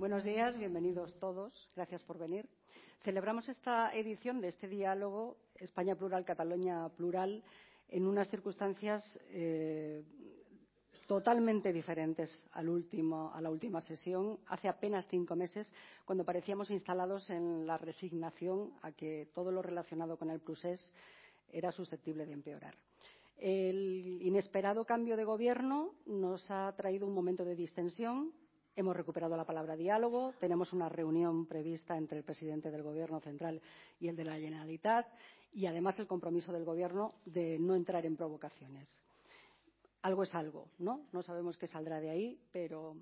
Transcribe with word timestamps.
Buenos 0.00 0.24
días, 0.24 0.56
bienvenidos 0.56 1.14
todos. 1.18 1.68
Gracias 1.76 2.02
por 2.02 2.16
venir. 2.16 2.48
Celebramos 3.04 3.50
esta 3.50 3.94
edición 3.94 4.40
de 4.40 4.48
este 4.48 4.66
diálogo 4.66 5.36
España 5.56 5.94
Plural, 5.94 6.24
Cataluña 6.24 6.88
Plural 6.88 7.44
en 7.86 8.06
unas 8.06 8.30
circunstancias 8.30 9.20
eh, 9.28 10.02
totalmente 11.06 11.70
diferentes 11.70 12.42
a 12.52 12.62
la 12.62 13.50
última 13.50 13.82
sesión, 13.82 14.38
hace 14.46 14.68
apenas 14.68 15.06
cinco 15.06 15.36
meses, 15.36 15.70
cuando 16.06 16.24
parecíamos 16.24 16.70
instalados 16.70 17.28
en 17.28 17.66
la 17.66 17.76
resignación 17.76 18.72
a 18.80 18.92
que 18.92 19.28
todo 19.34 19.52
lo 19.52 19.60
relacionado 19.60 20.16
con 20.16 20.30
el 20.30 20.40
Prusés 20.40 20.90
era 21.52 21.72
susceptible 21.72 22.24
de 22.24 22.32
empeorar. 22.32 22.74
El 23.36 24.18
inesperado 24.22 24.86
cambio 24.86 25.18
de 25.18 25.24
gobierno 25.24 25.92
nos 26.06 26.50
ha 26.50 26.74
traído 26.74 27.06
un 27.06 27.12
momento 27.12 27.44
de 27.44 27.54
distensión. 27.54 28.32
Hemos 28.80 28.96
recuperado 28.96 29.36
la 29.36 29.44
palabra 29.44 29.76
diálogo. 29.76 30.32
Tenemos 30.40 30.72
una 30.72 30.88
reunión 30.88 31.44
prevista 31.44 31.98
entre 31.98 32.16
el 32.16 32.24
presidente 32.24 32.70
del 32.70 32.82
Gobierno 32.82 33.20
central 33.20 33.60
y 34.00 34.08
el 34.08 34.16
de 34.16 34.24
la 34.24 34.38
Generalitat 34.38 35.06
y, 35.52 35.66
además, 35.66 35.98
el 35.98 36.06
compromiso 36.06 36.50
del 36.50 36.64
Gobierno 36.64 37.12
de 37.26 37.58
no 37.58 37.74
entrar 37.74 38.06
en 38.06 38.16
provocaciones. 38.16 38.88
Algo 40.00 40.22
es 40.22 40.34
algo, 40.34 40.68
¿no? 40.78 41.02
No 41.12 41.20
sabemos 41.20 41.58
qué 41.58 41.66
saldrá 41.66 42.00
de 42.00 42.08
ahí, 42.08 42.40
pero 42.52 42.96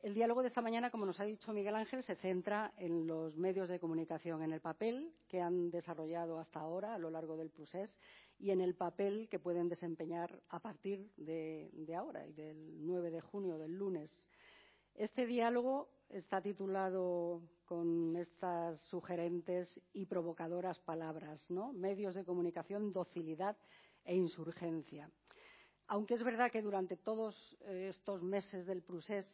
el 0.00 0.14
diálogo 0.14 0.42
de 0.42 0.46
esta 0.46 0.62
mañana, 0.62 0.92
como 0.92 1.06
nos 1.06 1.18
ha 1.18 1.24
dicho 1.24 1.52
Miguel 1.52 1.74
Ángel, 1.74 2.04
se 2.04 2.14
centra 2.14 2.72
en 2.76 3.08
los 3.08 3.36
medios 3.36 3.68
de 3.68 3.80
comunicación, 3.80 4.44
en 4.44 4.52
el 4.52 4.60
papel 4.60 5.12
que 5.26 5.40
han 5.40 5.72
desarrollado 5.72 6.38
hasta 6.38 6.60
ahora 6.60 6.94
a 6.94 6.98
lo 6.98 7.10
largo 7.10 7.36
del 7.36 7.50
procés 7.50 7.98
y 8.38 8.52
en 8.52 8.60
el 8.60 8.76
papel 8.76 9.28
que 9.28 9.40
pueden 9.40 9.68
desempeñar 9.68 10.40
a 10.50 10.60
partir 10.60 11.10
de, 11.16 11.68
de 11.72 11.96
ahora 11.96 12.24
y 12.28 12.32
del 12.32 12.86
9 12.86 13.10
de 13.10 13.20
junio, 13.20 13.58
del 13.58 13.72
lunes. 13.72 14.16
Este 15.00 15.24
diálogo 15.24 15.88
está 16.10 16.42
titulado 16.42 17.40
con 17.64 18.14
estas 18.18 18.78
sugerentes 18.90 19.80
y 19.94 20.04
provocadoras 20.04 20.78
palabras, 20.78 21.50
¿no? 21.50 21.72
Medios 21.72 22.14
de 22.14 22.22
comunicación, 22.26 22.92
docilidad 22.92 23.56
e 24.04 24.14
insurgencia. 24.14 25.10
Aunque 25.86 26.12
es 26.12 26.22
verdad 26.22 26.50
que 26.50 26.60
durante 26.60 26.98
todos 26.98 27.56
estos 27.66 28.22
meses 28.22 28.66
del 28.66 28.82
procés 28.82 29.24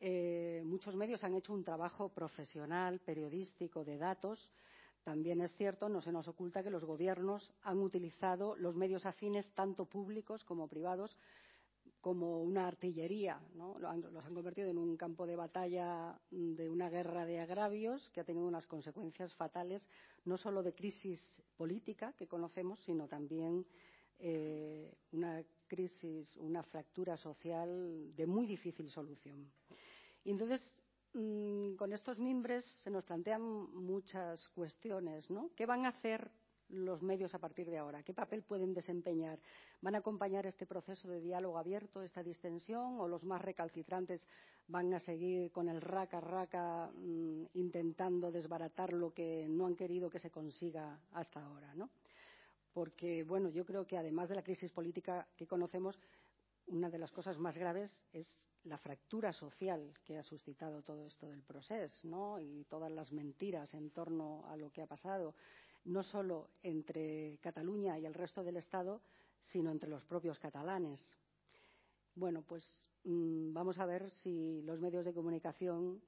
eh, 0.00 0.62
muchos 0.64 0.96
medios 0.96 1.22
han 1.22 1.34
hecho 1.34 1.52
un 1.52 1.64
trabajo 1.64 2.08
profesional, 2.08 2.98
periodístico, 3.00 3.84
de 3.84 3.98
datos, 3.98 4.50
también 5.04 5.42
es 5.42 5.54
cierto, 5.54 5.90
no 5.90 6.00
se 6.00 6.12
nos 6.12 6.28
oculta 6.28 6.62
que 6.62 6.70
los 6.70 6.86
gobiernos 6.86 7.52
han 7.60 7.80
utilizado 7.80 8.56
los 8.56 8.74
medios 8.74 9.04
afines, 9.04 9.52
tanto 9.52 9.84
públicos 9.84 10.44
como 10.44 10.66
privados, 10.66 11.14
como 12.00 12.42
una 12.42 12.66
artillería. 12.66 13.40
¿no? 13.54 13.78
Los 13.78 14.24
han 14.24 14.34
convertido 14.34 14.68
en 14.70 14.78
un 14.78 14.96
campo 14.96 15.26
de 15.26 15.36
batalla 15.36 16.18
de 16.30 16.68
una 16.68 16.88
guerra 16.88 17.26
de 17.26 17.40
agravios 17.40 18.08
que 18.10 18.20
ha 18.20 18.24
tenido 18.24 18.46
unas 18.46 18.66
consecuencias 18.66 19.34
fatales, 19.34 19.88
no 20.24 20.36
solo 20.36 20.62
de 20.62 20.74
crisis 20.74 21.42
política 21.56 22.14
que 22.16 22.26
conocemos, 22.26 22.80
sino 22.80 23.06
también 23.06 23.66
eh, 24.18 24.94
una 25.12 25.42
crisis, 25.66 26.36
una 26.36 26.62
fractura 26.62 27.16
social 27.16 28.14
de 28.16 28.26
muy 28.26 28.46
difícil 28.46 28.90
solución. 28.90 29.50
Y 30.24 30.30
entonces, 30.30 30.66
mmm, 31.14 31.74
con 31.74 31.92
estos 31.92 32.18
mimbres 32.18 32.64
se 32.82 32.90
nos 32.90 33.04
plantean 33.04 33.42
muchas 33.42 34.48
cuestiones, 34.50 35.30
¿no? 35.30 35.50
¿Qué 35.54 35.66
van 35.66 35.86
a 35.86 35.90
hacer 35.90 36.30
los 36.72 37.02
medios 37.02 37.34
a 37.34 37.38
partir 37.38 37.68
de 37.68 37.78
ahora? 37.78 38.02
¿Qué 38.02 38.14
papel 38.14 38.42
pueden 38.42 38.74
desempeñar? 38.74 39.38
¿Van 39.80 39.94
a 39.94 39.98
acompañar 39.98 40.46
este 40.46 40.66
proceso 40.66 41.08
de 41.08 41.20
diálogo 41.20 41.58
abierto, 41.58 42.02
esta 42.02 42.22
distensión, 42.22 43.00
o 43.00 43.08
los 43.08 43.24
más 43.24 43.42
recalcitrantes 43.42 44.26
van 44.68 44.92
a 44.94 45.00
seguir 45.00 45.50
con 45.50 45.68
el 45.68 45.80
raca-raca 45.80 46.90
mmm, 46.94 47.44
intentando 47.54 48.30
desbaratar 48.30 48.92
lo 48.92 49.12
que 49.12 49.46
no 49.48 49.66
han 49.66 49.76
querido 49.76 50.10
que 50.10 50.18
se 50.18 50.30
consiga 50.30 50.98
hasta 51.12 51.44
ahora? 51.44 51.74
¿no? 51.74 51.90
Porque, 52.72 53.24
bueno, 53.24 53.48
yo 53.48 53.64
creo 53.64 53.86
que 53.86 53.98
además 53.98 54.28
de 54.28 54.36
la 54.36 54.44
crisis 54.44 54.70
política 54.70 55.26
que 55.36 55.46
conocemos, 55.46 55.98
una 56.66 56.88
de 56.88 56.98
las 56.98 57.10
cosas 57.10 57.36
más 57.36 57.56
graves 57.56 58.04
es 58.12 58.46
la 58.64 58.78
fractura 58.78 59.32
social 59.32 59.92
que 60.04 60.18
ha 60.18 60.22
suscitado 60.22 60.82
todo 60.82 61.06
esto 61.06 61.26
del 61.26 61.42
proceso, 61.42 62.06
¿no? 62.06 62.38
Y 62.38 62.64
todas 62.64 62.92
las 62.92 63.10
mentiras 63.10 63.74
en 63.74 63.90
torno 63.90 64.44
a 64.46 64.56
lo 64.56 64.70
que 64.70 64.82
ha 64.82 64.86
pasado 64.86 65.34
no 65.84 66.02
solo 66.02 66.50
entre 66.62 67.38
Cataluña 67.40 67.98
y 67.98 68.06
el 68.06 68.14
resto 68.14 68.42
del 68.44 68.56
Estado, 68.56 69.00
sino 69.40 69.70
entre 69.70 69.88
los 69.88 70.04
propios 70.04 70.38
catalanes. 70.38 71.00
Bueno, 72.14 72.42
pues 72.42 72.64
mmm, 73.04 73.52
vamos 73.52 73.78
a 73.78 73.86
ver 73.86 74.10
si 74.10 74.62
los 74.62 74.80
medios 74.80 75.04
de 75.04 75.14
comunicación, 75.14 76.02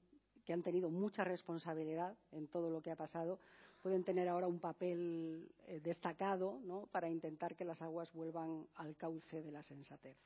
que 0.45 0.53
han 0.53 0.63
tenido 0.63 0.91
mucha 0.91 1.25
responsabilidad 1.25 2.17
en 2.33 2.49
todo 2.49 2.69
lo 2.69 2.83
que 2.83 2.91
ha 2.91 2.97
pasado, 2.97 3.39
pueden 3.81 4.05
tener 4.05 4.29
ahora 4.29 4.47
un 4.47 4.59
papel 4.59 5.51
eh, 5.67 5.81
destacado 5.83 6.61
para 6.91 7.09
intentar 7.09 7.55
que 7.55 7.65
las 7.65 7.81
aguas 7.81 8.13
vuelvan 8.13 8.67
al 8.75 8.97
cauce 8.97 9.43
de 9.43 9.53
la 9.53 9.63
sensatez. 9.63 10.17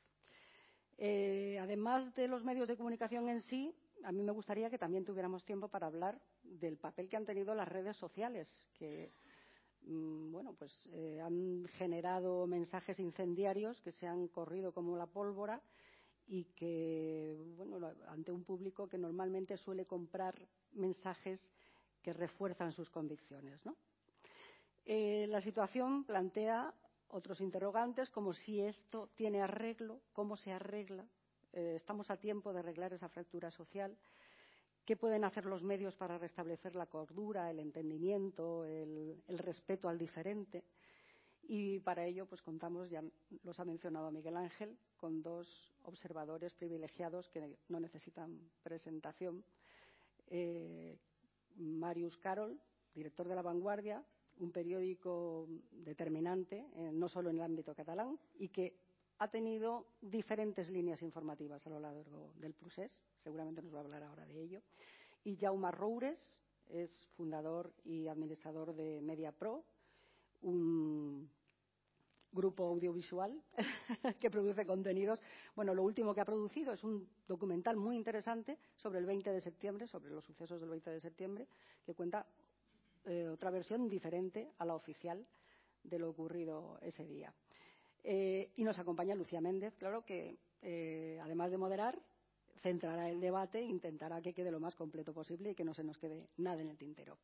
Eh, 0.97 1.57
además 1.61 2.13
de 2.15 2.27
los 2.27 2.43
medios 2.43 2.67
de 2.67 2.75
comunicación 2.75 3.29
en 3.29 3.41
sí, 3.41 3.73
a 4.03 4.11
mí 4.11 4.23
me 4.23 4.31
gustaría 4.31 4.69
que 4.69 4.79
también 4.79 5.05
tuviéramos 5.05 5.45
tiempo 5.45 5.67
para 5.67 5.87
hablar 5.87 6.19
del 6.43 6.77
papel 6.77 7.07
que 7.07 7.17
han 7.17 7.25
tenido 7.25 7.53
las 7.53 7.67
redes 7.67 7.97
sociales, 7.97 8.47
que 8.73 9.11
Mm, 9.11 9.26
bueno, 9.87 10.53
pues 10.53 10.71
eh, 10.91 11.21
han 11.21 11.65
generado 11.77 12.45
mensajes 12.47 12.99
incendiarios 12.99 13.79
que 13.81 13.91
se 13.91 14.07
han 14.07 14.27
corrido 14.27 14.71
como 14.73 14.97
la 14.97 15.05
pólvora 15.05 15.61
y 16.27 16.43
que, 16.55 17.37
bueno, 17.55 17.79
ante 18.09 18.31
un 18.31 18.43
público 18.43 18.87
que 18.87 18.97
normalmente 18.97 19.55
suele 19.57 19.85
comprar 19.85 20.35
mensajes 20.73 21.51
que 22.01 22.13
refuerzan 22.13 22.71
sus 22.71 22.89
convicciones, 22.89 23.65
¿no? 23.65 23.75
Eh, 24.85 25.25
la 25.27 25.41
situación 25.41 26.05
plantea 26.05 26.73
otros 27.09 27.41
interrogantes, 27.41 28.09
como 28.09 28.33
si 28.33 28.61
esto 28.61 29.09
tiene 29.15 29.41
arreglo, 29.41 30.01
cómo 30.13 30.37
se 30.37 30.51
arregla. 30.51 31.05
Eh, 31.53 31.73
estamos 31.75 32.09
a 32.09 32.17
tiempo 32.17 32.53
de 32.53 32.59
arreglar 32.59 32.93
esa 32.93 33.09
fractura 33.09 33.51
social. 33.51 33.97
¿Qué 34.87 34.95
pueden 34.95 35.25
hacer 35.25 35.45
los 35.45 35.63
medios 35.63 35.97
para 35.97 36.17
restablecer 36.17 36.73
la 36.73 36.85
cordura, 36.85 37.51
el 37.51 37.59
entendimiento, 37.59 38.63
el, 38.63 39.21
el 39.27 39.37
respeto 39.37 39.89
al 39.89 39.97
diferente? 39.97 40.63
Y 41.43 41.79
para 41.79 42.05
ello, 42.05 42.25
pues 42.25 42.41
contamos, 42.41 42.89
ya 42.89 43.03
los 43.43 43.59
ha 43.59 43.65
mencionado 43.65 44.09
Miguel 44.11 44.37
Ángel, 44.37 44.77
con 44.95 45.21
dos 45.21 45.73
observadores 45.83 46.53
privilegiados 46.53 47.27
que 47.27 47.57
no 47.67 47.81
necesitan 47.81 48.39
presentación. 48.63 49.43
Eh, 50.27 50.97
Marius 51.57 52.15
Carol, 52.15 52.57
director 52.95 53.27
de 53.27 53.35
La 53.35 53.41
Vanguardia, 53.41 54.01
un 54.39 54.53
periódico 54.53 55.49
determinante, 55.69 56.65
eh, 56.77 56.91
no 56.93 57.09
solo 57.09 57.29
en 57.29 57.35
el 57.35 57.43
ámbito 57.43 57.75
catalán, 57.75 58.17
y 58.39 58.47
que 58.47 58.86
ha 59.19 59.27
tenido 59.29 59.87
diferentes 60.01 60.69
líneas 60.69 61.01
informativas 61.01 61.65
a 61.65 61.69
lo 61.69 61.79
largo 61.79 62.31
del 62.35 62.53
procés, 62.53 62.99
seguramente 63.23 63.61
nos 63.61 63.73
va 63.73 63.79
a 63.79 63.81
hablar 63.81 64.03
ahora 64.03 64.25
de 64.25 64.41
ello. 64.41 64.61
Y 65.23 65.35
Jaume 65.35 65.71
Roures 65.71 66.43
es 66.69 67.07
fundador 67.15 67.73
y 67.83 68.07
administrador 68.07 68.73
de 68.75 69.01
MediaPro, 69.01 69.63
un 70.41 71.29
grupo 72.31 72.67
audiovisual 72.67 73.41
que 74.19 74.29
produce 74.29 74.65
contenidos. 74.65 75.19
Bueno, 75.55 75.73
lo 75.73 75.83
último 75.83 76.13
que 76.13 76.21
ha 76.21 76.25
producido 76.25 76.73
es 76.73 76.83
un 76.83 77.09
documental 77.27 77.77
muy 77.77 77.95
interesante 77.95 78.57
sobre 78.75 78.99
el 78.99 79.05
20 79.05 79.31
de 79.31 79.41
septiembre, 79.41 79.87
sobre 79.87 80.11
los 80.11 80.23
sucesos 80.23 80.59
del 80.61 80.69
20 80.69 80.91
de 80.91 80.99
septiembre, 80.99 81.47
que 81.85 81.95
cuenta 81.95 82.27
eh, 83.05 83.27
otra 83.27 83.49
versión 83.49 83.89
diferente 83.89 84.51
a 84.59 84.65
la 84.65 84.75
oficial 84.75 85.25
de 85.83 85.99
lo 85.99 86.09
ocurrido 86.09 86.77
ese 86.81 87.05
día. 87.05 87.33
Eh, 88.09 88.53
y 88.55 88.63
nos 88.63 88.79
acompaña 88.79 89.15
Lucía 89.15 89.41
Méndez, 89.41 89.75
claro 89.75 90.05
que 90.05 90.37
eh, 90.61 91.19
además 91.21 91.51
de 91.51 91.57
moderar, 91.57 91.99
centrará 92.61 93.09
el 93.09 93.19
debate 93.19 93.59
e 93.59 93.63
intentará 93.63 94.21
que 94.21 94.33
quede 94.33 94.49
lo 94.49 94.61
más 94.61 94.75
completo 94.77 95.13
posible 95.13 95.49
y 95.49 95.55
que 95.55 95.65
no 95.65 95.73
se 95.73 95.83
nos 95.83 95.97
quede 95.97 96.29
nada 96.37 96.61
en 96.61 96.69
el 96.69 96.77
tintero. 96.77 97.17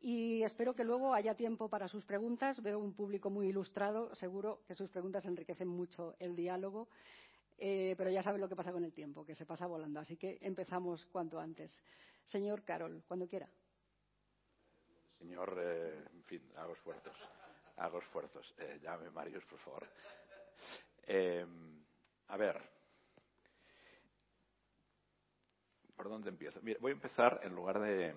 Y 0.00 0.42
espero 0.42 0.74
que 0.74 0.84
luego 0.84 1.12
haya 1.12 1.34
tiempo 1.34 1.68
para 1.68 1.86
sus 1.86 2.06
preguntas. 2.06 2.62
Veo 2.62 2.78
un 2.78 2.94
público 2.94 3.28
muy 3.28 3.48
ilustrado. 3.48 4.14
Seguro 4.14 4.62
que 4.66 4.74
sus 4.74 4.88
preguntas 4.88 5.26
enriquecen 5.26 5.68
mucho 5.68 6.16
el 6.18 6.34
diálogo. 6.34 6.88
Eh, 7.58 7.94
pero 7.98 8.08
ya 8.08 8.22
saben 8.22 8.40
lo 8.40 8.48
que 8.48 8.56
pasa 8.56 8.72
con 8.72 8.84
el 8.84 8.92
tiempo, 8.94 9.26
que 9.26 9.34
se 9.34 9.44
pasa 9.44 9.66
volando. 9.66 10.00
Así 10.00 10.16
que 10.16 10.38
empezamos 10.40 11.04
cuanto 11.12 11.38
antes. 11.40 11.78
Señor 12.24 12.64
Carol, 12.64 13.04
cuando 13.06 13.28
quiera. 13.28 13.50
Señor, 15.18 15.60
en 15.60 16.24
fin, 16.24 16.42
hago 16.56 16.72
esfuerzos. 16.72 17.16
Hago 17.76 17.98
esfuerzos. 17.98 18.54
Llame 18.82 19.10
Marius, 19.10 19.44
por 19.44 19.58
favor. 19.58 19.86
Eh, 21.14 21.44
a 22.28 22.36
ver. 22.38 22.58
¿Por 25.94 26.08
dónde 26.08 26.30
empiezo? 26.30 26.58
Mira, 26.62 26.78
voy 26.80 26.92
a 26.92 26.94
empezar, 26.94 27.40
en 27.42 27.54
lugar 27.54 27.80
de, 27.80 28.14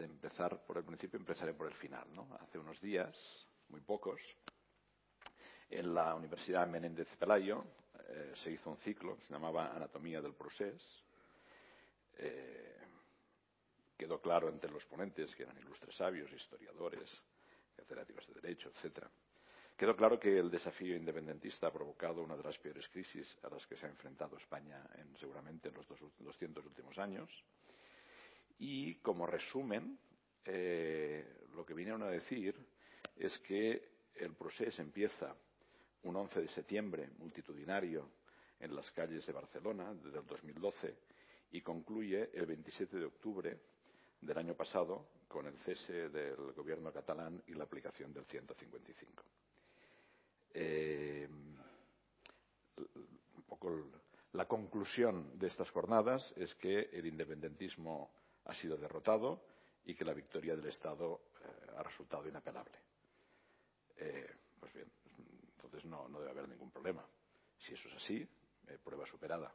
empezar 0.00 0.60
por 0.66 0.78
el 0.78 0.82
principio, 0.82 1.20
empezaré 1.20 1.54
por 1.54 1.68
el 1.68 1.74
final. 1.74 2.04
¿no? 2.14 2.36
Hace 2.40 2.58
unos 2.58 2.80
días, 2.80 3.16
muy 3.68 3.80
pocos, 3.80 4.20
en 5.70 5.94
la 5.94 6.16
Universidad 6.16 6.66
Menéndez 6.66 7.06
Pelayo 7.16 7.64
eh, 8.08 8.32
se 8.34 8.50
hizo 8.50 8.70
un 8.70 8.78
ciclo 8.78 9.16
que 9.16 9.26
se 9.26 9.32
llamaba 9.32 9.72
Anatomía 9.72 10.20
del 10.20 10.34
Procés. 10.34 10.82
Eh, 12.16 12.76
quedó 13.96 14.20
claro 14.20 14.48
entre 14.48 14.72
los 14.72 14.84
ponentes, 14.86 15.32
que 15.36 15.44
eran 15.44 15.56
ilustres 15.58 15.94
sabios, 15.94 16.32
historiadores, 16.32 17.22
catedráticos 17.76 18.26
de 18.26 18.34
Derecho, 18.34 18.68
etcétera, 18.70 19.08
quedó 19.78 19.94
claro 19.94 20.18
que 20.18 20.36
el 20.36 20.50
desafío 20.50 20.96
independentista 20.96 21.68
ha 21.68 21.72
provocado 21.72 22.20
una 22.20 22.36
de 22.36 22.42
las 22.42 22.58
peores 22.58 22.88
crisis 22.88 23.38
a 23.44 23.48
las 23.48 23.64
que 23.64 23.76
se 23.76 23.86
ha 23.86 23.88
enfrentado 23.88 24.36
España 24.36 24.84
en, 24.96 25.16
seguramente 25.16 25.68
en 25.68 25.74
los 25.74 25.86
200 26.18 26.66
últimos 26.66 26.98
años. 26.98 27.30
Y 28.58 28.96
como 28.96 29.24
resumen, 29.24 29.96
eh, 30.44 31.24
lo 31.54 31.64
que 31.64 31.74
vinieron 31.74 32.02
a 32.02 32.08
decir 32.08 32.56
es 33.16 33.38
que 33.38 33.88
el 34.16 34.34
proceso 34.34 34.82
empieza 34.82 35.36
un 36.02 36.16
11 36.16 36.40
de 36.40 36.48
septiembre 36.48 37.10
multitudinario 37.18 38.10
en 38.58 38.74
las 38.74 38.90
calles 38.90 39.24
de 39.26 39.32
Barcelona 39.32 39.94
desde 39.94 40.18
el 40.18 40.26
2012 40.26 40.96
y 41.52 41.60
concluye 41.60 42.30
el 42.34 42.46
27 42.46 42.96
de 42.96 43.04
octubre 43.04 43.56
del 44.20 44.38
año 44.38 44.54
pasado 44.54 45.06
con 45.28 45.46
el 45.46 45.56
cese 45.58 46.08
del 46.08 46.52
gobierno 46.52 46.92
catalán 46.92 47.40
y 47.46 47.54
la 47.54 47.62
aplicación 47.62 48.12
del 48.12 48.24
155. 48.24 49.22
Eh, 50.54 51.28
un 52.76 53.42
poco 53.46 53.90
la 54.32 54.46
conclusión 54.46 55.38
de 55.38 55.48
estas 55.48 55.70
jornadas 55.70 56.32
es 56.36 56.54
que 56.56 56.90
el 56.92 57.06
independentismo 57.06 58.10
ha 58.44 58.54
sido 58.54 58.76
derrotado 58.76 59.44
y 59.84 59.94
que 59.94 60.04
la 60.04 60.14
victoria 60.14 60.54
del 60.54 60.66
Estado 60.66 61.20
eh, 61.40 61.70
ha 61.76 61.82
resultado 61.82 62.28
inapelable. 62.28 62.78
Eh, 63.96 64.30
pues 64.60 64.72
bien, 64.72 64.90
entonces 65.54 65.84
no, 65.84 66.08
debe 66.08 66.30
haber 66.30 66.48
ningún 66.48 66.70
problema. 66.70 67.04
Si 67.58 67.74
eso 67.74 67.88
es 67.88 67.94
así, 67.94 68.28
prueba 68.84 69.06
superada. 69.06 69.52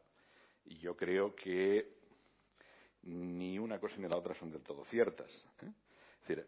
Y 0.66 0.78
yo 0.80 0.96
creo 0.96 1.36
que 1.36 2.04
ni 3.04 3.60
una 3.60 3.80
cosa 3.80 3.98
ni 3.98 4.08
la 4.08 4.18
otra 4.18 4.34
son 4.36 4.52
del 4.52 4.64
todo 4.64 4.86
ciertas. 4.86 5.32
Es 5.62 6.28
decir, 6.28 6.46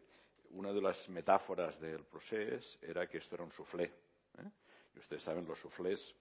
una 0.52 0.72
de 0.72 0.82
las 0.82 1.10
metáforas 1.10 1.80
del 1.80 2.06
procés 2.06 2.78
era 2.82 3.08
que 3.08 3.18
esto 3.18 3.36
era 3.36 3.44
un 3.44 3.52
soufflé. 3.52 3.92
¿Eh? 4.40 4.52
Y 4.96 5.00
ustedes 5.00 5.24
saben, 5.24 5.46
los 5.46 5.60
soufflés, 5.60 6.16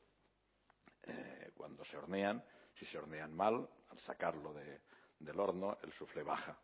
eh, 1.03 1.53
cuando 1.55 1.85
se 1.85 1.97
hornean, 1.97 2.43
si 2.75 2.85
se 2.87 2.99
hornean 2.99 3.35
mal, 3.35 3.69
al 3.89 3.99
sacarlo 4.01 4.53
del 4.53 5.41
horno, 5.41 5.79
el 5.83 5.93
soufflé 5.93 6.23
baja. 6.23 6.59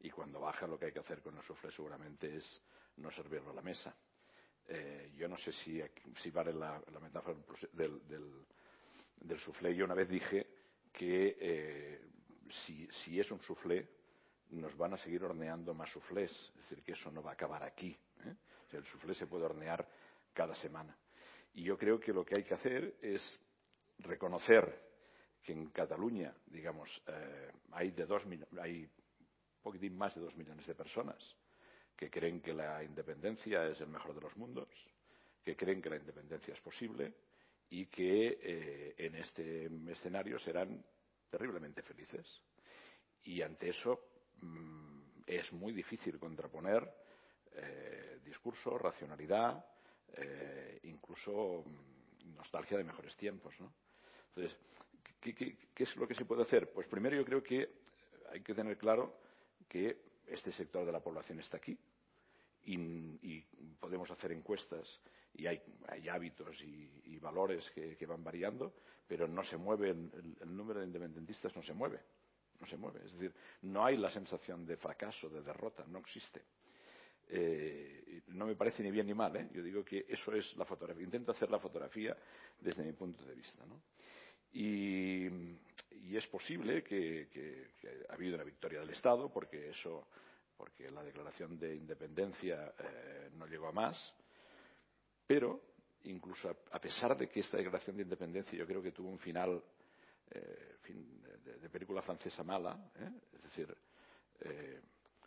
Y 0.00 0.10
cuando 0.10 0.40
baja, 0.40 0.66
lo 0.66 0.78
que 0.78 0.86
hay 0.86 0.92
que 0.92 1.00
hacer 1.00 1.22
con 1.22 1.36
el 1.36 1.42
soufflé 1.44 1.70
seguramente 1.72 2.36
es 2.36 2.62
no 2.96 3.10
servirlo 3.10 3.50
a 3.50 3.54
la 3.54 3.62
mesa. 3.62 3.94
yo 5.16 5.28
no 5.28 5.38
sé 5.38 5.52
si, 5.52 5.80
vale 6.30 6.52
la, 6.52 6.78
metáfora 7.00 7.38
del, 7.72 8.06
del, 8.06 8.46
del, 9.16 9.40
soufflé. 9.40 9.74
Yo 9.74 9.86
una 9.86 9.94
vez 9.94 10.08
dije 10.08 10.46
que 10.92 12.02
si, 12.66 13.18
es 13.18 13.30
un 13.30 13.40
soufflé, 13.40 13.88
nos 14.50 14.76
van 14.76 14.92
a 14.92 14.98
seguir 14.98 15.24
horneando 15.24 15.72
más 15.72 15.90
soufflés. 15.90 16.30
Es 16.30 16.68
decir, 16.68 16.82
que 16.82 16.92
eso 16.92 17.10
no 17.10 17.22
va 17.22 17.30
a 17.30 17.34
acabar 17.34 17.62
aquí. 17.62 17.96
¿eh? 18.24 18.34
el 18.76 18.84
soufflé 18.86 19.14
se 19.14 19.26
puede 19.26 19.44
hornear 19.44 19.86
cada 20.34 20.54
semana. 20.56 20.96
Y 21.54 21.62
yo 21.62 21.78
creo 21.78 21.98
que 21.98 22.12
lo 22.12 22.24
que 22.24 22.36
hay 22.36 22.44
que 22.44 22.54
hacer 22.54 22.96
es 23.00 23.40
reconocer 23.98 24.82
que 25.42 25.52
en 25.52 25.70
Cataluña, 25.70 26.34
digamos, 26.46 26.90
eh, 27.06 27.50
hay, 27.72 27.92
de 27.92 28.06
dos 28.06 28.22
hay 28.60 28.82
un 28.82 29.62
poquitín 29.62 29.96
más 29.96 30.14
de 30.14 30.20
dos 30.20 30.36
millones 30.36 30.66
de 30.66 30.74
personas 30.74 31.36
que 31.96 32.10
creen 32.10 32.40
que 32.40 32.52
la 32.52 32.82
independencia 32.82 33.66
es 33.68 33.80
el 33.80 33.88
mejor 33.88 34.14
de 34.14 34.22
los 34.22 34.36
mundos, 34.36 34.68
que 35.44 35.56
creen 35.56 35.80
que 35.80 35.90
la 35.90 35.96
independencia 35.96 36.54
es 36.54 36.60
posible 36.60 37.14
y 37.70 37.86
que 37.86 38.38
eh, 38.42 38.94
en 38.98 39.14
este 39.14 39.70
escenario 39.90 40.38
serán 40.38 40.84
terriblemente 41.30 41.82
felices. 41.82 42.42
Y 43.22 43.42
ante 43.42 43.70
eso 43.70 44.00
mm, 44.40 45.22
es 45.26 45.52
muy 45.52 45.72
difícil 45.72 46.18
contraponer 46.18 46.90
eh, 47.52 48.18
discurso, 48.24 48.76
racionalidad, 48.76 49.64
eh, 50.16 50.80
incluso 50.84 51.64
mm, 51.66 52.36
nostalgia 52.36 52.78
de 52.78 52.84
mejores 52.84 53.16
tiempos. 53.16 53.54
Entonces, 54.28 54.56
¿qué, 55.20 55.56
es 55.76 55.96
lo 55.96 56.06
que 56.06 56.14
se 56.14 56.24
puede 56.24 56.42
hacer? 56.42 56.70
Pues 56.70 56.86
primero 56.86 57.16
yo 57.16 57.24
creo 57.24 57.42
que 57.42 57.68
hay 58.30 58.40
que 58.40 58.54
tener 58.54 58.76
claro 58.76 59.18
que 59.68 59.96
este 60.26 60.52
sector 60.52 60.84
de 60.84 60.92
la 60.92 61.00
población 61.00 61.40
está 61.40 61.56
aquí 61.56 61.76
y, 62.66 63.44
podemos 63.80 64.10
hacer 64.10 64.32
encuestas 64.32 65.00
y 65.34 65.46
hay, 65.46 65.60
hábitos 66.10 66.60
y, 66.62 67.18
valores 67.18 67.70
que, 67.70 68.06
van 68.06 68.22
variando, 68.22 68.74
pero 69.06 69.26
no 69.26 69.42
se 69.44 69.56
mueve, 69.56 69.90
el, 69.90 70.56
número 70.56 70.80
de 70.80 70.86
independentistas 70.86 71.54
no 71.56 71.62
se 71.62 71.72
mueve, 71.72 72.00
no 72.60 72.66
se 72.66 72.76
mueve. 72.76 73.00
Es 73.04 73.12
decir, 73.12 73.34
no 73.62 73.84
hay 73.84 73.96
la 73.96 74.10
sensación 74.10 74.66
de 74.66 74.76
fracaso, 74.76 75.28
de 75.28 75.42
derrota, 75.42 75.84
no 75.86 75.98
existe. 75.98 76.42
Eh, 77.28 78.22
no 78.28 78.46
me 78.46 78.56
parece 78.56 78.82
ni 78.82 78.90
bien 78.90 79.06
ni 79.06 79.14
mal, 79.14 79.34
¿eh? 79.36 79.48
yo 79.52 79.62
digo 79.62 79.84
que 79.84 80.04
eso 80.08 80.32
es 80.32 80.56
la 80.56 80.64
fotografía. 80.64 81.04
Intento 81.04 81.32
hacer 81.32 81.50
la 81.50 81.58
fotografía 81.58 82.16
desde 82.60 82.82
mi 82.82 82.92
punto 82.92 83.24
de 83.24 83.34
vista. 83.34 83.64
Y, 84.52 85.28
es 86.14 86.26
posible 86.28 86.84
que, 86.84 87.68
ha 88.08 88.14
habido 88.14 88.36
una 88.36 88.44
victoria 88.44 88.80
del 88.80 88.90
Estado, 88.90 89.32
porque 89.32 89.70
eso 89.70 90.06
porque 90.56 90.88
la 90.90 91.02
declaración 91.02 91.58
de 91.58 91.74
independencia 91.74 92.72
eh, 92.78 93.30
no 93.34 93.46
llegó 93.46 93.66
a 93.66 93.72
más, 93.72 94.14
pero 95.26 95.60
incluso 96.04 96.56
a, 96.70 96.78
pesar 96.78 97.16
de 97.16 97.28
que 97.28 97.40
esta 97.40 97.56
declaración 97.56 97.96
de 97.96 98.04
independencia 98.04 98.56
yo 98.56 98.64
creo 98.64 98.80
que 98.80 98.92
tuvo 98.92 99.08
un 99.08 99.18
final 99.18 99.60
de, 100.30 101.68
película 101.70 102.02
francesa 102.02 102.44
mala, 102.44 102.78
es 103.32 103.42
decir, 103.42 103.76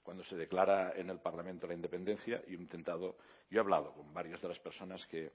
cuando 0.07 0.23
se 0.23 0.37
declara 0.37 0.93
en 0.95 1.09
el 1.09 1.19
Parlamento 1.19 1.67
la 1.67 1.73
independencia, 1.73 2.41
y 2.47 2.53
he 2.53 2.55
intentado, 2.55 3.17
yo 3.49 3.57
he 3.57 3.59
hablado 3.59 3.91
con 3.91 4.13
varias 4.13 4.41
de 4.41 4.47
las 4.47 4.57
personas 4.57 5.05
que 5.07 5.33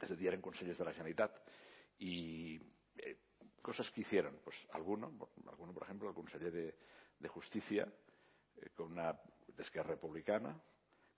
ese 0.00 0.16
día 0.16 0.28
eran 0.28 0.40
consejos 0.40 0.78
de 0.78 0.84
la 0.86 0.92
Generalitat 0.92 1.36
y 1.98 2.58
cosas 3.60 3.90
que 3.90 4.00
hicieron, 4.00 4.40
pues 4.42 4.56
alguno, 4.72 5.12
alguno 5.48 5.74
por 5.74 5.82
ejemplo, 5.82 6.08
el 6.08 6.14
conseller 6.14 6.74
de 7.18 7.28
Justicia, 7.28 7.86
eh, 8.56 8.70
con 8.74 8.92
una 8.92 9.20
de 9.48 9.82
republicana, 9.82 10.58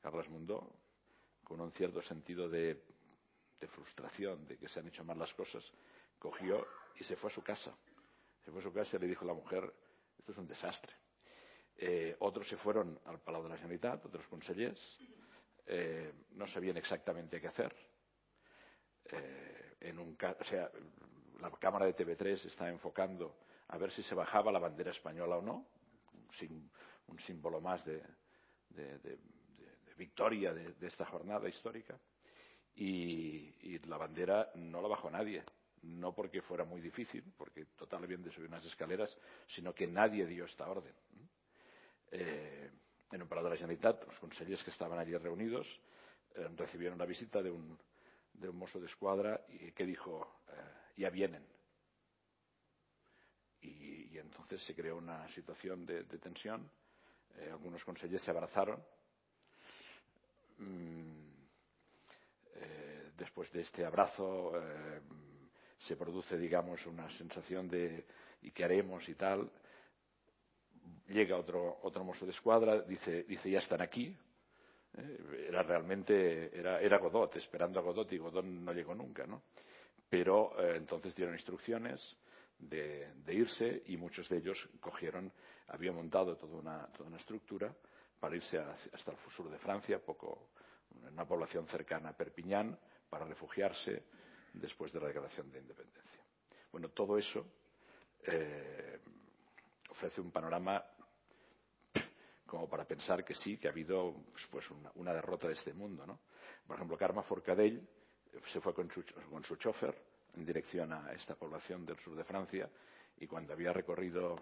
Carles 0.03 0.29
Mundó, 0.29 0.69
con 1.45 1.61
un 1.61 1.71
cierto 1.71 2.03
sentido 2.03 2.49
de, 2.49 2.83
frustración 3.69 4.45
de 4.49 4.59
que 4.59 4.69
se 4.69 4.81
han 4.81 4.89
hecho 4.89 5.05
mal 5.05 5.21
las 5.21 5.33
cosas, 5.35 5.63
cogió 6.19 6.67
y 6.99 7.05
se 7.05 7.15
fue 7.15 7.31
a 7.31 7.33
su 7.33 7.45
casa. 7.45 7.73
Se 8.45 8.51
fue 8.51 8.59
a 8.59 8.65
su 8.65 8.73
casa 8.73 8.97
y 8.97 9.01
le 9.03 9.07
dijo 9.07 9.25
a 9.25 9.29
la 9.29 9.35
mujer, 9.35 9.73
esto 10.19 10.33
es 10.33 10.39
un 10.39 10.49
desastre. 10.49 11.06
Eh, 11.79 12.17
otros 12.21 12.49
se 12.49 12.57
fueron 12.57 12.99
al 13.05 13.21
Palau 13.21 13.43
de 13.43 13.51
la 13.51 13.57
Generalitat, 13.57 14.05
otros 14.07 14.27
consellers, 14.29 14.99
eh, 15.67 16.13
no 16.33 16.47
sabían 16.47 16.77
exactamente 16.77 17.41
qué 17.41 17.49
hacer. 17.49 17.75
en 19.81 19.99
un, 19.99 20.17
o 20.19 20.45
sea, 20.45 20.71
la 21.41 21.51
Cámara 21.53 21.87
de 21.87 21.95
TV3 21.95 22.47
está 22.47 22.69
enfocando 22.69 23.37
a 23.69 23.79
ver 23.79 23.91
si 23.93 24.03
se 24.03 24.15
bajaba 24.15 24.53
la 24.53 24.59
bandera 24.59 24.91
española 24.91 25.37
o 25.37 25.43
no, 25.43 25.67
un 27.09 27.19
símbolo 27.21 27.61
más 27.61 27.85
de, 27.85 28.03
victoria 29.97 30.53
de, 30.53 30.87
esta 30.87 31.05
jornada 31.07 31.49
histórica. 31.49 31.99
Y, 32.75 33.79
la 33.87 33.97
bandera 33.97 34.51
no 34.57 34.81
la 34.83 34.89
bajó 34.89 35.11
nadie, 35.11 35.45
no 35.83 36.15
porque 36.15 36.43
fuera 36.43 36.65
muy 36.65 36.81
difícil, 36.81 37.25
porque 37.37 37.67
total 37.77 38.07
bien 38.07 38.23
de 38.23 38.33
subir 38.33 38.49
unas 38.49 38.65
escaleras, 38.65 39.17
sino 39.47 39.75
que 39.75 39.87
nadie 39.87 40.27
dio 40.27 40.45
esta 40.45 40.69
orden. 40.69 40.95
Eh, 42.11 42.71
en 43.13 43.23
un 43.23 43.29
parado 43.29 43.49
de 43.49 43.55
la 43.55 43.57
Generalitat, 43.57 44.05
los 44.07 44.19
consellers 44.19 44.63
que 44.63 44.71
estaban 44.71 44.99
allí 44.99 45.17
reunidos 45.17 45.67
eh, 46.35 46.49
recibieron 46.57 46.99
la 46.99 47.07
visita 47.07 47.43
de 47.43 47.51
un, 47.51 47.79
de 48.33 48.49
un 48.49 48.57
mozo 48.57 48.81
de 48.81 48.87
escuadra 48.87 49.45
y 49.49 49.73
que 49.73 49.87
dijo, 49.87 50.41
eh, 50.49 50.53
ya 50.97 51.11
vienen. 51.11 51.47
Y, 53.63 54.19
entonces 54.19 54.63
se 54.65 54.75
creó 54.75 54.97
una 54.97 55.29
situación 55.29 55.85
de 55.85 56.05
tensión 56.05 56.71
algunos 57.53 57.85
consellers 57.85 58.23
se 58.23 58.31
abrazaron. 58.31 58.83
Mm, 60.59 61.29
después 63.15 63.53
de 63.53 63.61
este 63.61 63.85
abrazo 63.85 64.55
se 65.79 65.97
produce, 65.97 66.39
digamos, 66.39 66.85
una 66.87 67.11
sensación 67.11 67.69
de 67.69 68.07
¿y 68.43 68.51
qué 68.53 68.65
haremos 68.65 69.09
y 69.09 69.15
tal? 69.15 69.51
Llega 71.09 71.37
otro, 71.37 71.79
otro 71.83 72.05
mozo 72.05 72.25
de 72.25 72.33
escuadra, 72.33 72.81
dice, 72.83 73.23
dice 73.25 73.51
ya 73.51 73.61
están 73.61 73.81
aquí. 73.81 74.17
era 75.49 75.63
realmente, 75.63 76.57
era, 76.59 76.81
era 76.81 76.99
Godot, 76.99 77.37
esperando 77.37 77.79
a 77.79 77.83
Godot 77.83 78.13
y 78.13 78.19
Godot 78.19 78.45
no 78.45 78.73
llegó 78.73 78.95
nunca, 78.95 79.27
¿no? 79.27 79.43
Pero 80.09 80.55
entonces 80.75 81.15
dieron 81.15 81.35
instrucciones 81.35 82.17
de, 82.59 83.09
irse 83.29 83.83
y 83.87 83.97
muchos 83.97 84.29
de 84.29 84.39
ellos 84.39 84.69
cogieron, 84.81 85.33
había 85.69 85.93
montado 85.93 86.37
toda 86.37 86.57
una, 86.57 86.87
toda 86.89 87.09
una 87.09 87.19
estructura 87.19 87.75
para 88.19 88.37
irse 88.37 88.59
hasta 88.59 89.13
el 89.13 89.19
sur 89.31 89.51
de 89.51 89.59
Francia, 89.59 89.99
poco, 89.99 90.49
una 91.13 91.27
población 91.27 91.67
cercana 91.67 92.11
a 92.11 92.17
Perpiñán, 92.17 92.79
para 93.09 93.25
refugiarse 93.25 94.05
después 94.53 94.93
de 94.93 95.01
la 95.01 95.07
declaración 95.09 95.51
de 95.51 95.61
independencia. 95.61 96.23
Bueno, 96.73 96.89
todo 96.89 97.19
eso 97.19 97.47
eh, 98.27 98.99
ofrece 99.91 100.21
un 100.21 100.31
panorama 100.31 100.83
como 102.47 102.69
para 102.69 102.85
pensar 102.85 103.25
que 103.25 103.35
sí, 103.35 103.59
que 103.59 103.69
ha 103.69 103.71
habido 103.71 104.15
pues, 104.31 104.47
pues 104.51 104.65
una, 104.95 105.13
derrota 105.13 105.49
de 105.49 105.55
este 105.55 105.73
mundo. 105.73 106.07
¿no? 106.07 106.21
Por 106.67 106.77
ejemplo, 106.77 106.97
Karma 106.97 107.23
Forcadell 107.23 107.77
eh, 108.33 108.41
se 108.53 108.61
fue 108.61 108.73
con 108.75 108.91
su, 108.91 109.05
con 109.31 109.45
su 109.45 109.57
chofer 109.57 109.95
en 110.35 110.45
dirección 110.45 110.93
a 110.93 111.13
esta 111.13 111.35
población 111.35 111.85
del 111.85 111.99
sur 111.99 112.17
de 112.17 112.25
Francia 112.25 112.71
y 113.19 113.27
cuando 113.27 113.53
había 113.53 113.73
recorrido 113.73 114.37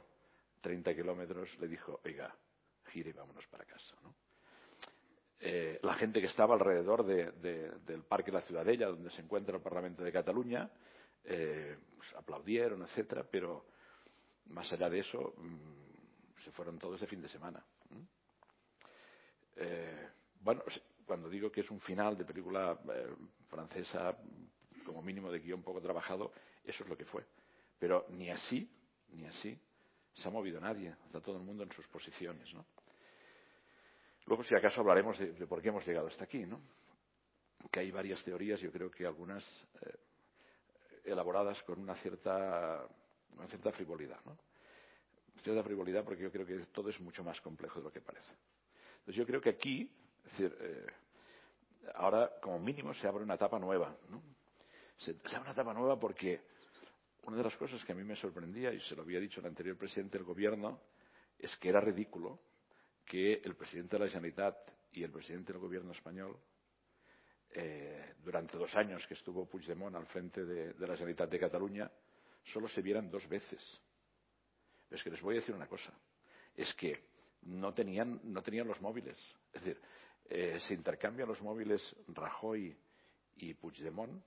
30 0.60 0.94
kilómetros 0.94 1.58
le 1.58 1.68
dijo, 1.68 2.00
oiga, 2.04 2.34
gire 2.92 3.10
y 3.10 3.12
vámonos 3.12 3.46
para 3.46 3.64
casa. 3.64 3.96
¿no? 4.02 4.14
Eh, 5.40 5.78
la 5.82 5.94
gente 5.94 6.20
que 6.20 6.26
estaba 6.26 6.54
alrededor 6.54 7.04
del 7.04 8.02
Parque 8.08 8.30
de 8.30 8.38
la 8.38 8.46
Ciudadella, 8.46 8.88
donde 8.88 9.10
se 9.10 9.20
encuentra 9.20 9.56
el 9.56 9.62
Parlamento 9.62 10.02
de 10.02 10.10
Cataluña, 10.10 10.70
eh, 11.24 11.76
pues, 11.96 12.14
aplaudieron, 12.14 12.82
etcétera, 12.82 13.26
pero 13.30 13.66
más 14.46 14.72
allá 14.72 14.88
de 14.88 15.00
eso, 15.00 15.34
mm, 15.36 16.42
se 16.42 16.50
fueron 16.52 16.78
todos 16.78 17.00
de 17.00 17.06
fin 17.06 17.20
de 17.20 17.28
semana. 17.28 17.64
Eh, 19.56 20.08
bueno, 20.40 20.62
cuando 21.04 21.28
digo 21.28 21.50
que 21.50 21.60
es 21.60 21.70
un 21.70 21.80
final 21.80 22.16
de 22.16 22.24
película 22.24 22.78
francesa, 23.48 24.16
como 24.84 25.02
mínimo 25.02 25.30
de 25.30 25.40
guion 25.40 25.62
poco 25.62 25.80
trabajado, 25.80 26.32
eso 26.64 26.84
es 26.84 26.88
lo 26.88 26.96
que 26.96 27.04
fue. 27.04 27.24
Pero 27.78 28.06
ni 28.10 28.30
así, 28.30 28.70
ni 29.08 29.26
así, 29.26 29.58
se 30.14 30.28
ha 30.28 30.30
movido 30.30 30.60
nadie, 30.60 30.94
está 31.06 31.20
todo 31.20 31.36
el 31.36 31.42
mundo 31.42 31.62
en 31.64 31.72
sus 31.72 31.86
posiciones. 31.88 32.48
Luego, 34.26 34.44
si 34.44 34.54
acaso, 34.54 34.80
hablaremos 34.80 35.18
de, 35.18 35.46
por 35.46 35.60
qué 35.60 35.68
hemos 35.68 35.86
llegado 35.86 36.06
hasta 36.06 36.24
aquí, 36.24 36.46
¿no? 36.46 36.60
Que 37.70 37.80
hay 37.80 37.90
varias 37.90 38.22
teorías, 38.22 38.60
yo 38.60 38.70
creo 38.70 38.90
que 38.90 39.06
algunas 39.06 39.44
eh, 39.82 39.98
elaboradas 41.04 41.62
con 41.62 41.80
una 41.80 41.94
cierta, 41.96 42.86
una 43.36 43.46
cierta 43.48 43.72
frivolidad, 43.72 44.20
¿no? 44.24 44.38
Cierta 45.42 45.62
frivolidad 45.62 46.04
porque 46.04 46.22
yo 46.22 46.30
creo 46.30 46.46
que 46.46 46.58
todo 46.66 46.88
es 46.88 46.98
mucho 47.00 47.22
más 47.22 47.40
complejo 47.40 47.80
de 47.80 47.84
lo 47.84 47.92
que 47.92 48.00
parece. 48.00 48.32
Entonces, 49.04 49.16
yo 49.16 49.26
creo 49.26 49.40
que 49.42 49.50
aquí, 49.50 49.90
eh, 50.38 50.86
ahora, 51.94 52.30
como 52.40 52.58
mínimo, 52.58 52.94
se 52.94 53.06
abre 53.06 53.22
una 53.22 53.34
etapa 53.34 53.58
nueva. 53.58 53.94
Se, 54.96 55.10
abre 55.10 55.40
una 55.40 55.52
etapa 55.52 55.74
nueva 55.74 56.00
porque 56.00 56.40
una 57.24 57.36
de 57.36 57.42
las 57.42 57.54
cosas 57.56 57.84
que 57.84 57.92
a 57.92 57.94
mí 57.94 58.02
me 58.02 58.16
sorprendía, 58.16 58.72
y 58.72 58.80
se 58.80 58.96
lo 58.96 59.02
había 59.02 59.20
dicho 59.20 59.40
el 59.40 59.46
anterior 59.46 59.76
presidente 59.76 60.16
del 60.16 60.26
gobierno, 60.26 60.80
es 61.38 61.54
que 61.58 61.68
era 61.68 61.82
ridículo 61.82 62.40
que 63.04 63.42
el 63.44 63.54
presidente 63.56 63.98
de 63.98 64.04
la 64.06 64.10
Generalitat 64.10 64.56
y 64.92 65.02
el 65.02 65.10
presidente 65.10 65.52
del 65.52 65.60
gobierno 65.60 65.92
español, 65.92 66.38
eh, 67.50 68.14
durante 68.24 68.56
dos 68.56 68.74
años 68.74 69.06
que 69.06 69.12
estuvo 69.12 69.46
Puigdemont 69.46 69.94
al 69.96 70.06
frente 70.06 70.46
de, 70.46 70.72
la 70.78 70.94
Generalitat 70.94 71.28
de 71.28 71.38
Cataluña, 71.38 71.90
solo 72.42 72.68
se 72.68 72.80
vieran 72.80 73.10
dos 73.10 73.28
veces. 73.28 73.80
Es 74.90 75.02
que 75.02 75.10
les 75.10 75.20
voy 75.20 75.36
a 75.36 75.40
decir 75.40 75.54
una 75.54 75.66
cosa, 75.66 75.92
es 76.56 76.72
que 76.72 77.12
no 77.44 77.72
tenían, 77.74 78.20
no 78.24 78.42
tenían 78.42 78.68
los 78.68 78.80
móviles. 78.80 79.16
Es 79.52 79.62
decir, 79.64 79.80
eh, 80.26 80.58
se 80.60 80.74
intercambian 80.74 81.28
los 81.28 81.40
móviles 81.42 81.94
Rajoy 82.08 82.76
y 83.36 83.54
Puigdemont 83.54 84.22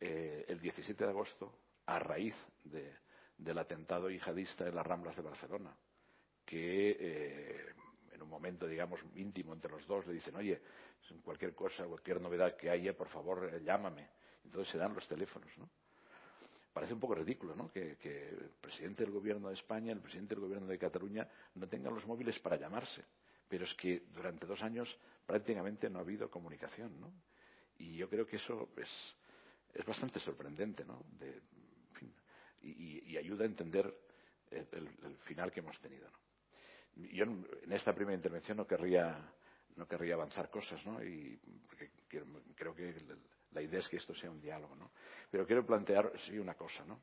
eh, 0.00 0.44
el 0.48 0.60
17 0.60 1.04
de 1.04 1.10
agosto 1.10 1.52
a 1.86 1.98
raíz 1.98 2.34
del 3.36 3.58
atentado 3.58 4.10
yihadista 4.10 4.66
en 4.66 4.74
las 4.74 4.86
Ramblas 4.86 5.16
de 5.16 5.22
Barcelona, 5.22 5.74
que 6.44 7.74
en 8.12 8.22
un 8.22 8.28
momento, 8.28 8.66
digamos, 8.66 9.00
íntimo 9.14 9.52
entre 9.54 9.70
los 9.70 9.86
dos, 9.86 10.06
le 10.06 10.12
dicen, 10.12 10.36
oye, 10.36 10.60
cualquier 11.24 11.54
cosa, 11.54 11.86
cualquier 11.86 12.20
novedad 12.20 12.56
que 12.56 12.70
haya, 12.70 12.96
por 12.96 13.08
favor, 13.08 13.50
eh, 13.52 13.62
llámame. 13.64 14.08
Entonces 14.44 14.70
se 14.72 14.78
dan 14.78 14.94
los 14.94 15.06
teléfonos, 15.08 15.50
¿no? 15.58 15.68
Parece 16.72 16.94
un 16.94 17.00
poco 17.00 17.14
ridículo, 17.14 17.54
¿no? 17.56 17.70
Que, 17.70 17.96
el 18.02 18.50
presidente 18.60 19.04
del 19.04 19.12
gobierno 19.12 19.48
de 19.48 19.54
España, 19.54 19.92
el 19.92 20.00
presidente 20.00 20.34
del 20.34 20.44
gobierno 20.44 20.68
de 20.68 20.78
Cataluña 20.78 21.28
no 21.54 21.68
tengan 21.68 21.94
los 21.94 22.06
móviles 22.06 22.38
para 22.38 22.56
llamarse. 22.56 23.04
Pero 23.48 23.64
es 23.64 23.74
que 23.74 24.04
durante 24.12 24.46
dos 24.46 24.62
años 24.62 24.96
prácticamente 25.26 25.90
no 25.90 25.98
ha 25.98 26.02
habido 26.02 26.30
comunicación, 26.30 27.00
¿no? 27.00 27.12
Y 27.78 27.96
yo 27.96 28.08
creo 28.08 28.26
que 28.26 28.36
eso 28.36 28.68
es, 28.76 29.86
bastante 29.86 30.20
sorprendente, 30.20 30.84
¿no? 30.84 31.04
De, 31.18 31.40
y, 32.62 33.16
ayuda 33.16 33.44
a 33.44 33.46
entender 33.46 33.92
el, 34.50 34.88
el 35.02 35.16
final 35.24 35.50
que 35.50 35.60
hemos 35.60 35.78
tenido, 35.80 36.08
¿no? 36.10 36.18
yo 36.96 37.24
en 37.24 37.72
esta 37.72 37.94
primera 37.94 38.16
intervención 38.16 38.56
no 38.56 38.66
querría 38.66 39.32
no 39.76 39.86
querría 39.86 40.14
avanzar 40.14 40.50
cosas, 40.50 40.84
¿no? 40.84 41.02
Y 41.02 41.38
porque 41.66 41.90
creo 42.54 42.74
que 42.74 42.94
la 43.52 43.62
idea 43.62 43.80
es 43.80 43.88
que 43.88 43.96
esto 43.96 44.14
sea 44.14 44.30
un 44.30 44.40
diálogo, 44.40 44.76
¿no? 44.76 44.90
Pero 45.30 45.46
quiero 45.46 45.64
plantear 45.64 46.12
sí 46.26 46.38
una 46.38 46.54
cosa, 46.54 46.84
¿no? 46.84 47.00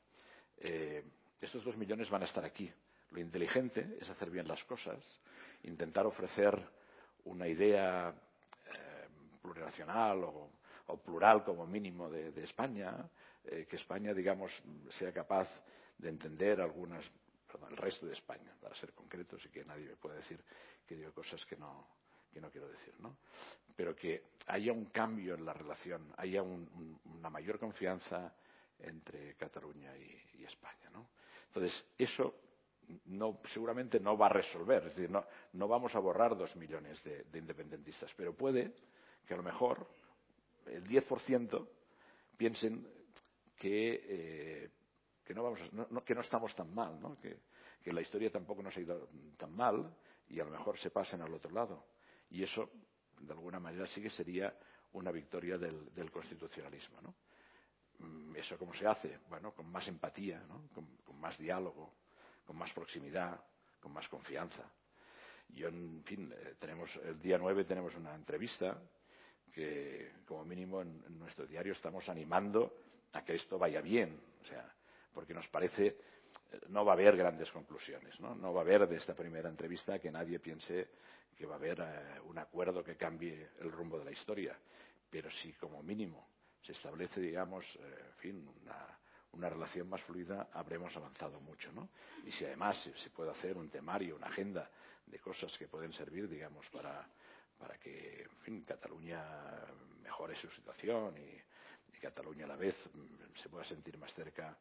Eh, 0.58 1.04
estos 1.42 1.64
dos 1.64 1.78
millones 1.78 2.10
van 2.10 2.24
a 2.24 2.26
estar 2.26 2.44
aquí. 2.44 2.72
Lo 3.12 3.20
inteligente 3.20 3.98
es 4.00 4.10
hacer 4.10 4.30
bien 4.30 4.48
las 4.48 4.64
cosas, 4.64 4.98
intentar 5.64 6.06
ofrecer 6.06 6.60
una 7.26 7.48
idea 7.48 8.14
eh, 8.66 9.08
plurinacional 9.42 10.24
o, 10.24 10.52
plural 11.04 11.44
como 11.44 11.68
mínimo 11.68 12.10
de, 12.10 12.44
España, 12.44 13.10
eh, 13.44 13.68
que 13.70 13.76
España, 13.76 14.14
digamos, 14.14 14.52
sea 14.90 15.12
capaz 15.12 15.50
de 15.98 16.08
entender 16.08 16.62
algunas 16.62 17.04
perdón, 17.52 17.72
el 17.72 17.78
resto 17.78 18.06
de 18.06 18.14
España, 18.14 18.56
para 18.62 18.74
ser 18.76 18.94
concretos 18.94 19.46
y 19.46 19.50
que 19.50 19.66
nadie 19.66 19.86
me 19.86 19.96
pueda 19.98 20.16
decir 20.16 20.42
que 20.86 20.96
digo 20.96 21.12
cosas 21.12 21.46
que 21.46 21.58
no, 21.58 21.88
que 22.38 22.42
no 22.42 22.52
quiero 22.52 22.70
decir, 22.70 22.94
¿no? 23.00 23.18
Pero 23.76 23.96
que 23.96 24.22
haya 24.46 24.72
un 24.72 24.86
cambio 24.86 25.34
en 25.34 25.44
la 25.44 25.54
relación, 25.54 26.14
haya 26.18 26.44
una 26.44 27.30
mayor 27.32 27.58
confianza 27.58 28.32
entre 28.78 29.34
Cataluña 29.36 29.98
y, 29.98 30.44
España, 30.46 30.90
¿no? 30.94 31.10
Entonces, 31.48 31.86
eso 31.98 32.34
no, 33.06 33.40
seguramente 33.52 34.00
no 34.00 34.18
va 34.18 34.28
a 34.28 34.30
resolver, 34.30 34.84
es 34.84 34.96
decir, 34.96 35.10
no, 35.10 35.26
no 35.54 35.68
vamos 35.68 35.94
a 35.96 36.00
borrar 36.00 36.38
dos 36.38 36.56
millones 36.56 37.04
de, 37.04 37.26
independentistas, 37.38 38.14
pero 38.16 38.34
puede 38.34 38.72
que 39.26 39.34
a 39.34 39.38
lo 39.38 39.44
mejor 39.44 39.86
el 40.68 40.86
10% 40.86 41.68
piensen 42.38 42.88
que 43.58 44.02
eh, 44.08 44.70
que 45.26 45.34
no, 45.34 45.44
vamos, 45.44 45.60
que 46.06 46.16
no 46.16 46.22
estamos 46.22 46.56
tan 46.56 46.74
mal, 46.74 47.02
¿no? 47.02 47.18
Que, 47.20 47.38
la 47.92 48.02
historia 48.02 48.30
tampoco 48.30 48.62
nos 48.62 48.76
ha 48.76 48.82
ido 48.82 49.08
tan 49.38 49.56
mal 49.56 49.90
y 50.28 50.42
a 50.42 50.44
lo 50.44 50.52
mejor 50.52 50.78
se 50.78 50.90
pasen 50.90 51.22
al 51.22 51.34
otro 51.34 51.52
lado. 51.52 51.86
Y 52.30 52.44
eso, 52.44 52.70
de 53.20 53.34
alguna 53.34 53.60
manera, 53.60 53.88
sí 53.88 54.02
que 54.02 54.10
sería 54.10 54.54
una 54.94 55.12
victoria 55.12 55.58
del, 55.58 56.12
constitucionalismo. 56.12 57.02
¿no? 57.02 57.16
Mm, 58.00 58.36
¿Eso 58.36 58.58
cómo 58.58 58.74
se 58.74 58.88
hace? 58.88 59.20
Bueno, 59.30 59.54
con 59.54 59.70
más 59.72 59.88
empatía, 59.88 60.44
¿no? 60.48 60.70
con, 60.74 61.20
más 61.20 61.38
diálogo, 61.38 61.94
con 62.46 62.56
más 62.58 62.72
proximidad, 62.74 63.40
con 63.80 63.92
más 63.92 64.08
confianza. 64.08 64.64
Yo, 65.50 65.70
en 65.70 66.04
fin, 66.04 66.34
eh, 66.36 66.56
tenemos, 66.60 66.94
el 66.98 67.20
día 67.20 67.38
9 67.38 67.64
tenemos 67.64 67.96
una 67.96 68.14
entrevista 68.14 68.78
que, 69.52 70.12
como 70.26 70.46
mínimo, 70.46 70.82
en, 70.82 71.04
en 71.08 71.18
nuestro 71.18 71.48
diario 71.48 71.74
estamos 71.74 72.08
animando 72.10 72.74
a 73.14 73.24
que 73.24 73.36
esto 73.36 73.58
vaya 73.58 73.82
bien. 73.82 74.20
O 74.42 74.46
sea, 74.46 74.72
porque 75.14 75.34
nos 75.34 75.48
parece 75.48 75.98
eh, 76.52 76.60
no 76.70 76.86
va 76.86 76.94
a 76.94 76.96
haber 76.96 77.18
grandes 77.18 77.52
conclusiones, 77.52 78.20
¿no? 78.20 78.36
No 78.36 78.54
va 78.54 78.62
a 78.62 78.64
haber 78.64 78.88
de 78.88 78.98
esta 78.98 79.14
primera 79.14 79.50
entrevista 79.50 80.00
que 80.00 80.12
nadie 80.12 80.40
piense 80.40 80.88
que 81.38 81.46
va 81.46 81.54
a 81.54 81.58
haber 81.58 81.80
eh, 81.80 82.20
un 82.26 82.38
acuerdo 82.38 82.84
que 82.84 82.98
cambie 82.98 83.52
el 83.60 83.72
rumbo 83.72 84.00
de 84.00 84.06
la 84.06 84.12
historia, 84.12 84.58
pero 85.10 85.30
si 85.30 85.54
como 85.54 85.84
mínimo 85.84 86.28
se 86.62 86.72
establece, 86.72 87.22
digamos, 87.22 87.64
eh, 87.76 88.06
en 88.10 88.18
fin, 88.18 88.50
una, 88.64 89.50
relación 89.50 89.88
más 89.88 90.02
fluida, 90.02 90.50
habremos 90.52 90.96
avanzado 90.98 91.40
mucho, 91.40 91.72
¿no? 91.72 91.90
Y 92.26 92.32
si 92.32 92.44
además 92.44 92.90
se, 92.96 93.10
puede 93.12 93.30
hacer 93.30 93.56
un 93.56 93.70
temario, 93.70 94.16
una 94.16 94.28
agenda 94.28 94.68
de 95.06 95.20
cosas 95.20 95.56
que 95.60 95.68
pueden 95.68 95.94
servir, 95.94 96.28
digamos, 96.28 96.68
para, 96.72 97.08
que, 97.80 98.28
fin, 98.42 98.64
Cataluña 98.64 99.24
mejore 100.02 100.36
su 100.36 100.50
situación 100.50 101.16
y, 101.20 101.96
y 101.96 102.00
Cataluña 102.00 102.46
a 102.46 102.48
la 102.48 102.56
vez 102.56 102.76
mm, 102.94 103.38
se 103.40 103.48
pueda 103.48 103.64
sentir 103.64 103.96
más 104.00 104.12
cerca 104.16 104.58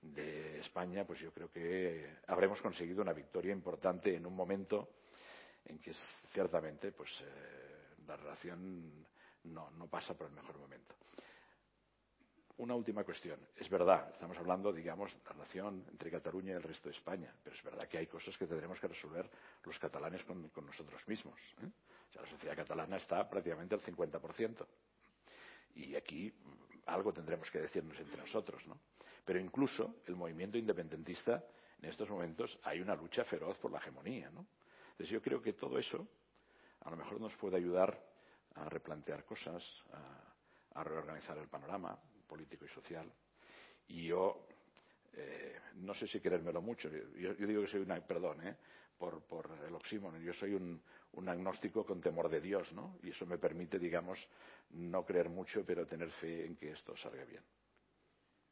de 0.00 0.60
España, 0.60 1.04
pues 1.04 1.18
yo 1.18 1.32
creo 1.32 1.50
que 1.50 2.18
habremos 2.28 2.60
conseguido 2.60 3.02
una 3.02 3.12
victoria 3.12 3.52
importante 3.52 4.14
en 4.14 4.26
un 4.26 4.36
momento 4.36 4.88
en 5.66 5.78
que 5.78 5.92
ciertamente 6.32 6.92
pues 6.92 7.10
eh, 7.22 7.94
la 8.06 8.16
relación 8.16 9.06
no, 9.44 9.86
pasa 9.88 10.14
por 10.14 10.28
el 10.28 10.32
mejor 10.32 10.58
momento. 10.58 10.94
Una 12.56 12.74
última 12.74 13.02
cuestión. 13.02 13.40
Es 13.56 13.68
verdad, 13.68 14.10
estamos 14.12 14.38
hablando, 14.38 14.72
digamos, 14.72 15.12
de 15.12 15.18
la 15.24 15.32
relación 15.32 15.84
entre 15.90 16.10
Cataluña 16.10 16.52
y 16.52 16.56
el 16.56 16.62
resto 16.62 16.88
de 16.88 16.94
España, 16.94 17.34
pero 17.42 17.56
es 17.56 17.62
verdad 17.62 17.88
que 17.88 17.98
hay 17.98 18.06
cosas 18.06 18.38
que 18.38 18.46
tendremos 18.46 18.78
que 18.78 18.86
resolver 18.86 19.28
los 19.64 19.78
catalanes 19.78 20.22
con, 20.24 20.50
nosotros 20.64 21.06
mismos. 21.08 21.38
¿eh? 21.62 21.66
O 22.10 22.12
sea, 22.12 22.22
la 22.22 22.28
sociedad 22.28 22.54
catalana 22.54 22.96
está 22.96 23.28
prácticamente 23.28 23.74
al 23.74 23.80
50%. 23.80 24.66
Y 25.74 25.96
aquí 25.96 26.32
algo 26.86 27.12
tendremos 27.12 27.50
que 27.50 27.58
decirnos 27.60 27.98
entre 27.98 28.18
nosotros, 28.18 28.64
¿no? 28.68 28.78
Pero 29.24 29.40
incluso 29.40 29.96
el 30.06 30.14
movimiento 30.14 30.58
independentista, 30.58 31.42
en 31.82 31.88
estos 31.88 32.08
momentos, 32.08 32.56
hay 32.62 32.80
una 32.80 32.94
lucha 32.94 33.24
feroz 33.24 33.58
por 33.58 33.72
la 33.72 33.78
hegemonía, 33.78 34.30
¿no? 34.30 34.46
Entonces 34.94 35.12
yo 35.12 35.20
creo 35.20 35.42
que 35.42 35.54
todo 35.54 35.76
eso 35.76 36.06
a 36.82 36.90
lo 36.90 36.96
mejor 36.96 37.20
nos 37.20 37.34
puede 37.34 37.56
ayudar 37.56 38.00
a 38.54 38.68
replantear 38.68 39.24
cosas, 39.24 39.64
a, 40.72 40.84
reorganizar 40.84 41.36
el 41.38 41.48
panorama 41.48 41.98
político 42.28 42.64
y 42.64 42.68
social. 42.68 43.10
Y 43.88 44.06
yo 44.06 44.46
eh, 45.14 45.58
no 45.76 45.94
sé 45.94 46.06
si 46.06 46.20
querérmelo 46.20 46.62
mucho. 46.62 46.88
Yo, 47.16 47.34
digo 47.34 47.62
que 47.62 47.68
soy 47.68 47.80
una, 47.80 48.00
perdón, 48.06 48.46
¿eh? 48.46 48.56
por, 48.96 49.50
el 49.66 49.74
oxímono. 49.74 50.16
Yo 50.18 50.32
soy 50.32 50.54
un, 50.54 50.80
un 51.14 51.28
agnóstico 51.28 51.84
con 51.84 52.00
temor 52.00 52.28
de 52.28 52.40
Dios, 52.40 52.72
¿no? 52.72 52.96
Y 53.02 53.10
eso 53.10 53.26
me 53.26 53.38
permite, 53.38 53.80
digamos, 53.80 54.20
no 54.70 55.04
creer 55.04 55.28
mucho, 55.28 55.64
pero 55.66 55.86
tener 55.86 56.10
fe 56.10 56.46
en 56.46 56.54
que 56.54 56.70
esto 56.70 56.96
salga 56.96 57.24
bien. 57.24 57.42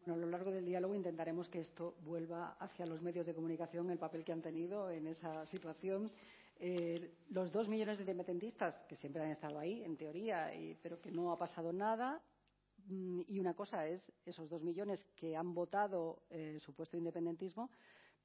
A 0.06 0.16
lo 0.16 0.26
largo 0.26 0.50
del 0.50 0.64
diálogo 0.64 0.96
intentaremos 0.96 1.48
que 1.48 1.60
esto 1.60 1.94
vuelva 2.04 2.56
hacia 2.58 2.86
los 2.86 3.00
medios 3.00 3.24
de 3.24 3.34
comunicación, 3.34 3.88
el 3.88 3.98
papel 3.98 4.24
que 4.24 4.32
han 4.32 4.42
tenido 4.42 4.90
en 4.90 5.06
esa 5.06 5.46
situación. 5.46 6.10
Eh, 6.58 7.14
los 7.30 7.52
dos 7.52 7.68
millones 7.68 7.98
de 7.98 8.02
independentistas, 8.02 8.76
que 8.88 8.96
siempre 8.96 9.22
han 9.22 9.30
estado 9.30 9.60
ahí, 9.60 9.80
en 9.84 9.96
teoría, 9.96 10.52
y, 10.54 10.74
pero 10.82 11.00
que 11.00 11.12
no 11.12 11.30
ha 11.30 11.38
pasado 11.38 11.72
nada. 11.72 12.20
Mm, 12.88 13.20
y 13.28 13.38
una 13.38 13.54
cosa 13.54 13.86
es 13.86 14.12
esos 14.26 14.50
dos 14.50 14.62
millones 14.62 15.04
que 15.14 15.36
han 15.36 15.54
votado 15.54 16.24
eh, 16.30 16.58
supuesto 16.60 16.96
independentismo, 16.96 17.70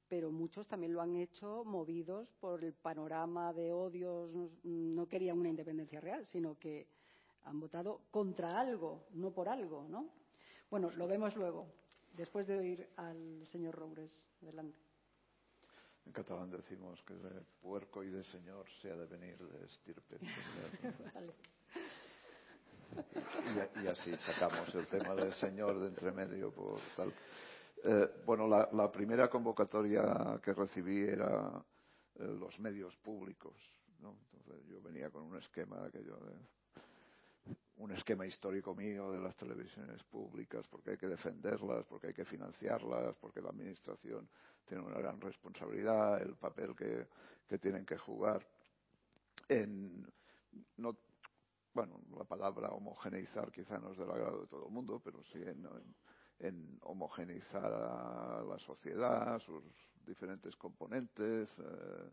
pero 0.08 0.32
muchos 0.32 0.66
también 0.66 0.92
lo 0.92 1.00
han 1.00 1.14
hecho 1.14 1.64
movidos 1.64 2.28
por 2.40 2.64
el 2.64 2.72
panorama 2.72 3.52
de 3.52 3.72
odios. 3.72 4.32
No 4.64 5.06
querían 5.06 5.38
una 5.38 5.50
independencia 5.50 6.00
real, 6.00 6.26
sino 6.26 6.58
que 6.58 6.88
han 7.44 7.60
votado 7.60 8.00
contra 8.10 8.58
algo, 8.58 9.06
no 9.12 9.30
por 9.30 9.48
algo, 9.48 9.86
¿no? 9.88 10.08
Bueno, 10.70 10.90
lo 10.96 11.06
vemos 11.06 11.34
luego, 11.36 11.66
después 12.14 12.46
de 12.46 12.58
oír 12.58 12.88
al 12.96 13.44
señor 13.46 13.74
Roures. 13.74 14.12
Adelante. 14.42 14.78
En 16.06 16.12
catalán 16.12 16.50
decimos 16.50 17.02
que 17.02 17.14
de 17.14 17.42
puerco 17.60 18.02
y 18.02 18.10
de 18.10 18.24
señor 18.24 18.66
se 18.80 18.90
ha 18.90 18.96
de 18.96 19.06
venir 19.06 19.38
de 19.38 19.64
estirpe. 19.64 20.18
vale. 21.14 21.32
y, 23.76 23.84
y, 23.84 23.86
así 23.86 24.16
sacamos 24.18 24.74
el 24.74 24.86
tema 24.88 25.14
del 25.14 25.32
señor 25.34 25.78
de 25.80 25.88
entre 25.88 26.10
medio 26.12 26.50
por 26.50 26.80
tal. 26.96 27.12
Eh, 27.84 28.22
bueno, 28.24 28.48
la, 28.48 28.68
la, 28.72 28.90
primera 28.90 29.28
convocatoria 29.28 30.40
que 30.42 30.52
recibí 30.52 31.00
era 31.00 31.62
eh, 32.16 32.24
los 32.24 32.58
medios 32.58 32.96
públicos. 32.96 33.54
¿no? 34.00 34.16
Entonces 34.32 34.66
yo 34.66 34.80
venía 34.80 35.10
con 35.10 35.22
un 35.22 35.36
esquema 35.36 35.84
aquello 35.84 36.16
de 36.16 36.34
un 37.78 37.92
esquema 37.92 38.26
histórico 38.26 38.74
mío 38.74 39.12
de 39.12 39.20
las 39.20 39.36
televisiones 39.36 40.02
públicas, 40.04 40.66
porque 40.68 40.90
hay 40.90 40.96
que 40.96 41.08
defenderlas, 41.08 41.86
porque 41.86 42.08
hay 42.08 42.14
que 42.14 42.24
financiarlas, 42.24 43.16
porque 43.16 43.40
la 43.40 43.50
Administración 43.50 44.28
tiene 44.64 44.82
una 44.82 44.98
gran 44.98 45.20
responsabilidad, 45.20 46.20
el 46.20 46.34
papel 46.36 46.74
que, 46.74 47.06
que 47.46 47.58
tienen 47.58 47.86
que 47.86 47.96
jugar. 47.96 48.46
En, 49.48 50.06
no, 50.76 50.96
bueno, 51.72 52.00
la 52.16 52.24
palabra 52.24 52.70
homogeneizar 52.70 53.52
quizá 53.52 53.78
no 53.78 53.92
es 53.92 53.98
del 53.98 54.10
agrado 54.10 54.40
de 54.40 54.46
todo 54.48 54.66
el 54.66 54.72
mundo, 54.72 55.00
pero 55.02 55.22
sí 55.22 55.38
en, 55.38 55.64
en, 55.66 55.94
en 56.40 56.78
homogeneizar 56.82 57.72
a 57.72 58.42
la 58.42 58.58
sociedad, 58.58 59.38
sus 59.38 59.62
diferentes 60.04 60.56
componentes. 60.56 61.56
Eh, 61.58 62.10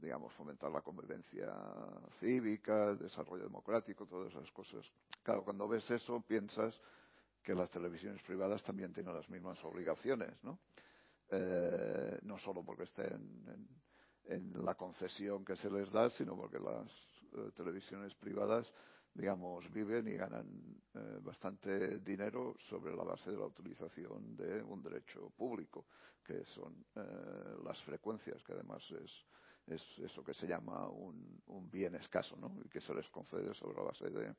digamos, 0.00 0.32
fomentar 0.34 0.70
la 0.70 0.82
convivencia 0.82 1.52
cívica, 2.20 2.90
el 2.90 2.98
desarrollo 2.98 3.44
democrático, 3.44 4.06
todas 4.06 4.32
esas 4.32 4.50
cosas. 4.52 4.84
Claro, 5.22 5.44
cuando 5.44 5.66
ves 5.66 5.90
eso 5.90 6.20
piensas 6.20 6.80
que 7.42 7.54
las 7.54 7.70
televisiones 7.70 8.22
privadas 8.22 8.62
también 8.62 8.92
tienen 8.92 9.14
las 9.14 9.28
mismas 9.28 9.62
obligaciones, 9.64 10.42
¿no? 10.42 10.58
Eh, 11.30 12.18
no 12.22 12.38
solo 12.38 12.62
porque 12.62 12.84
estén 12.84 13.68
en, 14.26 14.64
la 14.64 14.74
concesión 14.74 15.44
que 15.44 15.56
se 15.56 15.70
les 15.70 15.90
da, 15.90 16.08
sino 16.10 16.36
porque 16.36 16.58
las 16.58 16.90
eh, 17.32 17.50
televisiones 17.54 18.14
privadas, 18.14 18.72
digamos, 19.12 19.70
viven 19.72 20.08
y 20.08 20.12
ganan 20.12 20.46
eh, 20.94 21.18
bastante 21.22 21.98
dinero 21.98 22.56
sobre 22.68 22.94
la 22.94 23.04
base 23.04 23.30
de 23.30 23.36
la 23.36 23.46
utilización 23.46 24.36
de 24.36 24.62
un 24.62 24.82
derecho 24.82 25.30
público, 25.36 25.86
que 26.24 26.44
son 26.46 26.84
eh, 26.94 27.56
las 27.64 27.82
frecuencias, 27.82 28.42
que 28.42 28.52
además 28.52 28.82
es 28.90 29.10
es 29.66 29.82
eso 29.98 30.22
que 30.22 30.34
se 30.34 30.46
llama 30.46 30.88
un, 30.88 31.70
bien 31.70 31.94
escaso, 31.94 32.36
¿no? 32.36 32.56
Y 32.64 32.68
que 32.68 32.80
se 32.80 32.94
les 32.94 33.08
concede 33.08 33.52
sobre 33.54 33.76
la 33.76 33.82
base 33.82 34.10
de, 34.10 34.34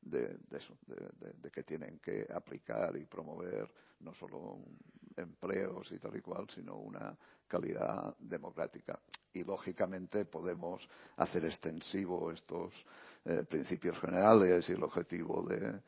de, 0.00 1.50
que 1.50 1.62
tienen 1.62 1.98
que 1.98 2.26
aplicar 2.32 2.96
y 2.96 3.04
promover 3.04 3.68
no 4.00 4.14
solo 4.14 4.58
empleos 5.16 5.90
y 5.92 5.98
tal 5.98 6.16
y 6.16 6.20
cual, 6.20 6.48
sino 6.54 6.76
una 6.76 7.16
calidad 7.46 8.16
democrática. 8.18 8.98
Y 9.32 9.44
lógicamente 9.44 10.24
podemos 10.24 10.88
hacer 11.16 11.44
extensivo 11.44 12.30
estos 12.30 12.72
eh, 13.24 13.44
principios 13.48 13.98
generales 14.00 14.68
y 14.68 14.72
el 14.72 14.82
objetivo 14.82 15.42
de, 15.46 15.80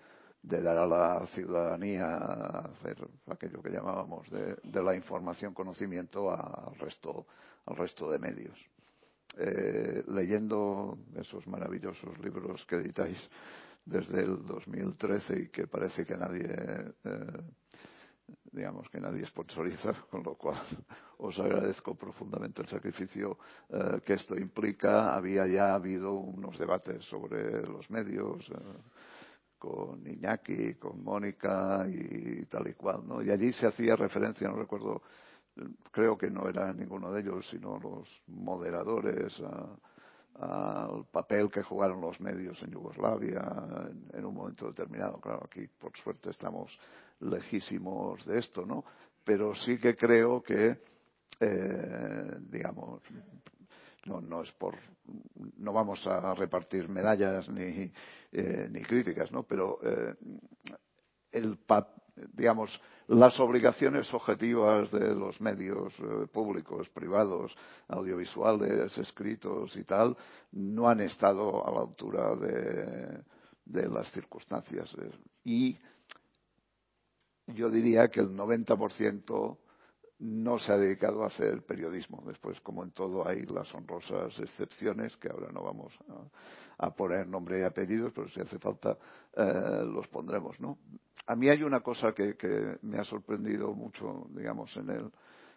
de 0.44 0.60
dar 0.60 0.76
a 0.76 0.86
la 0.86 1.26
ciudadanía 1.28 2.16
hacer 2.16 2.96
aquello 3.28 3.62
que 3.62 3.70
llamábamos 3.70 4.28
de, 4.30 4.82
la 4.82 4.94
información 4.94 5.54
conocimiento 5.54 6.30
al 6.30 6.74
resto 6.78 7.26
al 7.66 7.76
resto 7.76 8.10
de 8.10 8.18
medios. 8.18 8.58
Eh, 9.38 10.04
leyendo 10.08 10.98
esos 11.16 11.46
maravillosos 11.46 12.18
libros 12.18 12.64
que 12.66 12.76
editáis 12.76 13.18
desde 13.86 14.20
el 14.20 14.44
2013 14.46 15.38
y 15.38 15.48
que 15.48 15.66
parece 15.66 16.04
que 16.04 16.16
nadie, 16.16 16.44
eh, 16.44 17.42
digamos 18.52 18.88
que 18.90 19.00
nadie 19.00 19.24
sponsoriza, 19.24 19.94
con 20.10 20.22
lo 20.22 20.34
cual 20.34 20.60
os 21.18 21.38
agradezco 21.38 21.94
profundamente 21.94 22.60
el 22.60 22.68
sacrificio 22.68 23.38
eh, 23.70 24.00
que 24.04 24.12
esto 24.12 24.36
implica. 24.36 25.14
Había 25.14 25.46
ya 25.46 25.74
habido 25.74 26.12
unos 26.12 26.58
debates 26.58 27.02
sobre 27.06 27.62
los 27.62 27.88
medios 27.90 28.46
eh, 28.50 28.54
con 29.64 30.06
Iñaki, 30.06 30.74
con 30.74 31.02
Mónica 31.02 31.86
y 31.88 32.44
tal 32.46 32.68
y 32.68 32.74
cual, 32.74 33.06
¿no? 33.06 33.22
Y 33.22 33.30
allí 33.30 33.52
se 33.54 33.66
hacía 33.66 33.96
referencia, 33.96 34.48
no 34.48 34.56
recuerdo 34.56 35.00
creo 35.90 36.18
que 36.18 36.30
no 36.30 36.48
era 36.48 36.72
ninguno 36.72 37.12
de 37.12 37.20
ellos, 37.20 37.48
sino 37.48 37.78
los 37.78 38.08
moderadores, 38.26 39.40
al 40.40 41.06
papel 41.12 41.50
que 41.50 41.62
jugaron 41.62 42.00
los 42.00 42.20
medios 42.20 42.60
en 42.62 42.72
Yugoslavia 42.72 43.40
en, 44.12 44.24
un 44.24 44.34
momento 44.34 44.66
determinado. 44.66 45.20
Claro, 45.20 45.42
aquí 45.44 45.66
por 45.78 45.96
suerte 45.96 46.30
estamos 46.30 46.76
lejísimos 47.20 48.24
de 48.26 48.38
esto, 48.38 48.66
¿no? 48.66 48.84
Pero 49.24 49.54
sí 49.54 49.78
que 49.78 49.96
creo 49.96 50.42
que, 50.42 50.76
eh, 51.40 52.36
digamos, 52.50 53.00
no, 54.06 54.20
no 54.20 54.42
es 54.42 54.52
por, 54.52 54.76
no 55.58 55.72
vamos 55.72 56.06
a 56.06 56.34
repartir 56.34 56.88
medallas 56.88 57.48
ni, 57.48 57.90
eh, 58.32 58.68
ni 58.70 58.82
críticas, 58.82 59.30
¿no? 59.32 59.44
Pero 59.44 59.78
eh, 59.82 60.14
el, 61.32 61.58
digamos, 62.32 62.80
las 63.08 63.38
obligaciones 63.40 64.12
objetivas 64.14 64.90
de 64.90 65.14
los 65.14 65.40
medios 65.40 65.92
eh, 65.98 66.26
públicos, 66.32 66.88
privados, 66.90 67.54
audiovisuales, 67.88 68.96
escritos 68.96 69.76
y 69.76 69.84
tal, 69.84 70.16
no 70.52 70.88
han 70.88 71.00
estado 71.00 71.66
a 71.66 71.70
la 71.70 71.80
altura 71.80 72.36
de, 72.36 73.22
de 73.64 73.88
las 73.88 74.10
circunstancias. 74.12 74.90
Y 75.44 75.76
yo 77.46 77.68
diría 77.68 78.08
que 78.08 78.20
el 78.20 78.30
90% 78.30 79.58
no 80.18 80.58
se 80.58 80.72
ha 80.72 80.76
dedicado 80.76 81.24
a 81.24 81.26
hacer 81.26 81.62
periodismo. 81.62 82.22
Después, 82.26 82.60
como 82.60 82.84
en 82.84 82.92
todo, 82.92 83.26
hay 83.26 83.42
las 83.46 83.72
honrosas 83.74 84.38
excepciones, 84.38 85.16
que 85.16 85.28
ahora 85.28 85.50
no 85.52 85.62
vamos 85.62 85.92
a, 86.78 86.90
poner 86.94 87.26
nombre 87.26 87.60
y 87.60 87.62
apellidos, 87.62 88.12
pero 88.14 88.28
si 88.28 88.40
hace 88.40 88.58
falta 88.58 88.96
eh, 89.36 89.84
los 89.84 90.06
pondremos, 90.08 90.58
¿no? 90.60 90.78
A 91.26 91.34
mí 91.34 91.48
hay 91.48 91.62
una 91.62 91.80
cosa 91.80 92.12
que, 92.12 92.36
que 92.36 92.76
me 92.82 92.98
ha 92.98 93.04
sorprendido 93.04 93.72
mucho, 93.72 94.26
digamos, 94.30 94.76
en, 94.76 94.90
el, 94.90 95.10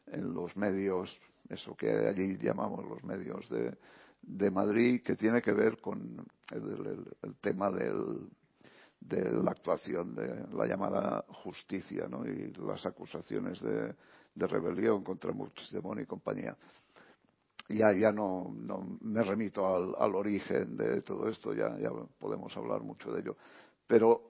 en 0.08 0.34
los 0.34 0.56
medios, 0.56 1.20
eso 1.50 1.76
que 1.76 1.90
allí 1.90 2.38
llamamos 2.38 2.86
los 2.86 3.04
medios 3.04 3.50
de, 3.50 3.76
de 4.22 4.52
Madrid, 4.52 5.02
que 5.04 5.16
tiene 5.16 5.42
que 5.42 5.52
ver 5.52 5.82
con 5.82 6.26
el, 6.52 6.64
el, 6.64 7.06
el 7.24 7.36
tema 7.36 7.70
del, 7.70 8.30
de 9.00 9.32
la 9.32 9.52
actuación 9.52 10.16
de 10.16 10.48
la 10.54 10.66
llamada 10.66 11.26
justicia 11.44 12.08
¿no? 12.08 12.26
y 12.26 12.54
las 12.54 12.86
acusaciones 12.86 13.62
de, 13.62 13.94
de 14.38 14.48
rebelión 14.48 15.04
contra 15.04 15.34
Puigdemont 15.34 16.02
y 16.02 16.06
compañía. 16.06 16.56
Ya, 17.70 17.92
ya 17.92 18.12
no, 18.12 18.54
no 18.56 18.98
me 19.02 19.24
remito 19.24 19.68
al, 19.68 19.94
al, 19.98 20.16
origen 20.16 20.78
de 20.78 21.02
todo 21.02 21.28
esto, 21.28 21.54
ya, 21.54 21.78
ya 21.78 21.90
podemos 22.18 22.56
hablar 22.56 22.82
mucho 22.82 23.12
de 23.12 23.22
ello. 23.22 23.36
Pero 23.86 24.22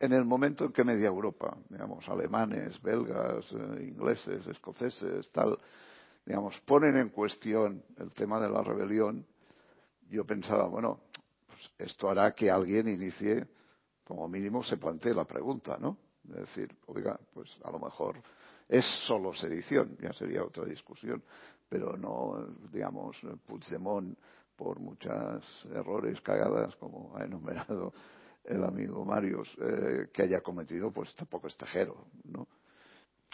en 0.00 0.12
el 0.12 0.24
momento 0.24 0.64
en 0.64 0.72
que 0.72 0.84
media 0.84 1.08
Europa, 1.08 1.56
digamos, 1.68 2.08
alemanes, 2.08 2.80
belgas, 2.80 3.44
eh, 3.52 3.84
ingleses, 3.84 4.46
escoceses, 4.46 5.30
tal, 5.32 5.58
digamos, 6.24 6.58
ponen 6.60 6.96
en 6.96 7.10
cuestión 7.10 7.82
el 7.98 8.14
tema 8.14 8.40
de 8.40 8.48
la 8.48 8.62
rebelión, 8.62 9.26
yo 10.08 10.24
pensaba, 10.24 10.66
bueno, 10.66 11.00
pues 11.46 11.90
esto 11.90 12.08
hará 12.08 12.32
que 12.32 12.50
alguien 12.50 12.88
inicie, 12.88 13.46
como 14.04 14.28
mínimo 14.28 14.62
se 14.62 14.78
plantee 14.78 15.12
la 15.12 15.24
pregunta, 15.24 15.76
¿no? 15.78 15.98
Es 16.30 16.36
decir, 16.36 16.74
oiga, 16.86 17.18
pues 17.34 17.54
a 17.64 17.70
lo 17.70 17.78
mejor 17.78 18.16
es 18.68 18.84
solo 19.06 19.32
sedición, 19.32 19.96
ya 20.00 20.12
sería 20.12 20.44
otra 20.44 20.64
discusión, 20.64 21.22
pero 21.68 21.96
no, 21.96 22.46
digamos, 22.72 23.16
Puigdemont, 23.46 24.18
por 24.56 24.80
muchos 24.80 25.66
errores, 25.72 26.20
cagadas, 26.20 26.74
como 26.76 27.16
ha 27.16 27.24
enumerado 27.24 27.92
el 28.44 28.64
amigo 28.64 29.04
Marius, 29.04 29.56
eh, 29.60 30.08
que 30.12 30.22
haya 30.22 30.40
cometido, 30.40 30.90
pues 30.90 31.14
tampoco 31.14 31.46
es 31.46 31.56
tejero, 31.56 32.06
¿no? 32.24 32.48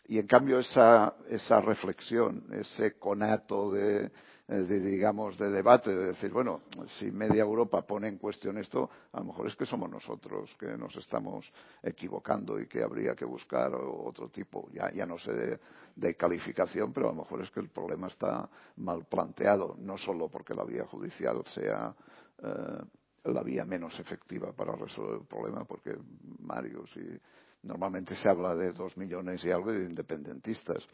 y 0.07 0.19
en 0.19 0.27
cambio 0.27 0.59
esa, 0.59 1.15
esa 1.29 1.61
reflexión, 1.61 2.45
ese 2.53 2.99
conato 2.99 3.71
de, 3.73 4.11
de, 4.47 4.79
digamos, 4.81 5.39
de 5.39 5.49
debate, 5.51 5.91
de 5.91 6.07
decir, 6.09 6.31
bueno, 6.31 6.63
si 6.99 7.11
media 7.11 7.43
Europa 7.43 7.81
pone 7.83 8.09
en 8.09 8.19
cuestión 8.19 8.59
esto, 8.59 8.91
a 9.13 9.21
lo 9.21 9.27
mejor 9.27 9.49
es 9.49 9.57
que 9.57 9.65
somos 9.65 9.91
nosotros 9.91 10.55
que 10.59 10.77
nos 10.77 10.95
estamos 10.97 11.51
equivocando 11.83 12.61
y 12.61 12.67
que 12.67 12.83
habría 12.83 13.15
que 13.15 13.25
buscar 13.25 13.75
otro 13.75 14.29
tipo, 14.29 14.69
ya, 14.71 14.93
ya 14.93 15.07
no 15.07 15.19
sé 15.19 15.59
de, 15.97 16.15
calificación, 16.17 16.93
pero 16.93 17.09
a 17.09 17.13
lo 17.13 17.23
mejor 17.23 17.43
es 17.43 17.51
que 17.51 17.61
el 17.61 17.71
problema 17.71 18.09
está 18.09 18.49
mal 18.77 19.07
planteado, 19.07 19.77
no 19.79 19.97
solo 19.97 20.29
porque 20.29 20.53
la 20.53 20.65
vía 20.65 20.85
judicial 20.85 21.43
sea 21.47 21.95
eh, 22.43 22.85
la 23.25 23.43
vía 23.43 23.65
menos 23.65 23.99
efectiva 23.99 24.53
para 24.53 24.77
resolver 24.77 25.21
el 25.21 25.27
problema, 25.27 25.65
porque 25.65 25.97
Marius 26.41 26.95
y 26.97 27.19
normalmente 27.67 28.15
se 28.17 28.29
habla 28.29 28.55
de 28.55 28.73
dos 28.73 28.97
millones 28.99 29.43
y 29.45 29.51
algo 29.51 29.73
de 29.73 29.85
independentistas, 29.85 30.87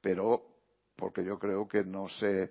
pero 0.00 0.42
porque 0.96 1.22
yo 1.22 1.38
creo 1.38 1.68
que 1.68 1.84
no 1.84 2.08
se 2.08 2.50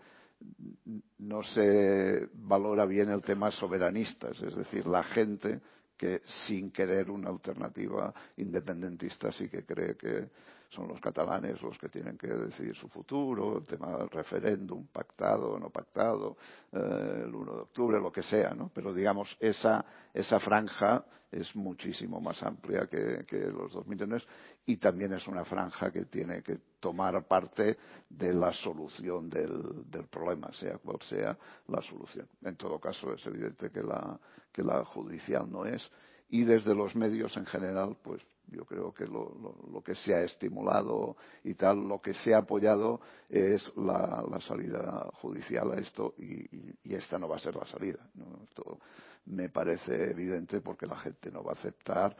no 1.19 1.43
se 1.43 2.29
valora 2.33 2.85
bien 2.85 3.09
el 3.09 3.21
tema 3.21 3.51
soberanistas, 3.51 4.41
es 4.41 4.55
decir, 4.55 4.85
la 4.87 5.03
gente 5.03 5.59
que 5.97 6.21
sin 6.45 6.71
querer 6.71 7.09
una 7.09 7.29
alternativa 7.29 8.13
independentista 8.37 9.31
sí 9.31 9.49
que 9.49 9.65
cree 9.65 9.97
que 9.97 10.29
son 10.69 10.87
los 10.87 10.99
catalanes 10.99 11.61
los 11.61 11.77
que 11.77 11.89
tienen 11.89 12.17
que 12.17 12.27
decidir 12.27 12.75
su 12.75 12.89
futuro, 12.89 13.57
el 13.57 13.65
tema 13.65 13.97
del 13.97 14.09
referéndum, 14.09 14.85
pactado 14.87 15.53
o 15.53 15.59
no 15.59 15.69
pactado, 15.69 16.37
eh, 16.71 17.23
el 17.25 17.33
1 17.33 17.53
de 17.53 17.61
octubre, 17.61 17.99
lo 17.99 18.11
que 18.11 18.21
sea, 18.21 18.53
¿no? 18.53 18.69
Pero 18.73 18.93
digamos, 18.93 19.35
esa, 19.39 19.85
esa 20.13 20.39
franja 20.39 21.05
es 21.31 21.55
muchísimo 21.55 22.19
más 22.19 22.43
amplia 22.43 22.87
que, 22.87 23.25
que 23.25 23.39
los 23.47 23.73
dos 23.73 23.87
millones 23.87 24.25
y 24.67 24.77
también 24.77 25.13
es 25.13 25.25
una 25.27 25.45
franja 25.45 25.91
que 25.91 26.05
tiene 26.05 26.43
que 26.43 26.59
tomar 26.79 27.25
parte 27.25 27.77
de 28.09 28.33
la 28.33 28.51
solución 28.51 29.29
del, 29.29 29.85
problema, 30.11 30.51
sea 30.53 30.77
cual 30.77 30.99
sea 31.01 31.37
la 31.69 31.81
solución. 31.81 32.27
En 32.43 32.57
todo 32.57 32.77
caso, 32.77 33.13
es 33.13 33.25
evidente 33.25 33.71
que 33.71 33.81
la, 33.81 34.19
que 34.51 34.61
la 34.61 34.83
judicial 34.83 35.49
no 35.49 35.65
es 35.65 35.89
y 36.29 36.43
desde 36.43 36.75
los 36.75 36.95
medios 36.95 37.35
en 37.37 37.45
general, 37.45 37.97
pues 38.03 38.21
yo 38.47 38.65
creo 38.65 38.93
que 38.93 39.05
lo, 39.05 39.81
que 39.85 39.95
se 39.95 40.13
ha 40.13 40.23
estimulado 40.23 41.15
y 41.45 41.53
tal, 41.53 41.87
lo 41.87 42.01
que 42.01 42.13
se 42.13 42.33
ha 42.33 42.39
apoyado 42.39 42.99
es 43.29 43.71
la, 43.77 44.25
salida 44.41 45.09
judicial 45.13 45.71
a 45.71 45.79
esto 45.79 46.13
y, 46.17 46.45
esta 46.93 47.17
no 47.17 47.29
va 47.29 47.37
a 47.37 47.39
ser 47.39 47.55
la 47.55 47.65
salida. 47.65 47.99
Esto 48.43 48.79
me 49.27 49.49
parece 49.49 50.11
evidente 50.11 50.59
porque 50.59 50.85
la 50.85 50.97
gente 50.97 51.31
no 51.31 51.43
va 51.43 51.51
a 51.51 51.55
aceptar 51.55 52.15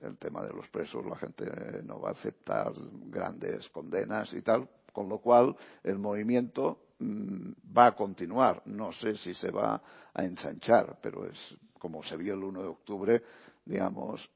el 0.00 0.16
tema 0.18 0.42
de 0.42 0.52
los 0.52 0.68
presos, 0.68 1.04
la 1.04 1.16
gente 1.16 1.44
no 1.84 2.00
va 2.00 2.10
a 2.10 2.12
aceptar 2.12 2.72
grandes 3.06 3.68
condenas 3.70 4.32
y 4.32 4.42
tal, 4.42 4.68
con 4.92 5.08
lo 5.08 5.18
cual 5.18 5.56
el 5.82 5.98
movimiento 5.98 6.78
mmm, 6.98 7.52
va 7.76 7.86
a 7.86 7.92
continuar. 7.96 8.62
No 8.66 8.92
sé 8.92 9.16
si 9.16 9.34
se 9.34 9.50
va 9.50 9.82
a 10.14 10.24
ensanchar, 10.24 10.98
pero 11.02 11.26
es 11.26 11.56
como 11.78 12.02
se 12.02 12.16
vio 12.16 12.34
el 12.34 12.44
1 12.44 12.62
de 12.62 12.68
octubre, 12.68 13.22
digamos, 13.64 14.30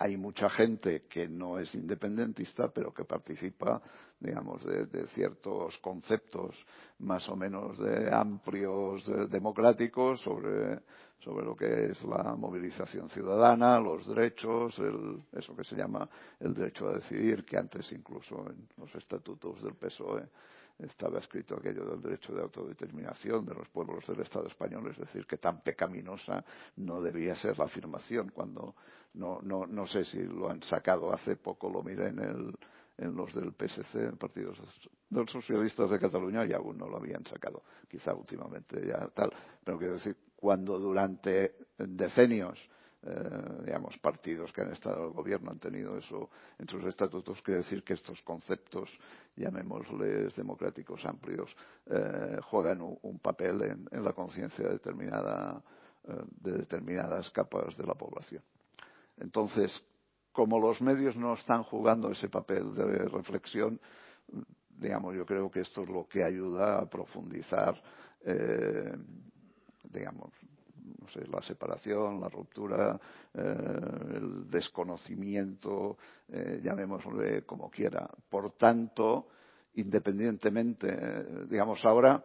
hay 0.00 0.16
mucha 0.16 0.48
gente 0.48 1.02
que 1.08 1.28
no 1.28 1.58
es 1.58 1.74
independentista, 1.74 2.68
pero 2.68 2.92
que 2.92 3.04
participa, 3.04 3.82
digamos, 4.18 4.64
de, 4.64 5.06
ciertos 5.08 5.76
conceptos 5.78 6.56
más 7.00 7.28
o 7.28 7.36
menos 7.36 7.78
de 7.78 8.12
amplios 8.12 9.06
de, 9.06 9.26
democráticos 9.26 10.20
sobre, 10.22 10.80
sobre 11.20 11.44
lo 11.44 11.54
que 11.54 11.86
es 11.90 12.02
la 12.04 12.34
movilización 12.34 13.08
ciudadana, 13.08 13.78
los 13.78 14.06
derechos, 14.06 14.78
el, 14.78 15.22
eso 15.32 15.54
que 15.54 15.64
se 15.64 15.76
llama 15.76 16.08
el 16.38 16.54
derecho 16.54 16.88
a 16.88 16.94
decidir, 16.94 17.44
que 17.44 17.58
antes 17.58 17.90
incluso 17.92 18.46
en 18.48 18.68
los 18.78 18.94
estatutos 18.94 19.62
del 19.62 19.74
PSOE 19.74 20.28
estaba 20.78 21.18
escrito 21.18 21.56
aquello 21.56 21.84
del 21.84 22.00
derecho 22.00 22.34
de 22.34 22.40
autodeterminación 22.40 23.44
de 23.44 23.54
los 23.54 23.68
pueblos 23.68 24.06
del 24.06 24.20
Estado 24.20 24.46
español, 24.46 24.90
es 24.90 24.98
decir, 24.98 25.26
que 25.26 25.36
tan 25.36 25.60
pecaminosa 25.62 26.42
no 26.76 27.02
debía 27.02 27.36
ser 27.36 27.58
la 27.58 27.66
afirmación 27.66 28.30
cuando 28.30 28.74
no, 29.14 29.40
no, 29.42 29.66
no 29.66 29.86
sé 29.86 30.06
si 30.06 30.22
lo 30.22 30.48
han 30.48 30.62
sacado 30.62 31.12
hace 31.12 31.36
poco, 31.36 31.68
lo 31.68 31.82
miré 31.82 32.08
en 32.08 32.18
el 32.20 32.54
en 33.00 33.16
los 33.16 33.34
del 33.34 33.52
PSC, 33.52 33.94
en 33.94 34.16
partidos 34.18 34.58
de 35.08 35.20
los 35.20 35.30
socialistas 35.30 35.90
de 35.90 35.98
Cataluña, 35.98 36.44
y 36.44 36.52
aún 36.52 36.76
no 36.76 36.86
lo 36.86 36.98
habían 36.98 37.24
sacado, 37.24 37.62
quizá 37.88 38.14
últimamente 38.14 38.86
ya 38.86 39.08
tal. 39.08 39.32
Pero 39.64 39.78
quiero 39.78 39.94
decir, 39.94 40.14
cuando 40.40 40.78
durante 40.78 41.54
decenios 41.78 42.58
eh, 43.02 43.62
digamos, 43.64 43.96
partidos 43.96 44.52
que 44.52 44.60
han 44.60 44.72
estado 44.72 44.98
en 44.98 45.04
el 45.04 45.12
gobierno 45.12 45.50
han 45.50 45.58
tenido 45.58 45.96
eso 45.96 46.28
en 46.58 46.68
sus 46.68 46.84
estatutos, 46.84 47.40
quiere 47.40 47.62
decir 47.62 47.82
que 47.82 47.94
estos 47.94 48.20
conceptos, 48.20 48.90
llamémosles 49.36 50.36
democráticos 50.36 51.02
amplios, 51.06 51.50
eh, 51.86 52.38
juegan 52.42 52.82
un, 52.82 53.18
papel 53.20 53.86
en, 53.90 54.04
la 54.04 54.12
conciencia 54.12 54.68
determinada, 54.68 55.62
eh, 56.04 56.12
de 56.42 56.52
determinadas 56.52 57.30
capas 57.30 57.74
de 57.78 57.86
la 57.86 57.94
población. 57.94 58.42
Entonces, 59.16 59.72
como 60.30 60.58
los 60.58 60.82
medios 60.82 61.16
no 61.16 61.32
están 61.32 61.62
jugando 61.62 62.10
ese 62.10 62.28
papel 62.28 62.74
de 62.74 63.08
reflexión, 63.08 63.80
digamos, 64.68 65.16
yo 65.16 65.24
creo 65.24 65.50
que 65.50 65.60
esto 65.60 65.84
es 65.84 65.88
lo 65.88 66.06
que 66.06 66.22
ayuda 66.22 66.80
a 66.80 66.90
profundizar, 66.90 67.82
digamos, 69.92 70.30
no 71.00 71.08
sé, 71.08 71.26
la 71.26 71.42
separación, 71.42 72.20
la 72.20 72.28
ruptura, 72.28 72.98
eh, 73.34 73.40
el 74.14 74.50
desconocimiento, 74.50 75.96
eh, 76.28 76.60
llamémosle 76.62 77.42
como 77.42 77.70
quiera. 77.70 78.08
Por 78.28 78.52
tanto, 78.52 79.28
independientemente, 79.74 81.46
digamos, 81.46 81.84
ahora 81.84 82.22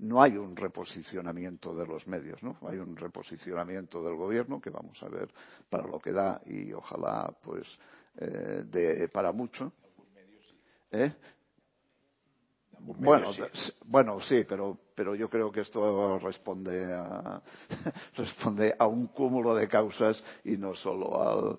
no 0.00 0.22
hay 0.22 0.36
un 0.36 0.56
reposicionamiento 0.56 1.74
de 1.74 1.86
los 1.86 2.06
medios, 2.06 2.42
¿no? 2.42 2.56
Hay 2.62 2.78
un 2.78 2.96
reposicionamiento 2.96 4.02
del 4.02 4.16
gobierno 4.16 4.60
que 4.60 4.70
vamos 4.70 5.02
a 5.02 5.08
ver 5.08 5.28
para 5.68 5.86
lo 5.86 5.98
que 5.98 6.12
da 6.12 6.40
y 6.46 6.72
ojalá, 6.72 7.34
pues, 7.42 7.66
eh, 8.16 8.64
de, 8.66 9.08
para 9.08 9.32
mucho. 9.32 9.72
¿Eh? 10.90 11.12
Bueno, 12.82 13.32
sí. 13.32 13.42
bueno, 13.84 14.20
sí, 14.20 14.44
pero, 14.48 14.76
pero 14.94 15.14
yo 15.14 15.28
creo 15.28 15.52
que 15.52 15.60
esto 15.60 16.18
responde 16.18 16.92
a, 16.92 17.40
responde 18.16 18.74
a 18.78 18.86
un 18.86 19.08
cúmulo 19.08 19.54
de 19.54 19.68
causas 19.68 20.22
y 20.44 20.56
no 20.56 20.74
solo 20.74 21.20
al, 21.20 21.58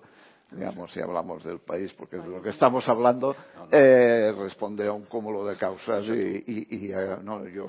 digamos, 0.54 0.92
si 0.92 1.00
hablamos 1.00 1.44
del 1.44 1.60
país, 1.60 1.92
porque 1.94 2.16
de 2.16 2.28
lo 2.28 2.42
que 2.42 2.50
estamos 2.50 2.88
hablando 2.88 3.34
eh, 3.70 4.32
responde 4.36 4.86
a 4.86 4.92
un 4.92 5.04
cúmulo 5.04 5.46
de 5.46 5.56
causas 5.56 6.06
y, 6.06 6.44
y, 6.46 6.86
y 6.86 6.92
eh, 6.92 7.16
no, 7.22 7.46
yo, 7.48 7.68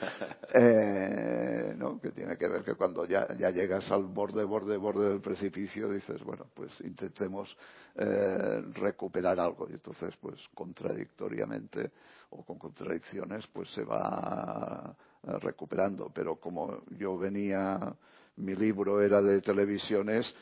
eh, 0.54 1.74
¿no? 1.76 2.00
que 2.00 2.10
tiene 2.10 2.36
que 2.36 2.48
ver 2.48 2.62
que 2.62 2.74
cuando 2.74 3.04
ya, 3.04 3.26
ya 3.38 3.50
llegas 3.50 3.90
al 3.90 4.04
borde, 4.04 4.44
borde, 4.44 4.76
borde 4.76 5.10
del 5.10 5.20
precipicio 5.20 5.88
dices, 5.88 6.22
bueno, 6.22 6.46
pues 6.54 6.80
intentemos 6.80 7.56
eh, 7.96 8.62
recuperar 8.74 9.38
algo 9.38 9.68
y 9.68 9.74
entonces, 9.74 10.14
pues 10.20 10.40
contradictoriamente 10.54 11.90
o 12.30 12.42
con 12.44 12.58
contradicciones, 12.58 13.46
pues 13.48 13.70
se 13.72 13.84
va 13.84 14.96
recuperando. 15.22 16.10
Pero 16.14 16.36
como 16.36 16.82
yo 16.96 17.18
venía, 17.18 17.94
mi 18.36 18.54
libro 18.54 19.02
era 19.02 19.20
de 19.20 19.40
televisiones, 19.42 20.34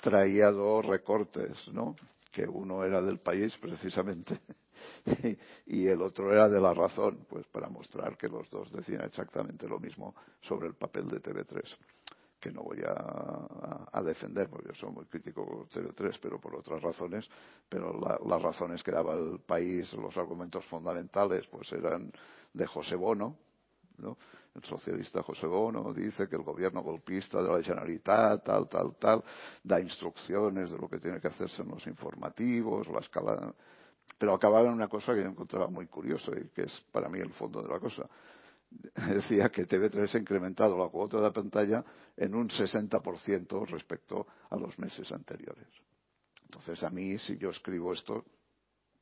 traía 0.00 0.50
dos 0.50 0.84
recortes, 0.84 1.68
¿no? 1.72 1.96
Que 2.32 2.46
uno 2.46 2.84
era 2.84 3.02
del 3.02 3.18
país, 3.18 3.56
precisamente, 3.58 4.40
y 5.66 5.86
el 5.86 6.02
otro 6.02 6.32
era 6.32 6.48
de 6.48 6.60
la 6.60 6.74
razón, 6.74 7.26
pues 7.28 7.46
para 7.46 7.68
mostrar 7.68 8.16
que 8.16 8.28
los 8.28 8.48
dos 8.50 8.70
decían 8.72 9.02
exactamente 9.02 9.66
lo 9.66 9.78
mismo 9.78 10.14
sobre 10.40 10.68
el 10.68 10.74
papel 10.74 11.08
de 11.08 11.20
TV3, 11.20 11.62
que 12.40 12.52
no 12.52 12.62
voy 12.62 12.82
a, 12.86 14.00
defender, 14.02 14.48
porque 14.48 14.68
yo 14.68 14.74
soy 14.74 14.90
muy 14.90 15.04
crítico 15.06 15.66
de 15.74 15.82
TV3, 15.82 16.18
pero 16.22 16.40
por 16.40 16.54
otras 16.54 16.80
razones, 16.80 17.28
pero 17.68 17.98
la, 17.98 18.18
las 18.24 18.40
razones 18.40 18.82
que 18.82 18.92
daba 18.92 19.14
el 19.14 19.40
país, 19.40 19.92
los 19.92 20.16
argumentos 20.16 20.64
fundamentales, 20.66 21.46
pues 21.48 21.70
eran 21.72 22.10
de 22.52 22.66
José 22.66 22.94
Bono, 22.94 23.36
¿no? 23.98 24.16
El 24.54 24.64
socialista 24.64 25.22
José 25.22 25.46
Bono 25.46 25.92
dice 25.92 26.28
que 26.28 26.36
el 26.36 26.42
gobierno 26.42 26.82
golpista 26.82 27.42
de 27.42 27.48
la 27.48 27.62
Generalitat, 27.62 28.44
tal, 28.44 28.68
tal, 28.68 28.96
tal, 28.96 29.24
da 29.62 29.80
instrucciones 29.80 30.70
de 30.70 30.78
lo 30.78 30.88
que 30.88 30.98
tiene 30.98 31.20
que 31.20 31.28
hacerse 31.28 31.62
en 31.62 31.68
los 31.68 31.86
informativos, 31.86 32.88
la 32.88 33.00
escala. 33.00 33.54
Pero 34.18 34.34
acababa 34.34 34.66
en 34.66 34.74
una 34.74 34.88
cosa 34.88 35.14
que 35.14 35.22
yo 35.22 35.28
encontraba 35.28 35.68
muy 35.68 35.86
curiosa 35.86 36.32
y 36.36 36.48
que 36.48 36.62
es 36.62 36.80
para 36.90 37.08
mí 37.08 37.20
el 37.20 37.32
fondo 37.32 37.62
de 37.62 37.68
la 37.68 37.78
cosa. 37.78 38.08
Decía 39.14 39.48
que 39.48 39.66
TV3 39.66 40.14
ha 40.14 40.18
incrementado 40.18 40.76
la 40.76 40.88
cuota 40.88 41.20
de 41.20 41.30
pantalla 41.30 41.84
en 42.16 42.34
un 42.34 42.48
60% 42.48 43.66
respecto 43.68 44.26
a 44.50 44.56
los 44.56 44.78
meses 44.78 45.10
anteriores. 45.12 45.68
Entonces, 46.44 46.82
a 46.82 46.90
mí, 46.90 47.18
si 47.18 47.36
yo 47.36 47.50
escribo 47.50 47.92
esto, 47.92 48.24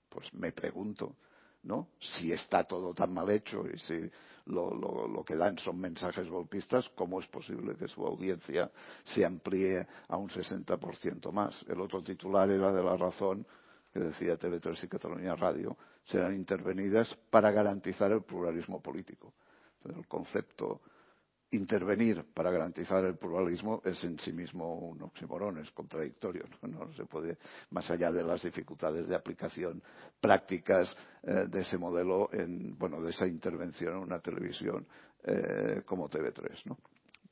pues 0.09 0.33
me 0.35 0.53
pregunto, 0.53 1.17
¿no? 1.67 1.89
Si 2.01 2.33
está 2.33 2.65
todo 2.65 2.95
tan 2.95 3.13
mal 3.13 3.29
hecho 3.31 3.65
y 3.69 3.79
si 3.79 4.11
lo, 4.47 4.73
lo, 4.73 5.25
que 5.25 5.37
dan 5.37 5.59
son 5.59 5.81
mensajes 5.81 6.29
golpistas, 6.29 6.89
¿cómo 6.91 7.21
es 7.21 7.27
posible 7.27 7.75
que 7.75 7.89
su 7.89 8.07
audiencia 8.07 8.71
se 9.05 9.25
amplíe 9.25 9.87
a 10.09 10.17
un 10.17 10.29
60% 10.29 11.33
más? 11.33 11.61
El 11.69 11.81
otro 11.81 12.03
titular 12.03 12.49
era 12.49 12.73
de 12.73 12.83
la 12.83 12.97
razón 12.97 13.45
que 13.93 14.01
decía 14.01 14.39
TV3 14.39 14.85
y 14.85 14.89
Cataluña 14.89 15.35
Radio 15.35 15.77
serán 16.05 16.35
intervenidas 16.35 17.13
para 17.31 17.51
garantizar 17.51 18.13
el 18.13 18.23
pluralismo 18.23 18.81
político. 18.81 19.33
el 19.85 20.07
concepto 20.07 20.81
intervenir 21.51 22.25
para 22.35 22.51
garantizar 22.51 23.05
el 23.05 23.17
pluralismo 23.17 23.81
es 23.85 24.03
en 24.05 24.19
sí 24.19 24.33
mismo 24.33 24.79
un 24.79 25.03
oxímoron, 25.03 25.59
es 25.59 25.71
contradictorio. 25.71 26.45
¿no? 26.63 26.93
se 26.95 27.05
puede, 27.05 27.39
más 27.71 27.89
allá 27.91 28.11
de 28.11 28.25
las 28.25 28.43
dificultades 28.43 29.09
de 29.09 29.15
aplicación 29.15 29.83
prácticas 30.21 30.95
eh, 31.23 31.47
de 31.49 31.61
ese 31.61 31.79
modelo, 31.79 32.29
en, 32.33 32.77
bueno, 32.77 33.01
de 33.01 33.11
esa 33.11 33.27
intervención 33.27 33.95
en 33.95 34.03
una 34.03 34.21
televisión 34.21 34.87
eh, 35.25 35.83
como 35.85 36.09
TV3. 36.09 36.65
¿no? 36.67 36.79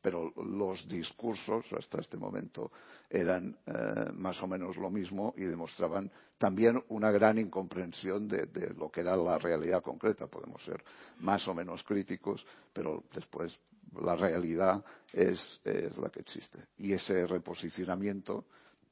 pero 0.04 0.34
los 0.36 0.86
discursos 0.86 1.64
hasta 1.72 2.02
este 2.02 2.18
momento 2.18 2.70
eran 3.08 3.56
eh, 3.64 4.10
más 4.12 4.42
o 4.42 4.46
menos 4.46 4.76
lo 4.76 4.90
mismo 4.90 5.32
y 5.34 5.44
demostraban 5.44 6.10
también 6.36 6.84
una 6.88 7.10
gran 7.10 7.38
incomprensión 7.38 8.28
de, 8.28 8.46
lo 8.76 8.90
que 8.90 9.00
era 9.00 9.16
la 9.16 9.38
realidad 9.38 9.82
concreta. 9.82 10.26
Podemos 10.26 10.62
ser 10.62 10.84
más 11.20 11.48
o 11.48 11.54
menos 11.54 11.82
críticos, 11.84 12.44
pero 12.70 13.04
después 13.14 13.58
la 14.00 14.16
realidad 14.16 14.84
es, 15.12 15.60
la 15.64 16.10
que 16.10 16.20
existe. 16.20 16.58
Y 16.78 16.92
ese 16.92 17.26
reposicionamiento, 17.26 18.46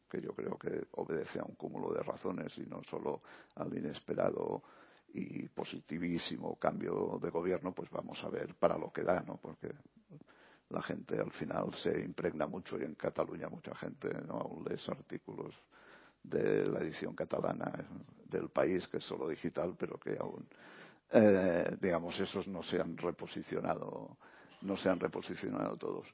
que 0.09 0.21
yo 0.21 0.35
creo 0.35 0.59
que 0.59 0.87
obedece 0.93 1.41
a 1.41 1.45
un 1.45 1.55
cúmulo 1.55 1.93
de 1.93 2.03
razones 2.03 2.57
y 2.59 2.63
no 2.63 2.83
solo 2.85 3.23
al 3.57 3.77
inesperado 3.77 4.63
y 5.15 5.49
positivísimo 5.49 6.57
cambio 6.57 7.19
de 7.21 7.31
gobierno, 7.31 7.73
pues 7.73 7.91
vamos 7.91 8.23
a 8.25 8.29
ver 8.29 8.55
para 8.55 8.79
lo 8.79 8.93
que 8.93 9.03
da, 9.03 9.21
¿no? 9.21 9.37
Porque 9.37 9.71
la 10.73 10.83
gente 10.83 11.19
al 11.19 11.31
final 11.33 11.73
se 11.75 12.01
impregna 12.01 12.47
mucho 12.47 12.79
y 12.79 12.85
en 12.85 12.95
Cataluña 12.95 13.49
mucha 13.49 13.75
gente 13.75 14.09
no 14.27 14.41
aún 14.41 14.65
lees 14.65 14.89
artículos 14.89 15.55
de 16.23 16.67
la 16.67 16.81
edición 16.81 17.15
catalana 17.15 17.71
del 18.25 18.49
país 18.49 18.89
que 18.89 18.99
es 18.99 19.05
solo 19.05 19.29
digital 19.29 19.75
pero 19.79 19.99
que 19.99 20.17
aún 20.19 20.47
eh, 21.11 21.77
digamos 21.81 22.19
esos 22.19 22.47
no 22.49 22.63
se 22.63 22.81
han 22.81 22.97
reposicionado 22.97 24.17
no 24.63 24.77
se 24.77 24.89
han 24.89 25.01
reposicionado 25.01 25.77
todos 25.77 26.07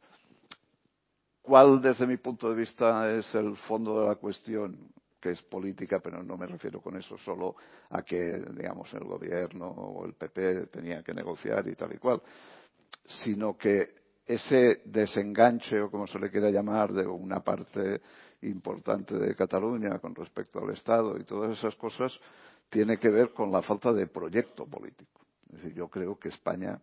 cuál 1.49 1.81
desde 1.81 2.07
mi 2.07 2.19
punto 2.19 2.51
de 2.51 2.57
vista 2.57 3.11
es 3.11 3.35
el 3.35 3.57
fondo 3.57 4.03
de 4.03 4.09
la 4.09 4.17
cuestión 4.17 4.93
que 5.19 5.31
es 5.31 5.41
política, 5.41 5.99
pero 5.99 6.23
no 6.23 6.37
me 6.37 6.47
refiero 6.47 6.83
con 6.83 6.95
eso 6.99 7.17
solo 7.17 7.57
a 7.89 8.03
que, 8.03 8.45
digamos, 8.55 8.93
el 8.93 9.05
gobierno 9.05 9.67
o 9.67 10.05
el 10.05 10.13
PP 10.13 10.67
tenía 10.67 11.03
que 11.03 11.15
negociar 11.15 11.67
y 11.67 11.75
tal 11.75 11.95
y 11.95 11.97
cual, 11.97 12.21
sino 13.25 13.57
que 13.57 13.95
ese 14.27 14.83
desenganche, 14.85 15.81
o 15.81 15.91
como 15.91 16.07
se 16.07 16.19
le 16.19 16.31
quiera 16.31 16.51
llamar, 16.51 16.93
de 16.93 17.07
una 17.07 17.41
parte 17.41 18.03
importante 18.43 19.17
de 19.17 19.35
Cataluña 19.35 19.99
con 20.01 20.15
respecto 20.15 20.61
al 20.61 20.71
Estado 20.75 21.17
y 21.17 21.25
todas 21.25 21.57
esas 21.57 21.75
cosas, 21.77 22.13
tiene 22.69 22.99
que 22.99 23.09
ver 23.09 23.33
con 23.33 23.51
la 23.51 23.63
falta 23.63 23.91
de 23.91 24.07
proyecto 24.07 24.67
político. 24.67 25.23
Es 25.47 25.63
decir, 25.63 25.75
yo 25.75 25.89
creo 25.89 26.19
que 26.19 26.29
España 26.29 26.79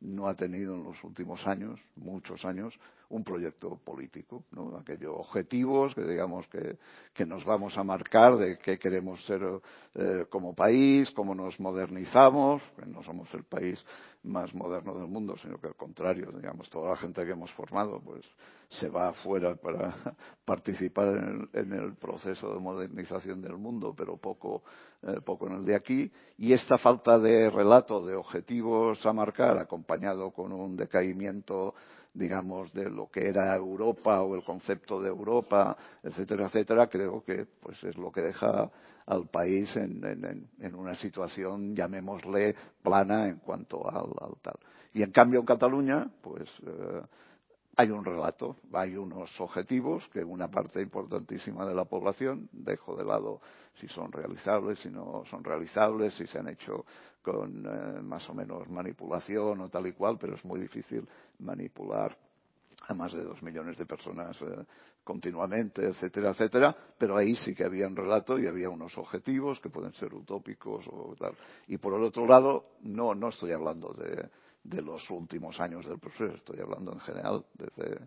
no 0.00 0.28
ha 0.28 0.34
tenido 0.34 0.74
en 0.74 0.84
los 0.84 1.02
últimos 1.02 1.46
años, 1.46 1.80
muchos 1.96 2.44
años, 2.44 2.78
un 3.08 3.24
proyecto 3.24 3.78
político, 3.84 4.44
¿no? 4.50 4.76
aquellos 4.76 5.14
objetivos 5.16 5.94
que 5.94 6.02
digamos 6.02 6.46
que, 6.48 6.76
que, 7.14 7.24
nos 7.24 7.44
vamos 7.44 7.78
a 7.78 7.84
marcar 7.84 8.36
de 8.36 8.58
qué 8.58 8.78
queremos 8.78 9.24
ser 9.24 9.42
eh, 9.94 10.26
como 10.28 10.54
país, 10.54 11.10
cómo 11.12 11.34
nos 11.34 11.58
modernizamos, 11.60 12.62
no 12.86 13.02
somos 13.02 13.32
el 13.34 13.44
país 13.44 13.84
más 14.24 14.52
moderno 14.54 14.94
del 14.94 15.06
mundo, 15.06 15.36
sino 15.36 15.58
que 15.58 15.68
al 15.68 15.76
contrario, 15.76 16.30
digamos, 16.32 16.68
toda 16.68 16.90
la 16.90 16.96
gente 16.96 17.24
que 17.24 17.32
hemos 17.32 17.52
formado, 17.52 18.00
pues 18.00 18.28
se 18.68 18.88
va 18.88 19.08
afuera 19.08 19.54
para 19.56 19.94
participar 20.44 21.08
en 21.08 21.48
el, 21.52 21.60
en 21.60 21.72
el 21.72 21.94
proceso 21.94 22.52
de 22.52 22.60
modernización 22.60 23.40
del 23.40 23.56
mundo, 23.56 23.94
pero 23.96 24.16
poco, 24.16 24.62
eh, 25.02 25.20
poco 25.24 25.46
en 25.46 25.54
el 25.54 25.64
de 25.64 25.76
aquí. 25.76 26.10
Y 26.38 26.52
esta 26.52 26.78
falta 26.78 27.18
de 27.18 27.50
relato, 27.50 28.04
de 28.04 28.14
objetivos 28.14 29.04
a 29.06 29.12
marcar, 29.12 29.58
acompañado 29.58 30.30
con 30.30 30.52
un 30.52 30.76
decaimiento 30.76 31.74
digamos, 32.16 32.72
de 32.72 32.88
lo 32.88 33.10
que 33.10 33.28
era 33.28 33.54
Europa 33.54 34.22
o 34.22 34.34
el 34.34 34.42
concepto 34.42 35.02
de 35.02 35.08
Europa, 35.08 35.76
etcétera, 36.02 36.46
etcétera, 36.46 36.86
creo 36.88 37.22
que 37.22 37.46
pues 37.60 37.82
es 37.84 37.96
lo 37.96 38.10
que 38.10 38.22
deja 38.22 38.70
al 39.06 39.28
país 39.28 39.74
en, 39.76 40.04
en, 40.04 40.48
en 40.58 40.74
una 40.74 40.96
situación, 40.96 41.76
llamémosle, 41.76 42.54
plana 42.82 43.28
en 43.28 43.36
cuanto 43.36 43.88
al, 43.88 44.10
tal. 44.42 44.56
Y 44.94 45.02
en 45.02 45.12
cambio 45.12 45.40
en 45.40 45.46
Cataluña, 45.46 46.10
pues 46.22 46.48
eh, 46.66 47.02
hay 47.76 47.90
un 47.90 48.04
relato, 48.04 48.56
hay 48.72 48.96
unos 48.96 49.38
objetivos 49.38 50.08
que 50.08 50.24
una 50.24 50.48
parte 50.48 50.80
importantísima 50.80 51.66
de 51.66 51.74
la 51.74 51.84
población, 51.84 52.48
dejo 52.52 52.96
de 52.96 53.04
lado 53.04 53.40
si 53.78 53.86
son 53.88 54.10
realizables, 54.10 54.78
si 54.80 54.88
no 54.88 55.24
son 55.28 55.44
realizables, 55.44 56.14
si 56.14 56.26
se 56.26 56.38
han 56.38 56.48
hecho 56.48 56.86
con 57.20 57.66
eh, 57.66 58.00
más 58.02 58.28
o 58.30 58.34
menos 58.34 58.66
manipulación 58.70 59.60
o 59.60 59.68
tal 59.68 59.86
y 59.88 59.92
cual, 59.92 60.16
pero 60.18 60.36
es 60.36 60.44
muy 60.44 60.58
difícil 60.58 61.06
manipular 61.40 62.16
a 62.88 62.94
más 62.94 63.12
de 63.12 63.22
dos 63.22 63.42
millones 63.42 63.76
de 63.76 63.84
personas 63.84 64.40
eh, 64.40 64.64
continuamente, 65.04 65.84
etcétera, 65.86 66.30
etcétera, 66.30 66.74
pero 66.96 67.16
ahí 67.16 67.36
sí 67.36 67.54
que 67.54 67.64
había 67.64 67.86
un 67.86 67.96
relato 67.96 68.38
y 68.38 68.46
había 68.46 68.70
unos 68.70 68.96
objetivos 68.96 69.60
que 69.60 69.68
pueden 69.68 69.92
ser 69.92 70.14
utópicos 70.14 70.86
o 70.88 71.14
tal. 71.18 71.34
Y 71.68 71.76
por 71.76 71.92
el 71.94 72.04
otro 72.04 72.26
lado, 72.26 72.70
no, 72.80 73.14
no 73.14 73.28
estoy 73.28 73.52
hablando 73.52 73.92
de, 73.92 74.30
de 74.68 74.82
los 74.82 75.08
últimos 75.10 75.58
años 75.60 75.86
del 75.86 75.98
proceso. 75.98 76.34
Estoy 76.34 76.60
hablando 76.60 76.92
en 76.92 77.00
general 77.00 77.44
desde, 77.54 78.00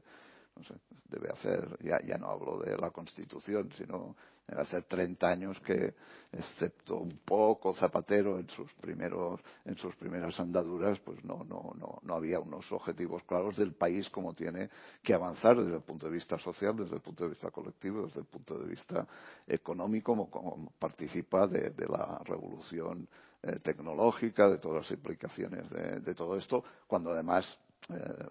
no 0.56 0.64
sé, 0.64 0.76
debe 1.10 1.30
hacer, 1.30 1.78
ya, 1.82 2.00
ya 2.06 2.18
no 2.18 2.30
hablo 2.30 2.60
de 2.60 2.78
la 2.78 2.92
Constitución, 2.92 3.72
sino 3.78 4.16
debe 4.48 4.62
hacer 4.62 4.84
30 4.84 5.28
años 5.28 5.60
que, 5.62 5.94
excepto 6.32 6.98
un 6.98 7.20
poco 7.24 7.74
Zapatero 7.74 8.40
en 8.40 8.50
sus 8.50 8.72
primeros, 8.74 9.40
en 9.66 9.78
sus 9.78 9.96
primeras 9.96 10.40
andaduras, 10.40 11.00
pues 11.00 11.24
no, 11.24 11.44
no, 11.44 11.74
no, 11.78 12.00
no 12.04 12.16
había 12.16 12.40
unos 12.40 12.72
objetivos 12.72 13.24
claros 13.24 13.56
del 13.58 13.74
país 13.74 14.10
como 14.10 14.34
tiene 14.34 14.70
que 15.02 15.14
avanzar 15.14 15.58
desde 15.58 15.76
el 15.76 15.84
punto 15.84 16.08
de 16.08 16.14
vista 16.14 16.38
social, 16.38 16.76
desde 16.76 16.96
el 16.96 17.02
punto 17.02 17.24
de 17.24 17.30
vista 17.32 17.52
colectivo, 17.52 18.06
desde 18.06 18.22
el 18.22 18.28
punto 18.28 18.58
de 18.58 18.68
vista 18.68 19.08
económico, 19.48 20.30
como, 20.30 20.72
participa 20.78 21.48
de 21.48 21.88
la 21.88 22.20
revolución 22.26 23.08
eh, 23.42 23.60
tecnológica, 23.64 24.50
de 24.50 24.58
todas 24.58 24.84
las 24.84 24.92
implicaciones 24.92 25.70
de, 25.70 26.14
todo 26.14 26.36
esto, 26.36 26.62
cuando 26.86 27.12
además 27.12 27.46
eh, 27.88 28.26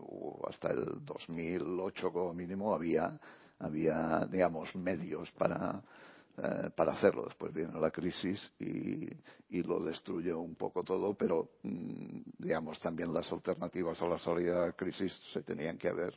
hasta 0.47 0.71
el 0.71 1.03
2008 1.03 2.12
como 2.12 2.35
mínimo 2.35 2.75
había, 2.75 3.18
había 3.59 4.27
digamos, 4.31 4.77
medios 4.77 5.31
para, 5.33 5.83
eh, 6.37 6.68
para 6.77 6.92
hacerlo. 6.92 7.25
Después 7.25 7.55
viene 7.55 7.81
la 7.81 7.90
crisis 7.90 8.38
y, 8.61 9.09
lo 9.62 9.83
destruye 9.83 10.35
un 10.35 10.57
poco 10.57 10.85
todo, 10.85 11.14
pero 11.14 11.53
mm, 11.62 12.21
digamos 12.38 12.79
también 12.79 13.11
las 13.14 13.33
alternativas 13.33 14.03
a 14.03 14.09
la 14.09 14.18
salida 14.18 14.61
de 14.61 14.66
la 14.66 14.73
crisis 14.75 15.11
se 15.33 15.42
tenían 15.42 15.79
que 15.79 15.88
haber 15.88 16.14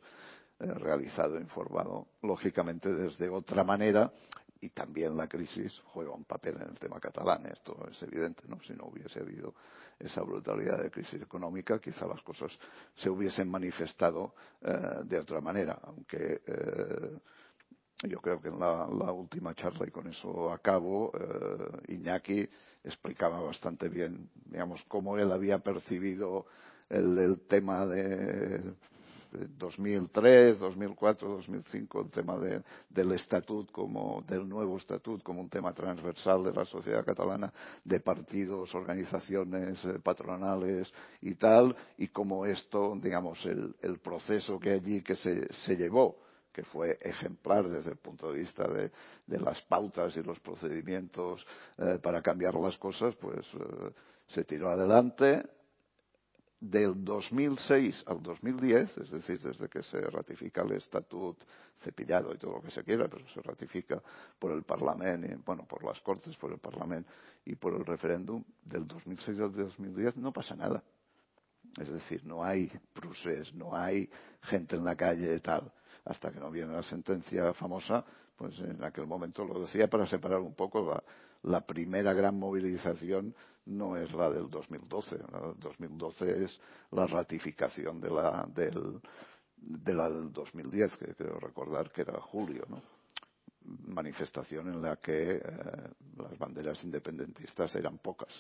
realizado 0.59 1.39
informado 1.39 2.07
lógicamente 2.21 2.93
desde 2.93 3.29
otra 3.29 3.63
manera 3.63 4.11
y 4.61 4.69
también 4.69 5.17
la 5.17 5.27
crisis 5.27 5.81
juega 5.85 6.11
un 6.11 6.23
papel 6.23 6.55
en 6.61 6.69
el 6.69 6.79
tema 6.79 6.99
catalán. 6.99 7.47
Esto 7.47 7.87
es 7.89 8.01
evidente, 8.03 8.43
¿no? 8.47 8.61
Si 8.61 8.73
no 8.73 8.85
hubiese 8.85 9.19
habido 9.19 9.55
esa 9.99 10.21
brutalidad 10.21 10.81
de 10.81 10.91
crisis 10.91 11.21
económica, 11.21 11.79
quizá 11.79 12.05
las 12.05 12.21
cosas 12.21 12.51
se 12.95 13.09
hubiesen 13.09 13.49
manifestado 13.49 14.35
eh, 14.61 15.01
de 15.03 15.19
otra 15.19 15.41
manera. 15.41 15.79
Aunque 15.83 16.41
eh, 16.45 17.17
yo 18.03 18.19
creo 18.19 18.39
que 18.39 18.49
en 18.49 18.59
la, 18.59 18.85
última 19.11 19.55
charla, 19.55 19.87
y 19.87 19.91
con 19.91 20.07
eso 20.07 20.51
acabo, 20.51 21.11
eh, 21.15 21.93
Iñaki 21.93 22.47
explicaba 22.83 23.41
bastante 23.41 23.89
bien, 23.89 24.29
digamos, 24.45 24.83
cómo 24.87 25.17
él 25.17 25.31
había 25.31 25.57
percibido 25.59 26.45
el 26.89 27.41
tema 27.47 27.85
de 27.85 28.73
2003, 29.31 30.59
2004, 30.59 31.29
2005, 31.29 32.01
el 32.01 32.09
tema 32.09 32.37
del 32.89 33.11
estatut 33.13 33.71
como 33.71 34.23
del 34.27 34.47
nuevo 34.47 34.77
estatut 34.77 35.23
como 35.23 35.41
un 35.41 35.49
tema 35.49 35.73
transversal 35.73 36.43
de 36.43 36.53
la 36.53 36.65
sociedad 36.65 37.05
catalana, 37.05 37.51
de 37.83 37.99
partidos, 37.99 38.73
organizaciones 38.75 39.83
eh, 39.85 39.99
patronales 40.03 40.91
y 41.21 41.35
tal, 41.35 41.75
y 41.97 42.07
como 42.09 42.45
esto, 42.45 42.97
digamos, 43.01 43.45
el, 43.45 43.75
proceso 44.01 44.59
que 44.59 44.71
allí 44.71 45.01
que 45.01 45.15
se, 45.15 45.51
se 45.53 45.75
llevó 45.75 46.17
que 46.51 46.63
fue 46.63 46.97
ejemplar 47.01 47.69
desde 47.69 47.91
el 47.91 47.97
punto 47.97 48.31
de 48.31 48.39
vista 48.39 48.67
de, 48.67 48.91
las 49.39 49.61
pautas 49.61 50.17
y 50.17 50.23
los 50.23 50.39
procedimientos 50.41 51.45
eh, 51.77 51.97
para 52.01 52.21
cambiar 52.21 52.55
las 52.55 52.77
cosas, 52.77 53.15
pues 53.15 53.45
eh, 53.53 53.91
se 54.27 54.43
tiró 54.43 54.69
adelante 54.69 55.43
del 56.61 57.03
2006 57.03 58.03
al 58.05 58.21
2010, 58.21 58.97
es 58.99 59.09
decir, 59.09 59.39
desde 59.41 59.67
que 59.67 59.81
se 59.81 59.99
ratifica 59.99 60.61
el 60.61 60.73
estatut 60.73 61.35
cepillado 61.79 62.31
y 62.33 62.37
todo 62.37 62.53
lo 62.53 62.61
que 62.61 62.69
se 62.69 62.83
quiera, 62.83 63.07
pero 63.07 63.27
se 63.29 63.41
ratifica 63.41 63.99
por 64.37 64.51
el 64.51 64.61
Parlamento, 64.61 65.41
bueno, 65.43 65.65
por 65.65 65.83
las 65.83 65.99
Cortes, 66.01 66.37
por 66.37 66.51
el 66.51 66.59
Parlamento 66.59 67.09
y 67.45 67.55
por 67.55 67.73
el 67.73 67.83
referéndum, 67.83 68.43
del 68.63 68.87
2006 68.87 69.39
al 69.39 69.51
2010 69.51 70.17
no 70.17 70.31
pasa 70.31 70.55
nada. 70.55 70.83
Es 71.79 71.91
decir, 71.91 72.23
no 72.25 72.43
hay 72.43 72.71
procés, 72.93 73.51
no 73.55 73.75
hay 73.75 74.07
gente 74.43 74.75
en 74.75 74.85
la 74.85 74.95
calle 74.95 75.39
tal, 75.39 75.71
hasta 76.05 76.31
que 76.31 76.39
no 76.39 76.51
viene 76.51 76.73
la 76.73 76.83
sentencia 76.83 77.53
famosa, 77.55 78.05
pues 78.35 78.59
en 78.59 78.83
aquel 78.83 79.07
momento 79.07 79.43
lo 79.45 79.61
decía 79.61 79.89
para 79.89 80.05
separar 80.05 80.39
un 80.39 80.53
poco 80.53 81.01
la 81.41 81.61
primera 81.65 82.13
gran 82.13 82.37
movilización 82.37 83.33
no 83.65 83.97
es 83.97 84.11
la 84.13 84.29
del 84.29 84.49
2012. 84.49 85.17
La 85.31 85.39
del 85.47 85.59
2012 85.59 86.43
es 86.43 86.59
la 86.91 87.07
ratificación 87.07 87.99
de 88.01 88.09
la 88.09 88.45
del, 88.53 88.99
de 89.57 89.93
la 89.93 90.09
del 90.09 90.31
2010, 90.31 90.97
que 90.97 91.15
creo 91.15 91.39
recordar 91.39 91.91
que 91.91 92.01
era 92.01 92.19
julio, 92.19 92.65
¿no? 92.69 92.81
Manifestación 93.63 94.69
en 94.69 94.81
la 94.81 94.97
que 94.97 95.33
eh, 95.33 95.41
las 96.17 96.37
banderas 96.37 96.83
independentistas 96.83 97.75
eran 97.75 97.99
pocas 97.99 98.33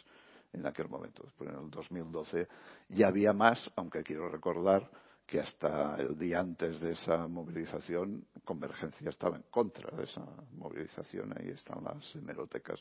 en 0.51 0.65
aquel 0.65 0.89
momento. 0.89 1.23
Después, 1.23 1.49
en 1.49 1.57
el 1.57 1.69
2012 1.69 2.47
ya 2.89 3.07
había 3.07 3.31
más, 3.31 3.69
aunque 3.75 4.03
quiero 4.03 4.29
recordar 4.29 4.89
que 5.25 5.39
hasta 5.39 5.95
el 5.95 6.17
día 6.17 6.39
antes 6.39 6.81
de 6.81 6.91
esa 6.91 7.25
movilización 7.27 8.25
Convergencia 8.43 9.09
estaba 9.09 9.37
en 9.37 9.43
contra 9.43 9.95
de 9.95 10.03
esa 10.03 10.25
movilización. 10.57 11.33
Ahí 11.37 11.49
están 11.49 11.83
las 11.83 12.15
hemerotecas. 12.15 12.79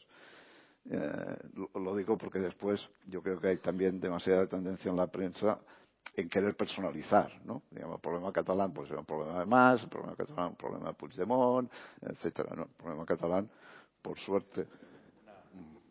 Eh, 0.88 1.37
lo, 1.75 1.95
digo 1.97 2.16
porque 2.16 2.38
después 2.38 2.81
yo 3.07 3.23
creo 3.23 3.40
que 3.40 3.49
hay 3.49 3.57
también 3.59 4.01
demasiada 4.01 4.47
tendencia 4.47 4.90
en 4.90 4.97
la 4.97 5.07
prensa 5.07 5.59
en 6.16 6.29
querer 6.29 6.57
personalizar, 6.57 7.31
¿no? 7.45 7.62
Digamos, 7.71 7.97
el 7.97 8.01
problema 8.01 8.33
catalán 8.33 8.73
pues 8.73 8.90
era 8.90 9.01
un 9.01 9.07
problema 9.07 9.40
de 9.40 9.47
más, 9.47 9.83
el 9.83 9.88
problema 9.88 10.16
catalán 10.16 10.49
un 10.49 10.57
problema 10.57 10.88
de 10.88 10.95
Puigdemont, 10.95 11.71
etcétera, 12.01 12.55
¿no? 12.57 12.62
El 12.62 12.71
problema 12.71 13.05
catalán, 13.05 13.49
por 14.01 14.19
suerte, 14.19 14.66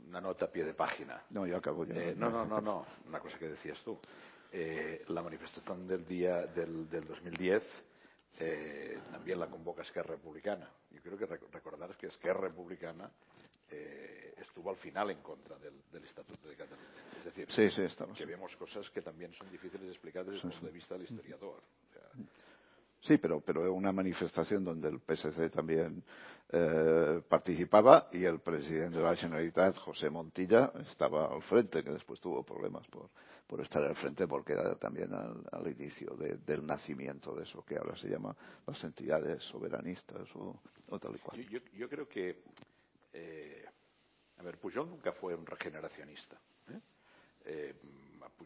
una 0.08 0.20
nota 0.20 0.46
a 0.46 0.52
pie 0.52 0.66
de 0.66 0.74
página. 0.74 1.22
No, 1.30 1.46
yo 1.46 1.58
acabo 1.58 1.86
ya. 1.86 1.94
Eh, 1.94 2.16
no, 2.18 2.30
no, 2.32 2.46
no, 2.46 2.60
no. 2.60 2.86
Una 3.08 3.20
cosa 3.20 3.38
que 3.38 3.50
decías 3.50 3.80
tú. 3.84 4.00
Eh, 4.52 5.04
la 5.10 5.22
manifestación 5.22 5.88
del 5.88 6.06
día 6.08 6.48
del, 6.48 6.90
del 6.90 7.06
2010 7.06 7.64
eh, 8.40 8.98
también 9.12 9.40
la 9.40 9.48
convoca 9.48 9.82
Esquerra 9.82 10.16
Republicana. 10.16 10.70
Yo 10.92 11.02
creo 11.02 11.18
que 11.18 11.26
recordar 11.26 11.96
que 11.98 12.08
Esquerra 12.08 12.42
Republicana 12.42 13.12
eh, 13.70 14.29
estuvo 14.42 14.70
al 14.70 14.78
final 14.78 15.10
en 15.12 15.22
contra 15.22 15.58
del, 15.58 15.74
del, 15.92 16.04
Estatuto 16.04 16.48
de 16.48 16.56
Cataluña. 16.56 16.88
Es 17.18 17.26
decir, 17.26 17.48
sí, 17.52 17.72
sí, 17.72 17.82
estamos. 17.84 18.18
que 18.18 18.26
vemos 18.26 18.56
cosas 18.56 18.90
que 18.90 19.02
también 19.02 19.34
son 19.34 19.50
difíciles 19.52 19.86
de 19.86 19.92
explicar 19.92 20.26
desde 20.26 20.38
el 20.38 20.52
punto 20.52 20.66
de 20.66 20.72
vista 20.72 20.96
del 20.96 21.04
historiador. 21.04 21.62
O 21.90 21.94
sea, 21.94 22.26
Sí, 23.02 23.18
pero, 23.18 23.40
pero 23.40 23.74
una 23.74 23.94
manifestación 23.94 24.64
donde 24.64 24.90
el 24.90 25.00
PSC 25.00 25.50
también 25.50 26.04
eh, 26.52 27.22
participaba 27.28 28.10
y 28.12 28.26
el 28.26 28.40
presidente 28.40 28.98
de 28.98 29.04
la 29.04 29.16
Generalitat, 29.16 29.78
José 29.78 30.10
Montilla, 30.10 30.72
estaba 30.90 31.34
al 31.34 31.42
frente, 31.44 31.84
que 31.84 31.92
después 31.92 32.20
tuvo 32.20 32.44
problemas 32.44 32.86
por, 32.88 33.10
por 33.48 33.62
estar 33.62 33.82
al 33.84 33.96
frente 33.96 34.28
porque 34.28 34.54
era 34.54 34.76
también 34.76 35.14
al, 35.14 35.44
al 35.52 35.68
inicio 35.72 36.16
de, 36.16 36.38
del 36.38 36.66
nacimiento 36.66 37.34
de 37.36 37.44
eso 37.44 37.64
que 37.64 37.78
ahora 37.78 37.96
se 37.96 38.10
llama 38.10 38.36
las 38.68 38.84
entidades 38.84 39.44
soberanistas 39.46 40.28
o, 40.36 40.60
o 40.90 41.00
tal 41.00 41.16
y 41.16 41.20
cual. 41.20 41.42
Yo, 41.42 41.60
yo, 41.60 41.60
yo 41.74 41.90
creo 41.90 42.08
que, 42.10 42.42
eh, 43.14 43.66
a 44.40 44.44
ver, 44.44 44.58
Pujol 44.58 44.90
nunca 44.90 45.12
fue 45.12 45.36
un 45.36 45.46
regeneracionista. 45.46 46.40
¿eh? 46.70 46.80
Eh, 47.46 47.74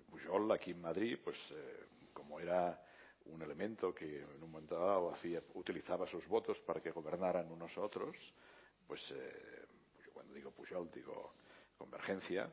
Pujol 0.09 0.51
aquí 0.51 0.71
en 0.71 0.81
Madrid, 0.81 1.19
pues 1.23 1.37
eh, 1.51 1.85
como 2.11 2.39
era 2.39 2.83
un 3.25 3.41
elemento 3.41 3.93
que 3.93 4.21
en 4.21 4.43
un 4.43 4.51
momento 4.51 4.75
dado 4.75 5.13
hacía, 5.13 5.41
utilizaba 5.53 6.07
sus 6.07 6.27
votos 6.27 6.59
para 6.61 6.81
que 6.81 6.91
gobernaran 6.91 7.51
unos 7.51 7.77
otros, 7.77 8.17
pues 8.87 9.01
eh, 9.11 9.65
cuando 10.11 10.33
digo 10.33 10.51
Pujol 10.51 10.89
digo 10.91 11.33
Convergencia, 11.77 12.51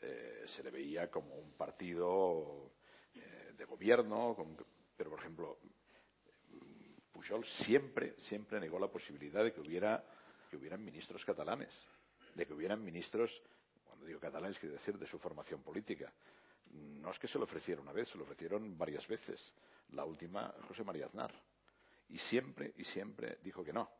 se 0.00 0.62
le 0.62 0.70
veía 0.70 1.10
como 1.10 1.34
un 1.34 1.52
partido 1.54 2.70
de 3.12 3.64
gobierno, 3.64 4.36
pero 4.96 5.10
por 5.10 5.18
ejemplo 5.18 5.58
Pujol 7.10 7.44
siempre, 7.64 8.14
siempre 8.20 8.60
negó 8.60 8.78
la 8.78 8.86
posibilidad 8.86 9.42
de 9.42 9.52
que 9.52 9.60
hubiera 9.60 10.04
que 10.48 10.56
hubieran 10.56 10.84
ministros 10.84 11.24
catalanes, 11.24 11.72
de 12.38 12.46
que 12.46 12.54
hubieran 12.54 12.82
ministros, 12.82 13.30
cuando 13.84 14.06
digo 14.06 14.20
catalanes 14.20 14.58
quiero 14.60 14.76
decir 14.76 14.96
de 14.96 15.06
su 15.06 15.18
formación 15.18 15.60
política. 15.62 16.12
No 16.70 17.10
es 17.10 17.18
que 17.18 17.26
se 17.26 17.36
lo 17.36 17.44
ofreciera 17.44 17.80
una 17.80 17.92
vez, 17.92 18.08
se 18.08 18.16
lo 18.16 18.22
ofrecieron 18.24 18.78
varias 18.78 19.06
veces 19.08 19.52
la 19.90 20.04
última 20.04 20.54
José 20.68 20.84
María 20.84 21.06
Aznar. 21.06 21.32
Y 22.10 22.18
siempre, 22.18 22.72
y 22.76 22.84
siempre 22.84 23.38
dijo 23.42 23.64
que 23.64 23.72
no. 23.72 23.90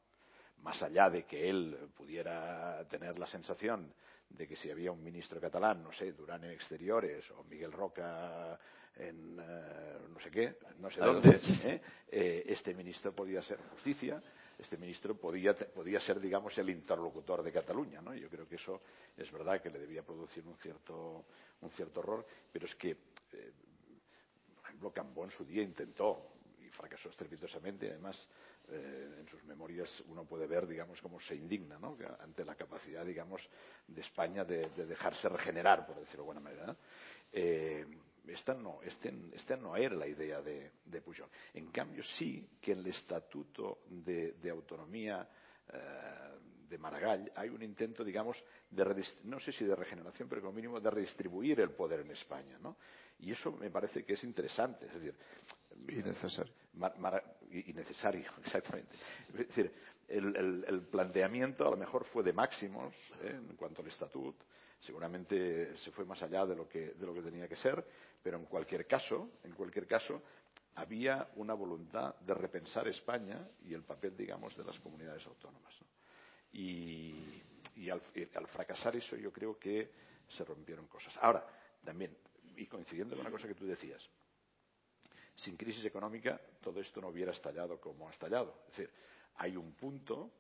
Más 0.59 0.81
allá 0.83 1.11
de 1.11 1.25
que 1.25 1.51
él 1.51 1.91
pudiera 1.97 2.87
tener 2.89 3.19
la 3.19 3.27
sensación 3.27 3.93
de 4.29 4.47
que 4.47 4.57
si 4.57 4.71
había 4.71 4.93
un 4.93 5.03
ministro 5.03 5.41
catalán, 5.41 5.83
no 5.83 5.93
sé, 5.93 6.13
Durán 6.13 6.45
en 6.45 6.53
Exteriores 6.53 7.29
o 7.33 7.45
Miguel 7.45 7.73
Roca 7.73 8.59
en 8.97 9.39
eh, 9.41 9.99
no 10.13 10.21
sé 10.21 10.31
qué, 10.31 10.59
no 10.79 10.91
sé 10.91 11.01
dónde, 11.01 11.41
¿eh? 11.65 11.81
Eh, 12.11 12.45
este 12.47 12.75
ministro 12.75 13.13
podía 13.15 13.43
ser 13.43 13.59
justicia, 13.71 14.23
este 14.59 14.77
ministro 14.77 15.17
podía, 15.17 15.55
podía 15.55 16.01
ser, 16.01 16.21
digamos, 16.21 16.57
el 16.59 16.71
interlocutor 16.71 17.43
de 17.43 17.53
Cataluña, 17.53 18.03
¿no? 18.03 18.15
Yo 18.15 18.29
creo 18.29 18.49
que 18.49 18.57
eso 18.57 18.83
es 19.17 19.31
verdad 19.31 19.63
que 19.63 19.71
le 19.71 19.79
debía 19.79 20.03
producir 20.03 20.45
un 20.47 20.57
cierto, 20.57 21.25
un 21.61 21.71
cierto 21.71 22.01
horror, 22.01 22.27
pero 22.53 22.67
es 22.67 22.75
que 22.75 22.91
eh, 22.91 23.53
ejemplo, 24.79 24.93
Cambó 24.93 25.25
en 25.25 25.31
su 25.31 25.45
día 25.45 25.63
intentó 25.63 26.33
y 26.61 26.69
fracasó 26.71 27.09
estrepitosamente. 27.09 27.91
Además, 27.91 28.29
eh, 28.69 29.17
en 29.21 29.29
sus 29.29 29.43
memorias 29.45 30.03
uno 30.09 30.25
puede 30.25 30.47
ver, 30.47 30.67
digamos, 30.67 31.01
cómo 31.01 31.21
se 31.21 31.35
indigna 31.35 31.79
¿no? 31.79 31.97
ante 32.21 32.45
la 32.45 32.55
capacidad, 32.55 33.05
digamos, 33.05 33.43
de 33.87 34.01
España 34.01 34.45
de, 34.45 34.69
de 34.71 34.87
dejarse 34.87 35.29
regenerar, 35.29 35.87
por 35.87 35.97
decirlo 35.97 36.25
de 36.25 36.31
alguna 36.31 36.41
manera. 36.41 36.77
Eh, 37.33 37.87
esta 38.31 38.55
no, 38.55 38.81
este, 38.83 39.13
esta 39.33 39.57
no 39.57 39.77
era 39.77 39.95
la 39.95 40.07
idea 40.07 40.41
de, 40.41 40.73
de 40.85 41.01
Pujol. 41.01 41.29
En 41.55 41.71
cambio, 41.71 42.03
sí 42.17 42.49
que 42.61 42.73
en 42.73 42.81
el 42.81 42.87
Estatuto 42.89 43.81
de, 43.89 44.33
de 44.33 44.51
Autonomía 44.51 45.29
eh, 45.73 46.39
de 46.69 46.79
Maragall 46.79 47.33
hay 47.35 47.49
un 47.49 47.63
intento, 47.63 48.05
digamos, 48.05 48.37
de 48.71 49.05
no 49.25 49.41
sé 49.41 49.53
si 49.53 49.65
de 49.65 49.75
regeneración, 49.75 50.29
pero 50.29 50.43
como 50.43 50.53
mínimo 50.53 50.81
de 50.81 50.91
redistribuir 50.91 51.61
el 51.61 51.71
poder 51.71 52.01
en 52.01 52.11
España, 52.11 52.59
¿no? 52.61 52.77
Y 53.21 53.33
eso 53.33 53.51
me 53.53 53.71
parece 53.71 54.05
que 54.05 54.13
es 54.13 54.25
interesante, 54.25 54.87
es 54.87 54.95
decir, 54.95 55.15
y 55.89 55.95
necesario. 55.97 56.53
Mar, 56.75 56.99
mar, 56.99 57.37
y, 57.51 57.73
necesario, 57.73 58.31
exactamente. 58.45 58.95
Es 59.29 59.49
decir, 59.49 59.73
el, 60.07 60.37
el, 60.37 60.65
el, 60.69 60.83
planteamiento 60.83 61.67
a 61.67 61.71
lo 61.71 61.77
mejor 61.77 62.05
fue 62.05 62.23
de 62.23 62.33
máximos 62.33 62.95
¿eh? 63.23 63.31
en 63.31 63.57
cuanto 63.57 63.83
al 63.83 63.89
estatut, 63.89 64.37
seguramente 64.81 65.77
se 65.79 65.91
fue 65.91 66.05
más 66.05 66.23
allá 66.23 66.47
de 66.47 66.55
lo 66.55 66.69
que 66.69 66.93
de 66.93 67.07
lo 67.07 67.13
que 67.13 67.23
tenía 67.23 67.49
que 67.49 67.57
ser, 67.57 67.85
pero 68.23 68.39
en 68.39 68.45
cualquier 68.47 68.87
caso, 68.87 69.31
en 69.45 69.53
cualquier 69.53 69.87
caso 69.87 70.23
había 70.75 71.29
una 71.37 71.55
voluntad 71.55 72.15
de 72.21 72.35
repensar 72.35 72.87
España 72.89 73.49
y 73.65 73.75
el 73.75 73.83
papel, 73.83 74.17
digamos, 74.17 74.57
de 74.57 74.65
las 74.65 74.79
comunidades 74.79 75.27
autónomas. 75.27 75.75
¿no? 75.81 75.87
Y, 76.53 77.43
y, 77.77 77.91
al, 77.91 78.01
fracasar 78.01 78.97
eso 78.97 79.17
yo 79.17 79.33
creo 79.33 79.59
que 79.59 79.91
se 80.29 80.45
rompieron 80.45 80.87
cosas. 80.87 81.17
Ahora, 81.21 81.45
también, 81.85 82.17
y 82.57 82.67
coincidiendo 82.67 83.17
con 83.17 83.27
una 83.27 83.31
cosa 83.31 83.49
que 83.49 83.55
tú 83.55 83.67
decías, 83.67 84.09
sin 85.35 85.57
crisis 85.57 85.85
económica 85.85 86.41
todo 86.61 86.81
esto 86.81 87.01
no 87.01 87.09
hubiera 87.09 87.33
estallado 87.33 87.81
como 87.81 88.09
ha 88.09 88.13
estallado. 88.13 88.63
Es 88.69 88.77
decir, 88.77 88.91
hay 89.37 89.57
un 89.57 89.73
punto 89.73 90.31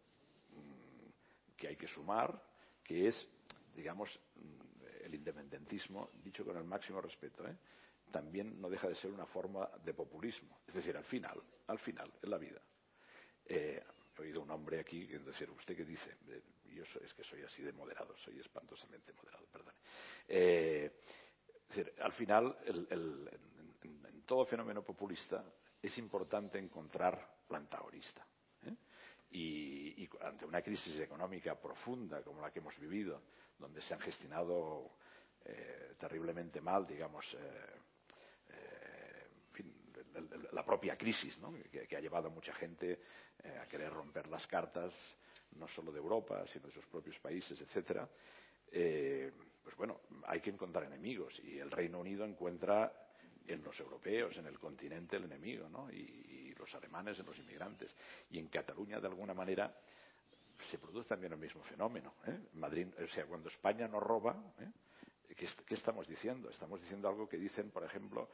mmm, 0.50 1.56
que 1.56 1.68
hay 1.68 1.76
que 1.76 1.88
sumar, 1.88 2.40
que 2.84 3.08
es, 3.08 3.28
digamos, 3.74 4.10
el 5.08 5.14
independentismo, 5.14 6.10
dicho 6.22 6.44
con 6.44 6.56
el 6.56 6.64
máximo 6.64 7.00
respeto, 7.00 7.46
¿eh? 7.46 7.56
también 8.10 8.60
no 8.60 8.70
deja 8.70 8.88
de 8.88 8.94
ser 8.94 9.10
una 9.10 9.26
forma 9.26 9.68
de 9.84 9.94
populismo. 9.94 10.60
Es 10.66 10.74
decir, 10.74 10.96
al 10.96 11.04
final, 11.04 11.42
al 11.66 11.78
final, 11.78 12.12
en 12.22 12.30
la 12.30 12.38
vida. 12.38 12.60
Eh, 13.44 13.82
he 14.16 14.20
oído 14.20 14.42
un 14.42 14.50
hombre 14.50 14.80
aquí 14.80 15.06
decir, 15.06 15.50
¿usted 15.50 15.76
qué 15.76 15.84
dice? 15.84 16.16
Yo 16.66 16.84
soy, 16.86 17.02
es 17.04 17.14
que 17.14 17.24
soy 17.24 17.42
así 17.42 17.62
de 17.62 17.72
moderado, 17.72 18.16
soy 18.18 18.38
espantosamente 18.40 19.12
moderado, 19.12 19.46
perdón. 19.46 19.74
Eh, 20.26 21.00
al 22.00 22.12
final, 22.12 22.56
en, 22.64 22.86
en, 22.90 24.22
todo 24.26 24.44
fenómeno 24.44 24.82
populista 24.82 25.44
es 25.80 25.96
importante 25.98 26.58
encontrar 26.58 27.44
la 27.48 27.58
antagonista. 27.58 28.26
¿Eh? 29.30 29.36
Y, 29.36 30.08
ante 30.20 30.44
una 30.44 30.62
crisis 30.62 30.98
económica 31.00 31.54
profunda 31.60 32.22
como 32.22 32.40
la 32.40 32.50
que 32.50 32.60
hemos 32.60 32.78
vivido, 32.78 33.22
donde 33.58 33.80
se 33.82 33.94
han 33.94 34.00
gestionado 34.00 34.92
eh, 35.44 35.94
terriblemente 35.98 36.60
mal, 36.60 36.86
digamos, 36.86 37.24
eh, 37.34 37.78
la 40.52 40.64
propia 40.64 40.96
crisis, 40.96 41.38
que, 41.70 41.96
ha 41.96 42.00
llevado 42.00 42.28
a 42.28 42.30
mucha 42.30 42.52
gente 42.54 43.00
eh, 43.42 43.58
a 43.62 43.66
querer 43.66 43.92
romper 43.92 44.28
las 44.28 44.46
cartas, 44.46 44.92
no 45.56 45.68
solo 45.68 45.92
de 45.92 45.98
Europa, 45.98 46.44
sino 46.52 46.66
de 46.66 46.72
sus 46.72 46.86
propios 46.86 47.18
países, 47.18 47.60
etcétera. 47.60 48.08
Eh, 48.70 49.32
pues 49.62 49.76
bueno, 49.76 50.00
hay 50.26 50.40
que 50.40 50.50
encontrar 50.50 50.84
enemigos 50.84 51.38
y 51.44 51.58
el 51.58 51.70
Reino 51.70 52.00
Unido 52.00 52.24
encuentra 52.24 52.92
en 53.46 53.62
los 53.62 53.78
europeos, 53.80 54.36
en 54.36 54.46
el 54.46 54.58
continente, 54.58 55.16
el 55.16 55.24
enemigo, 55.24 55.68
¿no? 55.68 55.90
Y 55.90 56.47
los 56.68 56.74
alemanes 56.74 57.18
en 57.18 57.26
los 57.26 57.38
inmigrantes. 57.38 57.94
Y 58.30 58.38
en 58.38 58.48
Cataluña, 58.48 59.00
de 59.00 59.08
alguna 59.08 59.34
manera, 59.34 59.74
se 60.70 60.78
produce 60.78 61.08
también 61.08 61.32
el 61.32 61.38
mismo 61.38 61.62
fenómeno. 61.62 62.14
¿eh? 62.26 62.38
Madrid, 62.54 62.88
o 63.02 63.08
sea, 63.08 63.24
cuando 63.26 63.48
España 63.48 63.88
nos 63.88 64.02
roba, 64.02 64.36
¿eh? 64.60 65.34
¿qué, 65.34 65.48
¿qué, 65.66 65.74
estamos 65.74 66.06
diciendo? 66.06 66.50
Estamos 66.50 66.80
diciendo 66.80 67.08
algo 67.08 67.28
que 67.28 67.38
dicen, 67.38 67.70
por 67.70 67.84
ejemplo, 67.84 68.28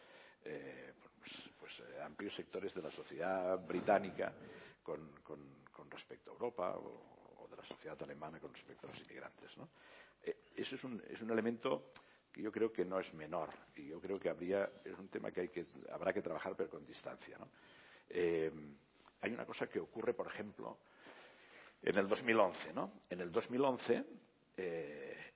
eh, 0.44 0.92
pues, 1.18 1.32
pues 1.58 1.80
eh, 1.80 2.02
amplios 2.02 2.34
sectores 2.34 2.74
de 2.74 2.82
la 2.82 2.90
sociedad 2.90 3.58
británica 3.64 4.32
con, 4.82 5.12
respecto 5.90 6.30
a 6.30 6.32
Europa 6.32 6.76
o, 6.76 7.46
de 7.48 7.56
la 7.56 7.64
sociedad 7.64 8.02
alemana 8.02 8.40
con 8.40 8.52
respecto 8.52 8.86
a 8.86 8.90
los 8.90 9.00
inmigrantes. 9.00 9.52
eso 10.56 10.74
es 10.74 10.84
un, 10.84 11.00
es 11.08 11.20
un 11.20 11.30
elemento 11.30 11.92
que 12.32 12.42
yo 12.42 12.50
creo 12.50 12.72
que 12.72 12.84
no 12.84 12.98
es 12.98 13.14
menor 13.14 13.50
y 13.76 13.86
yo 13.86 14.00
creo 14.00 14.18
que 14.18 14.28
habría 14.28 14.68
es 14.84 14.98
un 14.98 15.08
tema 15.08 15.30
que, 15.30 15.42
hay 15.42 15.48
que 15.50 15.66
habrá 15.92 16.12
que 16.12 16.20
trabajar 16.20 16.56
pero 16.56 16.68
con 16.68 16.84
distancia. 16.84 17.38
Eh, 18.10 18.50
hay 19.20 19.32
una 19.32 19.46
cosa 19.46 19.66
que 19.66 19.80
ocurre, 19.80 20.14
por 20.14 20.26
ejemplo, 20.26 20.78
en 21.82 21.96
el 21.96 22.08
2011. 22.08 22.72
¿no? 22.72 22.92
En 23.10 23.20
el 23.20 23.32
2011 23.32 24.04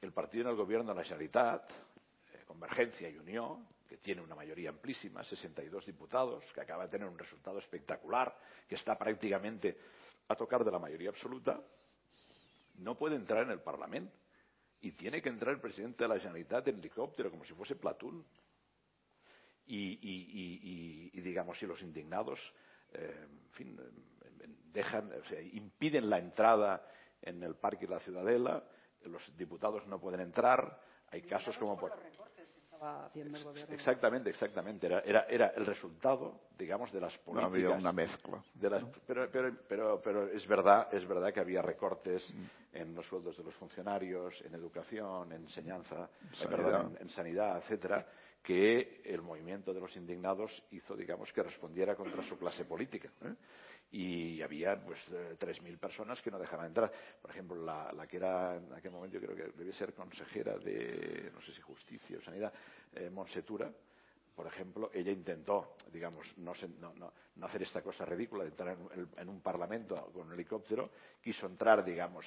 el 0.00 0.12
partido 0.12 0.44
en 0.44 0.50
el 0.50 0.56
gobierno 0.56 0.92
de 0.92 0.96
la 0.96 1.04
Generalitat, 1.04 1.70
Convergencia 2.46 3.08
y 3.08 3.16
Unión, 3.18 3.66
que 3.88 3.98
tiene 3.98 4.22
una 4.22 4.34
mayoría 4.34 4.70
amplísima, 4.70 5.22
62 5.22 5.86
diputados, 5.86 6.44
que 6.54 6.60
acaba 6.60 6.84
de 6.84 6.90
tener 6.90 7.06
un 7.06 7.18
resultado 7.18 7.58
espectacular, 7.58 8.36
que 8.66 8.74
está 8.74 8.96
prácticamente 8.96 9.76
a 10.28 10.34
tocar 10.34 10.64
de 10.64 10.70
la 10.70 10.78
mayoría 10.78 11.10
absoluta, 11.10 11.60
no 12.78 12.96
puede 12.96 13.16
entrar 13.16 13.44
en 13.44 13.50
el 13.50 13.60
Parlamento. 13.60 14.16
Y 14.80 14.92
tiene 14.92 15.20
que 15.20 15.28
entrar 15.28 15.54
el 15.54 15.60
presidente 15.60 16.04
de 16.04 16.08
la 16.08 16.18
Generalitat 16.18 16.68
en 16.68 16.78
helicóptero, 16.78 17.30
como 17.30 17.44
si 17.44 17.52
fuese 17.52 17.74
Platón. 17.74 18.24
Y, 19.68 21.20
digamos, 21.20 21.58
si 21.58 21.66
los 21.66 21.80
indignados, 21.82 22.40
eh, 22.92 23.26
en 23.28 23.50
fin, 23.52 23.80
dejan, 24.72 25.12
impiden 25.52 26.08
la 26.08 26.18
entrada 26.18 26.86
en 27.22 27.42
el 27.42 27.54
Parque 27.56 27.86
de 27.86 27.94
la 27.94 28.00
Ciudadela, 28.00 28.64
los 29.04 29.36
diputados 29.36 29.86
no 29.86 30.00
pueden 30.00 30.20
entrar, 30.20 30.80
hay 31.10 31.22
casos 31.22 31.56
como 31.58 31.78
por 31.78 31.92
Exactamente, 33.70 34.30
exactamente. 34.30 34.86
Era, 34.86 35.00
era, 35.00 35.26
era, 35.28 35.46
el 35.56 35.66
resultado, 35.66 36.42
digamos, 36.56 36.92
de 36.92 37.00
las 37.00 37.16
políticas. 37.18 37.50
No 37.50 37.56
había 37.56 37.70
una 37.70 37.92
mezcla. 37.92 38.42
pero, 39.06 39.28
pero, 39.30 39.52
pero, 39.68 40.00
pero, 40.00 40.28
es 40.28 40.46
verdad, 40.46 40.88
es 40.92 41.06
verdad 41.06 41.32
que 41.32 41.40
había 41.40 41.60
recortes 41.62 42.32
mm. 42.32 42.76
en 42.76 42.94
los 42.94 43.06
sueldos 43.06 43.36
de 43.36 43.44
los 43.44 43.54
funcionarios, 43.54 44.40
en 44.42 44.54
educación, 44.54 45.32
en 45.32 45.42
enseñanza, 45.42 46.08
sanidad. 46.32 46.90
en, 47.00 47.08
sanidad, 47.08 47.58
etcétera, 47.58 48.06
que 48.42 49.02
el 49.04 49.22
movimiento 49.22 49.74
de 49.74 49.80
los 49.80 49.94
indignados 49.96 50.62
hizo, 50.70 50.96
digamos, 50.96 51.32
que 51.32 51.42
respondiera 51.42 51.94
contra 51.94 52.22
su 52.22 52.38
clase 52.38 52.64
política. 52.64 53.10
¿eh? 53.22 53.34
y 53.90 54.42
había 54.42 54.78
pues 54.84 54.98
3.000 55.08 55.66
eh, 55.66 55.76
personas 55.78 56.20
que 56.20 56.30
no 56.30 56.38
dejaban 56.38 56.66
entrar. 56.66 56.92
Por 57.20 57.30
ejemplo, 57.30 57.56
la, 57.56 58.06
que 58.06 58.16
era 58.18 58.56
en 58.56 58.72
aquel 58.72 58.90
momento 58.90 59.18
yo 59.18 59.26
creo 59.26 59.36
que 59.36 59.56
debía 59.56 59.72
ser 59.72 59.94
consejera 59.94 60.58
de, 60.58 61.30
no 61.32 61.40
sé 61.42 61.52
si 61.52 61.60
justicia 61.60 62.18
o 62.18 62.22
sanidad, 62.22 62.52
eh, 62.94 63.08
Monsetura, 63.10 63.70
por 64.34 64.46
ejemplo, 64.46 64.90
ella 64.92 65.10
intentó, 65.10 65.76
digamos, 65.92 66.26
no, 66.36 66.52
no, 66.80 67.12
no, 67.36 67.46
hacer 67.46 67.62
esta 67.62 67.82
cosa 67.82 68.04
ridícula 68.04 68.44
de 68.44 68.50
entrar 68.50 68.76
en, 69.16 69.28
un 69.28 69.40
parlamento 69.40 70.10
con 70.12 70.28
un 70.28 70.34
helicóptero, 70.34 70.90
quiso 71.20 71.46
entrar, 71.46 71.84
digamos, 71.84 72.24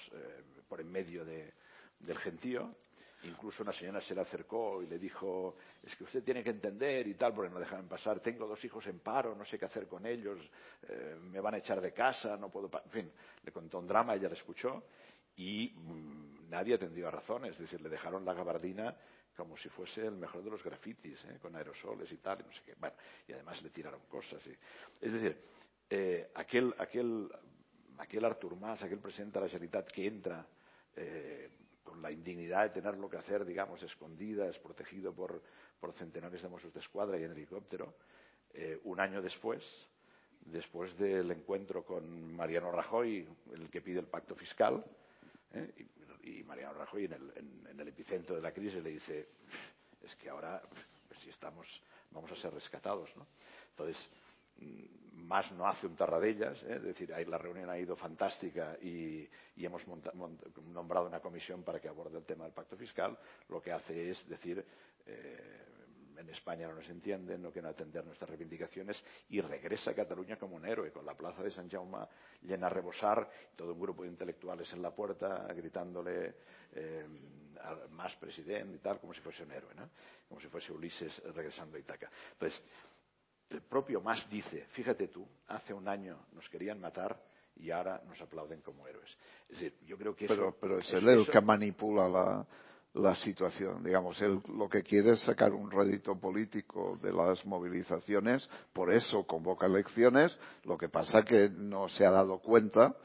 por 0.68 0.82
en 0.82 0.92
medio 0.92 1.24
de, 1.24 1.54
del 2.00 2.18
gentío 2.18 2.76
Incluso 3.24 3.62
una 3.62 3.72
señora 3.72 4.02
se 4.02 4.16
le 4.16 4.22
acercó 4.22 4.82
y 4.82 4.88
le 4.88 4.98
dijo, 4.98 5.56
es 5.84 5.96
que 5.96 6.06
usted 6.06 6.24
tiene 6.24 6.44
que 6.44 6.50
entender 6.50 7.08
y 7.08 7.14
tal, 7.14 7.34
porque 7.34 7.52
no 7.52 7.60
dejaban 7.60 7.88
pasar. 7.88 8.20
Tengo 8.20 8.48
dos 8.48 8.64
hijos 8.66 8.86
en 8.88 9.00
paro, 9.00 9.36
no 9.36 9.46
sé 9.46 9.60
qué 9.60 9.66
hacer 9.66 9.88
con 9.88 10.06
ellos, 10.08 10.40
eh, 10.88 11.18
me 11.22 11.40
van 11.40 11.54
a 11.54 11.58
echar 11.58 11.80
de 11.80 11.94
casa, 11.94 12.36
no 12.38 12.50
puedo... 12.50 12.70
En 12.86 12.92
fin, 12.92 13.12
le 13.44 13.52
contó 13.52 13.78
un 13.78 13.88
drama, 13.88 14.16
ella 14.16 14.28
le 14.28 14.34
escuchó 14.34 14.84
y 15.36 15.72
mm, 15.76 16.50
nadie 16.50 16.76
atendió 16.76 17.08
a 17.08 17.12
razones. 17.12 17.52
Es 17.54 17.60
decir, 17.60 17.80
le 17.82 17.90
dejaron 17.90 18.26
la 18.26 18.34
gabardina 18.34 18.96
como 19.36 19.56
si 19.56 19.70
fuese 19.70 20.06
el 20.06 20.18
mejor 20.18 20.44
de 20.44 20.50
los 20.50 20.64
grafitis, 20.64 21.24
¿eh? 21.26 21.38
con 21.42 21.56
aerosoles 21.56 22.12
y 22.12 22.18
tal, 22.18 22.42
y 22.42 22.44
no 22.44 22.52
sé 22.52 22.62
qué. 22.66 22.74
Bueno, 22.76 22.96
y 23.28 23.34
además 23.34 23.62
le 23.62 23.70
tiraron 23.70 24.02
cosas. 24.10 24.46
Es 25.00 25.14
decir, 25.14 25.38
eh, 25.90 26.32
aquel, 26.36 26.74
aquel, 26.78 27.30
aquel 28.00 28.26
Artur 28.26 28.56
Mas, 28.56 28.82
aquel 28.84 29.00
presidente 29.00 29.38
de 29.40 29.46
la 29.46 29.50
Generalitat 29.50 29.92
que 29.92 30.08
entra 30.08 30.46
con 31.84 32.02
la 32.02 32.12
indignidad 32.12 32.64
de 32.64 32.82
tenerlo 32.82 33.10
que 33.10 33.18
hacer, 33.18 33.46
digamos, 33.46 33.82
escondidas, 33.84 34.58
protegido 34.60 35.14
por, 35.14 35.42
por 35.80 35.94
centenares 35.94 36.42
de 36.42 36.50
Mossos 36.50 36.74
de 36.74 36.80
Escuadra 36.80 37.18
y 37.18 37.24
en 37.24 37.32
helicóptero, 37.32 37.96
eh, 38.54 38.80
un 38.84 39.00
año 39.00 39.22
después, 39.22 39.64
después 40.42 40.98
del 40.98 41.32
encuentro 41.32 41.84
con 41.86 42.34
Mariano 42.36 42.72
Rajoy, 42.72 43.28
el 43.54 43.70
que 43.70 43.82
pide 43.82 44.00
el 44.00 44.08
pacto 44.08 44.36
fiscal, 44.36 44.84
eh, 45.54 45.88
y, 46.24 46.44
Mariano 46.44 46.74
Rajoy 46.74 47.06
en 47.06 47.14
el, 47.14 47.66
en 47.70 47.80
el, 47.80 47.88
epicentro 47.88 48.36
de 48.36 48.42
la 48.42 48.52
crisis 48.52 48.84
le 48.84 48.92
dice, 48.92 49.30
es 50.04 50.16
que 50.16 50.30
ahora, 50.30 50.62
pues, 51.08 51.20
si 51.20 51.30
estamos, 51.30 51.68
vamos 52.12 52.32
a 52.32 52.36
ser 52.36 52.54
rescatados, 52.54 53.10
¿no? 53.16 53.26
Entonces, 53.70 54.10
más 55.32 55.50
no 55.54 55.66
hace 55.66 55.88
un 55.88 55.96
tarradellas, 55.96 56.62
¿eh? 56.64 56.76
es 56.76 56.84
decir, 56.84 57.10
la 57.10 57.38
reunión 57.38 57.70
ha 57.70 57.78
ido 57.78 57.96
fantástica 57.96 58.78
y, 58.82 59.28
hemos 59.56 59.84
nombrado 60.74 61.06
una 61.06 61.20
comisión 61.20 61.64
para 61.64 61.80
que 61.80 61.88
aborde 61.88 62.18
el 62.18 62.26
tema 62.26 62.46
del 62.46 62.54
pacto 62.54 62.76
fiscal, 62.76 63.18
lo 63.48 63.62
que 63.62 63.72
hace 63.72 64.10
es 64.10 64.28
decir, 64.28 64.66
eh, 65.06 65.72
en 66.18 66.30
España 66.30 66.68
no 66.68 66.76
nos 66.76 66.90
entienden, 66.90 67.42
no 67.42 67.52
quieren 67.52 67.70
atender 67.72 68.06
nuestras 68.06 68.30
reivindicaciones 68.30 69.04
y 69.30 69.40
regresa 69.40 69.92
a 69.92 69.94
Cataluña 69.94 70.38
como 70.38 70.56
un 70.56 70.66
héroe, 70.66 70.92
con 70.92 71.06
la 71.06 71.16
plaza 71.16 71.44
de 71.44 71.52
San 71.52 71.70
Jaume 71.70 72.06
llena 72.42 72.68
a 72.68 72.70
rebosar, 72.70 73.30
todo 73.56 73.74
un 73.74 73.80
grupo 73.80 74.04
de 74.04 74.10
intelectuales 74.10 74.72
en 74.74 74.82
la 74.82 74.92
puerta 74.92 75.48
gritándole 75.54 76.36
eh, 76.74 77.06
más 77.92 78.16
presidente 78.16 78.76
y 78.76 78.80
tal, 78.80 79.00
como 79.00 79.14
si 79.14 79.22
fuese 79.22 79.44
un 79.44 79.52
héroe, 79.52 79.74
¿no? 79.76 79.90
como 80.28 80.42
si 80.42 80.48
fuese 80.48 80.72
Ulises 80.72 81.22
regresando 81.36 81.78
a 81.78 81.80
Itaca. 81.80 82.10
Entonces, 82.34 82.62
el 83.52 83.62
propio 83.62 84.02
Mas 84.02 84.28
dice, 84.30 84.66
fíjate 84.72 85.08
tú, 85.08 85.28
hace 85.48 85.74
un 85.74 85.88
año 85.88 86.18
nos 86.34 86.48
querían 86.50 86.80
matar 86.80 87.22
y 87.56 87.72
ahora 87.72 88.02
nos 88.08 88.20
aplauden 88.22 88.62
como 88.62 88.88
héroes. 88.88 89.10
Es 89.50 89.60
decir, 89.60 89.76
yo 89.86 89.98
creo 89.98 90.16
que 90.16 90.28
pero, 90.28 90.56
pero 90.60 90.80
es 90.80 90.92
él 90.94 91.08
el 91.08 91.28
que 91.28 91.42
manipula 91.42 92.48
la, 92.94 93.16
situación. 93.16 93.84
Digamos, 93.84 94.22
él 94.22 94.42
lo 94.58 94.68
que 94.68 94.84
quiere 94.84 95.14
es 95.14 95.22
sacar 95.22 95.54
un 95.54 95.72
rédito 95.72 96.20
político 96.20 96.98
de 97.02 97.14
las 97.14 97.46
movilizaciones, 97.46 98.50
por 98.74 98.94
eso 98.94 99.26
convoca 99.26 99.66
elecciones. 99.66 100.38
Lo 100.64 100.78
que 100.78 100.90
pasa 100.90 101.24
que 101.24 101.50
no 101.50 101.88
se 101.88 102.06
ha 102.06 102.12
dado 102.12 102.40
cuenta 102.40 102.96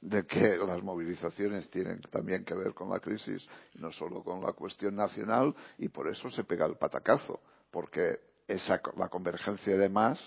de 0.00 0.26
que 0.26 0.56
las 0.56 0.82
movilizaciones 0.82 1.68
tienen 1.70 2.00
también 2.10 2.44
que 2.44 2.54
ver 2.54 2.74
con 2.74 2.90
la 2.90 3.00
crisis, 3.00 3.46
no 3.74 3.90
solo 3.92 4.22
con 4.22 4.40
la 4.42 4.52
cuestión 4.52 4.94
nacional, 4.94 5.54
y 5.78 5.88
por 5.88 6.08
eso 6.08 6.30
se 6.30 6.44
pega 6.44 6.66
el 6.66 6.76
patacazo, 6.76 7.40
porque 7.70 8.20
esa, 8.46 8.80
la 8.96 9.08
convergencia 9.08 9.76
de 9.76 9.88
más 9.88 10.18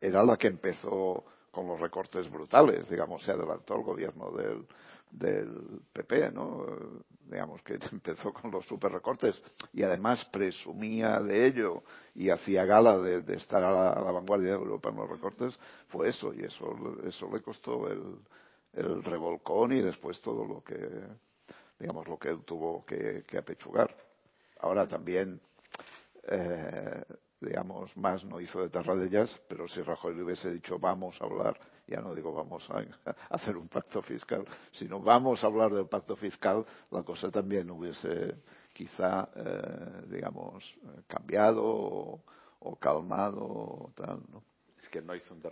era 0.00 0.22
la 0.22 0.36
que 0.36 0.48
empezó 0.48 1.24
con 1.50 1.68
los 1.68 1.80
recortes 1.80 2.30
brutales, 2.30 2.88
digamos, 2.88 3.22
se 3.22 3.30
adelantó 3.30 3.76
el 3.76 3.82
gobierno 3.82 4.30
del, 4.32 4.66
del 5.10 5.80
PP, 5.92 6.32
¿no? 6.32 6.66
Digamos 7.20 7.62
que 7.62 7.74
empezó 7.92 8.32
con 8.32 8.50
los 8.50 8.66
super 8.66 8.92
recortes 8.92 9.40
y 9.72 9.82
además 9.82 10.24
presumía 10.26 11.20
de 11.20 11.46
ello 11.46 11.84
y 12.14 12.30
hacía 12.30 12.64
gala 12.64 12.98
de, 12.98 13.34
estar 13.36 13.62
a 13.62 13.94
la, 14.00 14.12
vanguardia 14.12 14.50
de 14.50 14.56
Europa 14.56 14.90
en 14.90 14.96
los 14.96 15.08
recortes, 15.08 15.58
fue 15.88 16.08
eso 16.08 16.34
y 16.34 16.42
eso, 16.44 16.76
eso 17.06 17.30
le 17.32 17.40
costó 17.40 17.88
el, 17.88 18.18
el 18.72 19.04
revolcón 19.04 19.72
y 19.72 19.80
después 19.80 20.20
todo 20.20 20.44
lo 20.44 20.62
que, 20.62 20.76
digamos, 21.78 22.08
lo 22.08 22.18
que 22.18 22.30
él 22.30 22.42
tuvo 22.44 22.84
que, 22.84 23.24
que 23.26 23.38
apechugar. 23.38 23.94
Ahora 24.58 24.88
también 24.88 25.40
eh, 26.28 27.04
digamos, 27.44 27.96
más 27.96 28.24
no 28.24 28.40
hizo 28.40 28.60
de 28.60 28.70
Tarradellas, 28.70 29.40
pero 29.48 29.68
si 29.68 29.82
Rajoy 29.82 30.14
le 30.14 30.22
hubiese 30.22 30.50
dicho 30.50 30.78
vamos 30.78 31.20
a 31.20 31.24
hablar, 31.24 31.58
ya 31.86 32.00
no 32.00 32.14
digo 32.14 32.32
vamos 32.32 32.68
a, 32.70 32.84
hacer 33.30 33.56
un 33.56 33.68
pacto 33.68 34.02
fiscal, 34.02 34.44
sino 34.72 35.00
vamos 35.00 35.42
a 35.44 35.46
hablar 35.46 35.72
del 35.72 35.86
pacto 35.86 36.16
fiscal, 36.16 36.64
la 36.90 37.02
cosa 37.02 37.30
también 37.30 37.70
hubiese 37.70 38.36
quizá, 38.72 39.28
eh, 39.36 40.06
digamos, 40.08 40.64
cambiado 41.06 41.62
o, 41.64 42.76
calmado 42.76 43.40
o 43.42 43.92
tal, 43.94 44.20
¿no? 44.32 44.42
Es 44.82 44.88
que 44.90 45.00
no 45.00 45.14
hizo 45.14 45.32
un 45.32 45.42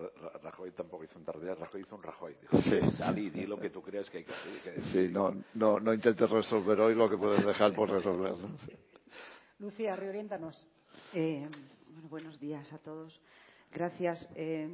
Rajoy 0.43 0.73
tampoco 0.73 1.05
hizo 1.05 1.19
un 1.19 1.25
Tarradellas, 1.25 1.59
Rajoy 1.59 1.81
hizo 1.81 1.97
un 1.97 2.03
Rajoy. 2.03 2.37
sí. 2.51 3.31
di 3.31 3.47
lo 3.47 3.59
que 3.59 3.71
tú 3.71 3.81
creas 3.81 4.11
que 4.11 4.19
hay 4.19 4.25
que 4.25 4.33
hacer. 4.33 4.83
Sí, 4.93 5.09
no, 5.11 5.35
no, 5.55 5.81
no 5.81 5.95
intentes 5.95 6.29
resolver 6.29 6.79
hoy 6.81 6.95
lo 6.95 7.09
que 7.09 7.17
puedes 7.17 7.47
dejar 7.47 7.75
por 7.75 7.89
resolver. 7.89 8.35
Lucía, 9.59 9.97
reoriéntanos. 9.97 10.67
Eh, 11.15 11.49
bueno, 11.93 12.09
buenos 12.09 12.41
días 12.41 12.73
a 12.73 12.79
todos. 12.79 13.21
Gracias. 13.71 14.27
Eh, 14.35 14.69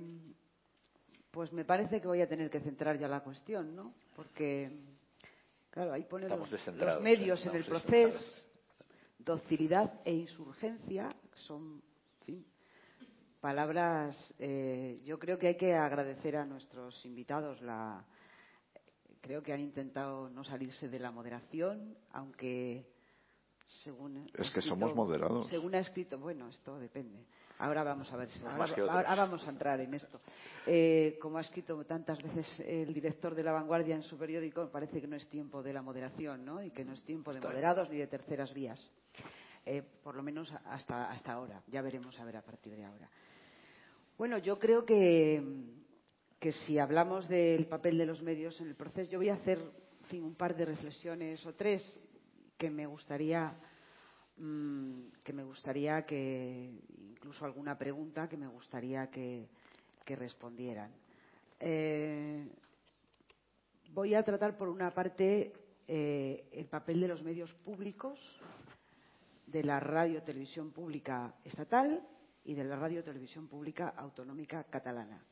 pues 1.30 1.52
me 1.52 1.64
parece 1.64 2.00
que 2.00 2.06
voy 2.06 2.20
a 2.20 2.28
tener 2.28 2.48
que 2.48 2.60
centrar 2.60 2.98
ya 2.98 3.08
la 3.08 3.20
cuestión, 3.20 3.74
¿no? 3.74 3.92
Porque, 4.14 4.70
claro, 5.70 5.92
ahí 5.92 6.04
pone 6.04 6.28
los, 6.28 7.00
medios 7.00 7.44
en 7.44 7.56
el 7.56 7.64
proceso, 7.64 8.46
docilidad 9.18 10.00
e 10.04 10.12
insurgencia, 10.14 11.14
son, 11.34 11.82
en 12.20 12.24
fin, 12.24 12.46
palabras. 13.40 14.34
Eh, 14.38 15.00
yo 15.04 15.18
creo 15.18 15.38
que 15.38 15.48
hay 15.48 15.56
que 15.56 15.74
agradecer 15.74 16.36
a 16.36 16.46
nuestros 16.46 17.04
invitados 17.04 17.60
la. 17.62 18.04
Creo 19.20 19.42
que 19.42 19.52
han 19.52 19.60
intentado 19.60 20.30
no 20.30 20.44
salirse 20.44 20.88
de 20.88 21.00
la 21.00 21.10
moderación, 21.10 21.96
aunque 22.12 22.86
según 23.68 24.26
es 24.34 24.50
que 24.50 24.62
somos 24.62 24.94
moderados. 24.94 25.48
Según 25.48 25.74
ha 25.74 25.80
escrito, 25.80 26.18
bueno, 26.18 26.48
esto 26.48 26.78
depende. 26.78 27.24
Ahora 27.58 27.82
vamos 27.82 28.10
a 28.12 28.16
ver, 28.16 28.28
ahora, 28.88 29.14
vamos 29.14 29.46
a 29.46 29.50
entrar 29.50 29.80
en 29.80 29.92
esto. 29.92 30.20
Eh, 30.66 31.18
como 31.20 31.38
ha 31.38 31.40
escrito 31.40 31.84
tantas 31.84 32.22
veces 32.22 32.60
el 32.60 32.94
director 32.94 33.34
de 33.34 33.42
La 33.42 33.52
Vanguardia 33.52 33.96
en 33.96 34.02
su 34.02 34.16
periódico, 34.16 34.70
parece 34.70 35.00
que 35.00 35.06
no 35.06 35.16
es 35.16 35.28
tiempo 35.28 35.62
de 35.62 35.72
la 35.72 35.82
moderación, 35.82 36.44
¿no? 36.44 36.62
Y 36.62 36.70
que 36.70 36.84
no 36.84 36.92
es 36.92 37.02
tiempo 37.02 37.34
de 37.34 37.40
moderados 37.40 37.90
ni 37.90 37.98
de 37.98 38.06
terceras 38.06 38.54
vías. 38.54 38.90
Eh, 39.66 39.82
por 40.02 40.14
lo 40.14 40.22
menos 40.22 40.50
hasta, 40.66 41.10
hasta 41.10 41.32
ahora. 41.32 41.62
Ya 41.66 41.82
veremos 41.82 42.18
a 42.18 42.24
ver 42.24 42.36
a 42.36 42.42
partir 42.42 42.74
de 42.74 42.84
ahora. 42.84 43.10
Bueno, 44.16 44.38
yo 44.38 44.58
creo 44.58 44.84
que, 44.86 45.42
que 46.38 46.52
si 46.52 46.78
hablamos 46.78 47.28
del 47.28 47.66
papel 47.66 47.98
de 47.98 48.06
los 48.06 48.22
medios 48.22 48.58
en 48.60 48.68
el 48.68 48.76
proceso, 48.76 49.10
yo 49.10 49.18
voy 49.18 49.28
a 49.28 49.34
hacer 49.34 49.60
un 50.12 50.34
par 50.36 50.56
de 50.56 50.64
reflexiones 50.64 51.44
o 51.44 51.54
tres 51.54 52.00
que 52.58 52.70
me 52.70 52.86
gustaría 52.86 53.54
mm, 54.36 55.02
que 55.24 55.32
me 55.32 55.44
gustaría 55.44 56.04
que 56.04 56.70
incluso 56.98 57.44
alguna 57.44 57.78
pregunta 57.78 58.28
que 58.28 58.36
me 58.36 58.48
gustaría 58.48 59.08
que, 59.10 59.48
respondieran. 60.06 60.90
Eh, 61.60 62.48
voy 63.92 64.14
a 64.14 64.22
tratar 64.22 64.56
por 64.56 64.70
una 64.70 64.90
parte 64.94 65.52
eh, 65.86 66.48
el 66.50 66.64
papel 66.64 67.02
de 67.02 67.08
los 67.08 67.22
medios 67.22 67.52
públicos 67.52 68.18
de 69.46 69.64
la 69.64 69.80
radio 69.80 70.22
televisión 70.22 70.70
pública 70.70 71.34
estatal 71.44 72.02
y 72.44 72.54
de 72.54 72.64
la 72.64 72.76
radio 72.76 73.02
televisión 73.04 73.48
pública 73.48 73.92
autonómica 73.96 74.64
catalana. 74.64 75.22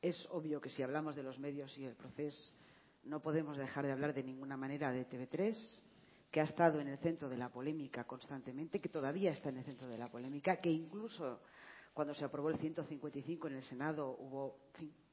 Es 0.00 0.26
obvio 0.30 0.60
que 0.60 0.70
si 0.70 0.82
hablamos 0.82 1.14
de 1.16 1.22
los 1.22 1.38
medios 1.38 1.76
y 1.76 1.84
el 1.84 1.94
proceso, 1.94 2.52
no 3.04 3.20
podemos 3.20 3.56
dejar 3.56 3.86
de 3.86 3.92
hablar 3.92 4.14
de 4.14 4.22
ninguna 4.22 4.56
manera 4.56 4.92
de 4.92 5.08
TV3, 5.08 5.56
que 6.30 6.40
ha 6.40 6.44
estado 6.44 6.80
en 6.80 6.88
el 6.88 6.98
centro 6.98 7.28
de 7.28 7.36
la 7.36 7.48
polémica 7.48 8.04
constantemente, 8.04 8.80
que 8.80 8.88
todavía 8.88 9.30
está 9.30 9.50
en 9.50 9.58
el 9.58 9.64
centro 9.64 9.88
de 9.88 9.98
la 9.98 10.08
polémica, 10.08 10.56
que 10.56 10.70
incluso 10.70 11.40
cuando 11.92 12.14
se 12.14 12.24
aprobó 12.24 12.50
el 12.50 12.58
155 12.58 13.46
en 13.46 13.54
el 13.54 13.62
Senado 13.62 14.16
hubo 14.18 14.58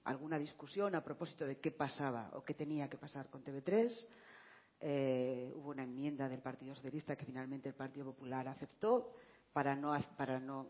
alguna 0.05 0.39
discusión 0.39 0.95
a 0.95 1.03
propósito 1.03 1.45
de 1.45 1.59
qué 1.59 1.71
pasaba 1.71 2.31
o 2.33 2.43
qué 2.43 2.55
tenía 2.55 2.89
que 2.89 2.97
pasar 2.97 3.29
con 3.29 3.43
TV3 3.43 4.07
eh, 4.83 5.53
hubo 5.55 5.69
una 5.69 5.83
enmienda 5.83 6.27
del 6.27 6.41
Partido 6.41 6.73
Socialista 6.73 7.15
que 7.15 7.25
finalmente 7.25 7.69
el 7.69 7.75
Partido 7.75 8.05
Popular 8.05 8.47
aceptó 8.47 9.13
para 9.53 9.75
no, 9.75 9.95
para 10.17 10.39
no, 10.39 10.65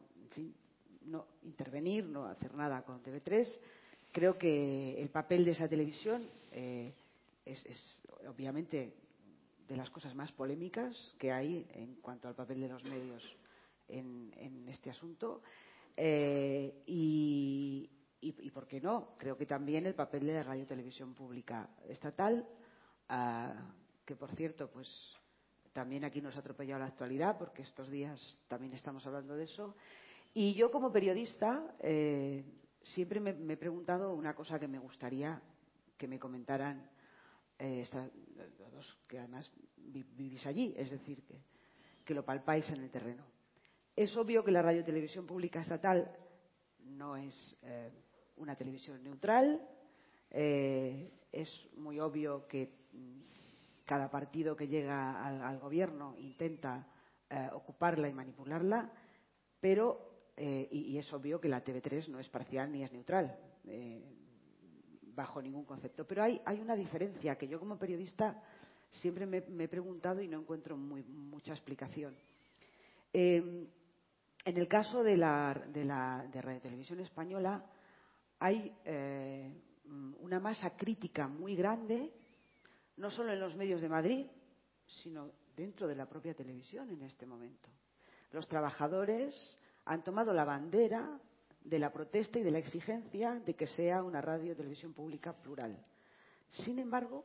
no 1.06 1.28
intervenir, 1.44 2.06
no 2.06 2.26
hacer 2.26 2.54
nada 2.54 2.82
con 2.84 3.02
TV3. 3.02 3.48
Creo 4.12 4.38
que 4.38 5.02
el 5.02 5.10
papel 5.10 5.46
de 5.46 5.52
esa 5.52 5.70
televisión 5.70 6.28
eh, 6.52 6.94
es, 7.46 7.98
obviamente 8.28 8.94
de 9.68 9.78
las 9.78 9.90
cosas 9.90 10.14
más 10.16 10.32
polémicas 10.32 11.16
que 11.18 11.32
hay 11.32 11.68
en 11.74 11.96
cuanto 11.96 12.28
al 12.28 12.36
papel 12.36 12.62
de 12.62 12.70
los 12.70 12.84
medios 12.84 13.24
en, 13.88 14.68
este 14.68 14.90
asunto. 14.90 15.42
Eh, 15.96 16.84
y, 16.86 17.90
y, 18.22 18.52
¿por 18.52 18.68
qué 18.68 18.80
no? 18.80 19.16
Creo 19.18 19.38
que 19.38 19.46
también 19.46 19.86
el 19.86 19.96
papel 19.96 20.26
de 20.26 20.34
la 20.34 20.44
radio 20.44 20.66
televisión 20.66 21.14
pública 21.14 21.70
estatal, 21.88 22.48
ah, 23.10 23.74
que 24.06 24.16
por 24.16 24.32
cierto, 24.36 24.70
pues 24.70 24.88
también 25.74 26.04
aquí 26.04 26.22
nos 26.22 26.36
ha 26.36 26.40
atropellado 26.40 26.80
la 26.80 26.88
actualidad, 26.88 27.38
porque 27.38 27.62
estos 27.62 27.90
días 27.90 28.20
también 28.48 28.74
estamos 28.74 29.06
hablando 29.06 29.36
de 29.36 29.46
eso. 29.46 29.76
Y 30.34 30.54
yo 30.54 30.72
como 30.72 30.92
periodista 30.92 31.76
eh, 31.80 32.44
siempre 32.84 33.20
me, 33.20 33.32
he 33.32 33.58
preguntado 33.58 34.14
una 34.14 34.36
cosa 34.36 34.60
que 34.60 34.68
me 34.68 34.80
gustaría 34.80 35.42
que 35.98 36.08
me 36.08 36.20
comentaran 36.20 36.90
eh, 37.62 37.84
dos 38.72 38.98
que 39.08 39.20
además 39.20 39.52
vivís 39.78 40.46
allí, 40.46 40.74
es 40.78 40.92
decir, 40.92 41.24
que, 41.24 41.42
que 42.04 42.14
lo 42.14 42.26
palpáis 42.26 42.70
en 42.72 42.82
el 42.82 42.90
terreno. 42.90 43.24
Es 43.96 44.16
obvio 44.18 44.44
que 44.44 44.52
la 44.52 44.62
radio 44.62 44.84
televisión 44.84 45.26
pública 45.26 45.62
estatal 45.62 46.12
no 46.80 47.16
es 47.16 47.56
eh, 47.64 47.92
una 48.38 48.56
televisión 48.56 49.04
neutral. 49.04 49.62
es 50.32 51.70
muy 51.76 52.00
obvio 52.00 52.48
que 52.48 52.82
cada 53.92 54.10
partido 54.10 54.56
que 54.56 54.70
llega 54.70 55.22
al, 55.22 55.60
gobierno 55.60 56.16
intenta 56.18 56.88
eh, 57.30 57.50
ocuparla 57.52 58.08
y 58.08 58.14
manipularla, 58.14 58.90
pero, 59.60 60.32
eh, 60.38 60.70
y, 60.72 60.98
es 60.98 61.12
obvio 61.12 61.42
que 61.42 61.50
la 61.50 61.62
TV3 61.62 62.08
no 62.08 62.18
es 62.20 62.30
parcial 62.30 62.72
ni 62.72 62.84
es 62.84 62.92
neutral, 62.94 63.38
eh, 63.66 64.02
bajo 65.16 65.42
ningún 65.42 65.66
concepto. 65.66 66.06
Pero 66.06 66.24
hay, 66.24 66.42
hay, 66.46 66.60
una 66.60 66.76
diferencia 66.76 67.38
que 67.38 67.48
yo 67.48 67.60
como 67.60 67.78
periodista 67.78 68.42
siempre 68.92 69.26
me, 69.26 69.38
he 69.38 69.68
preguntado 69.68 70.22
y 70.22 70.28
no 70.28 70.40
encuentro 70.40 70.76
mucha 70.78 71.54
explicación. 71.54 72.16
en 73.14 73.68
el 74.44 74.68
caso 74.68 75.04
de 75.04 75.18
la, 75.18 75.54
de 75.68 75.86
la 75.86 76.26
de 76.32 76.42
Radio 76.42 76.62
Televisión 76.62 77.00
Española 77.00 77.64
hay 78.40 78.74
una 80.20 80.40
masa 80.40 80.72
crítica 80.72 81.28
muy 81.28 81.56
grande 81.56 82.12
no 82.98 83.10
solo 83.10 83.34
en 83.34 83.40
los 83.40 83.56
medios 83.56 83.82
de 83.82 83.90
Madrid, 83.90 84.28
sino 84.86 85.32
dentro 85.56 85.88
de 85.88 85.96
la 85.96 86.06
propia 86.06 86.34
televisión 86.34 86.90
en 86.90 87.02
este 87.02 87.26
momento. 87.26 87.70
Los 88.32 88.48
trabajadores 88.48 89.58
han 89.86 90.04
tomado 90.04 90.34
la 90.34 90.46
bandera 90.46 91.20
de 91.64 91.80
la 91.80 91.92
protesta 91.92 92.40
y 92.40 92.44
de 92.44 92.52
la 92.52 92.60
exigencia 92.60 93.36
de 93.36 93.54
que 93.54 93.68
sea 93.68 94.04
una 94.04 94.22
radio 94.22 94.56
televisión 94.56 94.94
pública 94.94 95.34
plural. 95.34 95.78
Sin 96.50 96.80
embargo, 96.80 97.24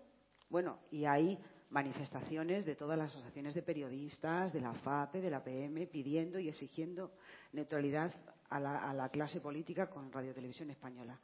bueno, 0.49 0.79
y 0.91 1.05
hay 1.05 1.39
manifestaciones 1.71 2.65
de 2.65 2.77
todas 2.77 2.97
las 2.97 3.11
asociaciones 3.11 3.55
de 3.55 3.63
periodistas, 3.63 4.53
de 4.53 4.61
la 4.61 4.73
FAPE, 4.73 5.21
de 5.21 5.31
la 5.31 5.43
PM, 5.43 5.87
pidiendo 5.87 6.39
y 6.39 6.49
exigiendo 6.49 7.13
neutralidad 7.53 8.13
a 8.51 8.61
la, 8.61 8.89
a 8.89 8.95
la 8.95 9.09
clase 9.09 9.41
política 9.41 9.91
con 9.91 10.13
Radio 10.13 10.33
Televisión 10.33 10.71
Española. 10.71 11.19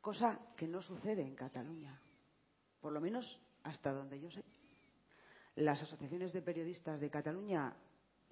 Cosa 0.00 0.38
que 0.56 0.68
no 0.68 0.82
sucede 0.82 1.22
en 1.22 1.34
Cataluña. 1.34 1.98
Por 2.80 2.92
lo 2.92 3.00
menos 3.00 3.40
hasta 3.64 3.92
donde 3.92 4.20
yo 4.20 4.30
sé. 4.30 4.44
Las 5.56 5.82
asociaciones 5.82 6.32
de 6.32 6.42
periodistas 6.42 7.00
de 7.00 7.10
Cataluña, 7.10 7.74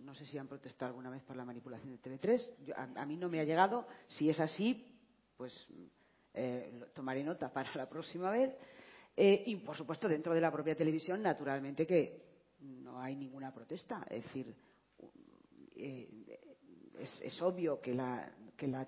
no 0.04 0.14
sé 0.14 0.26
si 0.26 0.38
han 0.38 0.48
protestado 0.48 0.90
alguna 0.90 1.10
vez 1.10 1.22
por 1.22 1.36
la 1.36 1.44
manipulación 1.44 1.90
de 1.90 2.00
TV3. 2.00 2.94
a, 2.96 3.06
mí 3.06 3.16
no 3.16 3.28
me 3.28 3.40
ha 3.40 3.44
llegado. 3.44 3.86
Si 4.08 4.28
es 4.28 4.40
así, 4.40 4.86
pues 5.36 5.66
eh, 6.34 6.84
tomaré 6.94 7.24
nota 7.24 7.52
para 7.52 7.74
la 7.74 7.88
próxima 7.88 8.30
vez. 8.30 8.54
Eh, 9.16 9.42
y, 9.46 9.56
por 9.56 9.76
supuesto, 9.76 10.08
dentro 10.08 10.34
de 10.34 10.40
la 10.40 10.50
propia 10.50 10.74
televisión, 10.74 11.22
naturalmente 11.22 11.86
que 11.86 12.22
no 12.60 13.00
hay 13.00 13.16
ninguna 13.16 13.52
protesta. 13.52 14.06
Es 14.08 14.24
decir, 14.24 14.54
eh, 15.76 16.38
es, 16.98 17.42
obvio 17.42 17.80
que 17.80 17.94
la, 17.94 18.32
que 18.56 18.68
la, 18.68 18.86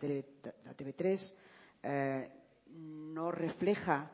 la 0.64 0.76
TV3 0.76 2.30
no 2.68 3.30
refleja 3.30 4.10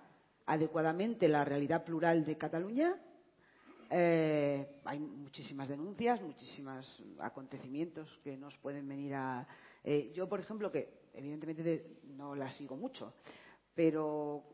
adecuadamente 0.46 1.28
la 1.28 1.44
realidad 1.44 1.84
plural 1.84 2.24
de 2.24 2.36
Cataluña. 2.36 2.96
Eh, 3.90 4.80
hay 4.84 4.98
muchísimas 4.98 5.68
denuncias, 5.68 6.20
muchísimos 6.20 7.02
acontecimientos 7.18 8.08
que 8.22 8.36
nos 8.36 8.56
pueden 8.58 8.86
venir 8.88 9.14
a. 9.14 9.46
Eh, 9.82 10.12
yo, 10.14 10.28
por 10.28 10.40
ejemplo, 10.40 10.70
que 10.70 11.08
evidentemente 11.14 11.98
no 12.16 12.34
la 12.34 12.50
sigo 12.50 12.76
mucho, 12.76 13.14
pero 13.74 14.44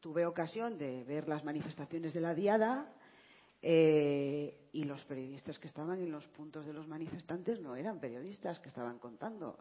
tuve 0.00 0.24
ocasión 0.24 0.78
de 0.78 1.02
ver 1.04 1.28
las 1.28 1.44
manifestaciones 1.44 2.14
de 2.14 2.20
la 2.20 2.34
Diada 2.34 2.92
eh, 3.60 4.68
y 4.72 4.84
los 4.84 5.02
periodistas 5.04 5.58
que 5.58 5.66
estaban 5.66 6.00
en 6.00 6.12
los 6.12 6.26
puntos 6.28 6.64
de 6.64 6.72
los 6.72 6.86
manifestantes 6.86 7.60
no 7.60 7.74
eran 7.74 7.98
periodistas 7.98 8.60
que 8.60 8.68
estaban 8.68 8.98
contando, 8.98 9.58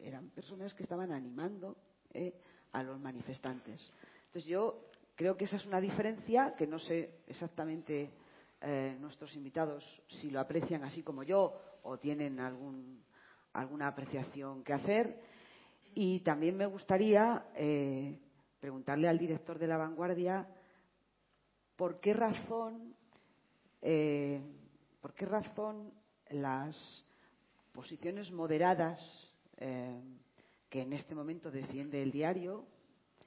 eran 0.00 0.30
personas 0.30 0.74
que 0.74 0.84
estaban 0.84 1.10
animando 1.10 1.76
a 2.72 2.82
los 2.82 3.00
manifestantes. 3.00 3.92
Entonces 4.26 4.46
yo 4.46 4.86
Creo 5.16 5.34
que 5.34 5.46
esa 5.46 5.56
es 5.56 5.64
una 5.64 5.80
diferencia 5.80 6.54
que 6.54 6.66
no 6.66 6.78
sé 6.78 7.20
exactamente 7.26 8.10
eh, 8.68 8.96
nuestros 8.98 9.32
invitados 9.36 9.84
si 10.08 10.28
lo 10.28 10.40
aprecian 10.40 10.82
así 10.82 11.00
como 11.00 11.22
yo 11.22 11.54
o 11.84 11.98
tienen 11.98 12.40
alguna 12.40 13.86
apreciación 13.86 14.64
que 14.64 14.72
hacer. 14.72 15.20
Y 15.94 16.18
también 16.20 16.56
me 16.56 16.66
gustaría 16.66 17.46
eh, 17.54 18.18
preguntarle 18.58 19.06
al 19.06 19.18
director 19.18 19.56
de 19.60 19.68
La 19.68 19.76
Vanguardia 19.76 20.48
por 21.76 22.00
qué 22.00 22.12
razón, 22.12 22.96
eh, 23.82 24.42
por 25.00 25.14
qué 25.14 25.26
razón 25.26 25.92
las 26.30 27.04
posiciones 27.70 28.32
moderadas 28.32 28.98
que 29.56 30.82
en 30.82 30.92
este 30.92 31.14
momento 31.14 31.52
defiende 31.52 32.02
el 32.02 32.10
diario 32.10 32.66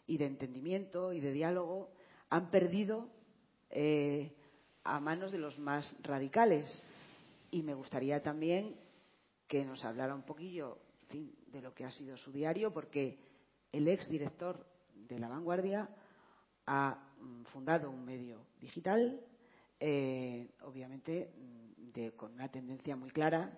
y 0.06 0.18
de 0.18 0.26
entendimiento 0.26 1.14
y 1.14 1.22
de 1.22 1.32
diálogo 1.32 1.92
han 2.30 2.52
perdido 2.52 3.08
a 4.96 5.00
manos 5.00 5.32
de 5.32 5.38
los 5.38 5.58
más 5.60 5.96
radicales. 6.02 6.84
Y 7.52 7.62
me 7.62 7.74
gustaría 7.74 8.22
también 8.22 8.76
que 9.48 9.64
nos 9.66 9.84
hablara 9.86 10.16
un 10.16 10.24
poquillo 10.24 10.80
de 11.12 11.62
lo 11.62 11.74
que 11.74 11.86
ha 11.86 11.92
sido 11.92 12.18
su 12.18 12.32
diario, 12.32 12.72
porque 12.72 13.18
el 13.72 13.88
ex 13.88 14.08
director 14.10 14.66
de 14.94 15.20
La 15.20 15.28
Vanguardia 15.28 15.90
ha 16.66 16.98
mm, 17.20 17.44
fundado 17.46 17.90
un 17.90 18.04
medio 18.04 18.46
digital. 18.60 19.20
Eh, 19.80 20.50
obviamente 20.64 21.32
mm, 21.36 22.16
con 22.16 22.34
una 22.34 22.50
tendencia 22.50 22.96
muy 22.96 23.10
clara, 23.10 23.52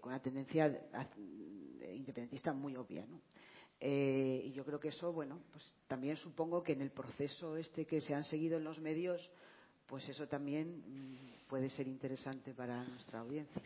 con 0.00 0.10
una 0.10 0.22
tendencia 0.22 0.88
independentista 1.92 2.52
muy 2.52 2.76
obvia. 2.76 3.04
¿no? 3.04 3.20
y 3.82 4.52
yo 4.52 4.64
creo 4.64 4.78
que 4.78 4.88
eso, 4.88 5.12
bueno, 5.12 5.42
pues 5.52 5.74
también 5.86 6.16
supongo 6.16 6.62
que 6.62 6.72
en 6.72 6.80
el 6.80 6.90
proceso 6.90 7.56
este 7.56 7.84
que 7.84 8.00
se 8.00 8.14
han 8.14 8.24
seguido 8.24 8.56
en 8.58 8.64
los 8.64 8.78
medios, 8.78 9.30
pues 9.90 10.08
eso 10.08 10.28
también 10.28 10.84
mm, 10.86 11.48
puede 11.48 11.68
ser 11.68 11.88
interesante 11.88 12.54
para 12.54 12.84
nuestra 12.84 13.18
audiencia. 13.18 13.60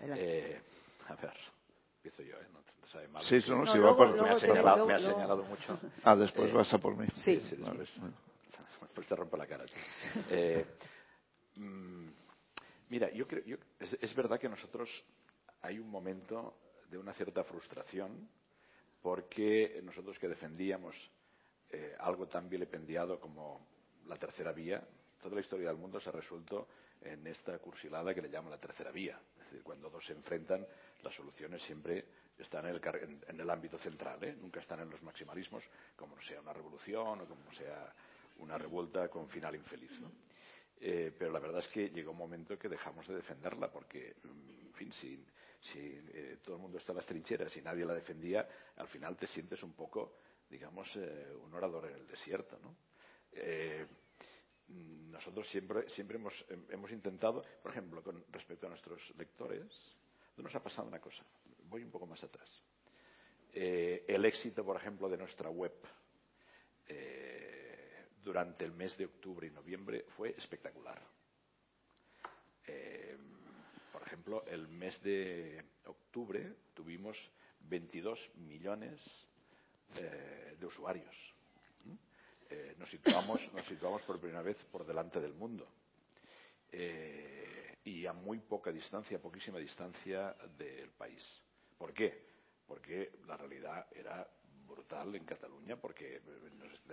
Eh, 0.00 0.60
a 1.06 1.14
ver, 1.14 1.32
empiezo 1.98 2.22
yo, 2.24 2.36
¿eh? 2.36 2.48
No 2.52 2.58
te 2.60 2.88
sabe 2.90 3.06
mal. 3.06 3.24
Sí, 3.24 3.38
no, 3.48 3.64
no, 3.64 3.72
si 3.72 3.78
va 3.78 3.96
por... 3.96 4.20
me, 4.20 4.28
ha 4.28 4.40
señalado, 4.40 4.86
me 4.86 4.94
ha 4.94 4.98
señalado 4.98 5.44
mucho. 5.44 5.78
Ah, 6.02 6.16
después 6.16 6.50
eh, 6.50 6.52
vas 6.52 6.74
a 6.74 6.78
por 6.78 6.96
mí. 6.96 7.06
Sí, 7.24 7.40
sí 7.48 7.54
después, 7.56 7.90
después, 8.80 9.06
te 9.06 9.14
rompo 9.14 9.36
la 9.36 9.46
cara. 9.46 9.64
Eh, 10.30 10.66
mm, 11.54 12.08
mira, 12.88 13.08
yo 13.12 13.28
creo, 13.28 13.44
yo, 13.44 13.56
es, 13.78 13.96
es 14.00 14.14
verdad 14.16 14.40
que 14.40 14.48
nosotros 14.48 14.90
hay 15.62 15.78
un 15.78 15.88
momento 15.88 16.56
de 16.90 16.98
una 16.98 17.14
cierta 17.14 17.44
frustración 17.44 18.28
porque 19.00 19.80
nosotros 19.84 20.18
que 20.18 20.26
defendíamos 20.26 20.96
eh, 21.70 21.96
algo 21.98 22.26
tan 22.26 22.48
vilipendiado 22.48 23.20
como 23.20 23.66
la 24.06 24.16
tercera 24.16 24.52
vía, 24.52 24.82
toda 25.22 25.34
la 25.36 25.40
historia 25.40 25.68
del 25.68 25.76
mundo 25.76 26.00
se 26.00 26.08
ha 26.08 26.12
resuelto 26.12 26.68
en 27.00 27.26
esta 27.26 27.58
cursilada 27.58 28.14
que 28.14 28.22
le 28.22 28.30
llaman 28.30 28.50
la 28.50 28.60
tercera 28.60 28.90
vía. 28.90 29.18
Es 29.38 29.44
decir, 29.46 29.62
cuando 29.62 29.90
dos 29.90 30.04
se 30.04 30.12
enfrentan, 30.12 30.66
las 31.02 31.14
soluciones 31.14 31.62
siempre 31.62 32.04
están 32.38 32.66
en 32.66 32.74
el, 32.74 33.20
en 33.28 33.40
el 33.40 33.50
ámbito 33.50 33.78
central, 33.78 34.22
¿eh? 34.24 34.36
nunca 34.40 34.60
están 34.60 34.80
en 34.80 34.90
los 34.90 35.02
maximalismos, 35.02 35.64
como 35.96 36.20
sea 36.22 36.40
una 36.40 36.52
revolución 36.52 37.20
o 37.20 37.26
como 37.26 37.52
sea 37.52 37.92
una 38.38 38.58
revuelta 38.58 39.08
con 39.08 39.28
final 39.28 39.54
infeliz. 39.54 39.98
¿no? 40.00 40.10
Eh, 40.80 41.12
pero 41.16 41.32
la 41.32 41.38
verdad 41.38 41.60
es 41.60 41.68
que 41.68 41.90
llegó 41.90 42.10
un 42.12 42.18
momento 42.18 42.58
que 42.58 42.68
dejamos 42.68 43.06
de 43.06 43.14
defenderla 43.14 43.70
porque, 43.70 44.16
en 44.24 44.72
fin, 44.74 44.92
si, 44.92 45.24
si 45.60 45.78
eh, 45.78 46.38
todo 46.42 46.56
el 46.56 46.62
mundo 46.62 46.78
está 46.78 46.92
en 46.92 46.96
las 46.96 47.06
trincheras 47.06 47.56
y 47.56 47.62
nadie 47.62 47.84
la 47.84 47.94
defendía, 47.94 48.48
al 48.76 48.88
final 48.88 49.16
te 49.16 49.26
sientes 49.26 49.62
un 49.62 49.72
poco 49.72 50.16
digamos, 50.48 50.88
eh, 50.96 51.34
un 51.42 51.54
orador 51.54 51.86
en 51.86 51.94
el 51.94 52.06
desierto. 52.06 52.58
¿no? 52.58 52.76
Eh, 53.32 53.86
nosotros 54.68 55.48
siempre, 55.48 55.88
siempre 55.90 56.16
hemos, 56.16 56.32
hemos, 56.70 56.90
intentado, 56.90 57.44
por 57.62 57.72
ejemplo, 57.72 58.02
con 58.02 58.24
respecto 58.30 58.66
a 58.66 58.70
nuestros 58.70 59.00
lectores, 59.16 59.66
nos 60.36 60.54
ha 60.54 60.62
pasado 60.62 60.88
una 60.88 61.00
cosa. 61.00 61.24
Voy 61.68 61.82
un 61.82 61.90
poco 61.90 62.06
más 62.06 62.22
atrás. 62.22 62.48
Eh, 63.52 64.04
el 64.08 64.24
éxito, 64.24 64.64
por 64.64 64.76
ejemplo, 64.76 65.08
de 65.08 65.16
nuestra 65.16 65.50
web 65.50 65.72
durante 68.22 68.64
el 68.64 68.72
mes 68.72 68.96
de 68.96 69.04
octubre 69.04 69.46
y 69.46 69.50
noviembre 69.50 70.06
fue 70.16 70.30
espectacular. 70.36 71.00
por 73.92 74.02
ejemplo, 74.02 74.44
el 74.46 74.66
mes 74.68 75.00
de 75.02 75.62
octubre 75.84 76.54
tuvimos 76.74 77.16
22 77.60 78.30
millones 78.36 79.00
eh, 79.96 80.56
de 80.58 80.66
usuarios. 80.66 81.14
Eh, 82.50 82.74
nos, 82.78 82.90
situamos, 82.90 83.40
nos 83.52 83.66
situamos 83.66 84.02
por 84.02 84.18
primera 84.18 84.42
vez 84.42 84.62
por 84.64 84.86
delante 84.86 85.20
del 85.20 85.34
mundo. 85.34 85.68
Eh, 86.70 87.78
y 87.84 88.06
a 88.06 88.12
muy 88.12 88.40
poca 88.40 88.72
distancia, 88.72 89.20
poquísima 89.20 89.58
distancia 89.58 90.34
del 90.56 90.90
país. 90.90 91.22
¿Por 91.78 91.92
qué? 91.92 92.26
Porque 92.66 93.12
la 93.26 93.36
realidad 93.36 93.86
era 93.94 94.26
brutal 94.66 95.14
en 95.14 95.24
Cataluña, 95.24 95.76
porque 95.76 96.22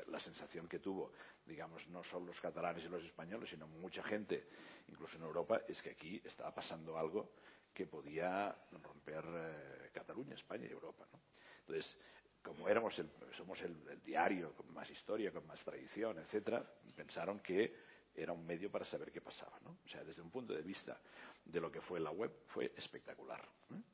la 0.07 0.19
sensación 0.19 0.67
que 0.67 0.79
tuvo, 0.79 1.13
digamos, 1.45 1.87
no 1.87 2.03
solo 2.03 2.27
los 2.27 2.41
catalanes 2.41 2.83
y 2.83 2.89
los 2.89 3.03
españoles, 3.03 3.49
sino 3.49 3.67
mucha 3.67 4.03
gente, 4.03 4.49
incluso 4.89 5.17
en 5.17 5.23
Europa, 5.23 5.61
es 5.67 5.81
que 5.81 5.91
aquí 5.91 6.21
estaba 6.25 6.53
pasando 6.53 6.97
algo 6.97 7.31
que 7.73 7.87
podía 7.87 8.53
romper 8.83 9.89
Cataluña, 9.93 10.35
España 10.35 10.67
y 10.67 10.71
Europa. 10.71 11.07
¿no? 11.13 11.19
Entonces, 11.61 11.97
como 12.41 12.67
éramos 12.67 13.01
somos 13.37 13.61
el, 13.61 14.01
diario 14.03 14.53
con 14.55 14.73
más 14.73 14.89
historia, 14.89 15.31
con 15.31 15.45
más 15.45 15.63
tradición, 15.63 16.17
etcétera, 16.19 16.65
pensaron 16.95 17.39
que 17.39 17.73
era 18.15 18.33
un 18.33 18.45
medio 18.45 18.69
para 18.69 18.83
saber 18.83 19.11
qué 19.11 19.21
pasaba, 19.21 19.57
¿no? 19.63 19.77
O 19.85 19.87
sea, 19.87 20.03
desde 20.03 20.21
un 20.21 20.29
punto 20.29 20.53
de 20.53 20.61
vista 20.61 20.99
de 21.45 21.61
lo 21.61 21.71
que 21.71 21.81
fue 21.81 21.99
la 21.99 22.11
web, 22.11 22.31
fue 22.47 22.73
espectacular. 22.75 23.41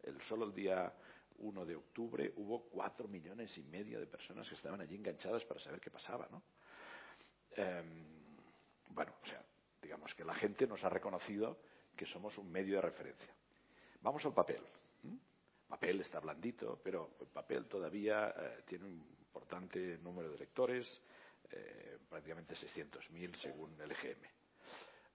El, 0.03 0.19
solo 0.23 0.45
el 0.45 0.53
día 0.53 0.91
1 1.39 1.65
de 1.65 1.75
octubre 1.75 2.33
hubo 2.37 2.63
cuatro 2.63 3.07
millones 3.07 3.55
y 3.57 3.63
medio 3.63 3.99
de 3.99 4.07
personas 4.07 4.47
que 4.49 4.55
estaban 4.55 4.81
allí 4.81 4.95
enganchadas 4.95 5.45
para 5.45 5.59
saber 5.59 5.79
qué 5.79 5.91
pasaba, 5.91 6.27
¿no? 6.31 6.41
Em, 7.51 8.05
bueno, 8.89 9.13
o 9.21 9.27
sea, 9.27 9.43
digamos 9.81 10.15
que 10.15 10.23
la 10.23 10.33
gente 10.33 10.65
nos 10.65 10.83
ha 10.83 10.89
reconocido 10.89 11.59
que 11.95 12.05
somos 12.05 12.37
un 12.37 12.51
medio 12.51 12.75
de 12.75 12.81
referencia. 12.81 13.33
Vamos 14.01 14.25
al 14.25 14.33
papel 14.33 14.61
papel 15.67 16.01
está 16.01 16.19
blandito, 16.19 16.79
pero 16.83 17.17
el 17.19 17.27
papel 17.27 17.67
todavía 17.67 18.33
eh, 18.37 18.63
tiene 18.65 18.85
un 18.85 18.93
importante 18.93 19.97
número 19.99 20.31
de 20.31 20.37
lectores, 20.37 21.01
eh, 21.51 21.97
prácticamente 22.09 22.55
600.000 22.55 23.35
según 23.35 23.79
el 23.81 23.91
EGM. 23.91 24.23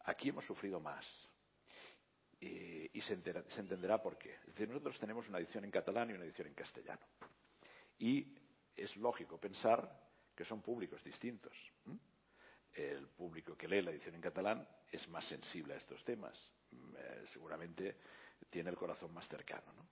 Aquí 0.05 0.28
hemos 0.28 0.44
sufrido 0.44 0.80
más 0.80 1.07
y, 2.40 3.00
se, 3.00 3.14
entenderá 3.14 4.03
por 4.03 4.18
qué. 4.18 4.34
Es 4.34 4.46
decir, 4.46 4.68
nosotros 4.68 4.98
tenemos 4.98 5.28
una 5.28 5.38
edición 5.38 5.64
en 5.64 5.70
catalán 5.70 6.11
y 6.11 6.14
una 6.14 6.24
edición 6.24 6.48
en 6.48 6.55
castellano. 6.55 7.07
Y 7.98 8.34
es 8.76 8.96
lógico 8.96 9.38
pensar 9.38 10.00
que 10.34 10.44
son 10.44 10.61
públicos 10.61 11.03
distintos. 11.05 11.57
El 12.72 13.07
público 13.09 13.57
que 13.57 13.68
lee 13.68 13.82
la 13.82 13.90
edición 13.90 14.14
en 14.14 14.20
catalán 14.20 14.66
es 14.90 15.07
más 15.09 15.24
sensible 15.26 15.74
a 15.74 15.76
estos 15.76 16.03
temas. 16.05 16.36
Mm, 16.70 16.94
eh, 16.96 17.24
seguramente 17.32 17.96
tiene 18.50 18.70
el 18.70 18.76
corazón 18.76 19.12
más 19.12 19.28
cercano. 19.28 19.72
¿no? 19.74 19.86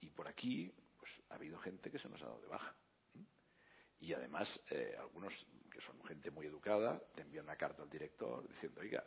Y 0.00 0.10
por 0.10 0.28
aquí 0.28 0.72
pues, 0.98 1.10
ha 1.30 1.34
habido 1.34 1.58
gente 1.58 1.90
que 1.90 1.98
se 1.98 2.08
nos 2.08 2.20
ha 2.22 2.26
dado 2.26 2.40
de 2.40 2.48
baja. 2.48 2.74
Y 3.98 4.12
además, 4.12 4.60
eh, 4.70 4.94
algunos 4.98 5.32
que 5.70 5.80
son 5.80 6.02
gente 6.04 6.30
muy 6.30 6.46
educada, 6.46 7.00
te 7.14 7.22
envían 7.22 7.44
una 7.44 7.56
carta 7.56 7.82
al 7.82 7.90
director 7.90 8.46
diciendo, 8.48 8.80
oiga, 8.80 9.04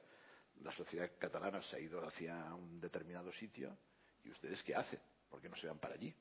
la 0.62 0.72
sociedad 0.72 1.12
catalana 1.18 1.62
se 1.64 1.76
ha 1.76 1.80
ido 1.80 2.06
hacia 2.06 2.54
un 2.56 2.80
determinado 2.80 3.32
sitio 3.34 3.78
y 4.24 4.32
ustedes 4.32 4.62
qué 4.64 4.76
hacen, 4.76 5.00
¿por 5.30 5.42
qué 5.42 5.50
no 5.50 5.56
se 5.56 5.68
van 5.68 5.80
para 5.80 5.94
allí? 5.96 6.14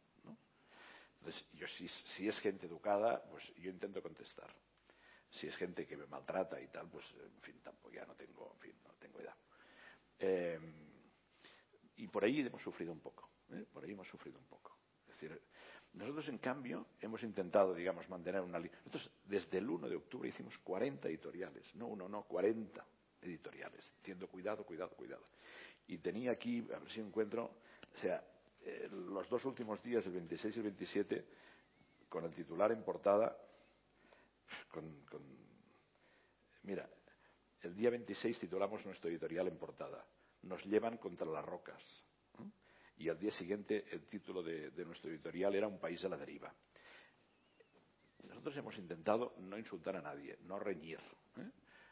Entonces, 1.18 1.44
yo 1.52 1.66
si, 1.66 1.88
si, 1.88 2.28
es 2.28 2.38
gente 2.40 2.66
educada, 2.66 3.24
pues 3.28 3.44
yo 3.56 3.70
intento 3.70 4.00
contestar. 4.02 4.54
Si 5.30 5.46
es 5.46 5.56
gente 5.56 5.86
que 5.86 5.96
me 5.96 6.06
maltrata 6.06 6.60
y 6.60 6.68
tal, 6.68 6.88
pues 6.88 7.04
en 7.12 7.40
fin, 7.42 7.60
tampoco 7.62 7.92
ya 7.92 8.06
no 8.06 8.14
tengo, 8.14 8.52
en 8.54 8.60
fin, 8.60 8.80
no 8.84 8.94
tengo 8.94 9.20
edad. 9.20 9.36
Eh, 10.20 10.58
y 11.96 12.06
por 12.08 12.24
ahí 12.24 12.40
hemos 12.40 12.62
sufrido 12.62 12.92
un 12.92 13.00
poco. 13.00 13.27
¿Eh? 13.52 13.66
Por 13.72 13.84
ahí 13.84 13.92
hemos 13.92 14.08
sufrido 14.08 14.38
un 14.38 14.46
poco. 14.46 14.76
Es 15.08 15.14
decir, 15.14 15.40
nosotros, 15.94 16.28
en 16.28 16.38
cambio, 16.38 16.86
hemos 17.00 17.22
intentado, 17.22 17.74
digamos, 17.74 18.08
mantener 18.08 18.40
una 18.42 18.58
línea. 18.58 18.78
Nosotros, 18.78 19.10
desde 19.24 19.58
el 19.58 19.68
1 19.68 19.88
de 19.88 19.96
octubre, 19.96 20.28
hicimos 20.28 20.58
40 20.58 21.08
editoriales. 21.08 21.74
No 21.74 21.86
uno, 21.86 22.08
no, 22.08 22.22
40 22.24 22.84
editoriales. 23.22 23.90
Diciendo, 23.98 24.28
cuidado, 24.28 24.64
cuidado, 24.64 24.90
cuidado. 24.90 25.24
Y 25.86 25.98
tenía 25.98 26.32
aquí, 26.32 26.66
a 26.74 26.78
ver 26.78 26.90
si 26.90 27.00
encuentro, 27.00 27.44
o 27.96 27.98
sea, 28.00 28.22
eh, 28.62 28.88
los 28.90 29.28
dos 29.28 29.44
últimos 29.44 29.82
días, 29.82 30.04
el 30.06 30.12
26 30.12 30.54
y 30.54 30.58
el 30.58 30.64
27, 30.64 31.24
con 32.08 32.24
el 32.24 32.34
titular 32.34 32.70
en 32.72 32.82
portada, 32.82 33.36
con, 34.70 35.04
con, 35.06 35.22
mira, 36.62 36.88
el 37.62 37.74
día 37.74 37.90
26 37.90 38.38
titulamos 38.38 38.84
nuestro 38.84 39.10
editorial 39.10 39.48
en 39.48 39.56
portada. 39.56 40.04
Nos 40.42 40.64
llevan 40.66 40.98
contra 40.98 41.26
las 41.26 41.44
rocas 41.44 41.82
y 42.98 43.08
al 43.08 43.18
día 43.18 43.30
siguiente 43.30 43.86
el 43.90 44.06
título 44.06 44.42
de, 44.42 44.70
nuestro 44.84 45.10
editorial 45.10 45.54
era 45.54 45.68
Un 45.68 45.78
país 45.78 46.04
a 46.04 46.08
la 46.08 46.16
deriva. 46.16 46.52
Nosotros 48.24 48.56
hemos 48.56 48.76
intentado 48.76 49.34
no 49.38 49.56
insultar 49.56 49.96
a 49.96 50.02
nadie, 50.02 50.36
no 50.42 50.58
reñir. 50.58 50.98
¿eh? 51.36 51.50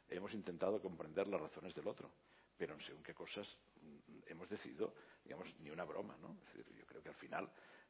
Hemos 0.08 0.34
intentado 0.34 0.80
comprender 0.80 1.28
las 1.28 1.40
razones 1.40 1.74
del 1.74 1.86
otro, 1.86 2.10
pero 2.56 2.74
en 2.74 2.80
según 2.80 3.02
qué 3.02 3.14
cosas 3.14 3.56
mm, 3.80 4.18
hemos 4.26 4.48
decidido, 4.48 4.94
digamos, 5.24 5.48
ni 5.60 5.70
una 5.70 5.84
broma. 5.84 6.16
¿no? 6.20 6.36
yo 6.76 6.84
creo 6.86 7.02
que 7.02 7.08
al 7.08 7.14
final 7.14 7.48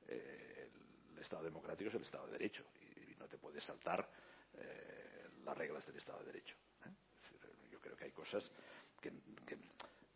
eh, 0.09 0.69
el 1.13 1.19
Estado 1.19 1.45
democrático 1.45 1.89
es 1.89 1.97
el 1.97 2.03
Estado 2.03 2.27
de 2.27 2.33
Derecho 2.33 2.65
y, 2.81 2.97
no 3.17 3.27
te 3.27 3.39
puedes 3.39 3.65
saltar 3.65 4.07
eh, 4.53 5.27
las 5.43 5.57
reglas 5.57 5.87
del 5.87 5.97
Estado 5.97 6.19
de 6.19 6.27
Derecho. 6.27 6.55
yo 7.71 7.81
creo 7.81 7.97
que 7.97 8.05
hay 8.05 8.13
cosas 8.13 8.53
que 9.01 9.11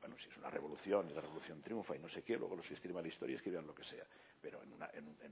bueno, 0.01 0.17
si 0.19 0.29
es 0.29 0.37
una 0.39 0.51
revolución 0.51 1.09
y 1.11 1.15
la 1.15 1.21
revolución 1.21 1.61
triunfa 1.61 1.95
y 1.95 1.99
no 1.99 2.09
sé 2.09 2.23
qué, 2.23 2.37
luego 2.37 2.57
los 2.57 2.67
que 2.67 2.75
escriban 2.75 3.03
la 3.03 3.09
historia 3.09 3.37
escriban 3.37 3.67
lo 3.67 3.75
que 3.75 3.85
sea. 3.85 4.05
Pero 4.41 4.63
en, 4.63 4.73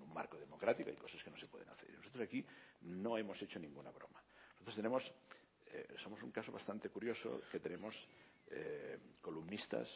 un, 0.03 0.13
marco 0.13 0.39
democrático 0.39 0.91
hay 0.91 0.97
cosas 0.97 1.23
que 1.23 1.31
no 1.31 1.39
se 1.39 1.47
pueden 1.47 1.69
hacer. 1.71 1.89
Y 1.91 1.97
nosotros 1.97 2.23
aquí 2.23 2.45
no 2.83 3.17
hemos 3.17 3.41
hecho 3.41 3.59
ninguna 3.59 3.91
broma. 3.91 4.23
Nosotros 4.53 4.77
tenemos, 4.77 5.13
eh, 5.73 5.95
somos 6.03 6.23
un 6.23 6.31
caso 6.31 6.53
bastante 6.53 6.91
curioso 6.91 7.41
que 7.51 7.61
tenemos 7.61 7.97
eh, 8.51 8.99
columnistas, 9.21 9.89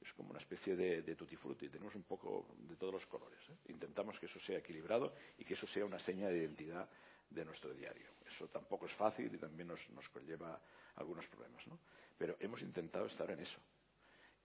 es 0.00 0.12
como 0.12 0.30
una 0.30 0.38
especie 0.38 0.76
de, 0.76 1.02
de 1.02 1.16
tutti 1.16 1.36
frutti, 1.36 1.68
tenemos 1.68 1.94
un 1.94 2.02
poco 2.02 2.46
de 2.58 2.76
todos 2.76 2.92
los 2.92 3.06
colores. 3.06 3.40
¿eh? 3.48 3.72
Intentamos 3.72 4.18
que 4.20 4.26
eso 4.26 4.38
sea 4.40 4.58
equilibrado 4.58 5.14
y 5.38 5.44
que 5.44 5.54
eso 5.54 5.66
sea 5.66 5.84
una 5.84 5.98
seña 5.98 6.28
de 6.28 6.38
identidad 6.38 6.88
de 7.30 7.44
nuestro 7.44 7.72
diario. 7.72 8.10
Eso 8.26 8.46
tampoco 8.48 8.86
es 8.86 8.92
fácil 8.92 9.34
y 9.34 9.38
también 9.38 9.68
nos, 9.68 9.80
nos 9.90 10.08
conlleva 10.10 10.60
algunos 10.96 11.26
problemas, 11.26 11.66
¿no? 11.66 11.80
Pero 12.16 12.36
hemos 12.38 12.60
intentado 12.62 13.06
estar 13.06 13.28
en 13.30 13.40
eso 13.40 13.58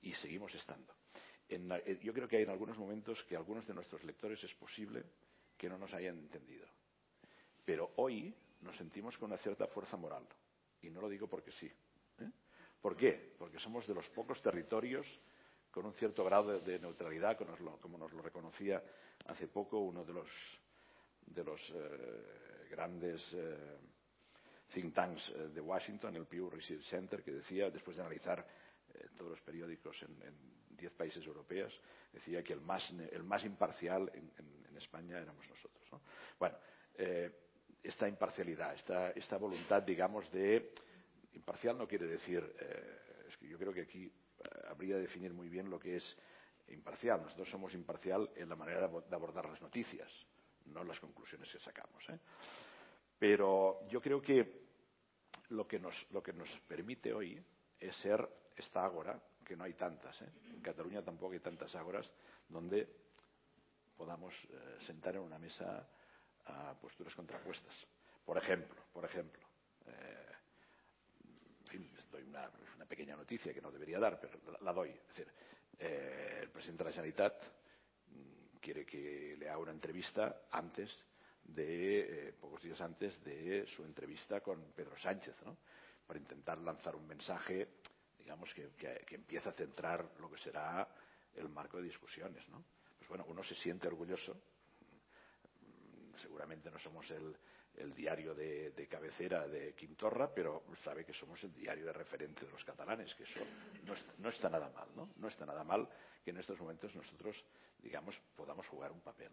y 0.02 0.14
seguimos 0.14 0.54
estando. 0.56 0.94
Eh, 1.50 2.00
yo 2.04 2.14
creo 2.14 2.28
que 2.28 2.38
hay 2.38 2.44
en 2.44 2.52
algunos 2.52 2.78
momentos 2.78 3.24
que 3.24 3.36
algunos 3.36 3.66
de 3.66 3.74
nuestros 3.74 4.04
lectores 4.04 4.44
es 4.44 4.54
posible 4.54 5.04
que 5.58 5.68
no 5.68 5.78
nos 5.78 5.94
hayan 5.94 6.18
entendido. 6.18 6.68
Pero 7.66 7.92
hoy 7.98 8.34
nos 8.62 8.78
sentimos 8.78 9.18
con 9.18 9.32
una 9.32 9.38
cierta 9.38 9.68
fuerza 9.68 9.98
moral. 9.98 10.28
Y 10.82 10.90
no 10.90 11.02
lo 11.02 11.10
digo 11.10 11.28
porque 11.28 11.52
sí. 11.52 11.66
¿eh? 12.20 12.32
¿Por 12.82 12.96
qué? 12.96 13.34
Porque 13.38 13.60
somos 13.60 13.86
de 13.88 13.94
los 13.96 14.08
pocos 14.10 14.42
territorios 14.42 15.08
con 15.72 15.86
un 15.86 15.94
cierto 15.94 16.24
grado 16.24 16.60
de, 16.60 16.80
neutralidad, 16.80 17.38
como 17.38 17.98
nos, 17.98 18.14
lo, 18.14 18.22
reconocía 18.22 18.82
hace 19.26 19.48
poco 19.48 19.80
uno 19.80 20.04
de 20.04 20.14
los, 20.14 20.30
de 21.26 21.44
los 21.44 21.62
eh, 21.76 22.68
grandes 22.72 23.36
think 24.74 24.94
tanks 24.94 25.34
de 25.54 25.62
Washington, 25.62 26.16
el 26.16 26.26
Pew 26.26 26.50
Research 26.50 26.84
Center, 26.84 27.24
que 27.24 27.32
decía, 27.32 27.70
después 27.70 27.98
de 27.98 28.04
analizar 28.04 28.46
todos 29.18 29.32
los 29.32 29.42
periódicos 29.42 30.02
en 30.04 30.60
diez 30.80 30.92
países 30.94 31.26
europeos, 31.26 31.78
decía 32.14 32.44
que 32.44 32.54
el 32.54 32.62
más, 32.62 32.90
el 33.12 33.24
más 33.24 33.44
imparcial 33.44 34.12
en, 34.14 34.30
España 34.80 35.20
éramos 35.20 35.46
nosotros. 35.50 35.86
¿no? 35.92 36.00
Bueno, 36.40 36.58
esta 37.84 38.08
imparcialidad, 38.08 38.74
esta, 38.74 39.12
esta 39.12 39.38
voluntad, 39.38 39.84
digamos, 39.84 40.32
de. 40.32 40.72
Imparcial 41.34 41.78
no 41.78 41.86
quiere 41.86 42.08
decir. 42.08 42.56
Eh, 42.60 43.26
es 43.28 43.36
que 43.36 43.50
yo 43.50 43.58
creo 43.58 43.74
que 43.74 43.82
aquí 43.82 44.06
eh, 44.06 44.50
habría 44.70 44.96
de 44.96 45.02
definir 45.02 45.34
muy 45.34 45.50
bien 45.50 45.70
lo 45.70 45.78
que 45.78 45.98
es 45.98 46.18
imparcial. 46.70 47.22
Nosotros 47.22 47.50
somos 47.50 47.74
imparcial 47.74 48.30
en 48.38 48.48
la 48.48 48.56
manera 48.56 48.88
de 48.88 49.16
abordar 49.16 49.50
las 49.50 49.62
noticias, 49.62 50.10
no 50.68 50.82
en 50.82 50.88
las 50.88 51.00
conclusiones 51.02 51.52
que 51.52 51.60
sacamos. 51.60 52.08
¿eh? 52.10 52.18
Pero 53.20 53.86
yo 53.90 54.02
creo 54.02 54.22
que 54.22 54.62
lo 55.50 55.68
que, 55.68 55.78
nos, 55.78 55.94
lo 56.12 56.24
que 56.24 56.32
nos 56.32 56.50
permite 56.68 57.14
hoy 57.14 57.44
es 57.80 57.96
ser 57.98 58.28
esta 58.56 58.84
ágora, 58.84 59.20
que 59.46 59.56
no 59.56 59.64
hay 59.64 59.74
tantas. 59.74 60.22
En 60.22 60.62
Cataluña 60.62 61.02
tampoco 61.02 61.34
hay 61.34 61.40
tantas 61.40 61.74
ágoras 61.76 62.12
donde 62.48 62.88
podamos 63.98 64.34
sentar 64.82 65.16
en 65.16 65.22
una 65.22 65.40
mesa 65.40 65.88
a 66.46 66.74
posturas 66.80 67.14
contrapuestas. 67.16 67.88
Por 68.26 68.38
ejemplo, 68.38 68.84
por 68.94 69.06
ejemplo, 69.06 69.42
eh, 69.88 70.32
en 71.62 71.68
fin, 71.68 71.92
doy 72.12 72.24
una, 72.24 72.50
pequeña 72.88 73.16
noticia 73.16 73.54
que 73.54 73.62
no 73.62 73.72
debería 73.72 74.00
dar, 74.00 74.20
pero 74.20 74.40
la, 74.62 74.74
doy. 74.74 74.90
Es 74.90 75.08
decir, 75.10 75.28
eh, 75.78 76.40
el 76.42 76.50
presidente 76.50 76.84
de 76.84 76.90
la 76.90 76.94
Generalitat 76.94 77.44
mm, 78.08 78.58
quiere 78.60 78.86
que 78.86 79.36
le 79.38 79.48
haga 79.48 79.60
una 79.60 79.72
entrevista 79.72 80.44
antes 80.52 81.06
de, 81.44 82.30
eh, 82.30 82.34
pocos 82.34 82.64
días 82.64 82.82
antes 82.82 83.24
de 83.24 83.66
su 83.68 83.84
entrevista 83.84 84.42
con 84.42 84.72
Pedro 84.74 84.98
Sánchez, 84.98 85.36
¿no? 85.46 85.58
Para 86.10 86.20
intentar 86.20 86.58
lanzar 86.58 86.96
un 86.96 87.06
mensaje, 87.06 87.68
digamos, 88.18 88.52
que, 88.56 89.06
empieza 89.12 89.52
a 89.52 89.54
centrar 89.54 90.10
lo 90.20 90.28
que 90.32 90.40
será 90.40 90.88
el 91.36 91.50
marco 91.50 91.78
de 91.78 91.84
discusiones. 91.84 92.50
¿no? 92.50 92.66
Pues 92.98 93.08
bueno, 93.10 93.26
uno 93.28 93.44
se 93.44 93.54
siente 93.54 93.88
orgulloso 93.88 94.36
seguramente 96.20 96.70
no 96.70 96.80
somos 96.80 97.10
el, 97.12 97.38
diario 97.96 98.34
de, 98.36 98.88
cabecera 98.90 99.48
de 99.48 99.74
Quintorra, 99.74 100.34
pero 100.34 100.64
sabe 100.84 101.06
que 101.06 101.14
somos 101.14 101.42
el 101.44 101.54
diario 101.54 101.86
de 101.86 101.94
referente 101.94 102.44
de 102.44 102.52
los 102.52 102.66
catalanes, 102.66 103.14
que 103.16 103.24
eso 103.24 103.40
no, 104.18 104.30
está 104.30 104.50
nada 104.50 104.70
mal, 104.70 104.90
¿no? 104.96 105.12
No 105.16 105.28
está 105.28 105.46
nada 105.46 105.64
mal 105.64 105.88
que 106.26 106.32
en 106.32 106.38
estos 106.38 106.60
momentos 106.60 106.94
nosotros, 106.96 107.38
digamos, 107.78 108.20
podamos 108.36 108.68
jugar 108.68 108.92
un 108.92 109.00
papel. 109.00 109.32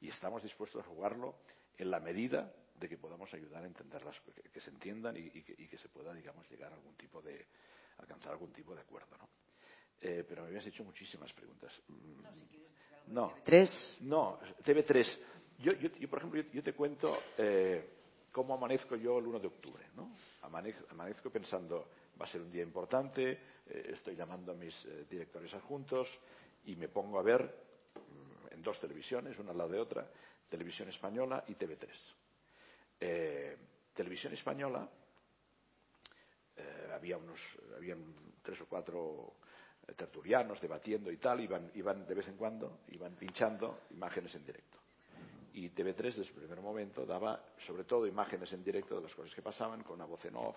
Y 0.00 0.08
estamos 0.08 0.42
dispuestos 0.42 0.84
a 0.84 0.88
jugarlo 0.88 1.36
en 1.78 1.90
la 1.90 2.00
medida 2.00 2.52
de 2.78 2.88
que 2.88 2.96
podamos 2.96 3.32
ayudar 3.34 3.64
a 3.64 3.66
entenderlas, 3.66 4.16
que, 4.52 4.60
se 4.60 4.70
entiendan 4.70 5.16
y, 5.16 5.30
que, 5.30 5.78
se 5.78 5.88
pueda, 5.88 6.12
digamos, 6.14 6.48
llegar 6.50 6.72
a 6.72 6.76
algún 6.76 6.94
tipo 6.94 7.20
de, 7.20 7.46
alcanzar 7.98 8.32
algún 8.32 8.52
tipo 8.52 8.74
de 8.74 8.82
acuerdo, 8.82 9.16
¿no? 9.18 9.28
Eh, 10.00 10.24
pero 10.28 10.42
me 10.42 10.48
habías 10.48 10.66
hecho 10.66 10.84
muchísimas 10.84 11.32
preguntas. 11.32 11.72
No, 13.08 13.30
si 13.30 13.44
TV3. 13.44 14.00
No, 14.02 14.38
TV3. 14.64 15.18
Yo, 15.58 15.72
por 16.08 16.18
ejemplo, 16.18 16.40
yo, 16.52 16.62
te 16.62 16.72
cuento 16.72 17.18
eh, 17.36 17.98
cómo 18.30 18.54
amanezco 18.54 18.94
yo 18.94 19.18
el 19.18 19.26
1 19.26 19.40
de 19.40 19.46
octubre. 19.48 19.86
¿no? 19.96 20.12
Amanezco, 20.42 21.30
pensando, 21.30 21.88
va 22.20 22.26
a 22.26 22.28
ser 22.28 22.42
un 22.42 22.50
día 22.52 22.62
importante, 22.62 23.32
eh, 23.66 23.90
estoy 23.92 24.14
llamando 24.14 24.52
a 24.52 24.54
mis 24.54 24.72
eh, 24.84 25.06
directores 25.10 25.52
adjuntos 25.54 26.08
y 26.64 26.76
me 26.76 26.88
pongo 26.88 27.18
a 27.18 27.22
ver 27.22 27.42
mm, 27.42 28.54
en 28.54 28.62
dos 28.62 28.78
televisiones, 28.78 29.36
una 29.38 29.50
al 29.50 29.58
lado 29.58 29.70
de 29.70 29.80
otra, 29.80 30.08
Televisión 30.48 30.88
Española 30.88 31.44
y 31.48 31.54
TV3. 31.54 31.88
Televisión 32.98 34.32
Española, 34.32 34.88
había 36.94 37.16
unos, 37.16 37.38
habían 37.76 38.14
tres 38.42 38.60
o 38.60 38.66
cuatro 38.66 39.34
tertulianos 39.96 40.60
debatiendo 40.60 41.10
y 41.10 41.16
tal, 41.16 41.40
iban, 41.40 41.70
iban 41.74 42.06
de 42.06 42.14
vez 42.14 42.28
en 42.28 42.36
cuando, 42.36 42.80
iban 42.88 43.14
pinchando 43.14 43.82
imágenes 43.90 44.34
en 44.34 44.44
directo 44.44 44.78
y 45.58 45.70
TV3 45.70 45.96
desde 45.96 46.22
el 46.22 46.32
primer 46.34 46.60
momento 46.60 47.04
daba 47.04 47.42
sobre 47.66 47.84
todo 47.84 48.06
imágenes 48.06 48.52
en 48.52 48.62
directo 48.62 48.96
de 48.96 49.02
las 49.02 49.14
cosas 49.14 49.34
que 49.34 49.42
pasaban 49.42 49.82
con 49.82 49.96
una 49.96 50.04
voz 50.04 50.24
en 50.24 50.36
off, 50.36 50.56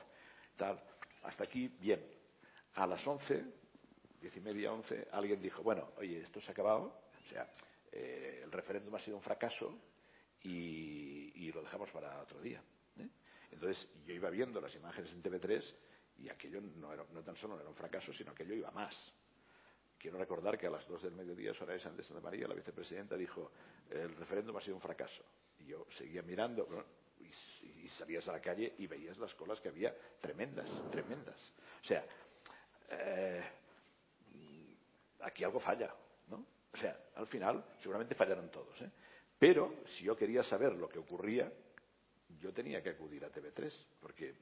tal. 0.56 0.80
Hasta 1.24 1.44
aquí, 1.44 1.68
bien. 1.68 2.06
A 2.76 2.86
las 2.86 3.06
11, 3.06 3.44
diez 4.22 4.36
y 4.38 4.40
media, 4.40 4.72
once, 4.72 5.08
alguien 5.12 5.42
dijo, 5.42 5.64
bueno, 5.64 5.90
oye, 5.98 6.22
esto 6.22 6.40
se 6.40 6.50
ha 6.50 6.52
acabado, 6.52 7.02
o 7.26 7.30
sea, 7.30 7.50
eh, 7.92 8.42
el 8.44 8.52
referéndum 8.52 8.94
ha 8.96 9.00
sido 9.00 9.18
un 9.18 9.24
fracaso 9.24 9.74
y, 10.44 11.52
lo 11.52 11.62
dejamos 11.62 11.92
para 11.92 12.22
otro 12.22 12.40
día. 12.40 12.64
¿eh? 12.98 13.10
Entonces, 13.52 13.86
yo 14.06 14.14
iba 14.14 14.30
viendo 14.30 14.62
las 14.62 14.74
imágenes 14.74 15.12
en 15.12 15.22
TV3 15.22 15.76
y 16.20 16.30
aquello 16.30 16.62
no, 16.62 16.94
era, 16.94 17.06
no 17.12 17.22
tan 17.22 17.36
solo 17.36 17.56
no 17.56 17.60
era 17.60 17.70
un 17.70 17.76
fracaso, 17.76 18.14
sino 18.14 18.34
que 18.34 18.44
aquello 18.44 18.60
iba 18.60 18.72
más. 18.72 19.14
Quiero 19.98 20.18
recordar 20.18 20.58
que 20.58 20.68
a 20.68 20.70
las 20.70 20.88
dos 20.88 21.04
del 21.04 21.14
mediodía 21.14 21.54
Soraya 21.54 21.80
Sánchez 21.80 21.98
de 21.98 22.04
Santa 22.06 22.22
María, 22.22 22.48
la 22.48 22.56
vicepresidenta, 22.56 23.18
dijo 23.18 23.52
el 23.90 24.16
referéndum 24.16 24.56
ha 24.56 24.62
sido 24.62 24.76
un 24.76 24.82
fracaso. 24.82 25.24
Y 25.60 25.66
yo 25.66 25.86
seguía 25.98 26.22
mirando 26.22 26.68
y, 27.20 27.90
salías 27.90 28.28
a 28.30 28.32
la 28.32 28.40
calle 28.40 28.74
y 28.78 28.88
veías 28.88 29.18
las 29.18 29.34
colas 29.36 29.60
que 29.60 29.68
había 29.68 29.94
tremendas, 30.20 30.70
tremendas. 30.90 31.54
O 31.84 31.86
sea, 31.86 32.06
eh, 32.90 33.44
aquí 35.20 35.44
algo 35.44 35.60
falla, 35.60 35.94
¿no? 36.30 36.46
O 36.74 36.78
sea, 36.78 36.98
al 37.16 37.28
final 37.28 37.64
seguramente 37.80 38.16
fallaron 38.16 38.50
todos, 38.50 38.82
¿eh? 38.82 38.90
Pero 39.42 39.74
si 39.98 40.04
yo 40.04 40.16
quería 40.16 40.44
saber 40.44 40.76
lo 40.76 40.88
que 40.88 41.00
ocurría, 41.00 41.52
yo 42.40 42.54
tenía 42.54 42.84
que 42.84 42.92
acudir 42.92 43.26
a 43.26 43.32
TV3, 43.32 43.74
porque 44.00 44.36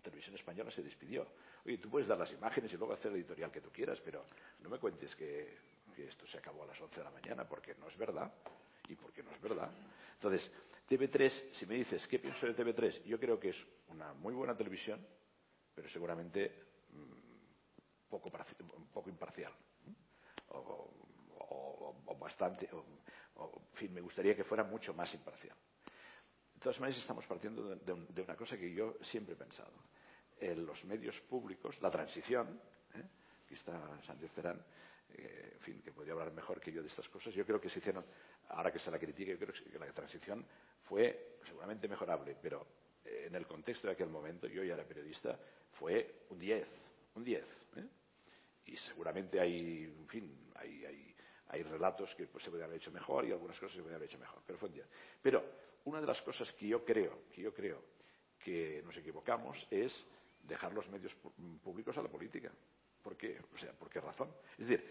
Televisión 0.00 0.36
Española 0.36 0.70
se 0.70 0.84
despidió. 0.84 1.26
Oye, 1.64 1.78
tú 1.78 1.90
puedes 1.90 2.06
dar 2.06 2.16
las 2.16 2.30
imágenes 2.30 2.72
y 2.72 2.76
luego 2.76 2.92
hacer 2.92 3.10
el 3.10 3.16
editorial 3.16 3.50
que 3.50 3.60
tú 3.60 3.72
quieras, 3.72 4.00
pero 4.04 4.24
no 4.60 4.68
me 4.68 4.78
cuentes 4.78 5.16
que, 5.16 5.58
esto 5.96 6.28
se 6.28 6.38
acabó 6.38 6.62
a 6.62 6.66
las 6.66 6.80
11 6.80 6.96
de 6.96 7.02
la 7.02 7.10
mañana, 7.10 7.48
porque 7.48 7.74
no 7.74 7.88
es 7.88 7.96
verdad. 7.98 8.32
Y 8.88 8.94
porque 8.94 9.20
no 9.24 9.32
es 9.32 9.40
verdad. 9.40 9.68
Entonces, 10.14 10.48
TV3, 10.88 11.50
si 11.50 11.66
me 11.66 11.74
dices, 11.74 12.06
¿qué 12.06 12.20
pienso 12.20 12.46
de 12.46 12.54
TV3? 12.54 13.02
Yo 13.02 13.18
creo 13.18 13.40
que 13.40 13.48
es 13.48 13.66
una 13.88 14.12
muy 14.12 14.32
buena 14.32 14.56
televisión, 14.56 15.04
pero 15.74 15.88
seguramente 15.88 16.52
mm, 16.92 18.08
poco, 18.08 18.30
poco 18.92 19.10
imparcial. 19.10 19.52
Bastante, 22.18 22.68
o, 22.72 23.62
en 23.70 23.76
fin, 23.76 23.92
me 23.92 24.00
gustaría 24.00 24.34
que 24.34 24.44
fuera 24.44 24.64
mucho 24.64 24.94
más 24.94 25.12
imparcial. 25.14 25.56
De 26.54 26.60
todas 26.60 26.80
maneras, 26.80 27.00
estamos 27.00 27.26
partiendo 27.26 27.76
de, 27.76 28.22
una 28.22 28.36
cosa 28.36 28.56
que 28.56 28.72
yo 28.72 28.96
siempre 29.02 29.34
he 29.34 29.36
pensado. 29.36 29.72
En 30.38 30.66
los 30.66 30.84
medios 30.84 31.18
públicos, 31.22 31.80
la 31.80 31.90
transición, 31.90 32.60
¿eh? 32.94 33.02
aquí 33.44 33.54
está 33.54 34.02
Sánchez 34.02 34.32
Terán, 34.32 34.64
eh, 35.10 35.52
en 35.54 35.60
fin, 35.60 35.82
que 35.82 35.92
podría 35.92 36.14
hablar 36.14 36.32
mejor 36.32 36.60
que 36.60 36.72
yo 36.72 36.82
de 36.82 36.88
estas 36.88 37.08
cosas, 37.08 37.32
yo 37.34 37.46
creo 37.46 37.60
que 37.60 37.68
se 37.68 37.78
hicieron, 37.78 38.04
ahora 38.48 38.72
que 38.72 38.78
se 38.78 38.90
la 38.90 38.98
critique, 38.98 39.32
yo 39.32 39.38
creo 39.38 39.52
que 39.52 39.78
la 39.78 39.92
transición 39.92 40.44
fue 40.82 41.38
seguramente 41.46 41.88
mejorable, 41.88 42.36
pero 42.40 42.66
eh, 43.04 43.26
en 43.28 43.34
el 43.34 43.46
contexto 43.46 43.86
de 43.86 43.92
aquel 43.92 44.08
momento, 44.08 44.46
yo 44.46 44.64
ya 44.64 44.74
era 44.74 44.84
periodista, 44.84 45.38
fue 45.72 46.26
un 46.30 46.38
10, 46.38 46.68
un 47.14 47.24
10. 47.24 47.44
Y 48.66 48.76
seguramente 48.78 49.38
hay, 49.38 49.84
en 49.84 50.08
fin, 50.08 50.50
hay, 50.56 50.84
hay, 50.84 51.15
hay 51.48 51.62
relatos 51.62 52.14
que 52.14 52.26
pues, 52.26 52.44
se 52.44 52.50
podrían 52.50 52.68
haber 52.68 52.80
hecho 52.80 52.90
mejor 52.90 53.24
y 53.24 53.32
algunas 53.32 53.58
cosas 53.58 53.76
se 53.76 53.82
podrían 53.82 53.96
haber 53.96 54.08
hecho 54.08 54.18
mejor, 54.18 54.42
pero 54.46 54.58
fue 54.58 54.68
un 54.68 54.74
10. 54.74 54.86
Pero 55.22 55.44
una 55.84 56.00
de 56.00 56.06
las 56.06 56.20
cosas 56.22 56.52
que 56.52 56.68
yo 56.68 56.84
creo, 56.84 57.22
que 57.32 57.42
yo 57.42 57.54
creo 57.54 57.82
que 58.38 58.82
nos 58.84 58.96
equivocamos 58.96 59.66
es 59.70 60.04
dejar 60.42 60.72
los 60.72 60.88
medios 60.88 61.14
públicos 61.62 61.96
a 61.96 62.02
la 62.02 62.08
política. 62.08 62.52
¿Por 63.02 63.16
qué? 63.16 63.40
O 63.54 63.58
sea, 63.58 63.72
¿por 63.72 63.88
qué 63.88 64.00
razón? 64.00 64.28
Es 64.58 64.66
decir, 64.66 64.84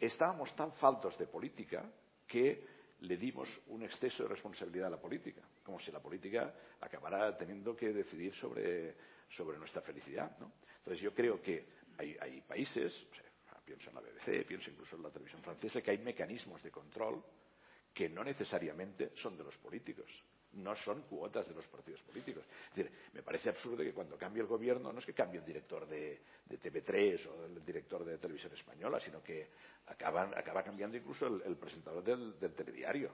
estábamos 0.00 0.54
tan 0.56 0.72
faltos 0.74 1.16
de 1.18 1.26
política 1.26 1.90
que 2.26 2.66
le 3.00 3.16
dimos 3.16 3.48
un 3.68 3.82
exceso 3.82 4.24
de 4.24 4.30
responsabilidad 4.30 4.88
a 4.88 4.90
la 4.90 5.00
política, 5.00 5.42
como 5.62 5.78
si 5.78 5.92
la 5.92 6.00
política 6.00 6.54
acabara 6.80 7.36
teniendo 7.36 7.76
que 7.76 7.92
decidir 7.92 8.34
sobre, 8.34 8.96
sobre 9.30 9.58
nuestra 9.58 9.82
felicidad. 9.82 10.36
¿no? 10.40 10.52
Entonces 10.78 11.00
yo 11.00 11.14
creo 11.14 11.40
que 11.40 11.66
hay, 11.96 12.16
hay 12.20 12.40
países, 12.40 13.06
pienso 13.68 13.90
en 13.90 13.96
la 13.96 14.00
BBC, 14.00 14.46
pienso 14.46 14.70
incluso 14.70 14.96
en 14.96 15.02
la 15.02 15.10
televisión 15.10 15.42
francesa, 15.42 15.82
que 15.82 15.90
hay 15.90 15.98
mecanismos 15.98 16.62
de 16.62 16.70
control 16.70 17.22
que 17.92 18.08
no 18.08 18.24
necesariamente 18.24 19.12
son 19.14 19.36
de 19.36 19.44
los 19.44 19.56
políticos. 19.58 20.10
no 20.50 20.74
son 20.74 21.02
cuotas 21.02 21.46
de 21.46 21.54
los 21.54 21.66
partidos 21.66 22.00
políticos. 22.00 22.42
Es 22.70 22.76
decir, 22.76 22.90
me 23.12 23.22
parece 23.22 23.50
absurdo 23.50 23.84
que 23.84 23.92
cuando 23.92 24.16
cambie 24.16 24.40
el 24.40 24.48
gobierno 24.48 24.90
no 24.90 24.98
es 24.98 25.04
que 25.04 25.12
cambie 25.12 25.40
el 25.40 25.44
director 25.44 25.86
de, 25.86 26.22
TV3 26.48 27.26
o 27.26 27.44
el 27.44 27.62
director 27.62 28.02
de 28.02 28.16
televisión 28.16 28.54
española, 28.54 28.98
sino 28.98 29.22
que 29.22 29.46
acaban, 29.86 30.32
acaba 30.34 30.62
cambiando 30.62 30.96
incluso 30.96 31.26
el, 31.26 31.54
presentador 31.56 32.02
del, 32.02 32.40
del, 32.40 32.54
telediario. 32.54 33.10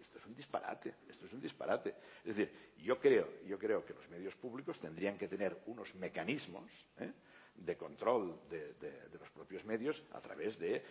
Esto 0.00 0.18
es 0.18 0.26
un 0.26 0.36
disparate, 0.36 0.94
esto 1.08 1.26
es 1.26 1.32
un 1.32 1.40
disparate. 1.40 1.96
Es 2.24 2.36
decir, 2.36 2.52
yo 2.78 3.00
creo, 3.00 3.42
yo 3.44 3.58
creo 3.58 3.84
que 3.84 3.92
los 3.92 4.08
medios 4.08 4.36
públicos 4.36 4.78
tendrían 4.78 5.18
que 5.18 5.26
tener 5.26 5.58
unos 5.66 5.92
mecanismos 5.96 6.70
¿eh? 7.00 7.12
De 7.60 7.76
control 7.76 8.40
de, 8.48 8.74
los 9.18 9.30
propios 9.30 9.64
medios 9.64 10.02
a 10.12 10.20
través 10.20 10.58
de 10.58 10.82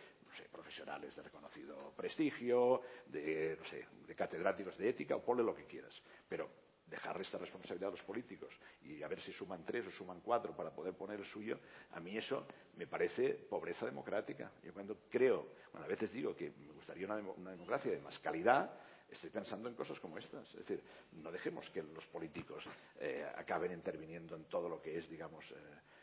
profesionales 0.51 1.15
de 1.15 1.23
reconocido 1.23 1.91
prestigio, 1.97 2.81
de, 3.07 3.57
no 3.59 3.65
sé, 3.65 3.85
de 4.07 4.15
catedráticos 4.15 4.77
de 4.77 4.89
ética 4.89 5.15
o 5.15 5.23
ponle 5.23 5.43
lo 5.43 5.55
que 5.55 5.65
quieras. 5.65 6.01
Pero 6.27 6.49
dejar 6.89 7.19
esta 7.21 7.37
responsabilidad 7.37 7.89
a 7.89 7.91
los 7.91 8.03
políticos 8.03 8.53
y 8.81 9.03
a 9.03 9.07
ver 9.07 9.21
si 9.21 9.31
suman 9.31 9.63
tres 9.63 9.85
o 9.87 9.91
suman 9.91 10.21
cuatro 10.21 10.55
para 10.55 10.71
poder 10.71 10.93
poner 10.93 11.19
el 11.19 11.25
suyo, 11.25 11.59
a 11.91 11.99
mí 11.99 12.17
eso 12.17 12.45
me 12.77 12.87
parece 12.87 13.33
pobreza 13.33 13.85
democrática. 13.85 14.51
Yo 14.63 14.73
cuando 14.73 14.97
creo, 15.09 15.47
bueno, 15.71 15.85
a 15.85 15.89
veces 15.89 16.11
digo 16.11 16.35
que 16.35 16.51
me 16.51 16.73
gustaría 16.73 17.05
una, 17.05 17.51
democracia 17.51 17.91
de 17.91 17.99
más 17.99 18.17
calidad, 18.19 18.73
estoy 19.09 19.29
pensando 19.29 19.69
en 19.69 19.75
cosas 19.75 19.99
como 19.99 20.17
estas. 20.17 20.47
Es 20.49 20.59
decir, 20.59 20.83
no 21.13 21.31
dejemos 21.31 21.69
que 21.69 21.83
los 21.83 22.05
políticos 22.07 22.63
eh, 22.99 23.25
acaben 23.37 23.71
interviniendo 23.71 24.35
en 24.35 24.45
todo 24.45 24.69
lo 24.69 24.81
que 24.81 24.97
es, 24.97 25.09
digamos, 25.09 25.45
eh, 25.51 25.55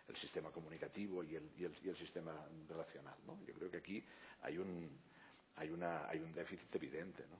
el 0.08 0.16
sistema 0.16 0.50
comunicativo 0.50 1.22
y 1.24 1.36
el, 1.36 1.50
y 1.58 1.64
el, 1.64 1.74
y 1.82 1.88
el 1.88 1.96
sistema 1.96 2.32
relacional. 2.68 3.14
¿no? 3.26 3.38
Yo 3.46 3.54
creo 3.54 3.70
que 3.70 3.78
aquí 3.78 4.04
hay 4.42 4.58
un, 4.58 4.90
hay 5.56 5.70
una, 5.70 6.08
hay 6.08 6.20
un 6.20 6.32
déficit 6.32 6.74
evidente. 6.74 7.24
¿no? 7.28 7.36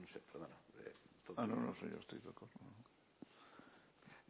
No 0.00 0.06
sé, 0.08 0.20
perdona. 0.20 0.54
Eh, 0.84 0.94
ah, 1.36 1.46
no, 1.46 1.56
no, 1.56 1.74
yo 1.74 1.98
estoy 1.98 2.18
de 2.18 2.30
acuerdo. 2.30 2.54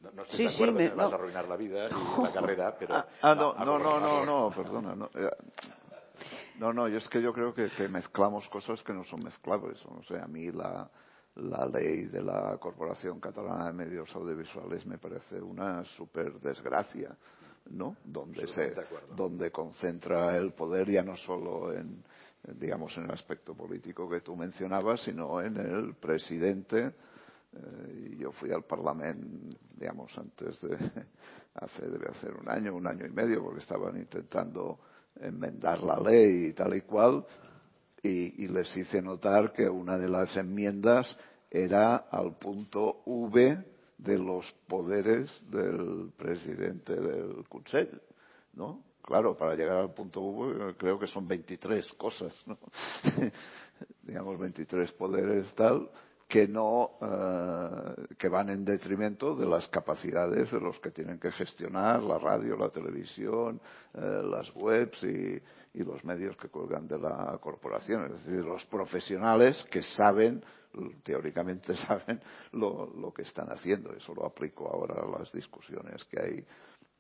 No, 0.03 0.11
no 0.12 0.22
estoy 0.22 0.36
sí, 0.38 0.44
de 0.44 0.55
acuerdo 0.55 0.78
sí, 0.78 0.84
me, 0.84 0.90
vas 0.90 1.12
a 1.12 1.14
arruinar 1.14 1.48
la 1.48 1.57
vida 1.57 1.88
y 1.88 2.22
la 2.22 2.32
carrera, 2.32 2.76
pero... 2.78 2.94
Ah, 2.94 3.07
ah 3.22 3.34
no, 3.34 3.53
no, 3.55 3.78
no, 3.78 4.01
no, 4.01 4.24
no, 4.24 4.55
perdona. 4.55 4.94
No, 4.94 5.11
eh, 5.14 5.30
no, 6.59 6.72
no, 6.72 6.88
y 6.88 6.96
es 6.96 7.09
que 7.09 7.20
yo 7.20 7.32
creo 7.32 7.55
que, 7.55 7.70
que 7.70 7.88
mezclamos 7.88 8.48
cosas 8.48 8.82
que 8.82 8.92
no 8.92 9.05
son 9.05 9.22
mezclables. 9.22 9.78
O 9.86 10.03
sea, 10.05 10.24
a 10.24 10.26
mí 10.26 10.51
la, 10.51 10.90
la 11.41 11.66
ley 11.66 12.07
de 12.07 12.22
la 12.22 12.57
Corporación 12.59 13.20
Catalana 13.20 13.66
de 13.66 13.72
Medios 13.72 14.14
Audiovisuales 14.14 14.84
me 14.86 14.99
parece 14.99 15.41
una 15.41 15.84
super 15.84 16.41
desgracia, 16.41 17.16
¿no? 17.70 17.97
Donde 18.05 18.47
se, 18.49 18.74
donde 19.14 19.51
concentra 19.51 20.36
el 20.36 20.53
poder 20.53 20.91
ya 20.91 21.03
no 21.03 21.16
solo 21.16 21.72
en, 21.72 22.03
digamos, 22.59 22.97
en 22.97 23.05
el 23.05 23.11
aspecto 23.12 23.55
político 23.55 24.09
que 24.09 24.20
tú 24.20 24.36
mencionabas, 24.36 25.03
sino 25.03 25.41
en 25.41 25.57
el 25.57 25.95
presidente. 25.95 26.95
Eh, 27.53 28.16
yo 28.18 28.32
fui 28.32 28.53
al 28.53 28.64
Parlamento, 28.64 29.57
digamos, 29.76 30.16
antes 30.16 30.61
de, 30.61 30.76
hace, 31.55 31.86
debe 31.86 32.09
hacer 32.09 32.34
un 32.34 32.49
año, 32.49 32.74
un 32.74 32.86
año 32.86 33.07
y 33.07 33.11
medio, 33.11 33.43
porque 33.43 33.61
estaban 33.61 33.97
intentando 33.97 34.78
enmendar 35.20 35.82
la 35.82 35.99
ley 35.99 36.47
y 36.47 36.53
tal 36.53 36.74
y 36.74 36.82
cual, 36.82 37.24
y, 38.03 38.48
les 38.48 38.74
hice 38.76 39.03
notar 39.03 39.53
que 39.53 39.68
una 39.68 39.98
de 39.98 40.09
las 40.09 40.36
enmiendas 40.36 41.14
era 41.51 41.96
al 41.96 42.36
punto 42.36 43.03
V 43.05 43.59
de 43.98 44.18
los 44.18 44.51
poderes 44.66 45.30
del 45.51 46.11
presidente 46.16 46.94
del 46.94 47.44
Consell, 47.48 48.01
¿no? 48.55 48.82
Claro, 49.03 49.36
para 49.36 49.55
llegar 49.55 49.76
al 49.76 49.92
punto 49.92 50.20
V 50.20 50.74
creo 50.76 50.98
que 50.98 51.07
son 51.07 51.26
23 51.26 51.92
cosas, 51.94 52.32
¿no? 52.46 52.59
digamos 54.03 54.38
23 54.38 54.92
poderes 54.92 55.53
tal 55.55 55.90
que 56.30 56.46
no 56.46 56.92
eh, 57.03 58.07
que 58.16 58.28
van 58.28 58.51
en 58.51 58.64
detrimento 58.64 59.34
de 59.34 59.46
las 59.46 59.66
capacidades 59.66 60.53
de 60.53 60.61
los 60.61 60.78
que 60.78 60.92
tienen 60.92 61.18
que 61.18 61.32
gestionar 61.32 62.05
la 62.05 62.18
radio, 62.18 62.57
la 62.57 62.68
televisión, 62.68 63.61
eh, 63.94 64.22
las 64.24 64.55
webs 64.55 65.03
y, 65.03 65.42
y 65.73 65.85
los 65.85 66.05
medios 66.05 66.37
que 66.37 66.49
cuelgan 66.49 66.89
de 66.89 66.99
la 66.99 67.39
corporación, 67.41 68.07
es 68.07 68.25
decir, 68.25 68.45
los 68.45 68.64
profesionales 68.66 69.64
que 69.71 69.83
saben, 69.83 70.43
teóricamente 71.03 71.77
saben 71.87 72.21
lo, 72.53 73.12
que 73.14 73.23
están 73.23 73.51
haciendo. 73.51 73.93
Eso 73.93 74.14
lo 74.14 74.27
aplico 74.27 74.68
ahora 74.68 75.03
a 75.03 75.18
las 75.18 75.33
discusiones 75.33 76.05
que 76.05 76.21
hay 76.21 76.47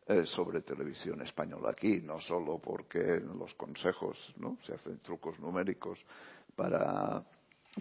eh, 0.06 0.26
sobre 0.26 0.62
televisión 0.62 1.20
española 1.22 1.70
aquí, 1.70 2.00
no 2.00 2.20
solo 2.20 2.58
porque 2.58 2.98
en 2.98 3.38
los 3.38 3.54
consejos 3.54 4.34
se 4.62 4.74
hacen 4.74 4.98
trucos 5.00 5.38
numéricos 5.40 5.98
para, 6.54 7.24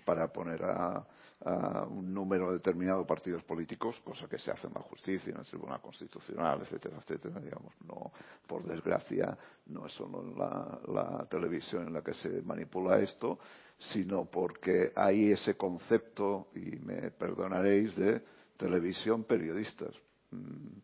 para 0.05 0.27
poner 0.31 0.63
a, 0.63 1.05
a 1.45 1.85
un 1.85 2.13
número 2.13 2.51
determinado 2.51 2.99
de 2.99 3.05
partidos 3.05 3.43
políticos, 3.43 3.99
cosa 4.03 4.27
que 4.27 4.37
se 4.37 4.51
hace 4.51 4.67
en 4.67 4.73
la 4.73 4.81
justicia, 4.81 5.31
en 5.31 5.39
el 5.39 5.45
Tribunal 5.45 5.81
Constitucional, 5.81 6.59
etcétera, 6.61 6.97
etcétera. 6.97 7.39
Digamos, 7.39 7.73
no, 7.85 8.11
por 8.45 8.63
desgracia, 8.63 9.37
no 9.67 9.85
es 9.85 9.93
solo 9.93 10.23
la, 10.35 10.79
la 10.87 11.25
televisión 11.29 11.87
en 11.87 11.93
la 11.93 12.01
que 12.01 12.13
se 12.13 12.41
manipula 12.41 12.99
esto, 12.99 13.39
sino 13.77 14.25
porque 14.25 14.91
hay 14.95 15.31
ese 15.31 15.55
concepto, 15.55 16.49
y 16.55 16.77
me 16.77 17.11
perdonaréis, 17.11 17.95
de 17.95 18.21
televisión 18.57 19.23
periodistas. 19.23 19.95
Mm, 20.31 20.79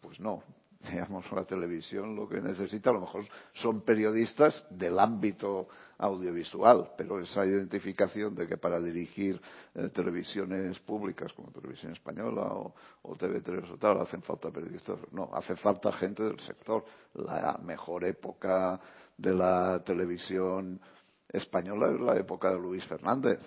pues 0.00 0.20
no, 0.20 0.42
digamos, 0.80 1.30
la 1.32 1.44
televisión 1.44 2.14
lo 2.14 2.28
que 2.28 2.40
necesita 2.40 2.90
a 2.90 2.92
lo 2.92 3.00
mejor 3.00 3.24
son 3.54 3.80
periodistas 3.82 4.64
del 4.70 4.98
ámbito 4.98 5.68
audiovisual, 5.98 6.92
pero 6.96 7.20
esa 7.20 7.44
identificación 7.44 8.34
de 8.34 8.46
que 8.46 8.56
para 8.56 8.78
dirigir 8.78 9.40
eh, 9.74 9.88
televisiones 9.88 10.78
públicas 10.80 11.32
como 11.32 11.50
Televisión 11.50 11.92
Española 11.92 12.42
o, 12.42 12.74
o, 13.02 13.16
TV3 13.16 13.72
o 13.72 13.76
tal 13.78 14.00
hacen 14.00 14.22
falta 14.22 14.50
periodistas, 14.50 14.98
no, 15.10 15.28
hace 15.32 15.56
falta 15.56 15.90
gente 15.92 16.22
del 16.22 16.38
sector. 16.40 16.84
La 17.14 17.58
mejor 17.62 18.04
época 18.04 18.80
de 19.16 19.34
la 19.34 19.82
televisión 19.84 20.80
española 21.28 21.90
es 21.92 22.00
la 22.00 22.16
época 22.16 22.50
de 22.50 22.58
Luis 22.58 22.84
Fernández. 22.84 23.40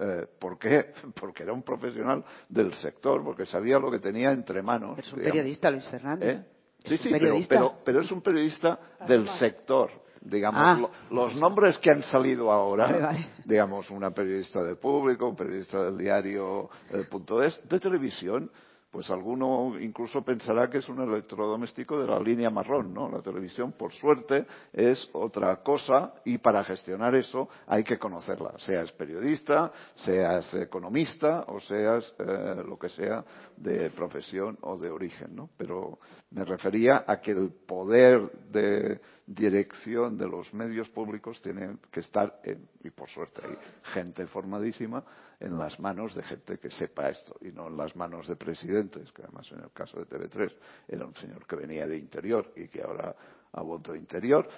Eh, 0.00 0.26
¿Por 0.38 0.58
qué? 0.58 0.92
Porque 1.20 1.42
era 1.42 1.52
un 1.52 1.62
profesional 1.62 2.24
del 2.48 2.72
sector, 2.74 3.24
porque 3.24 3.46
sabía 3.46 3.78
lo 3.78 3.90
que 3.90 3.98
tenía 3.98 4.30
entre 4.30 4.62
manos. 4.62 4.98
Es 4.98 5.12
un 5.12 5.20
periodista, 5.20 5.70
Luis 5.70 5.84
Fernández. 5.86 6.36
¿Eh? 6.36 6.44
Sí, 6.84 6.96
sí, 6.98 7.10
pero, 7.48 7.74
pero, 7.84 8.00
es 8.00 8.10
un 8.12 8.22
periodista 8.22 8.78
del 9.06 9.28
sector. 9.30 9.90
Digamos, 10.20 10.60
ah. 10.62 10.88
los 11.10 11.34
nombres 11.36 11.78
que 11.78 11.90
han 11.90 12.02
salido 12.04 12.50
ahora, 12.50 13.16
digamos, 13.44 13.90
una 13.90 14.10
periodista 14.10 14.62
de 14.62 14.76
público, 14.76 15.28
un 15.28 15.36
periodista 15.36 15.84
del 15.84 15.98
diario 15.98 16.68
El 16.90 17.06
Punto 17.06 17.42
Es, 17.42 17.60
de 17.68 17.78
televisión, 17.78 18.50
pues 18.90 19.10
alguno 19.10 19.78
incluso 19.78 20.22
pensará 20.22 20.70
que 20.70 20.78
es 20.78 20.88
un 20.88 21.00
electrodoméstico 21.00 22.00
de 22.00 22.06
la 22.06 22.18
línea 22.18 22.50
marrón, 22.50 22.94
¿no? 22.94 23.10
La 23.10 23.20
televisión, 23.20 23.72
por 23.72 23.92
suerte, 23.92 24.46
es 24.72 25.08
otra 25.12 25.56
cosa 25.62 26.14
y 26.24 26.38
para 26.38 26.64
gestionar 26.64 27.14
eso 27.14 27.48
hay 27.66 27.84
que 27.84 27.98
conocerla, 27.98 28.54
seas 28.58 28.90
periodista, 28.92 29.70
seas 29.96 30.52
economista 30.54 31.44
o 31.48 31.60
seas 31.60 32.14
eh, 32.18 32.62
lo 32.66 32.78
que 32.78 32.88
sea 32.88 33.24
de 33.56 33.90
profesión 33.90 34.56
o 34.62 34.78
de 34.78 34.90
origen, 34.90 35.36
¿no? 35.36 35.50
Pero 35.56 35.98
me 36.30 36.44
refería 36.44 37.04
a 37.06 37.20
que 37.20 37.32
el 37.32 37.52
poder 37.66 38.30
de 38.50 39.00
dirección 39.28 40.16
de 40.16 40.26
los 40.26 40.52
medios 40.54 40.88
públicos 40.88 41.40
tiene 41.42 41.76
que 41.90 42.00
estar, 42.00 42.40
y 42.82 42.90
por 42.90 43.10
suerte 43.10 43.42
hay 43.44 43.56
gente 43.92 44.26
formadísima, 44.26 45.04
en 45.38 45.58
las 45.58 45.78
manos 45.78 46.14
de 46.14 46.22
gente 46.22 46.58
que 46.58 46.70
sepa 46.70 47.10
esto 47.10 47.36
y 47.42 47.52
no 47.52 47.68
en 47.68 47.76
las 47.76 47.94
manos 47.94 48.26
de 48.26 48.36
presidentes, 48.36 49.12
que 49.12 49.22
además 49.22 49.50
en 49.52 49.60
el 49.60 49.70
caso 49.70 49.98
de 49.98 50.06
TV3 50.06 50.52
era 50.88 51.06
un 51.06 51.14
señor 51.14 51.46
que 51.46 51.56
venía 51.56 51.86
de 51.86 51.96
interior 51.96 52.52
y 52.56 52.68
que 52.68 52.82
ahora 52.82 53.14
ha 53.52 53.62
vuelto 53.62 53.92
de 53.92 53.98
interior, 53.98 54.48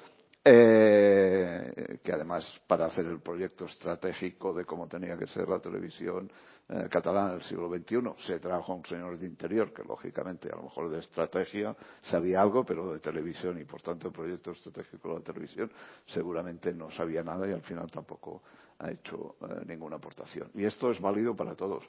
eh, 0.43 1.99
que 2.03 2.13
además 2.13 2.51
para 2.67 2.87
hacer 2.87 3.05
el 3.07 3.21
proyecto 3.21 3.67
estratégico 3.67 4.55
de 4.55 4.65
cómo 4.65 4.89
tenía 4.89 5.19
que 5.19 5.27
ser 5.27 5.49
la 5.49 5.59
televisión 5.59 6.31
eh, 6.73 6.89
catalana 6.89 7.33
del 7.33 7.43
siglo 7.43 7.69
XXI 7.69 8.25
se 8.25 8.39
trajo 8.39 8.75
un 8.75 8.85
señor 8.85 9.19
de 9.19 9.27
interior 9.27 9.73
que 9.73 9.83
lógicamente 9.83 10.49
a 10.53 10.57
lo 10.57 10.63
mejor 10.63 10.89
de 10.89 11.01
estrategia 11.01 11.75
sabía 12.03 12.41
algo 12.41 12.65
pero 12.65 12.93
de 12.93 13.01
televisión 13.01 13.59
y 13.59 13.65
por 13.65 13.83
tanto 13.83 14.07
el 14.07 14.15
proyecto 14.15 14.53
estratégico 14.53 15.09
de 15.09 15.15
la 15.17 15.25
televisión 15.25 15.71
seguramente 16.07 16.73
no 16.73 16.91
sabía 16.91 17.25
nada 17.25 17.49
y 17.49 17.53
al 17.53 17.63
final 17.63 17.91
tampoco 17.91 18.43
ha 18.79 18.91
hecho 18.91 19.37
eh, 19.43 19.65
ninguna 19.67 19.97
aportación. 19.97 20.51
Y 20.55 20.65
esto 20.65 20.91
es 20.91 21.01
válido 21.01 21.35
para 21.37 21.55
todos. 21.55 21.85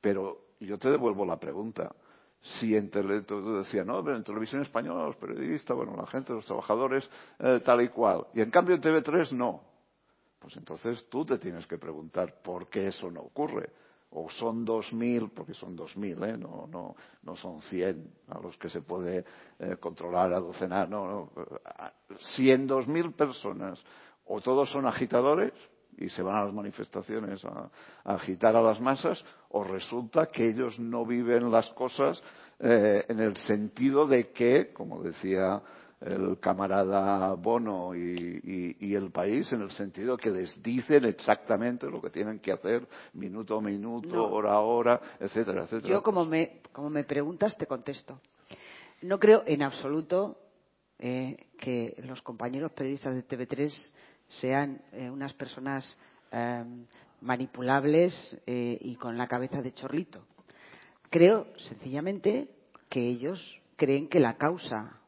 Pero 0.00 0.46
yo 0.60 0.78
te 0.78 0.90
devuelvo 0.90 1.24
la 1.24 1.38
pregunta. 1.38 1.94
Si 2.40 2.76
en 2.76 2.90
tú 2.90 3.56
decías, 3.56 3.84
no, 3.84 4.04
pero 4.04 4.16
en 4.16 4.22
televisión 4.22 4.62
española 4.62 5.06
los 5.06 5.16
periodistas, 5.16 5.76
bueno, 5.76 5.96
la 5.96 6.06
gente, 6.06 6.32
los 6.32 6.44
trabajadores, 6.44 7.08
eh, 7.40 7.60
tal 7.64 7.82
y 7.82 7.88
cual. 7.88 8.26
Y 8.34 8.40
en 8.40 8.50
cambio 8.50 8.74
en 8.76 8.82
TV3 8.82 9.32
no. 9.32 9.62
Pues 10.46 10.58
entonces 10.58 11.04
tú 11.08 11.24
te 11.24 11.38
tienes 11.38 11.66
que 11.66 11.76
preguntar 11.76 12.40
por 12.40 12.68
qué 12.68 12.86
eso 12.86 13.10
no 13.10 13.22
ocurre. 13.22 13.68
O 14.10 14.30
son 14.30 14.64
2.000, 14.64 15.32
porque 15.34 15.54
son 15.54 15.76
2.000, 15.76 16.24
¿eh? 16.24 16.38
no, 16.38 16.68
no, 16.70 16.94
no 17.24 17.34
son 17.34 17.60
100 17.62 18.08
a 18.28 18.38
los 18.38 18.56
que 18.56 18.70
se 18.70 18.80
puede 18.80 19.24
eh, 19.58 19.76
controlar, 19.80 20.32
adocenar. 20.32 20.88
No, 20.88 21.08
no. 21.08 21.32
Si 22.36 22.48
en 22.48 22.68
2.000 22.68 23.12
personas 23.16 23.82
o 24.24 24.40
todos 24.40 24.70
son 24.70 24.86
agitadores, 24.86 25.52
y 25.98 26.08
se 26.10 26.22
van 26.22 26.36
a 26.36 26.44
las 26.44 26.54
manifestaciones 26.54 27.44
a, 27.44 27.68
agitar 28.04 28.54
a 28.54 28.62
las 28.62 28.80
masas, 28.80 29.24
o 29.48 29.64
resulta 29.64 30.26
que 30.26 30.48
ellos 30.48 30.78
no 30.78 31.04
viven 31.04 31.50
las 31.50 31.68
cosas 31.70 32.22
eh, 32.60 33.04
en 33.08 33.18
el 33.18 33.36
sentido 33.38 34.06
de 34.06 34.30
que, 34.30 34.72
como 34.72 35.02
decía 35.02 35.60
el 36.00 36.38
camarada 36.40 37.34
Bono 37.34 37.94
y, 37.94 38.94
el 38.94 39.10
país 39.10 39.52
en 39.52 39.62
el 39.62 39.70
sentido 39.70 40.16
que 40.16 40.30
les 40.30 40.62
dicen 40.62 41.04
exactamente 41.04 41.88
lo 41.90 42.00
que 42.00 42.10
tienen 42.10 42.38
que 42.38 42.52
hacer 42.52 42.86
minuto 43.14 43.58
a 43.58 43.60
minuto, 43.60 44.30
hora 44.30 44.52
a 44.52 44.60
hora, 44.60 45.00
etcétera, 45.20 45.64
etcétera. 45.64 45.92
Yo 45.92 46.02
como 46.02 46.24
me, 46.24 46.60
como 46.72 46.90
me 46.90 47.04
preguntas 47.04 47.56
te 47.56 47.66
contesto. 47.66 48.20
No 49.02 49.18
creo 49.18 49.42
en 49.46 49.62
absoluto 49.62 50.38
eh, 50.98 51.46
que 51.58 51.94
los 52.06 52.22
compañeros 52.22 52.72
periodistas 52.72 53.14
de 53.14 53.26
TV3 53.26 53.92
sean 54.28 54.80
eh, 54.92 55.10
unas 55.10 55.34
personas 55.34 55.98
em, 56.30 56.86
manipulables 57.20 58.38
eh, 58.46 58.78
y 58.80 58.96
con 58.96 59.18
la 59.18 59.26
cabeza 59.26 59.60
de 59.62 59.74
chorlito. 59.74 60.24
Creo 61.10 61.46
sencillamente 61.58 62.48
que 62.88 63.06
ellos 63.06 63.60
creen 63.76 64.08
que 64.08 64.20
la 64.20 64.36
causa 64.36 65.00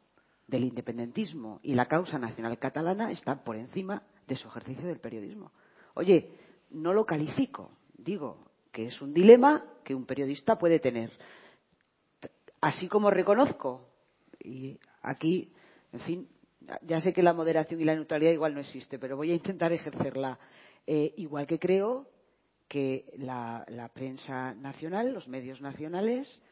del 0.49 0.65
independentismo 0.65 1.61
y 1.63 1.75
la 1.75 1.87
causa 1.87 2.19
nacional 2.19 2.59
catalana 2.59 3.13
están 3.13 3.45
por 3.45 3.55
encima 3.55 4.03
de 4.27 4.35
su 4.35 4.49
ejercicio 4.49 4.87
del 4.87 4.99
periodismo. 4.99 5.53
Oye, 5.95 6.33
no 6.71 6.93
lo 6.93 7.05
califico, 7.05 7.71
digo 7.97 8.49
que 8.73 8.87
es 8.87 9.01
un 9.01 9.13
dilema 9.13 9.63
que 9.85 9.95
un 9.95 10.07
periodista 10.07 10.59
puede 10.59 10.81
tener. 10.81 11.13
Así 12.61 12.89
como 12.89 13.11
reconozco, 13.11 13.89
y 14.43 14.79
aquí, 15.03 15.53
en 15.93 16.01
fin, 16.01 16.29
ya 16.83 17.01
sé 17.01 17.13
que 17.13 17.23
la 17.23 17.35
moderación 17.35 17.81
y 17.81 17.85
la 17.85 17.95
neutralidad 17.95 18.33
igual 18.33 18.55
no 18.55 18.61
existe, 18.61 18.99
pero 18.99 19.17
voy 19.17 19.31
a 19.31 19.35
intentar 19.35 19.73
ejercerla. 19.73 20.39
Eh, 20.87 21.15
igual 21.19 21.47
que 21.47 21.59
creo 21.59 22.07
que 22.69 23.07
la 23.17 23.91
prensa 23.95 24.55
nacional, 24.55 25.13
los 25.13 25.29
medios 25.29 25.61
nacionales, 25.61 26.43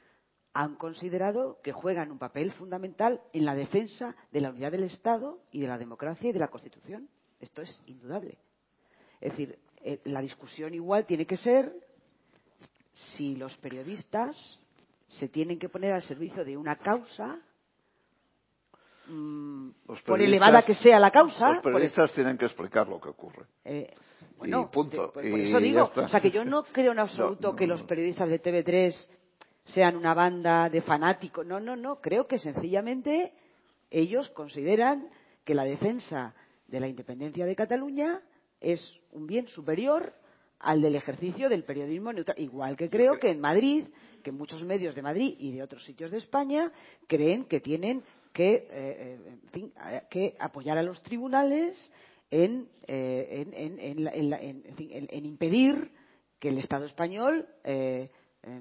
han 0.56 0.76
considerado 0.76 1.58
que 1.62 1.72
juegan 1.72 2.10
un 2.10 2.18
papel 2.18 2.50
fundamental 2.52 3.20
en 3.34 3.44
la 3.44 3.54
defensa 3.54 4.16
de 4.32 4.40
la 4.40 4.48
unidad 4.48 4.72
del 4.72 4.84
Estado 4.84 5.38
y 5.52 5.60
de 5.60 5.68
la 5.68 5.76
democracia 5.76 6.30
y 6.30 6.32
de 6.32 6.38
la 6.38 6.48
Constitución. 6.48 7.10
Esto 7.38 7.60
es 7.60 7.82
indudable. 7.84 8.38
Es 9.20 9.32
decir, 9.32 9.58
eh, 9.82 10.00
la 10.04 10.22
discusión 10.22 10.72
igual 10.72 11.04
tiene 11.04 11.26
que 11.26 11.36
ser 11.36 11.70
si 12.94 13.36
los 13.36 13.54
periodistas 13.58 14.58
se 15.08 15.28
tienen 15.28 15.58
que 15.58 15.68
poner 15.68 15.92
al 15.92 16.02
servicio 16.02 16.42
de 16.42 16.56
una 16.56 16.76
causa 16.76 17.38
mm, 19.08 19.70
por 20.06 20.22
elevada 20.22 20.62
que 20.62 20.74
sea 20.74 20.98
la 20.98 21.10
causa. 21.10 21.52
Los 21.52 21.62
periodistas 21.62 22.12
tienen 22.14 22.38
que 22.38 22.46
explicar 22.46 22.88
lo 22.88 22.98
que 22.98 23.10
ocurre. 23.10 23.44
Eh, 23.62 23.92
bueno, 24.38 24.62
y 24.62 24.74
punto. 24.74 25.10
Pues 25.12 25.30
por 25.30 25.38
eso 25.38 25.60
digo, 25.60 25.90
o 25.94 26.08
sea 26.08 26.20
que 26.20 26.30
yo 26.30 26.46
no 26.46 26.62
creo 26.62 26.92
en 26.92 26.98
absoluto 27.00 27.54
que 27.54 27.66
los 27.66 27.82
periodistas 27.82 28.30
de 28.30 28.40
TV3 28.40 29.08
sean 29.66 29.96
una 29.96 30.14
banda 30.14 30.68
de 30.70 30.82
fanáticos. 30.82 31.46
No, 31.46 31.60
no, 31.60 31.76
no. 31.76 32.00
Creo 32.00 32.26
que 32.26 32.38
sencillamente 32.38 33.32
ellos 33.90 34.28
consideran 34.30 35.08
que 35.44 35.54
la 35.54 35.64
defensa 35.64 36.34
de 36.66 36.80
la 36.80 36.88
independencia 36.88 37.46
de 37.46 37.56
Cataluña 37.56 38.20
es 38.60 39.00
un 39.12 39.26
bien 39.26 39.46
superior 39.48 40.12
al 40.58 40.80
del 40.80 40.96
ejercicio 40.96 41.48
del 41.48 41.64
periodismo 41.64 42.12
neutral. 42.12 42.38
Igual 42.38 42.76
que 42.76 42.88
creo 42.88 43.18
que 43.18 43.30
en 43.30 43.40
Madrid, 43.40 43.86
que 44.22 44.32
muchos 44.32 44.62
medios 44.64 44.94
de 44.94 45.02
Madrid 45.02 45.36
y 45.38 45.52
de 45.52 45.62
otros 45.62 45.84
sitios 45.84 46.10
de 46.10 46.18
España 46.18 46.72
creen 47.06 47.44
que 47.44 47.60
tienen 47.60 48.02
que, 48.32 48.54
eh, 48.54 48.66
eh, 48.70 49.18
eh, 49.54 50.02
que 50.10 50.36
apoyar 50.38 50.78
a 50.78 50.82
los 50.82 51.02
tribunales 51.02 51.92
en, 52.30 52.68
impedir 55.10 55.90
que 56.38 56.48
el 56.48 56.58
Estado 56.58 56.86
español 56.86 57.46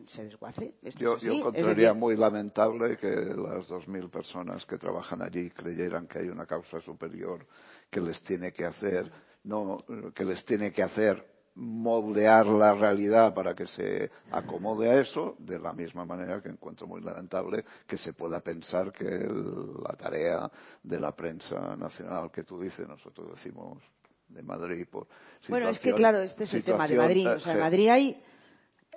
se 0.08 0.24
desguace. 0.24 0.74
yo, 0.98 1.18
encontraría 1.22 1.94
muy 1.94 2.16
lamentable 2.16 2.98
que 2.98 3.08
las 3.08 3.68
2.000 3.70 4.10
personas 4.10 4.66
que 4.66 4.78
trabajan 4.78 5.22
allí 5.22 5.50
creyeran 5.52 6.08
que 6.08 6.20
hay 6.20 6.30
una 6.30 6.46
causa 6.46 6.80
superior 6.82 7.46
que 7.90 8.02
les 8.02 8.22
tiene 8.24 8.52
que 8.52 8.66
hacer, 8.66 9.12
no, 9.44 9.84
que 10.14 10.26
les 10.26 10.44
tiene 10.46 10.72
que 10.72 10.84
hacer 10.84 11.24
moldear 11.56 12.48
la 12.48 12.74
realidad 12.74 13.34
para 13.34 13.54
que 13.54 13.66
se 13.66 14.12
acomode 14.32 14.90
a 14.90 15.00
eso, 15.00 15.36
de 15.40 15.58
la 15.58 15.72
misma 15.72 16.04
manera 16.04 16.42
que 16.42 16.50
encuentro 16.50 16.86
muy 16.86 17.02
lamentable 17.02 17.64
que 17.88 17.98
se 17.98 18.12
pueda 18.12 18.42
pensar 18.42 18.92
que 18.92 19.06
la 19.06 19.96
tarea 19.96 20.52
de 20.84 21.00
la 21.00 21.14
prensa 21.14 21.76
nacional 21.78 22.30
que 22.32 22.44
tú 22.44 22.60
dices, 22.60 22.86
nosotros 22.88 23.36
decimos 23.36 23.82
de 24.28 24.42
Madrid 24.42 24.86
por 24.92 25.08
Bueno, 25.48 25.70
es 25.70 25.80
que 25.80 25.94
claro, 25.94 26.20
este 26.20 26.44
es 26.44 26.54
el 26.56 26.64
tema 26.64 26.88
de 26.88 26.98
Madrid. 26.98 27.28
O 27.30 27.40
sea, 27.40 27.54
en 27.54 27.60
Madrid 27.60 27.90
hay 27.90 28.24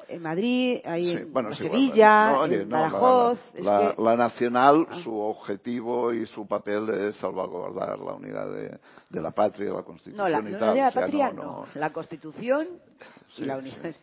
en 0.09 0.23
Madrid, 0.23 0.81
hay 0.85 1.11
en 1.13 1.55
Sevilla, 1.55 2.45
en 2.47 2.69
Badajoz. 2.69 3.39
La, 3.59 4.17
nacional, 4.17 4.87
ah. 4.89 5.01
su 5.03 5.15
objetivo 5.15 6.13
y 6.13 6.27
su 6.27 6.47
papel 6.47 6.89
es 6.91 7.17
salvaguardar 7.17 7.99
la 7.99 8.15
unidad 8.15 8.51
de, 8.51 9.21
la 9.21 9.31
patria, 9.31 9.73
la 9.73 9.83
constitución 9.83 10.17
no, 10.17 10.29
la, 10.29 10.39
unidad 10.39 10.75
de 10.75 10.81
la 10.81 10.91
patria 10.91 11.33
no, 11.33 11.67
la 11.75 11.91
constitución 11.91 12.69
y 13.37 13.45
la 13.45 13.59
unidad. 13.59 13.95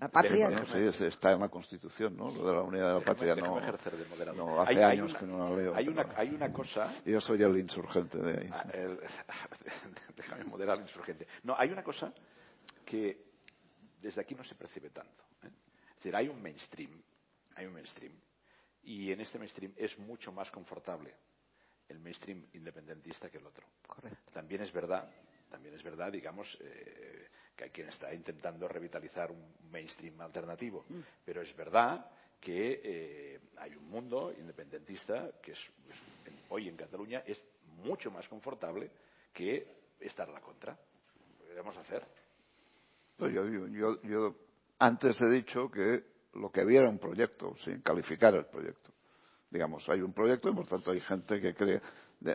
La 0.00 0.08
patria. 0.08 0.48
sí, 0.92 1.04
está 1.04 1.32
en 1.32 1.40
la 1.40 1.48
Constitución, 1.48 2.16
¿no? 2.16 2.26
Lo 2.26 2.46
de 2.46 2.52
la 2.52 2.62
unidad 2.62 2.88
de 2.88 2.94
la 3.00 3.04
patria 3.04 3.34
no. 3.34 3.60
no 4.34 4.60
hace 4.60 4.84
años 4.84 5.12
que 5.14 5.26
no 5.26 5.50
la 5.50 5.56
leo. 5.56 5.74
Hay 5.74 5.88
una, 5.88 6.06
hay 6.14 6.28
una 6.28 6.52
cosa. 6.52 6.94
Yo 7.04 7.20
soy 7.20 7.42
el 7.42 7.58
insurgente 7.58 8.18
de 8.18 8.40
ahí. 8.40 8.48
Ah, 8.52 8.64
déjame 10.16 10.44
moderar 10.44 10.76
el 10.76 10.84
insurgente. 10.84 11.26
No, 11.42 11.56
hay 11.58 11.70
una 11.70 11.82
cosa 11.82 12.12
que 12.84 13.24
desde 14.00 14.20
aquí 14.20 14.36
no 14.36 14.44
se 14.44 14.54
percibe 14.54 14.90
tanto. 14.90 15.27
Es 15.98 16.04
decir, 16.04 16.14
hay 16.14 16.28
un 16.28 16.40
mainstream, 16.40 17.02
hay 17.56 17.66
un 17.66 17.72
mainstream, 17.72 18.12
y 18.84 19.10
en 19.10 19.20
este 19.20 19.36
mainstream 19.36 19.72
es 19.76 19.98
mucho 19.98 20.30
más 20.30 20.48
confortable 20.48 21.12
el 21.88 21.98
mainstream 21.98 22.46
independentista 22.52 23.28
que 23.28 23.38
el 23.38 23.46
otro. 23.46 23.66
También 24.32 24.62
es 24.62 24.72
verdad, 24.72 25.10
también 25.50 25.74
es 25.74 25.82
verdad, 25.82 26.12
digamos, 26.12 26.56
eh, 26.60 27.26
que 27.56 27.64
hay 27.64 27.70
quien 27.70 27.88
está 27.88 28.14
intentando 28.14 28.68
revitalizar 28.68 29.32
un 29.32 29.56
mainstream 29.72 30.20
alternativo, 30.20 30.84
mm. 30.88 31.00
pero 31.24 31.42
es 31.42 31.56
verdad 31.56 32.08
que 32.40 32.80
eh, 32.84 33.40
hay 33.56 33.74
un 33.74 33.90
mundo 33.90 34.32
independentista 34.38 35.32
que 35.42 35.50
es, 35.50 35.58
hoy 36.50 36.68
en 36.68 36.76
Cataluña 36.76 37.24
es 37.26 37.42
mucho 37.82 38.12
más 38.12 38.28
confortable 38.28 38.88
que 39.32 39.66
estar 39.98 40.28
a 40.28 40.32
la 40.32 40.40
contra. 40.40 40.78
Lo 41.56 41.70
hacer. 41.70 42.06
Pues 43.16 43.34
yo, 43.34 43.48
yo, 43.48 44.00
yo 44.02 44.47
antes 44.78 45.20
he 45.20 45.28
dicho 45.28 45.70
que 45.70 46.04
lo 46.34 46.50
que 46.50 46.60
había 46.60 46.80
era 46.80 46.88
un 46.88 46.98
proyecto, 46.98 47.54
sin 47.64 47.80
calificar 47.80 48.34
el 48.34 48.46
proyecto. 48.46 48.92
Digamos, 49.50 49.88
hay 49.88 50.02
un 50.02 50.12
proyecto 50.12 50.50
y 50.50 50.54
por 50.54 50.66
tanto 50.66 50.90
hay 50.90 51.00
gente 51.00 51.40
que 51.40 51.54
cree 51.54 51.80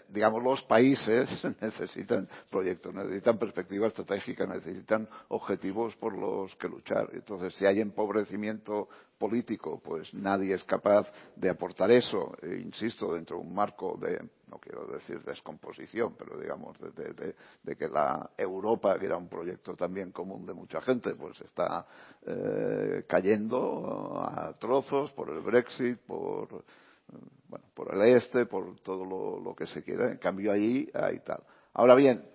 digamos, 0.09 0.41
los 0.41 0.61
países 0.63 1.29
necesitan 1.61 2.27
proyectos, 2.49 2.93
necesitan 2.93 3.37
perspectiva 3.37 3.87
estratégica, 3.87 4.45
necesitan 4.45 5.07
objetivos 5.29 5.95
por 5.97 6.17
los 6.17 6.55
que 6.55 6.67
luchar. 6.67 7.09
Entonces, 7.13 7.53
si 7.55 7.65
hay 7.65 7.81
empobrecimiento 7.81 8.87
político, 9.17 9.81
pues 9.83 10.13
nadie 10.13 10.53
es 10.53 10.63
capaz 10.63 11.07
de 11.35 11.49
aportar 11.49 11.91
eso, 11.91 12.35
e 12.41 12.57
insisto, 12.57 13.13
dentro 13.13 13.37
de 13.37 13.43
un 13.43 13.53
marco 13.53 13.97
de, 13.97 14.19
no 14.47 14.57
quiero 14.57 14.85
decir 14.87 15.21
descomposición, 15.23 16.15
pero 16.17 16.37
digamos, 16.37 16.77
de, 16.79 17.75
que 17.75 17.87
la 17.87 18.31
Europa, 18.37 18.97
que 18.99 19.05
era 19.05 19.17
un 19.17 19.29
proyecto 19.29 19.75
también 19.75 20.11
común 20.11 20.45
de 20.45 20.53
mucha 20.53 20.81
gente, 20.81 21.15
pues 21.15 21.39
está 21.41 21.85
eh, 22.25 23.05
cayendo 23.07 24.19
a 24.19 24.53
trozos 24.59 25.11
por 25.11 25.29
el 25.29 25.39
Brexit, 25.39 25.99
por 25.99 26.63
bueno, 27.47 27.65
por 27.73 27.93
el 27.93 28.01
este, 28.15 28.45
por 28.45 28.79
todo 28.79 29.05
lo, 29.05 29.55
que 29.55 29.67
se 29.67 29.83
quiera. 29.83 30.11
En 30.11 30.17
cambio, 30.17 30.51
allí 30.51 30.89
hay 30.93 31.19
tal. 31.19 31.43
Ahora 31.73 31.95
bien, 31.95 32.25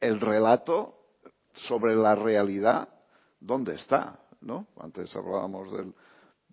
el 0.00 0.20
relato 0.20 0.98
sobre 1.52 1.94
la 1.94 2.14
realidad, 2.14 2.88
¿dónde 3.40 3.74
está? 3.74 4.20
¿No? 4.40 4.66
Antes 4.78 5.14
hablábamos 5.16 5.72
del, 5.72 5.94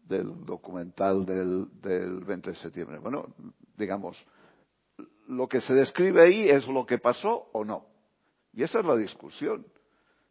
del 0.07 0.45
documental 0.45 1.25
del, 1.25 1.67
del 1.81 2.23
20 2.23 2.51
de 2.51 2.55
septiembre. 2.55 2.99
Bueno, 2.99 3.27
digamos, 3.77 4.17
lo 5.27 5.47
que 5.47 5.61
se 5.61 5.73
describe 5.73 6.21
ahí 6.21 6.49
es 6.49 6.67
lo 6.67 6.85
que 6.85 6.97
pasó 6.97 7.49
o 7.53 7.63
no. 7.63 7.85
Y 8.53 8.63
esa 8.63 8.79
es 8.79 8.85
la 8.85 8.95
discusión. 8.95 9.65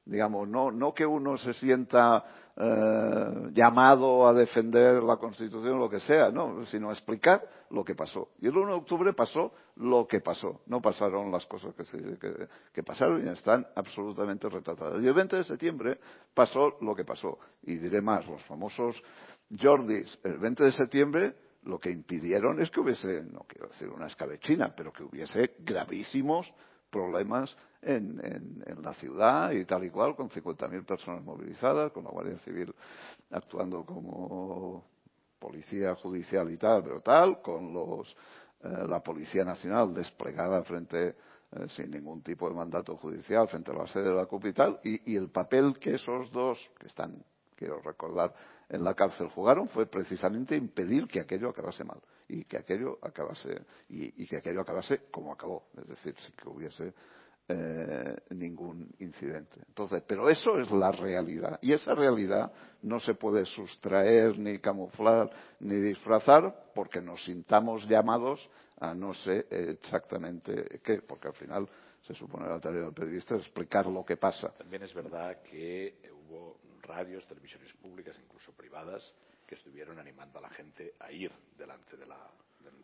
Digamos, 0.04 0.48
no, 0.48 0.70
no 0.70 0.92
que 0.92 1.06
uno 1.06 1.36
se 1.36 1.52
sienta 1.54 2.24
eh, 2.56 3.50
llamado 3.52 4.26
a 4.26 4.32
defender 4.32 5.02
la 5.02 5.16
Constitución 5.16 5.74
o 5.74 5.78
lo 5.78 5.90
que 5.90 6.00
sea, 6.00 6.30
no, 6.30 6.64
sino 6.66 6.90
a 6.90 6.92
explicar 6.92 7.42
lo 7.70 7.84
que 7.84 7.94
pasó. 7.94 8.30
Y 8.40 8.48
el 8.48 8.56
1 8.56 8.66
de 8.72 8.78
octubre 8.78 9.12
pasó 9.12 9.52
lo 9.76 10.06
que 10.06 10.20
pasó, 10.20 10.62
no 10.66 10.80
pasaron 10.80 11.30
las 11.30 11.46
cosas 11.46 11.74
que, 11.74 11.84
que, 12.18 12.48
que 12.72 12.82
pasaron 12.82 13.24
y 13.24 13.28
están 13.30 13.66
absolutamente 13.76 14.48
retratadas. 14.48 15.02
Y 15.02 15.06
el 15.06 15.14
20 15.14 15.36
de 15.36 15.44
septiembre 15.44 16.00
pasó 16.34 16.76
lo 16.80 16.94
que 16.94 17.04
pasó. 17.04 17.38
Y 17.62 17.76
diré 17.76 18.00
más, 18.00 18.26
los 18.26 18.42
famosos 18.44 19.00
Jordis, 19.58 20.18
el 20.24 20.38
20 20.38 20.64
de 20.64 20.72
septiembre 20.72 21.34
lo 21.62 21.78
que 21.78 21.90
impidieron 21.90 22.60
es 22.60 22.70
que 22.70 22.80
hubiese, 22.80 23.22
no 23.22 23.40
quiero 23.46 23.68
decir 23.68 23.88
una 23.88 24.06
escabechina, 24.06 24.74
pero 24.74 24.92
que 24.92 25.02
hubiese 25.02 25.56
gravísimos 25.58 26.50
problemas 26.90 27.56
en, 27.82 28.20
en, 28.66 28.82
la 28.82 28.94
ciudad 28.94 29.52
y 29.52 29.64
tal 29.64 29.84
y 29.84 29.90
cual, 29.90 30.14
con 30.14 30.28
50.000 30.28 30.84
personas 30.84 31.24
movilizadas, 31.24 31.92
con 31.92 32.04
la 32.04 32.10
Guardia 32.10 32.36
Civil 32.38 32.74
actuando 33.30 33.84
como 33.84 34.84
policía 35.38 35.94
judicial 35.96 36.50
y 36.50 36.56
tal, 36.56 36.82
pero 36.82 37.00
tal, 37.00 37.40
con 37.40 37.72
los, 37.72 38.14
eh, 38.62 38.86
la 38.86 39.00
Policía 39.02 39.44
Nacional 39.44 39.94
desplegada 39.94 40.62
frente, 40.62 41.08
eh, 41.52 41.66
sin 41.70 41.90
ningún 41.90 42.22
tipo 42.22 42.48
de 42.48 42.54
mandato 42.54 42.96
judicial, 42.96 43.48
frente 43.48 43.70
a 43.70 43.74
la 43.74 43.86
sede 43.86 44.10
de 44.10 44.14
la 44.14 44.26
CUP 44.26 44.46
y 44.46 44.52
tal, 44.52 44.80
y, 44.84 45.16
el 45.16 45.30
papel 45.30 45.78
que 45.78 45.94
esos 45.94 46.30
dos, 46.30 46.70
que 46.78 46.86
están, 46.86 47.24
quiero 47.56 47.80
recordar, 47.80 48.34
en 48.68 48.84
la 48.84 48.94
cárcel 48.94 49.28
jugaron 49.28 49.68
fue 49.68 49.86
precisamente 49.86 50.54
impedir 50.54 51.08
que 51.08 51.20
aquello 51.20 51.48
acabase 51.48 51.82
mal 51.82 52.00
y 52.28 52.44
que 52.44 52.56
aquello 52.56 52.98
acabase 53.02 53.62
y, 53.88 54.22
y 54.22 54.26
que 54.28 54.36
aquello 54.36 54.60
acabase 54.60 55.08
como 55.10 55.32
acabó, 55.32 55.64
es 55.76 55.88
decir, 55.88 56.14
sin 56.20 56.36
que 56.36 56.48
hubiese 56.48 56.94
eh, 57.52 58.16
ningún 58.30 58.88
incidente. 59.00 59.60
Entonces, 59.66 60.02
pero 60.06 60.28
eso 60.28 60.58
es 60.58 60.70
la 60.70 60.92
realidad 60.92 61.58
y 61.62 61.72
esa 61.72 61.94
realidad 61.94 62.52
no 62.82 63.00
se 63.00 63.14
puede 63.14 63.44
sustraer 63.44 64.38
ni 64.38 64.60
camuflar 64.60 65.30
ni 65.60 65.74
disfrazar 65.76 66.70
porque 66.74 67.00
nos 67.00 67.24
sintamos 67.24 67.88
llamados 67.88 68.48
a 68.78 68.94
no 68.94 69.12
sé 69.14 69.46
exactamente 69.50 70.80
qué, 70.84 71.02
porque 71.02 71.28
al 71.28 71.34
final 71.34 71.68
se 72.06 72.14
supone 72.14 72.48
la 72.48 72.60
tarea 72.60 72.82
del 72.82 72.94
periodista 72.94 73.34
es 73.34 73.42
explicar 73.42 73.86
lo 73.86 74.04
que 74.04 74.16
pasa. 74.16 74.50
También 74.56 74.84
es 74.84 74.94
verdad 74.94 75.42
que 75.42 75.98
hubo 76.12 76.58
radios, 76.82 77.26
televisiones 77.26 77.72
públicas, 77.74 78.16
incluso 78.22 78.52
privadas, 78.52 79.12
que 79.46 79.56
estuvieron 79.56 79.98
animando 79.98 80.38
a 80.38 80.42
la 80.42 80.50
gente 80.50 80.94
a 81.00 81.10
ir 81.10 81.32
delante 81.58 81.96
de 81.96 82.06
la, 82.06 82.30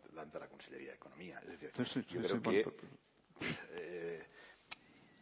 delante 0.09 0.33
de 0.33 0.39
la 0.39 0.49
Consellería 0.49 0.89
de 0.89 0.95
Economía. 0.95 1.39
Es 1.39 1.59
decir, 1.61 2.05
yo 2.07 2.21
creo 2.21 2.41
que 2.41 2.65
eh, 3.71 4.23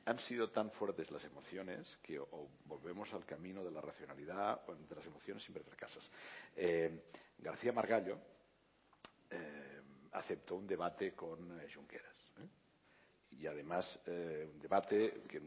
han 0.05 0.19
sido 0.19 0.49
tan 0.51 0.71
fuertes 0.71 1.09
las 1.09 1.23
emociones 1.23 1.97
que 2.03 2.19
o 2.19 2.47
volvemos 2.65 3.11
al 3.13 3.25
camino 3.25 3.63
de 3.63 3.71
la 3.71 3.81
racionalidad 3.81 4.61
o 4.67 4.73
entre 4.73 4.97
las 4.97 5.05
emociones 5.07 5.43
siempre 5.43 5.63
fracasas. 5.63 6.09
Eh, 6.55 7.05
García 7.39 7.73
Margallo 7.73 8.19
eh, 9.31 9.81
aceptó 10.11 10.55
un 10.55 10.67
debate 10.67 11.13
con 11.13 11.59
eh, 11.59 11.67
Junqueras. 11.73 12.13
Y 13.31 13.47
además 13.47 13.99
un 14.07 14.61
debate 14.61 15.23
que, 15.27 15.41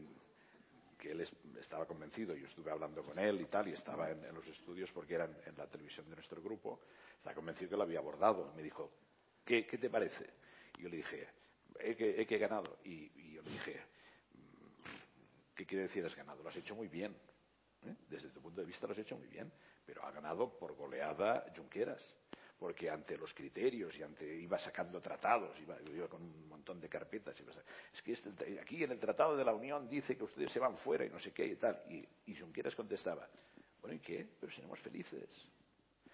él 1.09 1.27
estaba 1.59 1.87
convencido, 1.87 2.35
yo 2.35 2.45
estuve 2.45 2.69
hablando 2.69 3.01
con 3.01 3.17
él 3.17 3.41
y 3.41 3.45
tal, 3.45 3.67
y 3.67 3.71
estaba 3.71 4.11
en, 4.11 4.21
los 4.31 4.45
estudios 4.45 4.91
porque 4.91 5.15
eran 5.15 5.35
en 5.47 5.57
la 5.57 5.65
televisión 5.65 6.07
de 6.07 6.15
nuestro 6.15 6.39
grupo, 6.39 6.81
estaba 7.15 7.33
convencido 7.33 7.71
que 7.71 7.77
lo 7.77 7.83
había 7.83 7.97
abordado. 7.97 8.53
Me 8.55 8.61
dijo, 8.61 8.91
¿qué, 9.43 9.63
te 9.63 9.89
parece? 9.89 10.29
Y 10.77 10.83
yo 10.83 10.89
le 10.89 10.97
dije, 10.97 11.27
he 11.79 11.95
que, 11.95 12.21
he 12.29 12.37
ganado. 12.37 12.77
Y 12.83 13.31
yo 13.33 13.41
le 13.41 13.49
dije, 13.49 13.81
¿Qué 15.59 15.65
quiere 15.65 15.87
decir 15.87 16.05
has 16.05 16.15
ganado? 16.15 16.41
Lo 16.41 16.47
has 16.47 16.55
hecho 16.55 16.73
muy 16.73 16.87
bien. 16.87 17.13
¿eh? 17.85 17.93
Desde 18.07 18.29
tu 18.29 18.41
punto 18.41 18.61
de 18.61 18.65
vista 18.65 18.87
lo 18.87 18.93
has 18.93 18.99
hecho 18.99 19.17
muy 19.17 19.27
bien. 19.27 19.51
Pero 19.85 20.05
ha 20.05 20.11
ganado 20.11 20.57
por 20.57 20.73
goleada 20.73 21.51
Junqueras. 21.53 22.01
Porque 22.57 22.89
ante 22.89 23.17
los 23.17 23.33
criterios 23.33 23.93
y 23.97 24.03
ante 24.03 24.25
iba 24.37 24.57
sacando 24.57 25.01
tratados, 25.01 25.59
iba, 25.59 25.75
con 26.07 26.21
un 26.21 26.47
montón 26.47 26.79
de 26.79 26.87
carpetas. 26.87 27.35
es 27.93 28.01
que 28.01 28.13
este, 28.13 28.57
aquí 28.57 28.85
en 28.85 28.91
el 28.91 28.99
Tratado 28.99 29.35
de 29.35 29.43
la 29.43 29.53
Unión 29.53 29.89
dice 29.89 30.15
que 30.15 30.23
ustedes 30.23 30.49
se 30.49 30.59
van 30.59 30.77
fuera 30.77 31.03
y 31.03 31.09
no 31.09 31.19
sé 31.19 31.33
qué 31.33 31.45
y 31.45 31.55
tal. 31.57 31.83
Y, 31.89 32.07
y 32.31 32.35
Junqueras 32.37 32.73
contestaba, 32.73 33.27
bueno, 33.81 33.97
¿y 33.97 33.99
qué? 33.99 34.25
Pero 34.39 34.53
seremos 34.53 34.79
felices. 34.79 35.27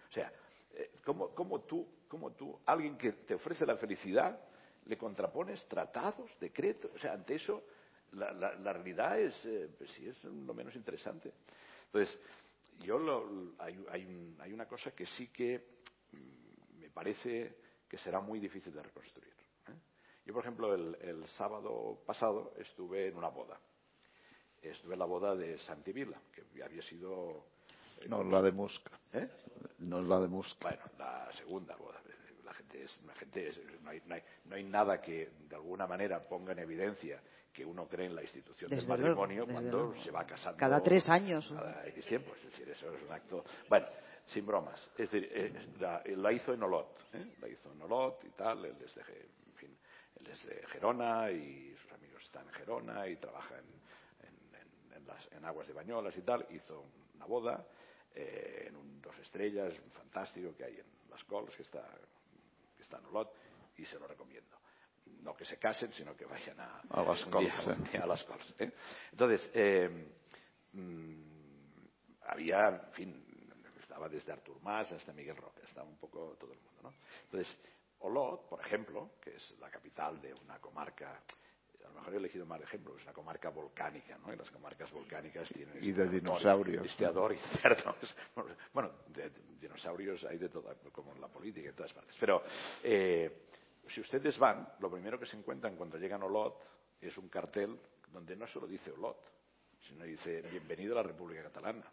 O 0.09 0.11
sea, 0.11 0.33
eh, 0.73 0.89
¿cómo, 1.03 1.35
cómo, 1.35 1.61
tú, 1.61 1.87
¿cómo 2.07 2.31
tú, 2.31 2.59
alguien 2.65 2.97
que 2.97 3.11
te 3.11 3.35
ofrece 3.35 3.63
la 3.63 3.77
felicidad, 3.77 4.39
le 4.85 4.97
contrapones 4.97 5.67
tratados, 5.67 6.31
decretos? 6.39 6.89
O 6.95 6.97
sea, 6.97 7.13
ante 7.13 7.35
eso 7.35 7.63
la, 8.15 8.31
la, 8.33 8.73
realidad 8.73 9.19
es, 9.19 9.45
eh, 9.45 9.69
pues 9.77 9.89
sí, 9.91 10.07
es 10.07 10.23
lo 10.23 10.53
menos 10.53 10.75
interesante. 10.75 11.33
Entonces, 11.85 12.19
yo 12.79 12.97
hay, 13.59 13.85
hay, 13.89 14.35
hay, 14.39 14.53
una 14.53 14.67
cosa 14.67 14.91
que 14.91 15.05
sí 15.05 15.27
que 15.27 15.79
mm, 16.11 16.79
me 16.79 16.89
parece 16.89 17.57
que 17.87 17.97
será 17.97 18.19
muy 18.19 18.39
difícil 18.39 18.73
de 18.73 18.83
reconstruir. 18.83 19.33
¿eh? 19.67 19.73
Yo, 20.25 20.33
por 20.33 20.43
ejemplo, 20.43 20.73
el, 20.73 20.97
el, 21.01 21.27
sábado 21.29 22.01
pasado 22.05 22.53
estuve 22.57 23.07
en 23.07 23.17
una 23.17 23.29
boda. 23.29 23.59
Estuve 24.61 24.93
en 24.93 24.99
la 24.99 25.05
boda 25.05 25.35
de 25.35 25.59
Santi 25.59 25.91
Vila, 25.91 26.19
que 26.33 26.63
había 26.63 26.81
sido... 26.81 27.45
Eh, 28.01 28.07
no, 28.09 28.23
la 28.23 28.41
de 28.41 28.51
Musca. 28.51 28.99
¿Eh? 29.13 29.29
No 29.79 29.99
es 29.99 30.07
la 30.07 30.19
de 30.19 30.27
Musca. 30.27 30.69
Bueno, 30.69 30.83
la 30.97 31.31
segunda 31.33 31.75
boda. 31.75 32.01
La 32.43 32.53
gente 32.53 32.83
es, 32.83 32.97
la 33.05 33.13
gente 33.15 33.51
no, 33.81 33.89
hay, 33.89 34.01
no, 34.05 34.15
hay, 34.15 34.23
no 34.45 34.55
hay 34.55 34.63
nada 34.63 35.01
que 35.01 35.31
de 35.49 35.55
alguna 35.55 35.87
manera 35.87 36.21
ponga 36.21 36.51
en 36.51 36.59
evidencia 36.59 37.19
que 37.55 37.65
uno 37.65 37.87
cree 37.87 38.07
en 38.07 38.15
la 38.15 38.21
institución 38.21 38.69
del 38.69 38.85
matrimonio 38.85 39.47
cuando 39.47 39.95
se 40.01 40.11
va 40.11 40.25
casando. 40.25 40.57
Cada 40.57 40.83
tres 40.83 41.07
años. 41.07 41.47
Cada 41.49 41.87
X 41.87 42.05
tiempo. 42.05 42.35
Es 42.35 42.43
decir, 42.43 42.69
eso 42.69 42.93
es 42.93 43.01
un 43.01 43.11
acto. 43.13 43.45
Bueno, 43.69 43.87
sin 44.25 44.45
bromas. 44.45 44.81
Es 44.97 45.09
decir, 45.09 45.29
eh, 45.31 45.53
la, 46.17 46.33
hizo 46.33 46.53
en 46.53 46.61
Olot. 46.61 46.99
¿eh? 47.13 47.35
La 47.39 47.47
hizo 47.47 47.71
en 47.71 47.81
Olot 47.81 48.21
y 48.25 48.29
tal. 48.31 48.65
Él 48.65 48.75
es, 48.83 48.93
de, 48.95 49.01
en 49.01 49.53
fin, 49.53 49.77
él 50.19 50.27
es 50.27 50.45
de 50.45 50.67
Gerona 50.67 51.31
y 51.31 51.73
sus 51.81 51.93
amigos 51.93 52.21
están 52.23 52.45
en 52.45 52.53
Gerona 52.55 53.07
y 53.07 53.15
trabaja 53.15 53.55
en, 53.57 54.95
en, 54.97 55.07
las, 55.07 55.31
en 55.31 55.45
aguas 55.45 55.65
de 55.67 55.73
Bañolas 55.73 56.17
y 56.17 56.21
tal. 56.23 56.45
Hizo 56.49 56.83
una 57.15 57.25
boda 57.25 57.65
eh, 58.13 58.65
en 58.67 58.75
un 58.75 59.01
dos 59.01 59.17
estrellas, 59.19 59.73
fantástico 59.91 60.53
que 60.57 60.65
hay 60.65 60.73
en 60.73 61.09
Las 61.09 61.23
Cols, 61.23 61.55
que 61.55 61.61
está, 61.61 61.87
que 62.75 62.83
está 62.83 62.97
en 62.97 63.05
Olot, 63.05 63.33
y 63.77 63.85
se 63.85 63.97
lo 63.97 64.07
recomiendo 64.07 64.64
no 65.21 65.35
que 65.35 65.45
se 65.45 65.57
casen, 65.57 65.91
sino 65.93 66.15
que 66.15 66.25
vayan 66.25 66.59
a, 66.59 66.81
a 66.89 67.03
las 67.03 67.25
cols. 67.25 67.53
a 68.01 68.05
las 68.05 68.23
cols 68.23 68.55
¿eh? 68.59 68.71
Entonces, 69.11 69.49
eh, 69.53 70.07
mm, 70.73 71.35
había, 72.27 72.59
en 72.87 72.93
fin, 72.93 73.25
estaba 73.79 74.09
desde 74.09 74.31
Artur 74.31 74.59
Mas 74.61 74.91
hasta 74.91 75.13
Miguel 75.13 75.37
Roca, 75.37 75.61
estaba 75.63 75.87
un 75.87 75.97
poco 75.97 76.35
todo 76.39 76.53
el 76.53 76.59
mundo, 76.59 76.81
¿no? 76.83 76.93
Entonces, 77.23 77.57
Olot, 77.99 78.47
por 78.47 78.61
ejemplo, 78.61 79.11
que 79.21 79.35
es 79.35 79.55
la 79.59 79.69
capital 79.69 80.21
de 80.21 80.33
una 80.33 80.59
comarca 80.59 81.23
a 81.85 81.89
lo 81.89 81.93
mejor 81.99 82.13
he 82.15 82.17
elegido 82.17 82.45
mal 82.45 82.61
ejemplo, 82.61 82.95
es 82.97 83.03
una 83.03 83.13
comarca 83.13 83.49
volcánica, 83.49 84.17
¿no? 84.17 84.33
Y 84.33 84.35
las 84.35 84.49
comarcas 84.49 84.91
volcánicas 84.91 85.47
tienen... 85.49 85.77
Y 85.83 85.91
de 85.91 86.05
este 86.05 86.19
dinosaurios. 86.19 86.85
Y 86.85 86.89
cerdos. 86.89 88.15
Bueno, 88.73 88.91
de, 89.07 89.31
dinosaurios 89.59 90.23
hay 90.25 90.37
de 90.37 90.49
todo, 90.49 90.75
como 90.91 91.13
en 91.13 91.21
la 91.21 91.27
política, 91.27 91.69
en 91.69 91.75
todas 91.75 91.93
partes. 91.93 92.15
Pero 92.19 92.43
eh, 92.83 93.45
si 93.87 94.01
ustedes 94.01 94.37
van, 94.37 94.67
lo 94.79 94.89
primero 94.89 95.19
que 95.19 95.25
se 95.25 95.37
encuentran 95.37 95.75
cuando 95.75 95.97
llegan 95.97 96.21
a 96.21 96.25
Olot 96.25 96.59
es 97.01 97.17
un 97.17 97.29
cartel 97.29 97.79
donde 98.11 98.35
no 98.35 98.47
solo 98.47 98.67
dice 98.67 98.91
Olot, 98.91 99.21
sino 99.87 100.03
dice 100.03 100.41
Bienvenido 100.43 100.93
a 100.93 101.01
la 101.01 101.07
República 101.07 101.43
Catalana. 101.43 101.91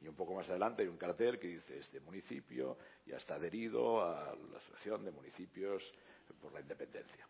Y 0.00 0.08
un 0.08 0.14
poco 0.14 0.34
más 0.34 0.48
adelante 0.50 0.82
hay 0.82 0.88
un 0.88 0.98
cartel 0.98 1.38
que 1.38 1.48
dice 1.48 1.78
Este 1.78 2.00
municipio 2.00 2.76
ya 3.06 3.16
está 3.16 3.36
adherido 3.36 4.02
a 4.02 4.34
la 4.34 4.58
Asociación 4.58 5.04
de 5.04 5.10
Municipios 5.10 5.90
por 6.40 6.52
la 6.52 6.60
Independencia 6.60 7.26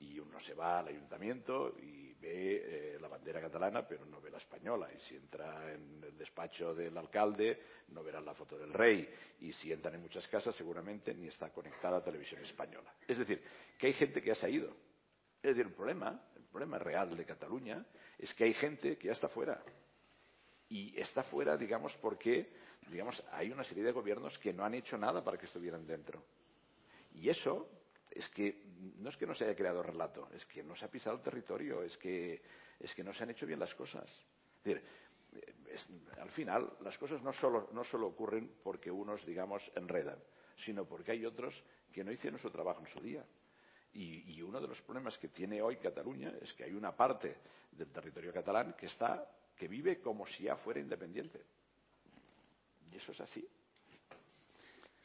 y 0.00 0.18
uno 0.18 0.38
se 0.40 0.54
va 0.54 0.80
al 0.80 0.88
ayuntamiento 0.88 1.74
y 1.78 2.07
ve 2.20 2.94
eh, 2.94 2.98
la 3.00 3.08
bandera 3.08 3.40
catalana, 3.40 3.86
pero 3.86 4.04
no 4.06 4.20
ve 4.20 4.30
la 4.30 4.38
española. 4.38 4.88
Y 4.94 5.00
si 5.00 5.16
entra 5.16 5.72
en 5.72 6.02
el 6.02 6.16
despacho 6.16 6.74
del 6.74 6.96
alcalde, 6.96 7.60
no 7.88 8.02
verá 8.02 8.20
la 8.20 8.34
foto 8.34 8.58
del 8.58 8.72
rey. 8.72 9.08
Y 9.40 9.52
si 9.52 9.72
entran 9.72 9.94
en 9.94 10.02
muchas 10.02 10.26
casas, 10.28 10.54
seguramente 10.54 11.14
ni 11.14 11.28
está 11.28 11.50
conectada 11.52 11.98
a 11.98 12.04
televisión 12.04 12.42
española. 12.42 12.92
Es 13.06 13.18
decir, 13.18 13.42
que 13.78 13.88
hay 13.88 13.92
gente 13.92 14.22
que 14.22 14.32
ha 14.32 14.36
salido. 14.36 14.70
Es 15.42 15.54
decir, 15.54 15.66
el 15.66 15.72
problema, 15.72 16.20
el 16.36 16.44
problema 16.44 16.78
real 16.78 17.16
de 17.16 17.24
Cataluña 17.24 17.84
es 18.18 18.34
que 18.34 18.44
hay 18.44 18.54
gente 18.54 18.96
que 18.98 19.06
ya 19.06 19.12
está 19.12 19.28
fuera. 19.28 19.62
Y 20.68 20.98
está 21.00 21.22
fuera, 21.22 21.56
digamos, 21.56 21.94
porque 22.02 22.52
digamos, 22.90 23.22
hay 23.32 23.50
una 23.50 23.64
serie 23.64 23.84
de 23.84 23.92
gobiernos 23.92 24.38
que 24.38 24.52
no 24.52 24.64
han 24.64 24.74
hecho 24.74 24.96
nada 24.96 25.22
para 25.22 25.38
que 25.38 25.46
estuvieran 25.46 25.86
dentro. 25.86 26.22
Y 27.12 27.28
eso 27.28 27.68
es 28.18 28.28
que 28.30 28.64
no 28.98 29.10
es 29.10 29.16
que 29.16 29.26
no 29.26 29.34
se 29.34 29.44
haya 29.44 29.54
creado 29.54 29.80
relato, 29.80 30.28
es 30.34 30.44
que 30.46 30.64
no 30.64 30.74
se 30.74 30.84
ha 30.84 30.90
pisado 30.90 31.16
el 31.16 31.22
territorio, 31.22 31.84
es 31.84 31.96
que, 31.98 32.42
es 32.80 32.92
que 32.92 33.04
no 33.04 33.14
se 33.14 33.22
han 33.22 33.30
hecho 33.30 33.46
bien 33.46 33.60
las 33.60 33.72
cosas. 33.74 34.10
al 36.18 36.30
final, 36.30 36.76
las 36.80 36.98
cosas 36.98 37.22
no 37.22 37.32
solo, 37.32 37.68
no 37.72 37.84
solo 37.84 38.08
ocurren 38.08 38.56
porque 38.64 38.90
unos, 38.90 39.24
digamos, 39.24 39.62
enredan, 39.76 40.18
sino 40.56 40.84
porque 40.84 41.12
hay 41.12 41.24
otros 41.24 41.54
que 41.92 42.02
no 42.02 42.10
hicieron 42.10 42.40
su 42.40 42.50
trabajo 42.50 42.80
en 42.80 42.88
su 42.88 43.00
día. 43.00 43.24
Y, 43.92 44.34
y, 44.34 44.42
uno 44.42 44.60
de 44.60 44.66
los 44.66 44.82
problemas 44.82 45.16
que 45.16 45.28
tiene 45.28 45.62
hoy 45.62 45.76
Cataluña 45.76 46.34
es 46.42 46.52
que 46.54 46.64
hay 46.64 46.74
una 46.74 46.94
parte 46.94 47.36
del 47.70 47.90
territorio 47.90 48.32
catalán 48.32 48.74
que 48.74 48.86
está, 48.86 49.30
que 49.56 49.68
vive 49.68 50.00
como 50.00 50.26
si 50.26 50.44
ya 50.44 50.56
fuera 50.56 50.80
independiente. 50.80 51.40
Y 52.92 52.96
eso 52.96 53.12
es 53.12 53.20
así. 53.20 53.48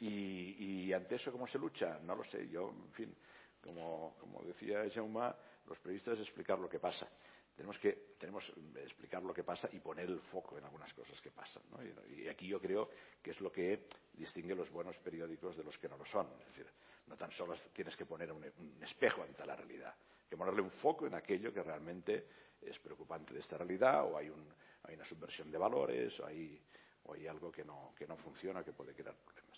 Y, 0.06 0.92
ante 0.92 1.16
eso, 1.16 1.32
¿cómo 1.32 1.48
se 1.48 1.58
lucha? 1.58 2.00
No 2.00 2.16
lo 2.16 2.24
sé. 2.26 2.50
Yo, 2.50 2.70
en 2.70 2.92
fin, 2.92 3.16
como, 3.62 4.16
como 4.20 4.44
decía 4.44 4.84
Jaume, 4.94 5.34
los 5.68 5.80
periodistas 5.80 6.20
explicar 6.20 6.60
lo 6.60 6.68
que 6.68 6.80
pasa. 6.80 7.08
Tenemos 7.56 7.78
que 7.78 8.16
tenemos 8.18 8.52
explicar 8.76 9.22
lo 9.22 9.34
que 9.34 9.44
pasa 9.44 9.70
y 9.72 9.80
poner 9.80 10.10
el 10.10 10.20
foco 10.20 10.58
en 10.58 10.66
algunas 10.66 10.94
cosas 10.94 11.22
que 11.22 11.32
pasan. 11.32 11.64
¿no? 11.72 11.80
Y, 12.16 12.28
aquí 12.28 12.48
yo 12.48 12.60
creo 12.60 12.90
que 13.22 13.32
es 13.32 13.40
lo 13.40 13.52
que 13.52 13.88
distingue 14.14 14.56
los 14.56 14.70
buenos 14.72 14.98
periódicos 14.98 15.56
de 15.56 15.64
los 15.64 15.78
que 15.78 15.88
no 15.88 15.98
lo 15.98 16.06
son. 16.06 16.28
Es 16.42 16.48
decir, 16.48 16.68
no 17.08 17.16
tan 17.16 17.32
solo 17.32 17.56
tienes 17.72 17.96
que 17.96 18.06
poner 18.06 18.32
un, 18.32 18.44
espejo 18.82 19.24
ante 19.24 19.46
la 19.46 19.56
realidad, 19.56 19.96
que 20.30 20.36
ponerle 20.36 20.62
un 20.62 20.72
foco 20.72 21.06
en 21.08 21.14
aquello 21.14 21.54
que 21.54 21.64
realmente 21.64 22.28
es 22.62 22.78
preocupante 22.80 23.34
de 23.34 23.40
esta 23.40 23.58
realidad 23.58 24.06
o 24.06 24.18
hay, 24.18 24.30
un, 24.30 24.52
hay 24.84 24.96
una 24.96 25.06
subversión 25.06 25.52
de 25.52 25.58
valores 25.58 26.20
o 26.20 26.26
hay, 26.26 26.60
o 27.04 27.14
hay 27.14 27.28
algo 27.28 27.52
que 27.52 27.64
no, 27.64 27.94
que 27.96 28.08
no 28.08 28.18
funciona 28.18 28.64
que 28.64 28.74
puede 28.74 28.94
crear 28.94 29.16
problemas. 29.16 29.53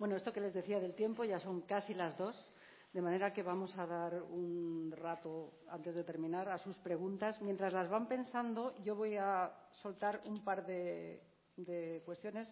Bueno, 0.00 0.16
esto 0.16 0.32
que 0.32 0.40
les 0.40 0.54
decía 0.54 0.80
del 0.80 0.94
tiempo 0.94 1.24
ya 1.24 1.38
son 1.38 1.60
casi 1.60 1.92
las 1.92 2.16
dos, 2.16 2.34
de 2.90 3.02
manera 3.02 3.34
que 3.34 3.42
vamos 3.42 3.76
a 3.76 3.84
dar 3.84 4.22
un 4.22 4.90
rato 4.96 5.52
antes 5.68 5.94
de 5.94 6.04
terminar 6.04 6.48
a 6.48 6.56
sus 6.56 6.74
preguntas. 6.78 7.38
Mientras 7.42 7.74
las 7.74 7.90
van 7.90 8.08
pensando, 8.08 8.74
yo 8.82 8.96
voy 8.96 9.18
a 9.18 9.52
soltar 9.82 10.22
un 10.24 10.42
par 10.42 10.64
de, 10.64 11.20
cuestiones 12.06 12.48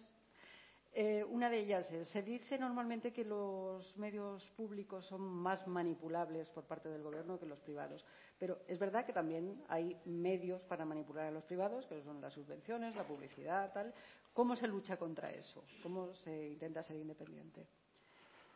eh, 0.91 1.23
una 1.23 1.51
de 1.51 1.59
ellas 1.59 1.89
es, 1.91 2.07
se 2.09 2.23
dice 2.23 2.57
normalmente 2.57 3.13
que 3.13 3.23
los 3.23 3.95
medios 3.95 4.43
públicos 4.57 5.05
son 5.05 5.21
más 5.21 5.67
manipulables 5.67 6.49
por 6.49 6.65
parte 6.65 6.89
del 6.89 7.03
Gobierno 7.03 7.39
que 7.39 7.45
los 7.45 7.59
privados. 7.59 8.03
Pero 8.39 8.59
es 8.67 8.79
verdad 8.79 9.05
que 9.05 9.13
también 9.13 9.63
hay 9.67 9.95
medios 10.05 10.61
para 10.63 10.85
manipular 10.85 11.27
a 11.27 11.31
los 11.31 11.43
privados, 11.43 11.85
que 11.85 12.01
son 12.01 12.19
las 12.21 12.33
subvenciones, 12.33 12.95
la 12.95 13.03
publicidad, 13.03 13.71
tal. 13.71 13.93
¿Cómo 14.39 14.55
se 14.55 14.69
lucha 14.69 14.95
contra 14.95 15.29
eso? 15.31 15.65
¿Cómo 15.83 16.15
se 16.15 16.47
intenta 16.47 16.81
ser 16.81 16.95
independiente? 16.95 17.67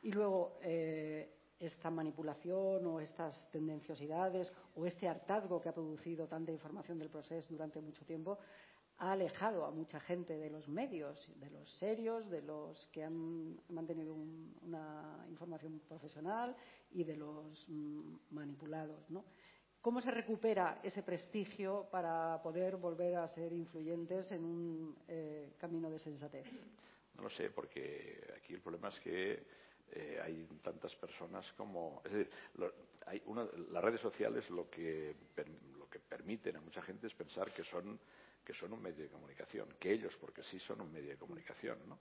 Y 0.04 0.14
luego, 0.14 0.58
eh, 0.62 1.30
esta 1.60 1.92
manipulación 1.92 2.88
o 2.88 3.02
estas 3.02 3.52
tendenciosidades 3.52 4.50
o 4.78 4.86
este 4.86 5.10
hartazgo 5.10 5.60
que 5.60 5.68
ha 5.68 5.74
producido 5.74 6.26
tanta 6.26 6.54
información 6.54 7.00
del 7.00 7.10
proceso 7.10 7.50
durante 7.52 7.82
mucho 7.82 8.06
tiempo 8.06 8.40
ha 9.00 9.12
alejado 9.12 9.66
a 9.66 9.72
mucha 9.72 10.00
gente 10.00 10.38
de 10.38 10.50
los 10.50 10.70
medios, 10.70 11.30
de 11.36 11.50
los 11.50 11.70
serios, 11.72 12.30
de 12.30 12.44
los 12.44 12.88
que 12.88 13.04
han 13.04 13.60
mantenido 13.68 14.14
una 14.14 15.26
información 15.28 15.82
profesional 15.86 16.56
y 16.92 17.04
de 17.04 17.18
los 17.18 17.68
mm, 17.68 18.16
manipulados. 18.30 19.10
¿no? 19.10 19.26
¿Cómo 19.84 20.00
se 20.00 20.12
recupera 20.12 20.80
ese 20.82 21.04
prestigio 21.04 21.90
para 21.92 22.42
poder 22.42 22.78
volver 22.78 23.18
a 23.18 23.28
ser 23.28 23.52
influyentes 23.52 24.32
en 24.32 24.46
un 24.46 24.96
eh, 25.10 25.52
camino 25.58 25.92
de 25.92 26.00
sensatez? 26.00 26.48
No 27.16 27.24
lo 27.24 27.30
sé, 27.30 27.50
porque 27.50 28.34
aquí 28.38 28.54
el 28.54 28.62
problema 28.62 28.88
es 28.88 29.00
que 29.02 29.44
eh, 29.92 30.22
hay 30.24 30.48
tantas 30.64 30.96
personas 30.96 31.52
como. 31.58 32.02
Es 32.06 32.14
decir, 32.14 32.30
las 32.56 33.84
redes 33.84 34.00
sociales 34.00 34.50
lo 34.50 34.70
que, 34.70 35.18
lo 35.78 35.90
que 35.90 36.00
permiten 36.00 36.56
a 36.56 36.62
mucha 36.62 36.82
gente 36.82 37.08
es 37.08 37.14
pensar 37.14 37.52
que 37.52 37.66
son 37.66 38.00
que 38.44 38.54
son 38.54 38.72
un 38.72 38.82
medio 38.82 39.04
de 39.04 39.10
comunicación, 39.10 39.68
que 39.78 39.92
ellos 39.92 40.16
porque 40.16 40.44
sí 40.44 40.60
son 40.60 40.80
un 40.80 40.94
medio 40.94 41.10
de 41.10 41.18
comunicación, 41.18 41.78
¿no? 41.88 42.00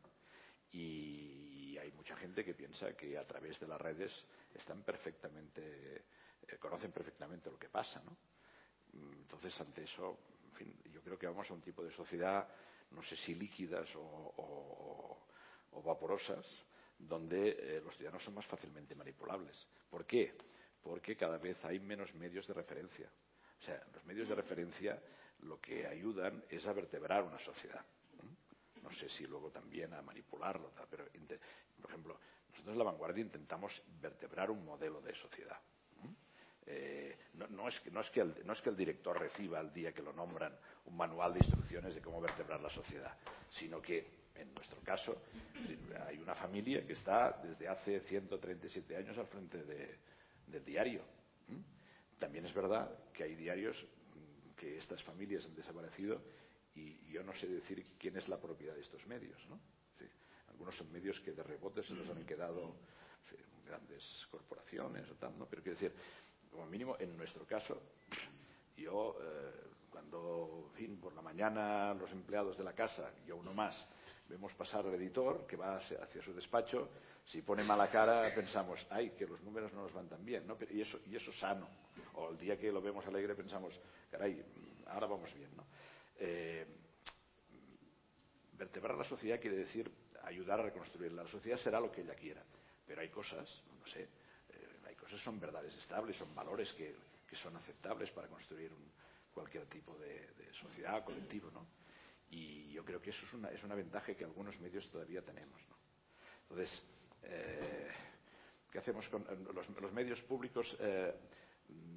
Y 0.71 1.77
hay 1.79 1.93
mucha 1.93 2.17
gente 2.17 2.45
que 2.45 2.55
piensa 2.55 2.97
que 2.97 3.19
a 3.19 3.27
través 3.27 3.59
de 3.61 3.67
las 3.67 3.81
redes 3.81 4.25
están 4.55 4.83
perfectamente, 4.83 6.05
eh, 6.49 6.57
conocen 6.59 6.93
perfectamente 6.93 7.51
lo 7.51 7.59
que 7.59 7.69
pasa, 7.69 8.03
¿no? 8.05 8.17
Entonces, 8.93 9.59
ante 9.61 9.85
eso, 9.85 10.19
en 10.45 10.53
fin, 10.53 10.75
yo 10.93 11.01
creo 11.01 11.19
que 11.19 11.27
vamos 11.27 11.51
a 11.51 11.55
un 11.55 11.63
tipo 11.63 11.83
de 11.83 11.91
sociedad, 11.93 12.47
no 12.91 13.03
sé 13.03 13.17
si 13.17 13.35
líquidas 13.35 13.89
o, 13.97 15.27
vaporosas, 15.85 16.47
donde 16.99 17.57
eh, 17.59 17.81
los 17.85 17.97
ciudadanos 17.97 18.23
son 18.23 18.35
más 18.35 18.47
fácilmente 18.47 18.95
manipulables. 18.95 19.57
¿Por 19.91 20.07
qué? 20.07 20.35
Porque 20.83 21.17
cada 21.17 21.39
vez 21.39 21.65
hay 21.65 21.81
menos 21.81 22.15
medios 22.15 22.47
de 22.47 22.55
referencia. 22.55 23.11
O 23.61 23.65
sea, 23.65 23.83
los 23.93 24.05
medios 24.05 24.29
de 24.29 24.35
referencia 24.35 25.03
lo 25.41 25.61
que 25.61 25.87
ayudan 25.87 26.45
es 26.49 26.67
a 26.67 26.73
vertebrar 26.73 27.25
una 27.25 27.39
sociedad. 27.41 27.85
No 28.83 28.91
sé 28.93 29.09
si 29.09 29.27
luego 29.27 29.51
también 29.51 29.93
a 29.95 30.03
manipularlo, 30.03 30.73
pero, 30.91 31.07
por 31.81 31.91
ejemplo, 31.91 32.19
nosotros 32.51 32.73
en 32.73 32.79
la 32.79 32.85
vanguardia 32.85 33.23
intentamos 33.23 33.73
vertebrar 34.01 34.51
un 34.51 34.65
modelo 34.65 35.01
de 35.01 35.15
sociedad. 35.15 35.59
Eh, 36.67 37.17
no, 37.35 37.69
es 37.69 37.81
que, 37.81 37.91
no, 37.91 38.01
es 38.01 38.11
que 38.11 38.21
el, 38.21 38.35
no 38.45 38.53
es 38.53 38.61
que 38.61 38.71
el 38.71 38.77
director 38.77 39.19
reciba 39.19 39.59
al 39.59 39.73
día 39.73 39.93
que 39.93 40.03
lo 40.03 40.13
nombran 40.13 40.57
un 40.87 40.97
manual 40.97 41.33
de 41.33 41.41
instrucciones 41.41 41.95
de 41.95 42.01
cómo 42.01 42.21
vertebrar 42.21 42.61
la 42.61 42.71
sociedad, 42.71 43.17
sino 43.51 43.81
que, 43.81 44.23
en 44.37 44.55
nuestro 44.55 44.81
caso, 44.81 45.23
hay 46.07 46.19
una 46.19 46.35
familia 46.35 46.87
que 46.87 46.95
está 46.95 47.41
desde 47.43 47.69
hace 47.69 48.01
137 48.01 48.97
años 48.97 49.19
al 49.19 49.27
frente 49.27 49.63
del 49.65 50.65
diario. 50.65 51.03
También 52.19 52.47
es 52.47 52.55
verdad 52.55 52.91
que 53.13 53.25
hay 53.25 53.35
diarios 53.35 53.77
que 54.57 54.79
estas 54.79 55.03
familias 55.03 55.45
han 55.45 55.57
desaparecido 55.57 56.23
y 56.75 56.97
yo 57.11 57.23
no 57.25 57.35
sé 57.35 57.49
decir 57.49 57.85
quién 57.99 58.17
es 58.17 58.29
la 58.29 58.39
propiedad 58.39 58.75
de 58.75 58.83
estos 58.83 59.05
medios. 59.07 59.45
¿no? 59.49 59.59
algunos 60.49 60.77
son 60.77 60.93
medios 60.93 61.19
que 61.21 61.33
de 61.33 61.43
rebote 61.43 61.83
se 61.83 61.95
los 61.95 62.09
han 62.09 62.25
quedado 62.25 62.77
grandes 63.67 64.27
corporaciones 64.31 65.11
o 65.11 65.15
tal, 65.15 65.37
¿no? 65.39 65.47
Pero 65.47 65.63
quiero 65.63 65.79
decir, 65.79 65.93
como 66.53 66.67
mínimo, 66.67 66.97
en 67.01 67.17
nuestro 67.17 67.45
caso, 67.47 67.81
yo, 68.77 69.17
eh, 69.21 69.51
cuando, 69.91 70.71
fin, 70.75 70.99
por 71.01 71.15
la 71.15 71.23
mañana 71.23 71.95
los 71.95 72.11
empleados 72.13 72.57
de 72.59 72.65
la 72.65 72.75
casa, 72.75 73.11
yo 73.27 73.37
uno 73.37 73.55
más, 73.55 73.85
vemos 74.29 74.53
pasar 74.55 74.87
al 74.87 74.95
editor 74.95 75.47
que 75.47 75.57
va 75.57 75.77
hacia 75.77 76.23
su 76.23 76.33
despacho, 76.35 76.91
si 77.25 77.41
pone 77.43 77.63
mala 77.63 77.89
cara 77.89 78.33
pensamos, 78.35 78.87
ay, 78.91 79.11
que 79.11 79.27
los 79.27 79.41
números 79.43 79.73
no 79.73 79.83
nos 79.83 79.93
van 79.93 80.09
tan 80.09 80.25
bien, 80.25 80.47
¿no? 80.47 80.59
y, 80.71 80.81
eso, 80.81 81.01
y 81.07 81.17
eso 81.17 81.33
sano. 81.33 81.69
O 82.15 82.31
el 82.31 82.39
día 82.39 82.59
que 82.59 82.71
lo 82.71 82.83
vemos 82.83 83.07
alegre 83.07 83.35
pensamos, 83.35 83.79
caray, 84.11 84.43
ahora 84.87 85.07
vamos 85.07 85.33
bien, 85.35 85.51
¿no? 85.57 85.65
Eh, 86.19 86.67
vertebrar 88.53 88.97
la 88.97 89.05
sociedad 89.05 89.41
quiere 89.41 89.57
decir 89.57 89.91
ayudar 90.25 90.61
a 90.61 90.65
reconstruirla. 90.65 91.25
La 91.25 91.31
sociedad 91.31 91.59
será 91.59 91.81
lo 91.81 91.91
que 91.91 92.03
ella 92.03 92.15
quiera, 92.15 92.43
pero 92.87 93.01
hay 93.01 93.09
cosas, 93.09 93.63
no 93.81 93.87
sé, 93.87 94.09
cosas 95.13 95.25
son 95.25 95.39
verdades 95.39 95.77
estables, 95.77 96.17
son 96.17 96.35
valores 96.35 96.73
que, 96.73 96.95
son 97.37 97.55
aceptables 97.57 98.11
para 98.13 98.29
construir 98.29 98.73
un, 98.73 98.91
cualquier 99.35 99.67
tipo 99.67 99.95
de, 99.99 100.33
sociedad 100.53 101.05
colectivo, 101.05 101.51
¿no? 101.51 101.67
Y 102.31 102.71
yo 102.71 102.83
creo 102.83 103.01
que 103.01 103.11
eso 103.11 103.27
es 103.27 103.63
una, 103.65 103.75
ventaja 103.75 104.15
que 104.15 104.25
algunos 104.25 104.59
medios 104.61 104.89
todavía 104.91 105.21
tenemos. 105.23 105.61
¿no? 105.69 105.77
Entonces, 106.43 106.83
eh, 107.25 107.91
¿qué 108.71 108.79
hacemos 108.79 109.07
con 109.11 109.27
los, 109.55 109.69
los 109.69 109.93
medios 109.93 110.23
públicos? 110.23 110.75
Eh, 110.81 111.15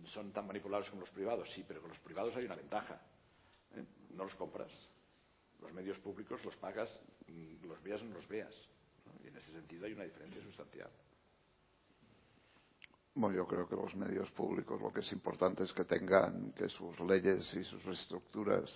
son 0.07 0.33
tan 0.33 0.45
manipulados 0.45 0.89
como 0.89 1.01
los 1.01 1.09
privados, 1.09 1.49
sí, 1.53 1.63
pero 1.65 1.79
con 1.79 1.91
los 1.91 1.99
privados 1.99 2.35
hay 2.35 2.45
una 2.45 2.55
ventaja. 2.55 2.99
¿eh? 3.75 3.85
No 4.09 4.25
los 4.25 4.35
compras. 4.35 4.71
Los 5.61 5.71
medios 5.71 5.97
públicos 5.99 6.43
los 6.43 6.55
pagas, 6.57 6.99
mm, 7.27 7.65
los 7.65 7.81
veas 7.81 8.01
o 8.01 8.05
no 8.05 8.15
los 8.15 8.27
veas. 8.27 8.53
Y 9.23 9.27
en 9.27 9.37
ese 9.37 9.53
sentido 9.53 9.85
hay 9.85 9.93
una 9.93 10.03
diferencia 10.03 10.41
sustancial. 10.41 10.89
Bueno, 13.17 13.37
yo 13.37 13.47
creo 13.47 13.65
que 13.65 13.77
los 13.77 13.95
medios 13.95 14.29
públicos 14.31 14.81
lo 14.81 14.91
que 14.91 14.99
es 14.99 15.11
importante 15.13 15.63
es 15.63 15.71
que 15.71 15.85
tengan 15.85 16.51
que 16.51 16.67
sus 16.67 16.99
leyes 16.99 17.49
y 17.53 17.63
sus 17.63 17.85
estructuras 17.87 18.69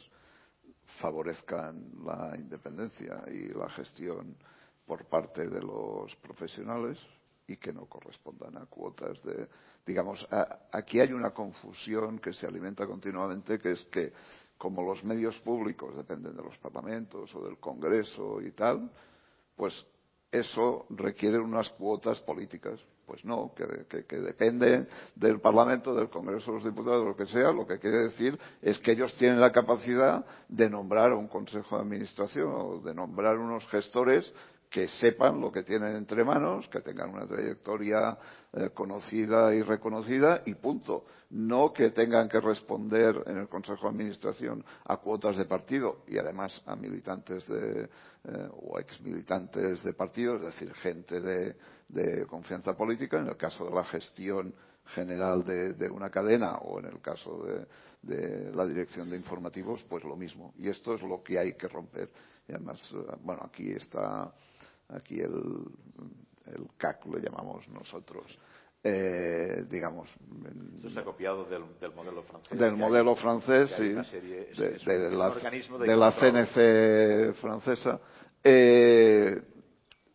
favorezcan 1.02 1.91
la 2.06 2.38
independencia 2.38 3.22
y 3.28 3.49
la 3.49 3.70
gestión 3.70 4.38
por 4.86 5.06
parte 5.07 5.45
de 5.45 5.61
los 5.61 6.16
profesionales 6.16 6.98
y 7.48 7.57
que 7.57 7.74
no 7.74 7.86
correspondan 7.88 8.57
a 8.57 8.66
cuotas 8.66 9.22
de 9.24 9.45
digamos 9.86 10.26
aquí 10.72 11.02
hay 11.02 11.11
una 11.11 11.32
confusión 11.32 12.20
que 12.20 12.32
se 12.32 12.48
alimenta 12.48 12.88
continuamente 12.88 13.60
que 13.60 13.72
es 13.72 13.82
que 13.91 14.14
como 14.57 14.84
los 14.84 15.03
medios 15.03 15.38
públicos 15.40 15.98
dependen 15.98 16.38
de 16.38 16.44
los 16.44 16.57
parlamentos 16.60 17.36
o 17.36 17.44
del 17.44 17.57
Congreso 17.57 18.40
y 18.40 18.52
tal 18.52 18.90
pues 19.57 19.86
eso 20.32 20.86
requiere 20.91 21.40
unas 21.40 21.70
cuotas 21.72 22.22
políticas 22.22 22.80
pues 23.10 23.26
no, 23.26 23.52
que, 23.56 24.18
depende 24.19 24.86
del 25.15 25.41
Parlamento, 25.41 25.95
del 25.95 26.10
Congreso 26.10 26.52
de 26.52 26.57
los 26.57 26.64
Diputados, 26.64 27.03
lo 27.03 27.15
que 27.15 27.26
sea, 27.26 27.52
lo 27.52 27.65
que 27.65 27.80
quiere 27.80 28.03
decir 28.03 28.38
es 28.61 28.77
que 28.77 28.91
ellos 28.91 29.11
tienen 29.18 29.41
la 29.41 29.52
capacidad 29.52 30.23
de 30.48 30.69
nombrar 30.69 31.14
un 31.14 31.27
Consejo 31.27 31.77
de 31.77 31.81
Administración 31.81 32.53
o 32.53 32.80
de 32.81 32.94
nombrar 32.94 33.40
unos 33.40 33.68
gestores 33.69 34.31
que 34.69 34.88
sepan 34.88 35.41
lo 35.41 35.52
que 35.52 35.64
tienen 35.64 35.95
entre 35.95 36.23
manos, 36.23 36.68
que 36.68 36.81
tengan 36.81 37.10
una 37.10 37.26
trayectoria 37.26 38.15
eh, 38.53 38.69
conocida 38.76 39.56
y 39.56 39.64
reconocida 39.64 40.44
y 40.45 40.53
punto. 40.53 41.06
No 41.31 41.73
que 41.73 41.90
tengan 41.90 42.30
que 42.30 42.40
responder 42.40 43.23
en 43.26 43.38
el 43.38 43.48
Consejo 43.48 43.86
de 43.86 43.90
Administración 43.90 44.64
a 44.86 44.98
cuotas 44.98 45.36
de 45.36 45.45
partido 45.45 46.03
y 46.07 46.19
además 46.19 46.61
a 46.68 46.76
militantes 46.76 47.48
de, 47.48 47.86
eh, 47.86 48.49
o 48.52 48.80
ex 48.80 49.02
militantes 49.02 49.84
de 49.84 49.94
partido, 49.94 50.36
es 50.36 50.41
decir, 50.44 50.72
gente 50.76 51.19
de, 51.19 51.56
de 51.90 52.26
confianza 52.26 52.76
política, 52.76 53.20
en 53.20 53.28
el 53.28 53.38
caso 53.38 53.66
de 53.66 53.76
la 53.76 53.84
gestión 53.84 54.53
general 54.86 55.44
de, 55.44 55.90
una 55.90 56.10
cadena 56.10 56.57
o 56.57 56.80
en 56.80 56.86
el 56.86 57.02
caso 57.02 57.44
de, 58.02 58.52
la 58.53 58.66
dirección 58.66 59.10
de 59.10 59.18
informativos, 59.18 59.84
pues 59.90 60.03
lo 60.03 60.16
mismo. 60.16 60.53
Y 60.57 60.70
esto 60.70 60.94
es 60.94 61.02
lo 61.02 61.22
que 61.22 61.38
hay 61.38 61.53
que 61.53 61.68
romper. 61.68 62.10
Y 62.48 62.53
además, 62.53 62.80
eh, 62.94 63.16
bueno, 63.22 63.41
aquí 63.44 63.72
está, 63.72 64.32
aquí 64.88 65.20
el, 65.20 65.66
el 66.45 66.68
CAC 66.78 67.06
lo 67.06 67.18
llamamos 67.18 67.68
nosotros. 67.70 68.38
Eh, 68.82 69.66
digamos. 69.70 70.10
Esto 70.78 70.90
se 70.90 70.99
ha 70.99 71.03
copiado 71.03 71.44
del, 71.44 71.64
modelo 71.94 72.24
francés. 72.24 72.57
Del 72.57 72.78
modelo 72.78 73.16
francés, 73.18 73.72
sí. 73.76 73.90
de, 73.90 75.11
la, 75.11 75.32
de 75.32 75.98
la 75.98 76.11
CNC 76.14 77.36
francesa. 77.41 77.99
Eh, 78.41 79.41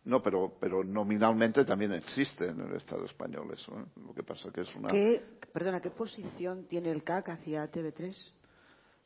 No, 0.05 0.21
pero, 0.21 0.53
pero 0.59 0.83
nominalmente 0.83 1.65
también 1.65 1.91
existe 1.93 2.47
en 2.49 2.61
el 2.61 2.75
Estado 2.75 3.05
español 3.05 3.51
eso. 3.51 3.71
¿eh? 3.73 3.85
Lo 4.05 4.13
que 4.13 4.21
pasa 4.21 4.51
que 4.51 4.61
es 4.61 4.75
una. 4.75 4.89
¿Qué, 4.89 5.23
perdona, 5.51 5.81
¿qué 5.81 5.89
posición 5.89 6.65
tiene 6.65 6.91
el 6.91 7.03
CAC 7.03 7.29
hacia 7.29 7.71
TV3? 7.71 8.15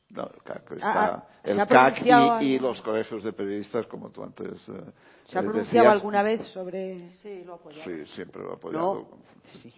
No, 0.10 0.24
el 0.24 0.42
CAC, 0.42 0.72
ah, 0.82 1.24
ah, 1.24 1.28
el 1.44 1.68
CAC 1.68 2.42
y, 2.42 2.58
los 2.58 2.82
colegios 2.82 3.24
de 3.24 3.32
periodistas, 3.32 3.86
como 3.86 4.10
tú 4.10 4.24
antes. 4.24 4.54
Eh, 4.68 4.92
¿Se 5.28 5.38
ha 5.38 5.42
pronunciado 5.42 5.90
alguna 5.90 6.24
vez 6.24 6.48
sobre.? 6.48 7.12
Sí, 7.22 7.44
lo 7.46 7.54
ha 7.54 7.56
apoyado. 7.58 7.84
Sí, 7.84 8.06
siempre 8.16 8.42
lo 8.42 8.52
ha 8.52 8.56
apoyado. 8.56 9.08
Sí. 9.62 9.74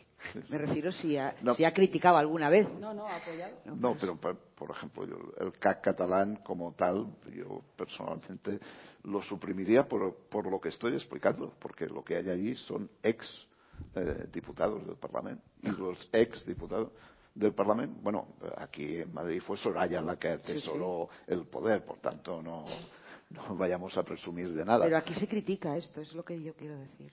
Me 0.50 0.58
refiero 0.58 0.92
si 0.92 1.18
ha, 1.18 1.36
si 1.58 1.66
ha 1.66 1.74
criticado 1.74 2.16
alguna 2.18 2.50
vez. 2.50 2.68
No, 2.80 2.94
no, 2.94 3.08
ha 3.08 3.18
apoyado. 3.18 3.58
No, 3.66 3.98
pero 4.00 4.18
por 4.18 4.70
ejemplo, 4.70 5.04
el 5.40 5.52
CAC 5.54 5.82
catalán 5.82 6.38
como 6.44 6.74
tal, 6.74 7.08
yo 7.34 7.62
personalmente 7.76 8.60
lo 9.04 9.22
suprimiría 9.22 9.88
por, 9.88 10.16
por 10.30 10.50
lo 10.50 10.62
que 10.62 10.70
estoy 10.70 10.94
explicando, 10.94 11.54
porque 11.60 11.88
lo 11.88 12.04
que 12.04 12.18
hay 12.18 12.30
allí 12.30 12.56
son 12.56 12.90
ex 13.02 13.48
eh, 13.96 14.28
diputados 14.32 14.86
del 14.86 14.96
Parlamento 14.96 15.44
y 15.64 15.70
los 15.72 16.08
ex 16.14 16.46
diputados 16.46 16.90
del 17.34 17.54
Parlamento, 17.54 18.00
bueno, 18.02 18.28
aquí 18.58 18.98
en 18.98 19.14
Madrid 19.14 19.42
fue 19.42 19.58
Soraya 19.58 20.02
la 20.02 20.18
que 20.18 20.30
atesoró 20.30 21.10
el 21.28 21.46
poder, 21.48 21.86
por 21.86 22.00
tanto 22.00 22.42
no, 22.42 22.66
no 23.30 23.56
vayamos 23.56 23.98
a 23.98 24.04
presumir 24.04 24.54
de 24.54 24.66
nada. 24.66 24.86
Pero 24.86 24.98
aquí 24.98 25.14
se 25.14 25.28
critica 25.28 25.78
esto, 25.78 26.02
es 26.02 26.14
lo 26.14 26.24
que 26.24 26.42
yo 26.42 26.54
quiero 26.54 26.78
decir. 26.78 27.12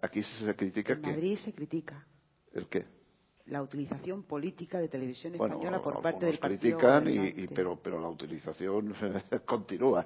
Aquí 0.00 0.22
se 0.22 0.54
critica 0.56 0.94
en 0.94 1.00
Madrid 1.00 1.38
se 1.38 1.52
critica. 1.52 2.04
¿El 2.52 2.68
qué? 2.68 2.86
La 3.48 3.62
utilización 3.62 4.24
política 4.24 4.78
de 4.78 4.88
televisión 4.88 5.34
española 5.34 5.80
por 5.80 6.02
parte 6.02 6.26
del 6.26 6.38
partido 6.38 6.78
critican 6.78 7.08
y, 7.08 7.46
pero 7.48 7.78
pero 7.80 8.00
la 8.00 8.08
utilización 8.08 8.92
continúa 9.46 10.04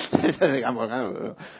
digamos 0.40 0.90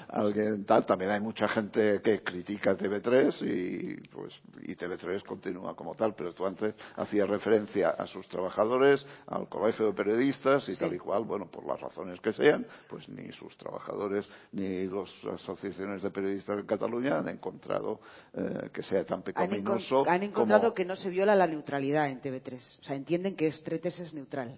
alguien 0.09 0.65
tal 0.65 0.87
también 0.87 1.11
hay 1.11 1.21
mucha 1.21 1.47
gente 1.49 2.01
que 2.01 2.23
critica 2.23 2.77
TV3 2.77 3.43
y 3.43 4.09
pues 4.09 4.35
y 4.63 4.75
TV3 4.75 5.23
continúa 5.23 5.77
como 5.77 5.95
tal 5.95 6.15
pero 6.15 6.33
tú 6.33 6.47
antes 6.47 6.75
hacías 6.97 7.29
referencia 7.29 7.91
a 7.91 8.07
sus 8.07 8.27
trabajadores 8.29 9.05
al 9.27 9.49
colegio 9.49 9.87
de 9.87 9.93
periodistas 9.93 10.67
y 10.69 10.77
tal 10.77 10.95
y 10.95 10.99
cual 10.99 11.25
bueno 11.25 11.47
por 11.51 11.67
las 11.67 11.79
razones 11.79 12.21
que 12.21 12.33
sean 12.33 12.67
pues 12.89 13.07
ni 13.11 13.31
sus 13.33 13.55
trabajadores 13.59 14.27
ni 14.53 14.87
las 14.87 15.11
asociaciones 15.35 16.03
de 16.03 16.11
periodistas 16.11 16.59
en 16.59 16.67
Cataluña 16.67 17.19
han 17.19 17.29
encontrado 17.29 18.01
eh, 18.33 18.71
que 18.73 18.83
sea 18.83 19.05
tan 19.05 19.23
pecaminoso 19.23 20.09
han, 20.09 20.23
encontrado 20.23 20.73
que 20.73 20.87
no 20.87 20.97
se 20.97 21.11
viola 21.19 21.35
la 21.35 21.49
neutralidad 21.49 22.09
en 22.09 22.21
TV3. 22.23 22.79
O 22.81 22.85
sea, 22.85 22.95
entienden 22.95 23.35
que 23.35 23.49
TV3 23.49 23.99
es 23.99 24.15
neutral. 24.15 24.57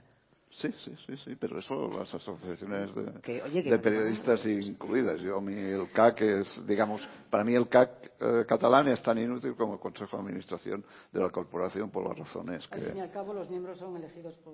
Sí, 0.61 0.69
sí, 0.85 0.93
sí, 1.07 1.17
sí, 1.25 1.37
pero 1.37 1.59
eso 1.59 1.89
las 1.89 2.13
asociaciones 2.13 2.95
de, 2.95 3.79
periodistas 3.79 4.45
incluidas. 4.45 5.19
Yo, 5.23 5.41
mi, 5.41 5.55
el 5.55 5.91
CAC 5.91 6.21
es, 6.21 6.67
digamos, 6.67 7.01
para 7.31 7.45
mí 7.45 7.55
el 7.55 7.67
CAC 7.67 8.13
eh, 8.21 8.45
catalán 8.47 8.89
es 8.89 9.03
tan 9.03 9.17
inútil 9.17 9.55
como 9.57 9.75
el 9.75 9.81
Consejo 9.81 10.19
de 10.19 10.23
Administración 10.25 10.85
de 11.11 11.21
la 11.21 11.31
corporación 11.31 11.89
por 11.89 12.07
las 12.07 12.19
razones 12.19 12.69
que. 12.69 12.75
Al 12.75 12.87
fin 12.89 12.97
y 12.99 13.01
al 13.01 13.11
cabo, 13.11 13.33
los 13.33 13.49
miembros 13.49 13.79
son 13.79 13.97
elegidos 13.97 14.35
por, 14.45 14.53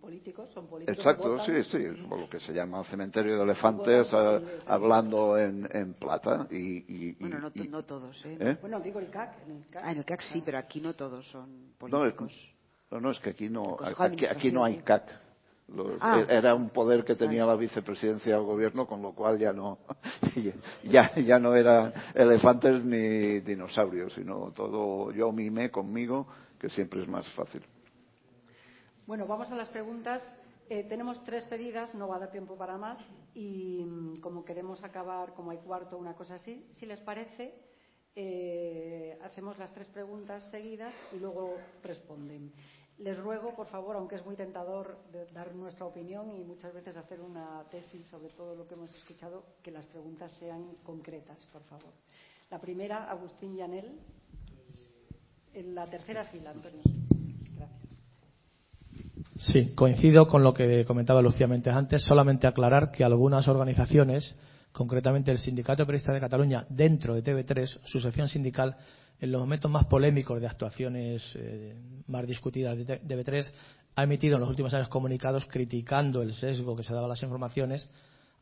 políticos, 0.00 0.48
son 0.54 0.66
políticos. 0.66 0.96
Exacto, 0.96 1.38
sí, 1.44 1.62
sí, 1.64 2.06
por 2.08 2.20
lo 2.20 2.30
que 2.30 2.40
se 2.40 2.54
llama 2.54 2.82
cementerio 2.84 3.36
de 3.36 3.42
elefantes, 3.42 4.10
eh, 4.14 4.40
hablando 4.66 5.36
en, 5.36 5.68
en 5.70 5.92
plata. 5.92 6.46
Y, 6.50 7.08
y, 7.10 7.12
bueno, 7.16 7.52
no, 7.68 7.84
todos, 7.84 8.24
¿eh? 8.24 8.38
¿eh? 8.40 8.56
Bueno, 8.62 8.80
digo 8.80 8.98
el 8.98 9.10
CAC. 9.10 9.46
En 9.46 9.56
el 9.56 9.66
CAC, 9.68 9.82
ah, 9.84 9.92
en 9.92 9.98
el 9.98 10.04
CAC 10.06 10.22
sí, 10.22 10.42
pero 10.42 10.56
aquí 10.56 10.80
no 10.80 10.94
todos 10.94 11.26
son 11.26 11.74
políticos. 11.76 12.32
No, 12.90 13.00
no, 13.00 13.10
es 13.10 13.18
que 13.18 13.30
aquí 13.30 13.50
no, 13.50 13.76
aquí, 13.98 14.24
aquí 14.24 14.50
no 14.50 14.64
hay 14.64 14.78
CAC. 14.78 15.23
Ah. 16.00 16.20
E-, 16.20 16.34
era 16.34 16.54
un 16.54 16.70
poder 16.70 17.04
que 17.04 17.14
tenía 17.14 17.46
la 17.46 17.56
vicepresidencia 17.56 18.34
del 18.34 18.44
gobierno, 18.44 18.86
con 18.86 19.02
lo 19.02 19.12
cual 19.12 19.38
ya 19.38 19.52
no, 19.52 19.78
ya, 20.84 21.14
ya 21.14 21.38
no 21.38 21.54
eran 21.54 21.92
elefantes 22.14 22.84
ni 22.84 23.40
dinosaurios, 23.40 24.12
sino 24.12 24.52
todo 24.52 25.10
yo 25.12 25.32
mime 25.32 25.70
conmigo, 25.70 26.26
que 26.58 26.68
siempre 26.68 27.02
es 27.02 27.08
más 27.08 27.26
fácil. 27.32 27.62
Bueno, 29.06 29.26
vamos 29.26 29.50
a 29.50 29.56
las 29.56 29.68
preguntas. 29.68 30.22
Eh, 30.70 30.84
tenemos 30.88 31.22
tres 31.24 31.44
pedidas, 31.44 31.94
no 31.94 32.08
va 32.08 32.16
a 32.16 32.20
dar 32.20 32.30
tiempo 32.30 32.56
para 32.56 32.78
más, 32.78 32.98
y 33.34 33.84
mm, 33.84 34.20
como 34.20 34.46
queremos 34.46 34.82
acabar, 34.82 35.34
como 35.34 35.50
hay 35.50 35.58
cuarto, 35.58 35.98
una 35.98 36.14
cosa 36.14 36.36
así, 36.36 36.66
si 36.72 36.86
les 36.86 37.00
parece, 37.00 37.54
eh, 38.16 39.18
hacemos 39.22 39.58
las 39.58 39.74
tres 39.74 39.88
preguntas 39.88 40.42
seguidas 40.50 40.94
y 41.12 41.18
luego 41.18 41.56
responden. 41.82 42.50
Les 42.98 43.18
ruego, 43.18 43.54
por 43.56 43.66
favor, 43.66 43.96
aunque 43.96 44.16
es 44.16 44.24
muy 44.24 44.36
tentador 44.36 44.96
dar 45.32 45.52
nuestra 45.54 45.84
opinión 45.84 46.30
y 46.30 46.44
muchas 46.44 46.72
veces 46.72 46.96
hacer 46.96 47.20
una 47.20 47.64
tesis 47.70 48.06
sobre 48.06 48.28
todo 48.28 48.54
lo 48.54 48.68
que 48.68 48.74
hemos 48.74 48.94
escuchado, 48.94 49.44
que 49.62 49.72
las 49.72 49.84
preguntas 49.86 50.32
sean 50.38 50.76
concretas, 50.84 51.38
por 51.52 51.62
favor. 51.64 51.92
La 52.50 52.60
primera, 52.60 53.10
Agustín 53.10 53.56
Llanel. 53.56 53.98
En 55.52 55.74
la 55.74 55.86
tercera 55.86 56.24
fila, 56.24 56.50
Antonio. 56.50 56.82
Gracias. 57.56 57.96
Sí, 59.38 59.74
coincido 59.74 60.26
con 60.28 60.42
lo 60.42 60.54
que 60.54 60.84
comentaba 60.84 61.22
Lucía 61.22 61.48
Mentes 61.48 61.74
antes. 61.74 62.02
Solamente 62.02 62.46
aclarar 62.46 62.90
que 62.92 63.04
algunas 63.04 63.48
organizaciones, 63.48 64.36
concretamente 64.72 65.30
el 65.30 65.38
Sindicato 65.38 65.82
de 65.82 65.86
Periodistas 65.86 66.14
de 66.14 66.20
Cataluña, 66.20 66.66
dentro 66.68 67.14
de 67.14 67.22
TV3, 67.22 67.80
su 67.84 67.98
sección 67.98 68.28
sindical, 68.28 68.76
en 69.20 69.32
los 69.32 69.40
momentos 69.40 69.70
más 69.70 69.86
polémicos 69.86 70.40
de 70.40 70.46
actuaciones 70.46 71.22
eh, 71.36 71.76
más 72.06 72.26
discutidas 72.26 72.76
de 72.76 73.00
TV3, 73.00 73.50
ha 73.96 74.02
emitido 74.02 74.34
en 74.34 74.40
los 74.40 74.50
últimos 74.50 74.74
años 74.74 74.88
comunicados 74.88 75.46
criticando 75.46 76.22
el 76.22 76.34
sesgo 76.34 76.76
que 76.76 76.82
se 76.82 76.92
daba 76.92 77.06
a 77.06 77.10
las 77.10 77.22
informaciones 77.22 77.88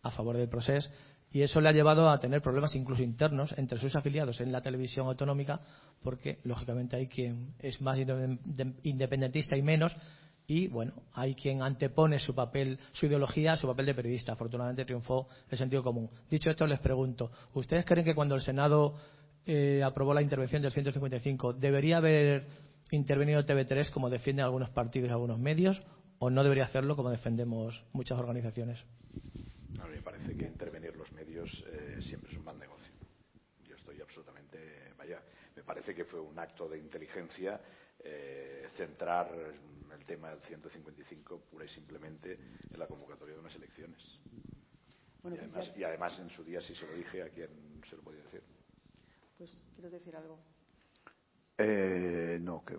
a 0.03 0.11
favor 0.11 0.37
del 0.37 0.49
proceso 0.49 0.91
y 1.31 1.43
eso 1.43 1.61
le 1.61 1.69
ha 1.69 1.73
llevado 1.73 2.11
a 2.11 2.19
tener 2.19 2.43
problemas 2.43 2.75
incluso 2.75 3.03
internos 3.03 3.55
entre 3.57 3.79
sus 3.79 3.95
afiliados 3.97 4.41
en 4.41 4.53
la 4.53 4.61
televisión 4.61 5.07
autonómica 5.07 5.61
porque 6.03 6.39
lógicamente 6.45 6.97
hay 6.97 7.07
quien 7.07 7.55
es 7.59 7.81
más 7.81 7.99
independentista 8.83 9.57
y 9.57 9.63
menos 9.63 9.95
y 10.47 10.67
bueno, 10.67 10.93
hay 11.15 11.35
quien 11.35 11.63
antepone 11.63 12.19
su 12.19 12.35
papel, 12.35 12.79
su 12.93 13.07
ideología, 13.07 13.57
su 13.57 13.67
papel 13.67 13.87
de 13.87 13.95
periodista. 13.95 14.33
Afortunadamente 14.33 14.85
triunfó 14.85 15.29
el 15.49 15.57
sentido 15.57 15.83
común. 15.85 16.11
Dicho 16.29 16.51
esto, 16.51 16.67
les 16.67 16.81
pregunto, 16.81 17.31
¿ustedes 17.55 17.85
creen 17.85 18.05
que 18.05 18.15
cuando 18.15 18.35
el 18.35 18.43
Senado 18.43 18.97
aprobó 19.85 20.15
la 20.15 20.23
intervención 20.23 20.63
del 20.63 20.73
155, 20.73 21.55
¿debería 21.55 21.99
haber 21.99 22.47
intervenido 22.91 23.45
TV3 23.45 23.91
como 23.91 24.11
defienden 24.11 24.45
algunos 24.45 24.71
partidos 24.71 25.09
y 25.09 25.13
algunos 25.13 25.39
medios 25.39 25.83
o 26.19 26.31
no 26.31 26.43
debería 26.43 26.65
hacerlo 26.65 26.95
como 26.95 27.11
defendemos 27.11 27.85
muchas 27.93 28.19
organizaciones? 28.19 28.85
A 29.81 29.87
mí 29.87 29.95
me 29.97 30.03
parece 30.03 30.37
que 30.37 30.47
intervenir 30.47 30.95
los 30.95 31.11
medios 31.13 31.65
eh, 31.67 31.99
siempre 32.01 32.31
es 32.31 32.39
un 32.39 32.45
mal 32.45 32.59
negocio. 32.59 32.93
Yo 33.67 33.75
estoy 33.75 34.01
absolutamente, 34.01 34.93
vaya, 34.97 35.21
me 35.57 35.65
parece 35.65 35.95
que 35.95 36.05
fue 36.05 36.21
un 36.21 36.39
acto 36.39 36.69
de 36.69 36.79
inteligencia 36.79 37.61
eh, 38.05 38.69
centrar 38.77 39.33
el 39.93 40.05
tema 40.05 40.31
del 40.31 40.41
155 40.43 41.41
pura 41.51 41.65
y 41.65 41.69
simplemente 41.69 42.39
en 42.71 42.79
la 42.79 42.87
convocatoria 42.87 43.35
de 43.35 43.41
unas 43.41 43.55
elecciones. 43.57 44.01
y, 45.25 45.39
además, 45.39 45.73
y 45.77 45.85
además 45.85 46.19
en 46.19 46.31
su 46.31 46.45
día 46.45 46.61
sí 46.61 46.75
se 46.75 46.87
lo 46.87 46.95
dije 46.95 47.23
a 47.23 47.29
quien 47.31 47.49
se 47.89 47.97
lo 47.97 48.03
podía 48.03 48.23
decir. 48.23 48.43
Pues, 49.43 49.59
¿quieres 49.75 49.91
decir 49.91 50.15
algo? 50.15 50.39
Eh, 51.59 52.39
no, 52.41 52.65
que, 52.65 52.79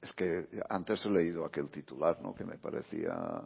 es 0.00 0.12
que 0.12 0.46
antes 0.68 1.04
he 1.04 1.10
leído 1.10 1.44
aquel 1.44 1.68
titular, 1.68 2.22
¿no? 2.22 2.32
Que 2.32 2.44
me 2.44 2.58
parecía 2.58 3.42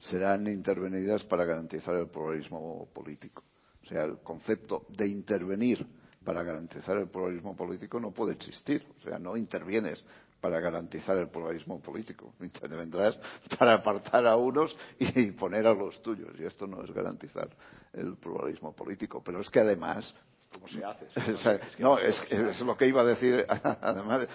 serán 0.00 0.46
intervenidas 0.46 1.24
para 1.24 1.46
garantizar 1.46 1.94
el 1.94 2.08
pluralismo 2.08 2.90
político. 2.92 3.42
O 3.82 3.86
sea, 3.86 4.04
el 4.04 4.18
concepto 4.18 4.84
de 4.90 5.08
intervenir 5.08 5.86
para 6.22 6.42
garantizar 6.42 6.98
el 6.98 7.08
pluralismo 7.08 7.56
político 7.56 7.98
no 7.98 8.10
puede 8.10 8.34
existir. 8.34 8.86
O 8.98 9.00
sea, 9.00 9.18
no 9.18 9.34
intervienes 9.34 10.04
para 10.42 10.60
garantizar 10.60 11.16
el 11.16 11.30
pluralismo 11.30 11.80
político. 11.80 12.34
Intervendrás 12.42 13.18
para 13.58 13.72
apartar 13.72 14.26
a 14.26 14.36
unos 14.36 14.76
y 14.98 15.30
poner 15.30 15.66
a 15.66 15.72
los 15.72 16.02
tuyos. 16.02 16.38
Y 16.38 16.44
esto 16.44 16.66
no 16.66 16.84
es 16.84 16.92
garantizar 16.92 17.48
el 17.94 18.18
pluralismo 18.18 18.76
político. 18.76 19.22
Pero 19.24 19.40
es 19.40 19.48
que 19.48 19.60
además 19.60 20.14
cómo 20.54 20.68
se 20.68 20.84
hace. 20.84 21.60
no, 21.78 21.98
es, 21.98 22.16
es, 22.30 22.60
lo 22.60 22.76
que 22.76 22.86
iba 22.86 23.02
a 23.02 23.04
decir. 23.04 23.44
Además, 23.80 24.26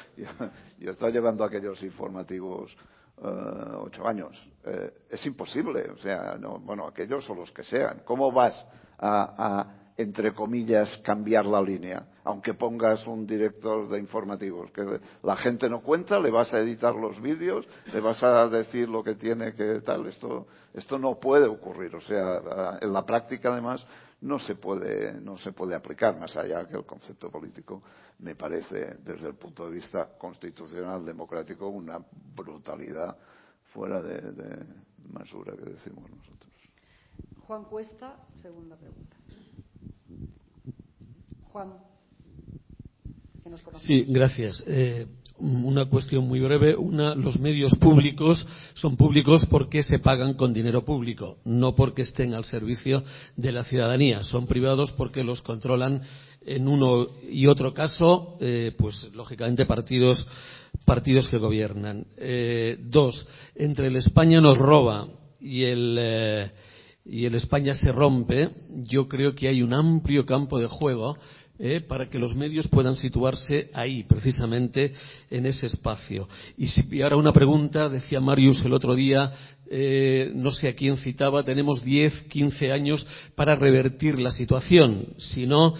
yo, 0.78 0.92
estaba 0.92 1.12
llevando 1.12 1.44
aquellos 1.44 1.82
informativos 1.84 2.76
eh, 3.22 3.76
ocho 3.82 4.08
años. 4.08 4.38
Eh, 4.66 4.92
es 5.10 5.26
imposible. 5.26 5.90
O 5.92 5.98
sea, 5.98 6.36
no, 6.40 6.60
bueno, 6.60 6.88
aquellos 6.88 7.30
o 7.30 7.36
los 7.36 7.52
que 7.52 7.64
sean. 7.64 8.02
¿Cómo 8.06 8.32
vas 8.32 8.54
a, 8.98 9.36
a, 9.38 9.76
entre 9.98 10.34
comillas, 10.34 10.98
cambiar 11.04 11.46
la 11.46 11.62
línea? 11.62 12.06
Aunque 12.24 12.54
pongas 12.54 13.06
un 13.08 13.26
director 13.26 13.90
de 13.90 14.00
informativos, 14.00 14.72
que 14.72 15.00
la 15.24 15.36
gente 15.38 15.70
no 15.70 15.82
cuenta, 15.82 16.20
le 16.20 16.30
vas 16.30 16.54
a 16.54 16.60
editar 16.60 16.94
los 16.94 17.20
vídeos, 17.22 17.68
le 17.92 18.00
vas 18.00 18.22
a 18.22 18.48
decir 18.48 18.88
lo 18.88 19.04
que 19.04 19.16
tiene 19.16 19.54
que 19.54 19.82
tal. 19.82 20.06
Esto, 20.08 20.48
esto 20.74 21.00
no 21.00 21.20
puede 21.20 21.48
ocurrir. 21.48 21.96
O 21.96 22.02
sea, 22.02 22.78
en 22.82 22.94
la 22.94 23.06
práctica, 23.06 23.52
además, 23.52 23.86
no 24.22 24.40
se 24.40 24.56
puede, 24.56 25.14
no 25.22 25.38
se 25.38 25.52
puede 25.52 25.76
aplicar 25.76 26.20
más 26.20 26.36
allá 26.36 26.68
que 26.68 26.76
el 26.76 26.86
concepto 26.86 27.32
político 27.32 27.82
me 28.20 28.36
parece, 28.36 28.98
desde 29.04 29.30
el 29.30 29.36
punto 29.36 29.66
de 29.66 29.72
vista 29.76 30.18
constitucional 30.18 31.06
democrático, 31.06 31.68
una 31.68 32.00
brutalidad 32.36 33.18
fuera 33.74 34.02
de, 34.02 34.20
de 34.32 34.66
mesura 35.14 35.56
que 35.56 35.70
decimos 35.70 36.10
nosotros. 36.10 36.54
Juan 37.48 37.64
Cuesta, 37.64 38.18
segunda 38.42 38.76
pregunta. 38.76 39.16
Juan. 41.52 41.74
Sí, 43.76 44.06
gracias. 44.08 44.64
Eh, 44.68 45.08
una 45.40 45.86
cuestión 45.86 46.28
muy 46.28 46.40
breve. 46.40 46.76
Una, 46.76 47.16
los 47.16 47.40
medios 47.40 47.74
públicos 47.76 48.46
son 48.74 48.98
públicos 48.98 49.46
porque 49.50 49.84
se 49.84 50.00
pagan 50.00 50.34
con 50.34 50.54
dinero 50.54 50.84
público, 50.84 51.38
no 51.46 51.76
porque 51.76 52.04
estén 52.04 52.34
al 52.34 52.46
servicio 52.46 53.04
de 53.36 53.52
la 53.52 53.64
ciudadanía. 53.64 54.24
Son 54.24 54.48
privados 54.48 54.92
porque 54.94 55.24
los 55.24 55.42
controlan 55.42 56.02
en 56.46 56.68
uno 56.68 57.08
y 57.30 57.48
otro 57.48 57.74
caso, 57.74 58.38
eh, 58.40 58.74
pues 58.78 59.08
lógicamente 59.14 59.66
partidos, 59.66 60.26
partidos 60.86 61.28
que 61.28 61.38
gobiernan. 61.38 62.06
Eh, 62.18 62.78
dos, 62.80 63.26
entre 63.56 63.88
el 63.88 63.96
España 63.96 64.42
nos 64.42 64.58
roba 64.58 65.08
y 65.40 65.64
el, 65.64 66.52
y 67.06 67.26
el 67.26 67.36
España 67.36 67.76
se 67.76 67.92
rompe, 67.92 68.50
yo 68.84 69.08
creo 69.08 69.34
que 69.34 69.48
hay 69.48 69.62
un 69.62 69.74
amplio 69.74 70.26
campo 70.26 70.60
de 70.60 70.68
juego 70.68 71.18
¿eh? 71.60 71.82
para 71.82 72.10
que 72.10 72.18
los 72.18 72.34
medios 72.36 72.68
puedan 72.68 72.96
situarse 72.96 73.70
ahí, 73.74 74.04
precisamente 74.04 74.94
en 75.30 75.46
ese 75.46 75.68
espacio. 75.68 76.28
Y, 76.58 76.68
si, 76.68 77.02
ahora 77.02 77.18
una 77.18 77.34
pregunta, 77.34 77.90
decía 77.90 78.20
Marius 78.20 78.64
el 78.66 78.74
otro 78.74 78.96
día, 78.96 79.32
eh, 79.70 80.32
no 80.34 80.52
sé 80.52 80.70
a 80.70 80.74
quién 80.74 80.98
citaba, 80.98 81.44
tenemos 81.44 81.84
10, 81.84 82.24
15 82.24 82.72
años 82.72 83.06
para 83.36 83.56
revertir 83.56 84.20
la 84.20 84.32
situación. 84.32 85.08
Si 85.18 85.46
no, 85.46 85.76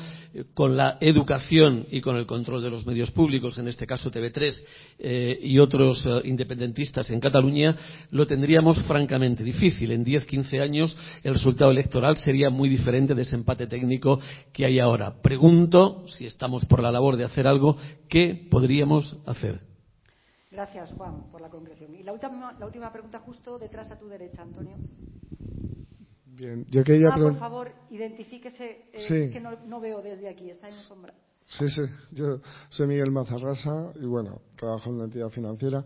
con 0.54 0.78
la 0.78 0.98
educación 1.02 1.88
y 1.90 2.02
con 2.02 2.16
el 2.16 2.26
control 2.26 2.62
de 2.62 2.70
los 2.70 2.86
medios 2.86 3.12
públicos, 3.12 3.58
en 3.58 3.68
este 3.68 3.88
caso 3.88 4.12
TV3 4.12 4.62
eh, 5.00 5.40
y 5.42 5.58
otros 5.60 6.06
eh, 6.06 6.22
independentistas 6.26 7.10
en 7.10 7.20
Cataluña, 7.20 7.76
lo 8.12 8.28
tendríamos 8.28 8.80
francamente 8.84 9.44
difícil. 9.44 9.92
En 9.92 10.06
10-15 10.06 10.62
años 10.62 10.98
el 11.24 11.34
resultado 11.34 11.72
electoral 11.72 12.18
sería 12.18 12.50
muy 12.50 12.70
diferente 12.70 13.16
de 13.16 13.24
ese 13.24 13.36
empate 13.36 13.68
técnico 13.68 14.20
que 14.54 14.66
hay 14.66 14.80
ahora. 14.80 15.22
Pregunto, 15.22 16.06
si 16.08 16.26
estamos 16.26 16.66
por 16.66 16.82
la 16.82 16.92
labor 16.92 17.18
de 17.18 17.26
hacer 17.26 17.48
algo, 17.48 17.78
¿qué 18.08 18.48
podríamos 18.50 19.18
hacer? 19.26 19.62
Gracias, 20.52 20.92
Juan, 20.94 21.30
por 21.32 21.42
la 21.42 21.50
concreción. 21.50 21.96
Y 21.96 22.04
la 22.04 22.14
última, 22.14 22.54
la 22.60 22.66
última 22.66 22.92
pregunta 22.92 23.20
justo 23.20 23.58
detrás 23.60 23.92
a 23.92 23.98
tu 23.98 24.08
derecha, 24.08 24.42
Antonio. 24.42 24.78
Bien, 26.40 26.66
yo 26.70 26.86
quería 26.86 27.10
ah, 27.10 27.18
por 27.18 27.38
favor, 27.38 27.72
identifíquese, 27.90 28.86
eh, 28.94 29.30
que 29.30 29.42
no, 29.42 29.82
veo 29.82 30.02
desde 30.02 30.30
aquí, 30.30 30.50
está 30.50 30.70
en 30.70 30.76
sombra. 30.76 31.14
Sí, 31.46 31.70
sí, 31.70 31.82
yo 32.12 32.40
soy 32.70 32.88
Miguel 32.88 33.12
Mazarrasa 33.12 33.92
y 33.96 34.06
bueno, 34.06 34.40
trabajo 34.56 34.90
en 34.90 34.96
una 34.96 35.04
entidad 35.06 35.28
financiera. 35.28 35.84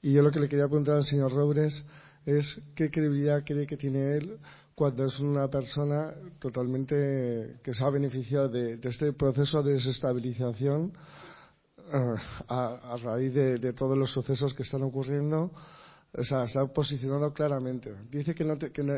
Y 0.00 0.14
yo 0.14 0.22
lo 0.22 0.30
que 0.30 0.40
le 0.40 0.48
quería 0.48 0.66
preguntar 0.66 0.96
al 0.96 1.04
señor 1.04 1.34
Robles 1.34 1.84
es 2.24 2.58
qué 2.74 2.90
credibilidad 2.90 3.44
cree 3.44 3.66
que 3.66 3.76
tiene 3.76 4.16
él 4.16 4.38
cuando 4.74 5.04
es 5.04 5.20
una 5.20 5.46
persona 5.48 6.14
totalmente 6.38 7.58
que 7.62 7.74
se 7.74 7.84
ha 7.84 7.90
beneficiado 7.90 8.48
de, 8.48 8.80
este 8.82 9.12
proceso 9.12 9.62
de 9.62 9.74
desestabilización 9.74 10.90
eh, 11.92 12.14
a, 12.48 12.96
raíz 13.02 13.34
de, 13.34 13.72
todos 13.74 13.98
los 13.98 14.10
sucesos 14.10 14.54
que 14.54 14.62
están 14.62 14.84
ocurriendo 14.84 15.52
o 16.14 16.22
sea, 16.24 16.44
está 16.44 16.66
posicionado 16.66 17.32
claramente. 17.32 17.94
Dice 18.10 18.34
que, 18.34 18.44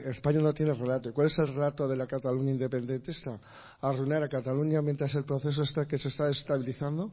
España 0.06 0.40
no 0.40 0.52
tiene 0.52 0.74
relato. 0.74 1.12
¿Cuál 1.12 1.28
es 1.28 1.38
el 1.38 1.46
relato 1.46 1.86
de 1.86 1.96
la 1.96 2.08
Cataluña 2.08 2.50
independentista? 2.50 3.38
Arruinar 3.80 4.24
a 4.24 4.28
Cataluña 4.28 4.82
mientras 4.82 5.14
el 5.14 5.24
proceso 5.24 5.62
está 5.62 5.86
que 5.86 5.96
se 5.96 6.08
está 6.08 6.28
estabilizando. 6.28 7.12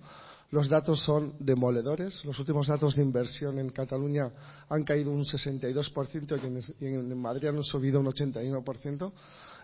Los 0.49 0.69
datos 0.69 1.03
son 1.03 1.35
demoledores. 1.39 2.25
Los 2.25 2.39
últimos 2.39 2.67
datos 2.67 2.95
de 2.95 3.03
inversión 3.03 3.59
en 3.59 3.69
Cataluña 3.69 4.31
han 4.69 4.83
caído 4.83 5.11
un 5.11 5.23
62% 5.23 6.73
y 6.79 6.85
en, 6.85 7.17
Madrid 7.21 7.49
han 7.49 7.63
subido 7.63 7.99
un 7.99 8.07
81%. 8.07 9.11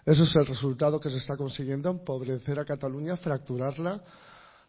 Eso 0.05 0.23
es 0.23 0.35
el 0.35 0.45
resultado 0.45 0.99
que 0.99 1.09
se 1.09 1.17
está 1.17 1.35
consiguiendo, 1.35 1.89
empobrecer 1.89 2.59
a 2.59 2.63
Cataluña, 2.63 3.17
fracturarla 3.17 4.03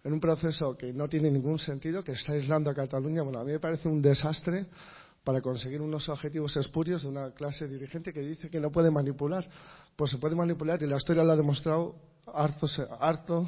en 0.02 0.12
un 0.14 0.20
proceso 0.20 0.76
que 0.78 0.94
no 0.94 1.08
tiene 1.08 1.30
ningún 1.30 1.58
sentido, 1.58 2.02
que 2.02 2.12
está 2.12 2.32
aislando 2.32 2.70
a 2.70 2.74
Cataluña. 2.74 3.22
Bueno, 3.22 3.38
a 3.38 3.44
mí 3.44 3.52
me 3.52 3.60
parece 3.60 3.86
un 3.86 4.00
desastre 4.00 4.66
para 5.28 5.42
conseguir 5.42 5.82
unos 5.82 6.08
objetivos 6.08 6.56
espurios 6.56 7.02
de 7.02 7.08
una 7.08 7.32
clase 7.32 7.68
dirigente 7.68 8.14
que 8.14 8.20
dice 8.20 8.48
que 8.48 8.58
no 8.58 8.72
puede 8.72 8.90
manipular. 8.90 9.46
Pues 9.94 10.12
se 10.12 10.16
puede 10.16 10.34
manipular 10.34 10.82
y 10.82 10.86
la 10.86 10.96
historia 10.96 11.22
lo 11.22 11.32
ha 11.32 11.36
demostrado 11.36 11.96
harto, 12.32 12.66
harto, 12.98 13.46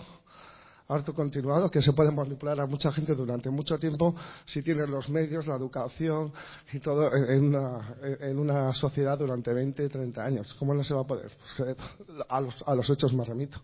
harto 0.88 1.14
continuado 1.14 1.70
que 1.70 1.80
se 1.80 1.94
puede 1.94 2.10
manipular 2.12 2.60
a 2.60 2.66
mucha 2.66 2.92
gente 2.92 3.14
durante 3.14 3.48
mucho 3.48 3.78
tiempo 3.78 4.14
si 4.44 4.62
tiene 4.62 4.86
los 4.86 5.08
medios, 5.08 5.46
la 5.46 5.56
educación 5.56 6.34
y 6.70 6.80
todo 6.80 7.14
en 7.16 7.46
una, 7.46 7.96
en 8.02 8.38
una 8.38 8.74
sociedad 8.74 9.18
durante 9.18 9.54
20, 9.54 9.88
30 9.88 10.22
años. 10.22 10.52
¿Cómo 10.58 10.74
no 10.74 10.84
se 10.84 10.92
va 10.92 11.00
a 11.00 11.06
poder? 11.06 11.30
Pues 11.56 11.76
a, 12.28 12.40
los, 12.42 12.62
a 12.66 12.74
los 12.74 12.90
hechos 12.90 13.14
me 13.14 13.24
remito. 13.24 13.58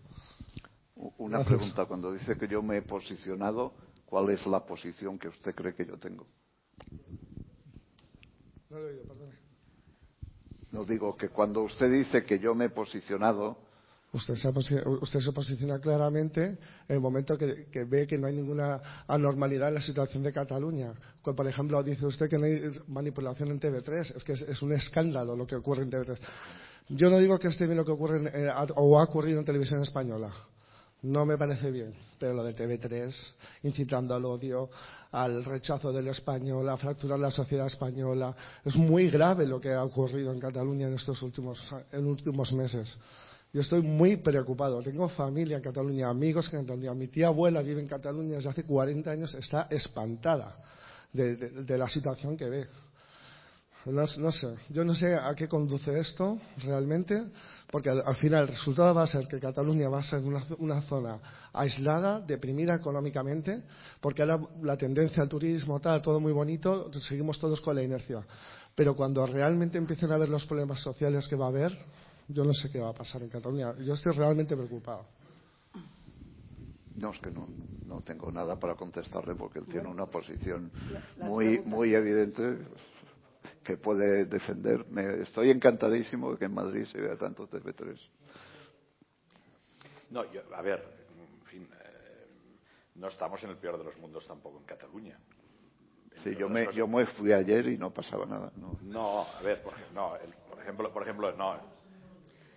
Una 1.19 1.43
pregunta. 1.43 1.85
Cuando 1.85 2.11
dice 2.11 2.35
que 2.35 2.47
yo 2.47 2.63
me 2.63 2.77
he 2.77 2.81
posicionado, 2.81 3.73
¿cuál 4.07 4.31
es 4.31 4.43
la 4.47 4.65
posición 4.65 5.19
que 5.19 5.27
usted 5.27 5.53
cree 5.53 5.75
que 5.75 5.85
yo 5.85 5.99
tengo? 5.99 6.25
No 8.77 8.83
lo 8.83 8.89
he 8.89 8.91
oído, 8.91 9.03
perdón. 9.05 9.29
No 10.71 10.85
digo 10.85 11.17
que 11.17 11.29
cuando 11.29 11.63
usted 11.63 11.91
dice 11.91 12.23
que 12.23 12.39
yo 12.39 12.53
me 12.53 12.65
he 12.65 12.69
posicionado. 12.69 13.57
Usted 14.13 14.35
se, 14.35 14.49
usted 14.49 15.19
se 15.19 15.31
posiciona 15.31 15.79
claramente 15.79 16.43
en 16.87 16.95
el 16.95 16.99
momento 16.99 17.37
que, 17.37 17.83
ve 17.85 18.07
que 18.07 18.17
no 18.17 18.27
hay 18.27 18.35
ninguna 18.35 19.03
anormalidad 19.07 19.69
en 19.69 19.75
la 19.75 19.81
situación 19.81 20.23
de 20.23 20.31
Cataluña. 20.31 20.93
Por 21.23 21.47
ejemplo, 21.47 21.81
dice 21.83 22.05
usted 22.05 22.29
que 22.29 22.37
no 22.37 22.45
hay 22.45 22.71
manipulación 22.87 23.49
en 23.49 23.59
TV3. 23.59 24.15
Es 24.15 24.23
que 24.23 24.33
es, 24.33 24.61
un 24.61 24.73
escándalo 24.73 25.35
lo 25.35 25.45
que 25.45 25.55
ocurre 25.55 25.83
en 25.83 25.91
TV3. 25.91 26.17
Yo 26.89 27.09
no 27.09 27.17
digo 27.17 27.37
que 27.37 27.47
esté 27.47 27.65
bien 27.65 27.77
lo 27.77 27.85
que 27.85 27.91
ocurre 27.91 28.31
o 28.75 28.99
ha 28.99 29.03
ocurrido 29.03 29.39
en 29.39 29.45
televisión 29.45 29.81
española. 29.81 30.31
No 31.07 31.25
me 31.25 31.37
parece 31.37 31.71
bien, 31.71 31.93
pero 32.19 32.33
lo 32.33 32.43
de 32.43 32.53
TV3, 32.53 33.15
incitando 33.63 34.13
al 34.13 34.25
odio, 34.25 34.69
al 35.11 35.45
rechazo 35.45 35.93
del 35.93 36.09
español, 36.09 36.67
a 36.67 36.75
fracturar 36.75 37.17
la 37.17 37.31
sociedad 37.31 37.65
española, 37.65 38.35
es 38.65 38.75
muy 38.75 39.09
grave 39.09 39.47
lo 39.47 39.61
que 39.61 39.71
ha 39.71 39.85
ocurrido 39.85 40.33
en 40.33 40.39
Cataluña 40.41 40.87
en 40.87 40.95
estos 40.95 41.21
últimos, 41.21 41.63
meses. 42.51 42.97
Yo 43.53 43.61
estoy 43.61 43.83
muy 43.83 44.17
preocupado. 44.17 44.83
Tengo 44.83 45.07
familia 45.07 45.55
en 45.55 45.63
Cataluña, 45.63 46.09
amigos 46.09 46.51
en 46.51 46.59
Cataluña. 46.63 46.93
Mi 46.93 47.07
tía 47.07 47.27
abuela 47.27 47.61
vive 47.61 47.79
en 47.79 47.87
Cataluña 47.87 48.35
desde 48.35 48.49
hace 48.49 48.63
40 48.65 49.09
años, 49.09 49.33
está 49.33 49.67
espantada 49.69 50.61
de 51.13 51.77
la 51.77 51.87
situación 51.87 52.35
que 52.35 52.49
ve. 52.49 52.67
No, 53.91 54.31
sé, 54.31 54.47
yo 54.69 54.83
no 54.83 54.93
sé 54.93 55.15
a 55.15 55.33
qué 55.33 55.47
conduce 55.47 55.97
esto 55.97 56.37
realmente, 56.57 57.27
porque 57.71 57.89
al, 57.89 58.15
final 58.15 58.41
el 58.43 58.47
resultado 58.49 58.93
va 58.93 59.03
a 59.03 59.07
ser 59.07 59.27
que 59.27 59.39
Cataluña 59.39 59.87
va 59.87 59.99
a 59.99 60.03
ser 60.03 60.19
una, 60.57 60.81
zona 60.81 61.19
aislada, 61.53 62.19
deprimida 62.19 62.75
económicamente, 62.75 63.63
porque 64.01 64.23
ahora 64.23 64.41
la 64.61 64.75
tendencia 64.75 65.23
al 65.23 65.29
turismo, 65.29 65.79
tal, 65.79 66.01
todo 66.01 66.19
muy 66.19 66.33
bonito, 66.33 66.91
seguimos 66.99 67.39
todos 67.39 67.61
con 67.61 67.75
la 67.75 67.83
inercia. 67.83 68.25
Pero 68.75 68.93
cuando 68.93 69.25
realmente 69.25 69.77
empiecen 69.77 70.11
a 70.11 70.17
ver 70.17 70.27
los 70.27 70.45
problemas 70.45 70.81
sociales 70.81 71.25
que 71.27 71.37
va 71.37 71.45
a 71.45 71.49
haber, 71.49 71.71
yo 72.27 72.43
no 72.43 72.53
sé 72.53 72.69
qué 72.69 72.81
va 72.81 72.89
a 72.89 72.93
pasar 72.93 73.23
en 73.23 73.29
Cataluña. 73.29 73.73
Yo 73.79 73.93
estoy 73.93 74.13
realmente 74.15 74.55
preocupado. 74.55 75.05
No, 76.97 77.11
es 77.11 77.19
que 77.19 77.31
no, 77.31 77.47
no 77.85 78.01
tengo 78.01 78.31
nada 78.31 78.59
para 78.59 78.75
contestarle 78.75 79.35
porque 79.35 79.59
él 79.59 79.65
tiene 79.67 79.87
una 79.87 80.07
posición 80.07 80.71
muy, 81.19 81.59
muy 81.59 81.93
evidente 81.93 82.57
que 83.67 83.75
puede 83.75 84.23
defender. 84.25 84.85
estoy 85.21 85.51
encantadísimo 85.51 86.31
de 86.31 86.37
que 86.37 86.45
en 86.45 86.53
Madrid 86.53 86.85
se 86.85 87.01
vea 87.01 87.17
tanto 87.17 87.49
TV3. 87.49 87.99
No, 90.09 90.21
a 90.21 90.61
ver, 90.61 90.81
en 91.19 91.45
fin, 91.47 91.69
eh, 91.73 92.27
no 92.95 93.09
estamos 93.09 93.43
en 93.43 93.49
el 93.49 93.57
peor 93.57 93.77
de 93.77 93.83
los 93.83 93.97
mundos 93.97 94.25
tampoco 94.25 94.59
en 94.59 94.63
Cataluña. 94.63 95.19
Sí, 96.23 96.33
yo 96.35 96.47
me, 96.47 96.71
yo 96.71 96.87
me 96.87 97.05
fui 97.07 97.33
ayer 97.33 97.67
y 97.67 97.77
no 97.77 97.91
pasaba 97.91 98.25
nada. 98.25 98.53
No, 98.55 98.79
no 98.83 99.23
a 99.23 99.41
ver, 99.41 99.61
por, 99.61 99.73
no, 99.93 100.13
por 100.49 100.61
ejemplo, 100.61 100.93
por 100.93 101.03
ejemplo, 101.03 101.33
no. 101.33 101.59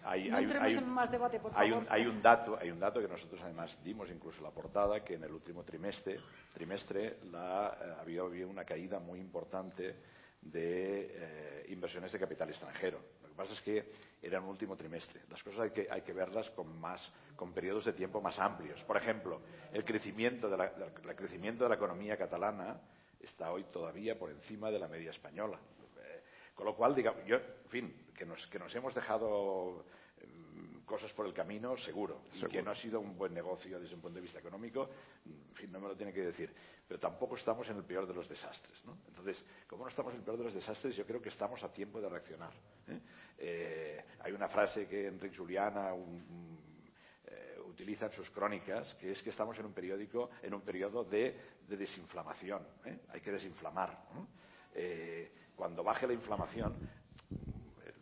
Hay, 0.04 0.30
hay, 0.30 0.44
hay, 0.44 0.76
un, 0.76 0.90
más 0.90 1.10
debate, 1.10 1.40
por 1.40 1.50
hay, 1.56 1.72
un, 1.72 1.86
hay 1.90 2.06
un 2.06 2.22
dato, 2.22 2.56
hay 2.58 2.70
un 2.70 2.78
dato 2.78 3.00
que 3.00 3.08
nosotros 3.08 3.40
además 3.42 3.76
dimos 3.84 4.08
incluso 4.10 4.40
la 4.42 4.50
portada 4.50 5.04
que 5.04 5.14
en 5.14 5.24
el 5.24 5.32
último 5.32 5.64
trimestre, 5.64 6.20
trimestre 6.54 7.18
la, 7.32 7.76
eh, 7.82 7.94
había 8.00 8.22
habido 8.22 8.48
una 8.48 8.64
caída 8.64 9.00
muy 9.00 9.18
importante 9.18 9.96
de 10.42 11.10
eh, 11.12 11.66
inversiones 11.68 12.12
de 12.12 12.18
capital 12.18 12.48
extranjero. 12.48 13.00
Lo 13.22 13.28
que 13.28 13.34
pasa 13.34 13.52
es 13.52 13.60
que 13.60 13.90
era 14.22 14.38
en 14.38 14.44
un 14.44 14.50
último 14.50 14.76
trimestre. 14.76 15.22
Las 15.30 15.42
cosas 15.42 15.60
hay 15.60 15.70
que, 15.70 15.88
hay 15.90 16.02
que 16.02 16.12
verlas 16.12 16.50
con, 16.50 16.78
más, 16.80 17.10
con 17.36 17.52
periodos 17.52 17.84
de 17.84 17.92
tiempo 17.92 18.20
más 18.20 18.38
amplios. 18.38 18.82
Por 18.84 18.96
ejemplo, 18.96 19.40
el 19.72 19.84
crecimiento 19.84 20.48
de 20.48 20.56
la, 20.56 20.72
el 21.04 21.16
crecimiento 21.16 21.64
de 21.64 21.70
la 21.70 21.76
economía 21.76 22.16
catalana 22.16 22.80
está 23.20 23.52
hoy 23.52 23.64
todavía 23.64 24.18
por 24.18 24.30
encima 24.30 24.70
de 24.70 24.78
la 24.78 24.88
media 24.88 25.10
española. 25.10 25.58
Eh, 25.98 26.22
con 26.54 26.66
lo 26.66 26.74
cual, 26.74 26.94
digamos, 26.94 27.24
yo, 27.26 27.36
en 27.36 27.70
fin, 27.70 28.06
que 28.16 28.24
nos, 28.24 28.46
que 28.46 28.58
nos 28.58 28.74
hemos 28.74 28.94
dejado 28.94 29.84
cosas 30.90 31.12
por 31.12 31.24
el 31.24 31.32
camino, 31.32 31.76
seguro. 31.76 32.22
Y 32.34 32.44
que 32.46 32.60
no 32.60 32.72
ha 32.72 32.74
sido 32.74 32.98
un 32.98 33.16
buen 33.16 33.32
negocio 33.32 33.78
desde 33.78 33.94
un 33.94 34.00
punto 34.00 34.16
de 34.16 34.22
vista 34.22 34.40
económico, 34.40 34.90
en 35.24 35.54
fin, 35.54 35.70
no 35.70 35.78
me 35.78 35.86
lo 35.86 35.96
tiene 35.96 36.12
que 36.12 36.22
decir. 36.22 36.52
Pero 36.88 36.98
tampoco 36.98 37.36
estamos 37.36 37.68
en 37.70 37.76
el 37.76 37.84
peor 37.84 38.08
de 38.08 38.12
los 38.12 38.28
desastres. 38.28 38.84
¿no? 38.84 38.98
Entonces, 39.06 39.44
como 39.68 39.84
no 39.84 39.88
estamos 39.88 40.12
en 40.12 40.18
el 40.18 40.24
peor 40.24 40.38
de 40.38 40.44
los 40.44 40.52
desastres, 40.52 40.96
yo 40.96 41.06
creo 41.06 41.22
que 41.22 41.28
estamos 41.28 41.62
a 41.62 41.72
tiempo 41.72 42.00
de 42.00 42.08
reaccionar. 42.08 42.52
¿eh? 42.88 43.00
Eh, 43.38 44.04
hay 44.18 44.32
una 44.32 44.48
frase 44.48 44.88
que 44.88 45.06
Enrique 45.06 45.36
Juliana, 45.36 45.94
un, 45.94 46.58
utilizan 47.68 48.10
sus 48.10 48.28
crónicas, 48.30 48.92
que 48.96 49.12
es 49.12 49.22
que 49.22 49.30
estamos 49.30 49.56
en 49.60 49.66
un 49.66 49.72
periódico, 49.72 50.30
en 50.42 50.52
un 50.52 50.60
periodo 50.62 51.04
de, 51.04 51.36
desinflamación. 51.68 52.66
Hay 53.10 53.20
que 53.20 53.30
desinflamar. 53.30 53.96
cuando 55.54 55.84
baje 55.84 56.08
la 56.08 56.14
inflamación, 56.14 56.76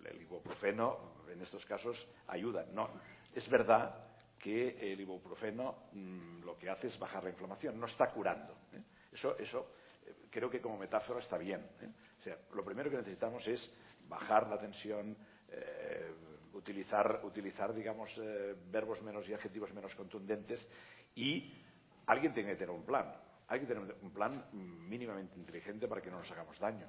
el, 0.05 0.23
ibuprofeno 0.23 1.18
en 1.31 1.41
estos 1.43 1.65
casos 1.67 2.07
ayuda. 2.27 2.67
No, 2.73 2.91
es 3.35 3.49
verdad 3.49 3.95
que 4.39 4.93
el 4.93 5.01
ibuprofeno 5.01 5.89
mm, 5.93 6.45
lo 6.45 6.57
que 6.57 6.71
hace 6.71 6.87
es 6.89 6.99
bajar 6.99 7.25
la 7.25 7.31
inflamación, 7.31 7.79
no 7.79 7.87
está 7.87 8.11
curando. 8.11 8.57
Eso, 9.13 9.37
eso 9.39 9.73
creo 10.31 10.51
que 10.51 10.61
como 10.61 10.79
metáfora 10.79 11.21
está 11.21 11.39
bien. 11.39 11.67
O 12.19 12.23
sea, 12.23 12.37
lo 12.55 12.65
primero 12.65 12.91
que 12.91 12.97
necesitamos 12.97 13.47
es 13.47 13.73
bajar 14.09 14.49
la 14.49 14.59
tensión, 14.59 15.17
eh, 15.51 16.13
utilizar, 16.53 17.21
utilizar, 17.25 17.75
digamos, 17.75 18.11
eh, 18.19 18.55
verbos 18.71 19.03
menos 19.03 19.29
y 19.29 19.35
adjetivos 19.35 19.73
menos 19.73 19.95
contundentes 19.95 20.67
y 21.15 21.53
alguien 22.07 22.33
tiene 22.33 22.51
que 22.51 22.57
tener 22.57 22.75
un 22.75 22.85
plan. 22.85 23.15
Hay 23.49 23.61
que 23.61 23.67
tener 23.67 23.97
un 24.03 24.11
plan 24.11 24.45
mínimamente 24.53 25.39
inteligente 25.39 25.89
para 25.89 26.03
que 26.03 26.11
no 26.11 26.19
nos 26.19 26.31
hagamos 26.31 26.59
daño. 26.59 26.87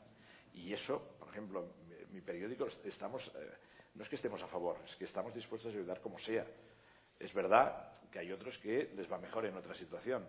Y 0.54 0.74
eso, 0.74 1.16
por 1.20 1.30
ejemplo, 1.30 1.74
mi, 2.12 2.22
periódico, 2.22 2.68
estamos, 2.84 3.32
eh, 3.36 3.52
no 3.96 4.04
es 4.04 4.10
que 4.10 4.16
estemos 4.16 4.42
a 4.42 4.48
favor, 4.48 4.78
es 4.86 4.96
que 4.96 5.06
estamos 5.06 5.34
dispuestos 5.34 5.74
a 5.74 5.78
ayudar 5.78 6.02
como 6.02 6.18
sea. 6.20 6.46
Es 7.20 7.34
verdad 7.34 8.00
que 8.12 8.20
hay 8.20 8.32
otros 8.32 8.58
que 8.60 8.92
les 8.96 9.12
va 9.12 9.18
mejor 9.18 9.46
en 9.46 9.56
otra 9.56 9.76
situación. 9.76 10.26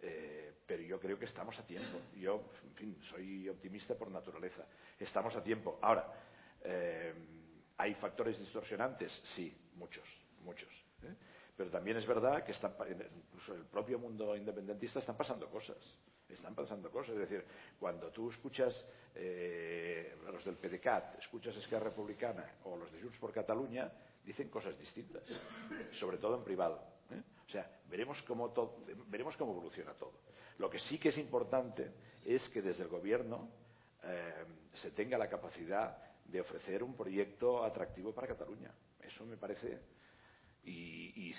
Eh, 0.00 0.52
pero 0.64 0.82
yo 0.82 1.00
creo 1.00 1.18
que 1.18 1.24
estamos 1.24 1.58
a 1.58 1.66
tiempo. 1.66 1.98
Yo, 2.16 2.50
en 2.64 2.74
fin, 2.74 2.98
soy 3.10 3.48
optimista 3.48 3.94
por 3.96 4.10
naturaleza. 4.10 4.64
Estamos 4.98 5.34
a 5.34 5.42
tiempo. 5.42 5.78
Ahora, 5.82 6.12
eh, 6.62 7.12
¿hay 7.76 7.94
factores 7.94 8.38
distorsionantes? 8.38 9.12
Sí, 9.34 9.54
muchos, 9.74 10.06
muchos. 10.44 10.70
¿eh? 11.02 11.14
Pero 11.56 11.70
también 11.70 11.96
es 11.96 12.06
verdad 12.06 12.44
que 12.44 12.52
están, 12.52 12.74
incluso 13.16 13.54
el 13.54 13.64
propio 13.64 13.98
mundo 13.98 14.36
independentista 14.36 15.00
están 15.00 15.16
pasando 15.16 15.48
cosas. 15.50 15.76
Están 16.28 16.54
pasando 16.54 16.90
cosas. 16.90 17.14
Es 17.14 17.28
decir, 17.28 17.44
cuando 17.78 18.10
tú 18.10 18.30
escuchas 18.30 18.74
a 19.14 20.30
los 20.30 20.44
del 20.44 20.56
PDCAT, 20.56 21.18
escuchas 21.18 21.56
Esquerra 21.56 21.90
Republicana 21.90 22.58
o 22.64 22.76
los 22.76 22.92
de 22.92 23.00
Junts 23.00 23.18
por 23.18 23.32
Cataluña, 23.32 23.90
dicen 24.24 24.48
cosas 24.48 24.78
distintas, 24.78 25.24
sobre 25.98 26.18
todo 26.18 26.36
en 26.36 26.44
privado. 26.44 26.80
O 27.46 27.50
sea, 27.50 27.68
veremos 27.88 28.22
cómo, 28.22 28.52
veremos 29.06 29.36
cómo 29.36 29.52
evoluciona 29.52 29.94
todo. 29.94 30.12
Lo 30.58 30.68
que 30.68 30.78
sí 30.78 30.98
que 30.98 31.08
es 31.08 31.18
importante 31.18 31.90
es 32.24 32.46
que 32.50 32.60
desde 32.60 32.82
el 32.82 32.88
Gobierno 32.88 33.48
eh, 34.02 34.44
se 34.74 34.90
tenga 34.90 35.16
la 35.16 35.28
capacidad 35.28 35.96
de 36.24 36.40
ofrecer 36.40 36.82
un 36.82 36.94
proyecto 36.94 37.64
atractivo 37.64 38.12
para 38.12 38.28
Cataluña. 38.28 38.70
Eso 39.00 39.24
me 39.24 39.36
parece. 39.36 39.78
Y, 40.64 41.32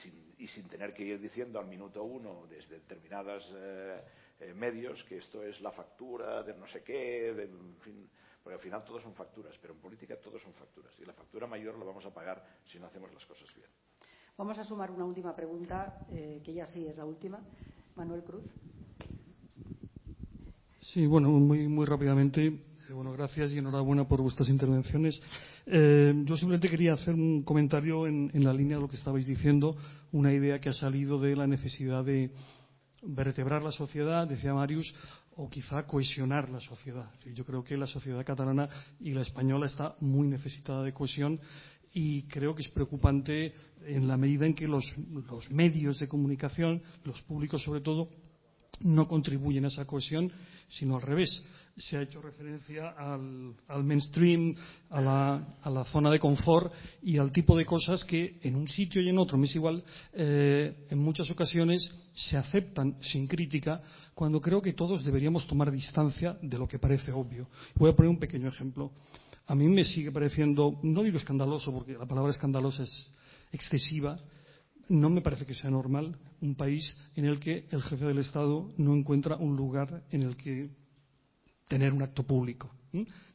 sin, 0.48 0.68
tener 0.68 0.94
que 0.94 1.03
ir 1.03 1.20
diciendo 1.20 1.60
al 1.60 1.68
minuto 1.68 2.03
uno 2.03 2.48
desde 2.49 2.80
determinados 2.80 3.48
eh, 3.56 4.02
eh, 4.40 4.53
medios 4.53 5.03
que 5.06 5.18
esto 5.18 5.44
es 5.44 5.60
la 5.61 5.72
factura 5.72 6.44
de 6.44 6.53
no 6.53 6.68
sé 6.68 6.84
qué, 6.84 7.30
en 7.30 7.76
fin, 7.82 8.10
porque 8.44 8.56
al 8.56 8.61
final 8.61 8.84
todos 8.84 9.03
son 9.03 9.14
facturas, 9.14 9.56
pero 9.61 9.74
en 9.74 9.80
política 9.80 10.16
todos 10.18 10.41
son 10.41 10.53
facturas. 10.53 10.94
Y 10.99 11.06
la 11.06 11.14
factura 11.14 11.48
mayor 11.48 11.78
la 11.78 11.86
vamos 11.86 12.06
a 12.06 12.14
pagar 12.14 12.44
si 12.66 12.80
no 12.80 12.88
hacemos 12.88 13.14
las 13.14 13.26
cosas 13.26 13.48
bien. 13.56 13.68
Vamos 14.38 14.57
a 14.57 14.64
sumar 14.64 14.90
una 14.91 15.03
última 15.03 15.36
pregunta, 15.36 16.06
eh, 16.11 16.41
que 16.44 16.53
ya 16.53 16.66
sí 16.66 16.88
es 16.88 16.98
la 16.98 17.06
última. 17.06 17.40
Manuel 17.95 18.24
Cruz. 18.24 18.45
Sí, 20.80 21.06
bueno, 21.06 21.30
muy, 21.30 21.68
muy 21.68 21.86
rápidamente. 21.86 22.45
Eh, 22.48 22.94
bueno, 22.94 23.11
gracias 23.11 23.52
y 23.52 23.60
enhorabuena 23.60 24.07
por 24.07 24.22
vuestras 24.22 24.49
intervenciones. 24.49 25.22
Eh, 25.66 26.14
yo 26.26 26.36
simplemente 26.36 26.70
quería 26.70 26.94
hacer 26.94 27.14
un 27.14 27.44
comentario 27.44 28.07
en, 28.07 28.32
la 28.34 28.53
línea 28.53 28.78
de 28.78 28.82
lo 28.82 28.88
que 28.88 28.95
estabais 28.95 29.28
diciendo, 29.28 29.76
una 30.11 30.34
idea 30.34 30.60
que 30.60 30.70
ha 30.70 30.74
salido 30.74 31.20
de 31.20 31.36
la 31.36 31.45
necesidad 31.45 32.03
de 32.03 32.32
vertebrar 33.03 33.63
la 33.63 33.71
sociedad, 33.71 34.27
decía 34.27 34.53
Marius, 34.53 34.93
o 35.35 35.49
quizá 35.49 35.85
cohesionar 35.85 36.49
la 36.49 36.59
sociedad. 36.59 37.09
Yo 37.34 37.45
creo 37.45 37.63
que 37.63 37.77
la 37.77 37.88
sociedad 37.88 38.26
catalana 38.26 38.67
y 38.99 39.13
la 39.13 39.21
española 39.21 39.67
está 39.67 39.95
muy 39.99 40.27
necesitada 40.27 40.84
de 40.84 40.93
cohesión 40.93 41.39
y 41.93 42.23
creo 42.23 42.53
que 42.53 42.61
es 42.61 42.69
preocupante 42.69 43.53
en 43.85 44.07
la 44.07 44.17
medida 44.17 44.45
en 44.45 44.53
que 44.53 44.67
los, 44.67 44.85
medios 45.49 45.99
de 45.99 46.07
comunicación, 46.07 46.81
los 47.03 47.21
públicos 47.23 47.63
sobre 47.63 47.81
todo, 47.81 48.09
no 48.81 49.07
contribuyen 49.07 49.65
a 49.65 49.69
esa 49.69 49.85
cohesión, 49.85 50.31
sino 50.67 50.95
al 50.95 51.01
revés. 51.01 51.43
Se 51.80 51.97
ha 51.97 52.01
hecho 52.01 52.22
referencia 52.22 52.89
al, 52.89 53.84
mainstream, 53.84 54.53
a 54.89 55.01
la, 55.01 55.85
zona 55.85 56.11
de 56.11 56.19
confort 56.19 56.72
y 57.01 57.18
al 57.18 57.31
tipo 57.31 57.57
de 57.57 57.65
cosas 57.65 58.03
que 58.03 58.38
en 58.41 58.56
un 58.56 58.68
sitio 58.68 59.01
y 59.01 59.10
en 59.10 59.18
otro, 59.18 59.38
me 59.38 59.45
es 59.47 59.56
igual, 59.56 59.84
eh, 60.14 60.85
en 60.89 60.99
muchas 60.99 61.31
ocasiones 61.31 61.89
se 62.14 62.38
aceptan 62.38 62.97
sin 63.01 63.27
crítica 63.27 63.81
cuando 64.14 64.39
creo 64.39 64.61
que 64.61 64.73
todos 64.73 65.03
deberíamos 65.03 65.47
tomar 65.47 65.72
distancia 65.72 66.38
de 66.41 66.57
lo 66.57 66.68
que 66.68 66.80
parece 66.80 67.11
obvio. 67.11 67.47
Voy 67.76 67.89
a 67.89 67.95
poner 67.95 68.10
un 68.10 68.19
pequeño 68.19 68.49
ejemplo 68.49 68.91
a 69.49 69.56
mí 69.56 69.68
me 69.68 69.84
sigue 69.84 70.11
pareciendo, 70.11 70.80
no 70.84 71.01
digo 71.01 71.18
escandaloso, 71.18 71.73
porque 71.73 71.93
la 71.93 72.06
palabra 72.06 72.30
escandalosa 72.30 72.84
es 72.84 73.11
excesiva, 73.51 74.15
no 74.89 75.10
me 75.10 75.22
parece 75.22 75.43
que 75.43 75.56
sea 75.56 75.72
normal 75.72 76.15
un 76.39 76.53
país 76.53 76.95
en 77.15 77.26
el 77.26 77.39
que 77.39 77.65
el 77.72 77.81
jefe 77.81 78.06
del 78.06 78.19
Estado 78.19 78.72
no 78.77 78.93
encuentra 78.95 79.38
un 79.38 79.56
lugar 79.56 80.03
en 80.11 80.22
el 80.22 80.38
que 80.38 80.69
tener 81.70 81.94
un 81.94 82.02
acto 82.02 82.24
público, 82.24 82.70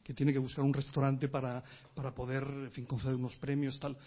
que 0.03 0.13
tiene 0.13 0.33
que 0.33 0.39
buscar 0.39 0.63
un 0.63 0.73
restaurante 0.73 1.29
para, 1.29 1.63
para 1.95 2.13
poder, 2.13 2.43
en 2.43 2.71
fin, 2.71 2.85
conceder 2.85 3.15
unos 3.15 3.35
premios, 3.37 3.79
tal. 3.79 3.97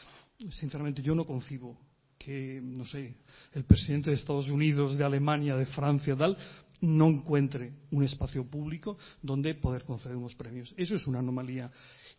Sinceramente, 0.51 1.03
yo 1.03 1.15
no 1.15 1.27
concibo 1.27 1.77
que, 2.19 2.61
no 2.63 2.85
sé, 2.85 3.17
el 3.55 3.65
presidente 3.65 4.11
de 4.11 4.17
Estados 4.17 4.51
Unidos, 4.51 4.99
de 4.99 5.05
Alemania, 5.05 5.57
de 5.57 5.65
Francia, 5.65 6.15
tal, 6.15 6.37
no 6.83 7.09
encuentre 7.09 7.73
un 7.91 8.05
espacio 8.05 8.45
público 8.45 8.99
donde 9.23 9.55
poder 9.55 9.85
conceder 9.85 10.17
unos 10.17 10.35
premios. 10.35 10.75
Eso 10.77 10.95
es 10.95 11.07
una 11.07 11.21
anomalía. 11.21 11.71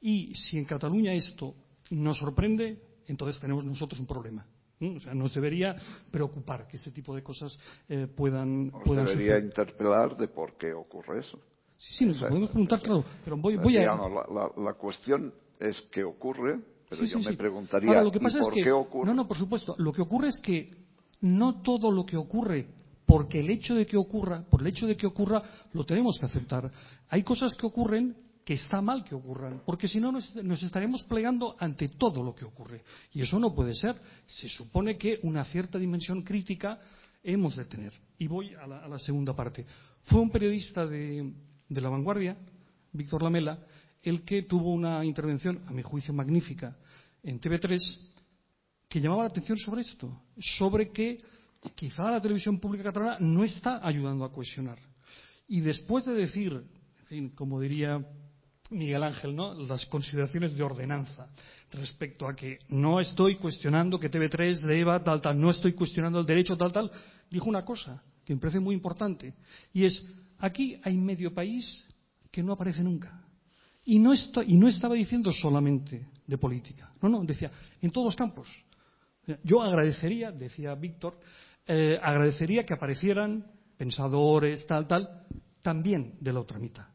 Y 0.02 0.34
si 0.34 0.58
en 0.58 0.66
Cataluña 0.66 1.14
esto 1.14 1.54
nos 1.92 2.18
sorprende, 2.18 2.82
entonces 3.08 3.40
tenemos 3.40 3.64
nosotros 3.64 4.00
un 4.00 4.08
problema. 4.08 4.46
O 4.82 5.00
sea, 5.00 5.14
nos 5.14 5.34
debería 5.34 5.76
preocupar 6.10 6.66
que 6.66 6.78
este 6.78 6.92
tipo 6.92 7.14
de 7.14 7.22
cosas 7.22 7.60
eh, 7.88 8.08
puedan, 8.08 8.68
nos 8.68 8.84
puedan 8.84 9.06
debería 9.06 9.38
interpelar 9.38 10.16
de 10.18 10.28
por 10.30 10.58
qué 10.58 10.74
ocurre 10.74 11.20
eso. 11.20 11.40
Sí, 11.80 11.94
sí, 11.94 12.06
nos 12.06 12.20
podemos 12.20 12.50
preguntar, 12.50 12.82
claro, 12.82 13.06
pero 13.24 13.38
voy, 13.38 13.56
voy 13.56 13.78
a... 13.78 13.96
La, 14.58 14.74
cuestión 14.74 15.34
es 15.60 15.82
qué 15.90 16.04
ocurre, 16.04 16.60
pero 16.90 17.06
yo 17.06 17.20
me 17.20 17.34
preguntaría, 17.38 18.04
lo 18.04 18.12
que 18.12 18.20
pasa 18.20 18.40
por 18.40 18.52
es 18.52 18.56
que, 18.56 18.64
qué 18.64 18.72
ocurre? 18.72 19.08
No, 19.08 19.14
no, 19.14 19.28
por 19.28 19.38
supuesto. 19.38 19.76
Lo 19.78 19.94
que 19.94 20.02
ocurre 20.02 20.28
es 20.28 20.40
que 20.40 20.70
no 21.22 21.62
todo 21.62 21.90
lo 21.90 22.06
que 22.06 22.18
ocurre 22.18 22.68
porque 23.10 23.40
el 23.40 23.50
hecho 23.50 23.74
de 23.74 23.88
que 23.88 23.98
ocurra, 23.98 24.44
por 24.48 24.62
el 24.62 24.68
hecho 24.68 24.86
de 24.86 24.96
que 24.96 25.08
ocurra, 25.08 25.42
lo 25.74 25.84
tenemos 25.84 26.20
que 26.20 26.28
aceptar. 26.28 26.72
Hay 27.10 27.24
cosas 27.24 27.56
que 27.56 27.66
ocurren 27.66 28.16
que 28.46 28.54
está 28.54 28.82
mal 28.82 29.04
que 29.04 29.16
ocurran, 29.16 29.62
porque 29.66 29.88
si 29.88 30.00
no 30.00 30.12
nos, 30.12 30.64
estaremos 30.64 31.04
plegando 31.04 31.56
ante 31.60 31.90
todo 31.90 32.24
lo 32.24 32.36
que 32.36 32.46
ocurre. 32.46 32.84
Y 33.14 33.22
eso 33.22 33.40
no 33.40 33.54
puede 33.54 33.74
ser. 33.74 33.96
Se 34.26 34.50
supone 34.50 34.98
que 34.98 35.20
una 35.24 35.44
cierta 35.46 35.78
dimensión 35.80 36.24
crítica 36.24 36.80
hemos 37.24 37.56
de 37.56 37.66
tener. 37.66 37.94
Y 38.18 38.28
voy 38.28 38.54
a 38.54 38.68
la, 38.68 39.00
segunda 39.00 39.36
parte. 39.36 39.66
Fue 40.04 40.20
un 40.20 40.30
periodista 40.30 40.86
de, 40.86 41.32
de 41.70 41.82
La 41.82 41.90
Vanguardia, 41.90 42.36
Víctor 42.92 43.24
Lamela, 43.24 43.60
el 44.02 44.24
que 44.24 44.44
tuvo 44.44 44.74
una 44.74 45.06
intervención, 45.06 45.62
a 45.68 45.72
mi 45.72 45.84
juicio 45.84 46.14
magnífica, 46.14 46.76
en 47.24 47.40
TV3, 47.40 47.80
que 48.88 49.00
llamaba 49.00 49.24
la 49.24 49.30
atención 49.30 49.58
sobre 49.58 49.82
esto, 49.82 50.24
sobre 50.38 50.90
que 50.92 51.20
quizá 51.76 52.10
la 52.10 52.22
televisión 52.22 52.60
pública 52.60 52.86
catalana 52.86 53.18
no 53.20 53.44
está 53.44 53.86
ayudando 53.86 54.26
a 54.26 54.32
cohesionar. 54.32 54.80
Y 55.48 55.62
después 55.62 56.06
de 56.06 56.14
decir, 56.14 56.54
en 56.54 57.06
fin, 57.06 57.30
como 57.30 57.60
diría 57.60 58.04
Miguel 58.72 59.04
Ángel, 59.04 59.36
¿no? 59.36 59.54
las 59.54 59.86
consideraciones 59.88 60.56
de 60.56 60.64
ordenanza 60.64 61.28
respecto 61.72 62.28
a 62.28 62.36
que 62.36 62.60
no 62.70 63.00
estoy 63.00 63.36
cuestionando 63.36 64.00
que 64.00 64.12
TV3 64.12 64.62
deba 64.62 65.04
tal, 65.04 65.22
tal, 65.22 65.40
no 65.40 65.50
estoy 65.50 65.74
cuestionando 65.74 66.20
el 66.20 66.26
derecho 66.26 66.56
tal, 66.56 66.72
tal, 66.72 66.92
dijo 67.30 67.50
una 67.50 67.66
cosa 67.66 68.04
que 68.24 68.34
me 68.34 68.40
parece 68.40 68.60
muy 68.60 68.76
importante 68.76 69.34
y 69.74 69.86
es, 69.86 70.06
aquí 70.40 70.80
hay 70.84 70.98
medio 70.98 71.34
país 71.34 71.88
que 72.32 72.44
no 72.44 72.54
aparece 72.54 72.84
nunca. 72.84 73.24
Y 73.86 74.00
no, 74.00 74.14
y 74.46 74.58
no 74.58 74.68
estaba 74.68 74.96
diciendo 74.96 75.32
solamente 75.32 76.08
de 76.28 76.38
política, 76.38 76.94
no, 77.02 77.10
no, 77.10 77.24
decía, 77.24 77.52
en 77.82 77.90
todos 77.92 78.06
los 78.06 78.16
campos. 78.16 78.48
Yo 79.44 79.62
agradecería, 79.62 80.32
decía 80.32 80.76
Víctor, 80.76 81.20
eh, 81.66 82.00
agradecería 82.02 82.66
que 82.66 82.74
aparecieran 82.74 83.46
pensadores, 83.78 84.66
tal, 84.68 84.88
tal, 84.88 85.26
también 85.62 86.16
de 86.20 86.34
la 86.34 86.40
otra 86.40 86.60
mitad. 86.60 86.88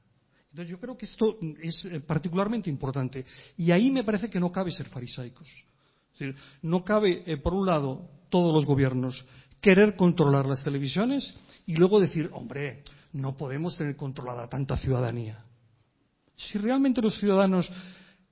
Entonces 0.50 0.70
yo 0.70 0.78
creo 0.78 0.96
que 0.96 1.06
esto 1.06 1.38
es 1.60 1.84
eh, 1.84 2.00
particularmente 2.00 2.70
importante. 2.70 3.24
Y 3.56 3.72
ahí 3.72 3.90
me 3.90 4.04
parece 4.04 4.30
que 4.30 4.38
no 4.38 4.52
cabe 4.52 4.70
ser 4.70 4.88
farisaicos. 4.88 5.48
Es 5.48 6.18
decir, 6.18 6.36
no 6.62 6.84
cabe, 6.84 7.24
eh, 7.26 7.38
por 7.38 7.54
un 7.54 7.66
lado, 7.66 8.08
todos 8.28 8.54
los 8.54 8.64
gobiernos 8.64 9.26
querer 9.60 9.96
controlar 9.96 10.46
las 10.46 10.62
televisiones 10.62 11.34
y 11.66 11.74
luego 11.74 11.98
decir, 11.98 12.28
hombre, 12.32 12.84
no 13.14 13.36
podemos 13.36 13.76
tener 13.76 13.96
controlada 13.96 14.48
tanta 14.48 14.76
ciudadanía. 14.76 15.42
Si 16.36 16.58
realmente 16.58 17.00
los 17.00 17.18
ciudadanos, 17.18 17.70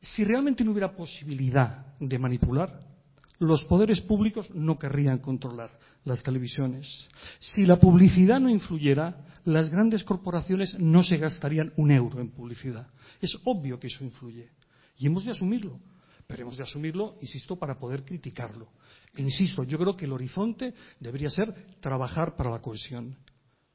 si 0.00 0.24
realmente 0.24 0.64
no 0.64 0.72
hubiera 0.72 0.94
posibilidad 0.94 1.96
de 1.98 2.18
manipular, 2.18 2.80
los 3.38 3.64
poderes 3.64 4.00
públicos 4.00 4.50
no 4.54 4.78
querrían 4.78 5.18
controlar 5.18 5.70
las 6.04 6.22
televisiones. 6.22 7.08
Si 7.38 7.64
la 7.64 7.76
publicidad 7.76 8.40
no 8.40 8.50
influyera, 8.50 9.24
las 9.44 9.70
grandes 9.70 10.04
corporaciones 10.04 10.76
no 10.78 11.02
se 11.02 11.16
gastarían 11.16 11.72
un 11.76 11.90
euro 11.92 12.20
en 12.20 12.30
publicidad. 12.30 12.88
Es 13.20 13.36
obvio 13.44 13.78
que 13.78 13.86
eso 13.86 14.04
influye. 14.04 14.50
Y 14.98 15.06
hemos 15.06 15.24
de 15.24 15.32
asumirlo. 15.32 15.80
Pero 16.26 16.42
hemos 16.42 16.56
de 16.56 16.62
asumirlo, 16.62 17.16
insisto, 17.20 17.56
para 17.56 17.78
poder 17.78 18.04
criticarlo. 18.04 18.68
Insisto, 19.16 19.64
yo 19.64 19.78
creo 19.78 19.96
que 19.96 20.04
el 20.04 20.12
horizonte 20.12 20.72
debería 20.98 21.30
ser 21.30 21.52
trabajar 21.80 22.36
para 22.36 22.50
la 22.50 22.60
cohesión, 22.60 23.16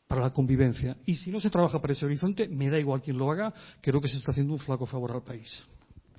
para 0.08 0.22
la 0.22 0.32
convivencia. 0.32 0.98
Y 1.06 1.16
si 1.16 1.32
no 1.32 1.40
se 1.40 1.50
trabaja 1.50 1.80
para 1.80 1.94
ese 1.94 2.06
horizonte, 2.06 2.48
me 2.48 2.70
da 2.70 2.80
igual 2.80 3.02
quién 3.02 3.18
lo 3.18 3.30
haga, 3.30 3.54
creo 3.82 4.02
que 4.02 4.08
se 4.08 4.18
está 4.18 4.32
haciendo 4.32 4.54
un 4.54 4.60
flaco 4.60 4.86
favor 4.86 5.12
al 5.12 5.24
país. 5.24 5.64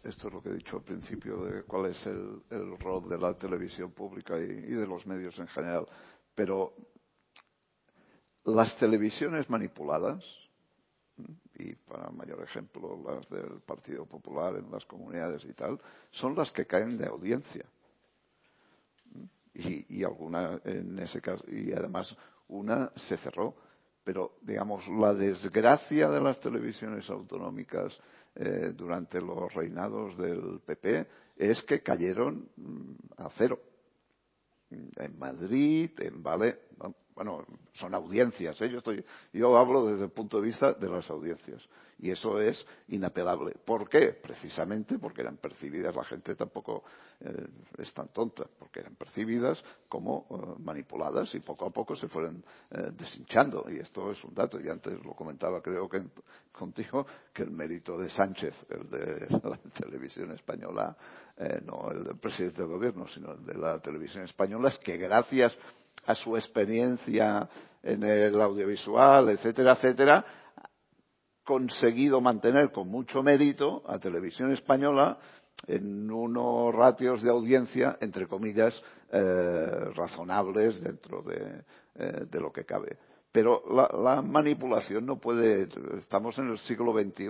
Esto 0.03 0.29
es 0.29 0.35
lo 0.35 0.43
que 0.43 0.51
he 0.51 0.55
dicho 0.55 0.77
al 0.77 0.83
principio 0.83 1.45
de 1.45 1.63
cuál 1.65 1.87
es 1.87 2.07
el, 2.07 2.79
rol 2.79 3.09
de 3.09 3.19
la 3.19 3.35
televisión 3.35 3.93
pública 3.93 4.39
y, 4.39 4.47
de 4.47 4.87
los 4.87 5.07
medios 5.07 5.39
en 5.39 5.49
general. 5.49 5.87
Pero 6.35 6.75
las 8.45 8.77
televisiones 8.79 9.49
manipuladas, 9.51 10.23
y 11.59 11.75
para 11.75 12.11
mayor 12.11 12.43
ejemplo 12.43 13.03
las 13.05 13.29
del 13.29 13.61
Partido 13.67 14.07
Popular 14.07 14.55
en 14.55 14.71
las 14.71 14.85
comunidades 14.85 15.45
y 15.45 15.53
tal, 15.53 15.81
son 16.13 16.37
las 16.37 16.51
que 16.53 16.67
caen 16.67 16.97
de 16.97 17.07
audiencia. 17.07 17.65
Y, 19.55 19.99
y 19.99 20.05
alguna 20.05 20.61
en 20.65 20.99
ese 21.01 21.21
caso, 21.21 21.45
y 21.51 21.73
además 21.73 22.15
una 22.47 22.93
se 23.09 23.17
cerró. 23.17 23.57
Pero, 24.09 24.39
digamos, 24.41 24.89
la 24.89 25.13
desgracia 25.13 26.09
de 26.09 26.19
las 26.19 26.41
televisiones 26.41 27.11
autonómicas 27.11 27.95
eh, 28.37 28.73
durante 28.75 29.21
los 29.21 29.53
reinados 29.53 30.17
del 30.17 30.63
PP 30.65 31.07
es 31.37 31.63
que 31.65 31.83
cayeron 31.83 32.49
mm, 32.57 32.93
a 33.19 33.29
cero. 33.37 33.61
En 34.71 35.19
Madrid, 35.19 35.91
en 35.99 36.23
Vale, 36.23 36.59
bueno, 37.19 37.45
son 37.73 37.93
audiencias. 37.97 38.61
¿eh? 38.61 38.71
Yo, 38.71 38.79
estoy, 38.79 39.05
yo 39.33 39.59
hablo 39.59 39.87
desde 39.87 40.05
el 40.05 40.13
punto 40.13 40.37
de 40.37 40.47
vista 40.47 40.73
de 40.75 40.89
las 40.89 41.11
audiencias. 41.11 41.61
Y 41.99 42.13
eso 42.13 42.41
es 42.41 42.65
inapelable. 42.87 43.57
¿Por 43.65 43.89
qué? 43.89 44.13
Precisamente 44.13 45.01
porque 45.01 45.23
eran 45.23 45.37
percibidas, 45.39 45.97
la 45.97 46.05
gente 46.05 46.37
tampoco 46.37 46.85
eh, 47.19 47.49
es 47.79 47.93
tan 47.93 48.07
tonta, 48.13 48.45
porque 48.57 48.79
eran 48.79 48.95
percibidas 48.95 49.61
como 49.89 50.27
eh, 50.31 50.63
manipuladas 50.63 51.35
y 51.35 51.41
poco 51.41 51.67
a 51.67 51.71
poco 51.71 51.97
se 51.97 52.07
fueron 52.07 52.45
eh, 52.71 52.91
deshinchando. 52.93 53.67
Y 53.69 53.81
esto 53.81 54.13
es 54.13 54.23
un 54.23 54.33
dato, 54.33 54.61
y 54.61 54.69
antes 54.69 55.05
lo 55.05 55.13
comentaba 55.15 55.61
creo 55.61 55.89
que 55.89 56.05
contigo, 56.53 57.05
que 57.33 57.43
el 57.43 57.51
mérito 57.51 57.99
de 57.99 58.11
Sánchez, 58.11 58.55
el 58.71 58.89
de 58.91 59.27
la 59.43 59.57
televisión 59.75 60.31
española, 60.31 60.97
no 61.65 61.91
el 61.93 62.03
del 62.03 62.19
presidente 62.19 62.63
del 62.63 62.71
gobierno, 62.71 63.07
sino 63.07 63.33
el 63.33 63.45
de 63.45 63.55
la 63.55 63.79
televisión 63.81 64.25
española, 64.25 64.71
es 64.71 64.79
que 64.79 64.97
gracias 64.97 65.57
a 66.09 66.15
su 66.15 66.37
experiencia 66.39 67.47
en 67.83 68.03
el 68.03 68.41
audiovisual, 68.41 69.29
etcétera, 69.29 69.73
etcétera, 69.75 70.25
conseguido 71.45 72.23
mantener 72.23 72.73
con 72.73 72.89
mucho 72.89 73.23
mérito 73.23 73.83
a 73.87 73.99
Televisión 73.99 74.51
Española 74.53 75.19
en 75.67 76.11
unos 76.11 76.75
ratios 76.75 77.23
de 77.23 77.31
audiencia, 77.31 77.99
entre 78.01 78.27
comillas, 78.27 78.83
eh, 79.13 79.91
razonables 79.95 80.83
dentro 80.83 81.21
de, 81.23 81.63
eh, 81.97 82.25
de, 82.31 82.41
lo 82.41 82.51
que 82.51 82.65
cabe. 82.65 82.97
Pero 83.31 83.63
la, 83.71 83.91
la, 84.03 84.23
manipulación 84.23 85.05
no 85.05 85.19
puede. 85.19 85.69
Estamos 85.99 86.39
en 86.39 86.49
el 86.49 86.59
siglo 86.61 86.95
XXI, 86.95 87.29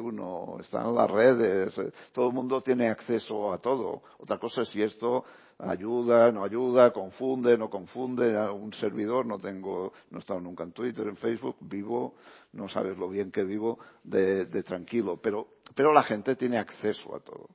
están 0.61 0.95
las 0.95 1.11
redes, 1.11 1.77
eh, 1.79 1.93
todo 2.13 2.29
el 2.29 2.35
mundo 2.35 2.61
tiene 2.61 2.89
acceso 2.89 3.53
a 3.53 3.59
todo. 3.59 4.03
Otra 4.19 4.39
cosa 4.39 4.63
es 4.63 4.69
si 4.69 4.83
esto 4.83 5.25
ayuda, 5.59 6.31
no 6.31 6.45
ayuda, 6.45 6.93
confunde, 6.93 7.57
no 7.59 7.69
confunde. 7.69 8.37
Un 8.51 8.73
servidor, 8.73 9.27
no 9.27 9.39
tengo, 9.39 9.93
no 10.11 10.19
he 10.19 10.21
estado 10.21 10.41
nunca 10.41 10.65
en 10.65 10.73
Twitter, 10.73 11.07
en 11.07 11.17
Facebook, 11.17 11.57
vivo, 11.61 12.15
no 12.53 12.69
sabes 12.69 12.97
lo 12.97 13.09
bien 13.09 13.31
que 13.31 13.45
vivo, 13.45 13.79
de, 14.05 14.47
tranquilo. 14.63 15.19
Pero, 15.21 15.49
pero 15.75 15.93
la 15.93 16.03
gente 16.03 16.37
tiene 16.37 16.59
acceso 16.59 17.15
a 17.15 17.21
todo. 17.21 17.49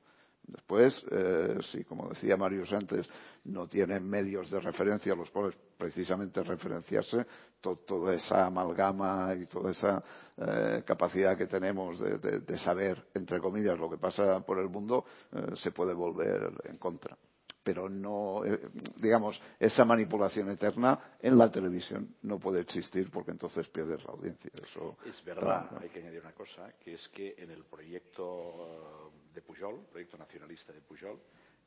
Después, 0.46 1.02
eh, 1.10 1.58
si, 1.70 1.84
como 1.84 2.10
decía 2.10 2.36
Marius 2.36 2.70
antes, 2.72 3.08
no 3.44 3.66
tienen 3.66 4.06
medios 4.08 4.50
de 4.50 4.60
referencia 4.60 5.14
a 5.14 5.16
los 5.16 5.30
cuales 5.30 5.56
precisamente 5.78 6.42
referenciarse, 6.42 7.26
toda 7.60 8.12
esa 8.12 8.44
amalgama 8.44 9.34
y 9.40 9.46
toda 9.46 9.70
esa 9.70 10.04
eh, 10.36 10.82
capacidad 10.84 11.34
que 11.34 11.46
tenemos 11.46 11.98
de, 11.98 12.58
saber, 12.58 13.06
entre 13.14 13.40
comillas, 13.40 13.78
lo 13.78 13.88
que 13.88 13.96
pasa 13.96 14.40
por 14.40 14.58
el 14.58 14.68
mundo, 14.68 15.06
eh, 15.32 15.52
se 15.56 15.70
puede 15.70 15.94
volver 15.94 16.52
en 16.64 16.76
contra 16.76 17.16
pero 17.64 17.88
no, 17.88 18.44
eh, 18.44 18.60
digamos, 18.96 19.40
esa 19.58 19.84
manipulación 19.86 20.50
eterna 20.50 21.16
en 21.18 21.38
la 21.38 21.50
televisión 21.50 22.14
no 22.22 22.38
puede 22.38 22.60
existir 22.60 23.10
porque 23.10 23.30
entonces 23.30 23.66
pierdes 23.68 24.04
la 24.04 24.12
audiencia. 24.12 24.50
Eso 24.62 24.98
es 25.06 25.24
verdad, 25.24 25.70
hay 25.80 25.88
que 25.88 26.00
añadir 26.00 26.20
una 26.20 26.34
cosa, 26.34 26.74
que 26.78 26.92
es 26.92 27.08
que 27.08 27.34
en 27.38 27.50
el 27.50 27.64
proyecto 27.64 29.12
de 29.32 29.40
Pujol, 29.40 29.86
proyecto 29.90 30.18
nacionalista 30.18 30.74
de 30.74 30.82
Pujol, 30.82 31.18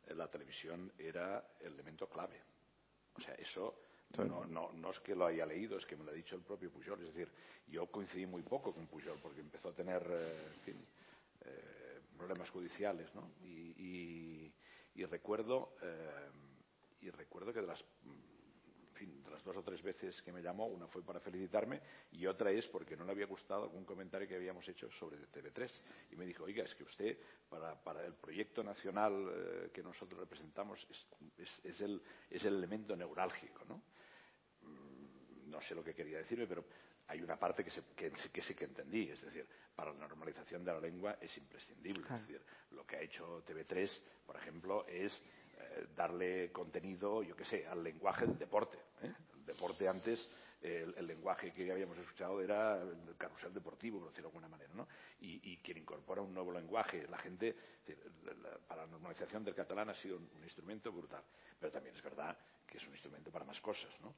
eh, 0.06 0.14
la 0.14 0.28
televisión 0.28 0.92
era 1.00 1.44
el 1.60 1.74
elemento 1.74 2.08
clave. 2.08 2.40
O 3.18 3.22
sea, 3.22 3.34
eso 3.34 3.80
no, 4.20 4.46
no, 4.46 4.72
no, 4.74 4.92
es 4.92 5.00
que 5.00 5.16
lo 5.16 5.26
haya 5.26 5.48
leído, 5.48 5.80
es 5.80 5.86
que 5.88 5.98
me 5.98 6.04
lo 6.04 6.12
ha 6.12 6.14
dicho 6.14 6.36
el 6.36 6.44
propio 6.44 6.70
Pujol. 6.70 7.02
Es 7.02 7.14
decir, 7.14 7.28
yo 7.68 7.88
coincidí 7.88 8.28
muy 8.28 8.44
poco 8.44 8.72
con 8.72 8.86
Pujol 8.86 9.18
porque 9.20 9.42
empezó 9.42 9.70
a 9.70 9.74
tener, 9.74 10.04
eh, 10.08 10.48
en 10.54 10.62
fin, 10.62 10.86
problemas 12.18 12.50
judiciales, 12.50 13.14
¿no? 13.14 13.30
y 13.44 13.68
y 13.78 14.54
eh, 15.04 16.30
y 17.02 17.10
recuerdo 17.10 17.54
que 17.54 17.62
de 17.62 17.68
las, 17.68 17.84
dos 19.44 19.58
o 19.58 19.64
tres 19.64 19.82
veces 19.82 20.22
que 20.24 20.32
me 20.32 20.42
llamó, 20.42 20.68
una 20.68 20.88
fue 20.88 21.04
para 21.04 21.20
felicitarme 21.20 21.80
y 22.12 22.26
otra 22.26 22.52
es 22.52 22.68
porque 22.68 22.98
no 22.98 23.06
le 23.06 23.12
había 23.12 23.26
gustado 23.26 23.64
algún 23.64 23.86
comentario 23.86 24.28
que 24.28 24.36
habíamos 24.36 24.68
hecho 24.68 24.90
sobre 24.92 25.18
TV3. 25.28 25.70
Y 26.12 26.16
me 26.16 26.26
dijo, 26.26 26.44
oiga, 26.44 26.64
es 26.64 26.76
que 26.76 26.84
usted, 26.84 27.18
para, 27.50 28.06
el 28.06 28.14
proyecto 28.16 28.64
nacional 28.64 29.14
eh, 29.30 29.70
que 29.72 29.82
nosotros 29.82 30.20
representamos, 30.20 30.86
es, 31.38 31.62
es, 31.64 31.82
el, 31.82 32.02
es 32.30 32.44
el 32.44 32.56
elemento 32.56 32.96
neurálgico, 32.96 33.64
¿no? 33.66 33.84
Mm, 34.64 35.50
no 35.50 35.62
sé 35.62 35.76
lo 35.76 35.84
que 35.84 35.94
quería 35.94 36.18
decirme, 36.18 36.46
pero 36.46 36.66
hay 37.08 37.22
una 37.22 37.38
parte 37.38 37.64
que, 37.64 37.72
que, 37.96 38.42
sí 38.42 38.54
que 38.54 38.66
entendí, 38.66 39.10
es 39.10 39.22
decir, 39.22 39.48
para 39.76 39.94
la 39.94 40.00
normalización 40.00 40.64
de 40.66 40.74
la 40.74 40.80
lengua 40.80 41.18
es 41.22 41.36
imprescindible. 41.38 42.04
Es 42.04 42.22
decir, 42.22 42.42
lo 42.72 42.86
que 42.86 42.98
ha 42.98 43.02
hecho 43.02 43.44
TV3, 43.46 44.02
por 44.26 44.36
ejemplo, 44.36 44.86
es 44.88 45.22
eh, 45.58 45.88
darle 45.96 46.52
contenido, 46.52 47.24
yo 47.24 47.36
qué 47.36 47.46
sé, 47.46 47.66
al 47.66 47.82
lenguaje 47.82 48.26
del 48.26 48.38
deporte. 48.38 48.78
¿eh? 49.02 49.14
El 49.36 49.46
deporte 49.46 49.88
antes, 49.88 50.28
el, 50.62 51.08
lenguaje 51.08 51.54
que 51.54 51.72
habíamos 51.72 51.98
escuchado 51.98 52.42
era 52.42 52.82
el 52.82 53.16
carrusel 53.18 53.54
deportivo, 53.54 54.00
por 54.00 54.10
decirlo 54.10 54.30
de 54.30 54.38
alguna 54.38 54.50
manera, 54.50 54.74
¿no? 54.74 54.88
Y, 55.22 55.58
quien 55.58 55.78
incorpora 55.78 56.22
un 56.22 56.34
nuevo 56.34 56.52
lenguaje, 56.52 57.08
la 57.08 57.18
gente, 57.20 57.56
para 58.68 58.82
la 58.82 58.88
normalización 58.88 59.46
del 59.46 59.56
catalán 59.56 59.90
ha 59.90 59.96
sido 59.96 60.18
un, 60.18 60.44
instrumento 60.44 60.92
brutal. 60.92 61.24
Pero 61.60 61.72
también 61.72 61.96
es 61.96 62.04
verdad 62.04 62.38
que 62.66 62.78
es 62.78 62.86
un 62.86 62.92
instrumento 62.92 63.32
para 63.32 63.46
más 63.46 63.62
cosas, 63.62 63.92
¿no? 64.02 64.14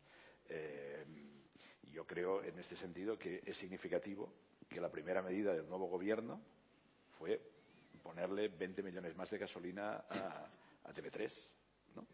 Yo 1.92 2.06
creo, 2.06 2.44
en 2.44 2.58
este 2.60 2.76
sentido, 2.76 3.18
que 3.18 3.42
es 3.46 3.58
significativo 3.58 4.32
que 4.68 4.80
la 4.80 4.90
primera 4.90 5.22
medida 5.22 5.54
del 5.54 5.68
nuevo 5.68 5.88
gobierno 5.88 6.42
fue 7.18 7.42
ponerle 8.04 8.48
20 8.50 8.84
millones 8.84 9.16
más 9.16 9.30
de 9.30 9.38
gasolina 9.38 10.04
a, 10.10 10.50
TV3. 10.94 11.32
¿no? 11.96 12.08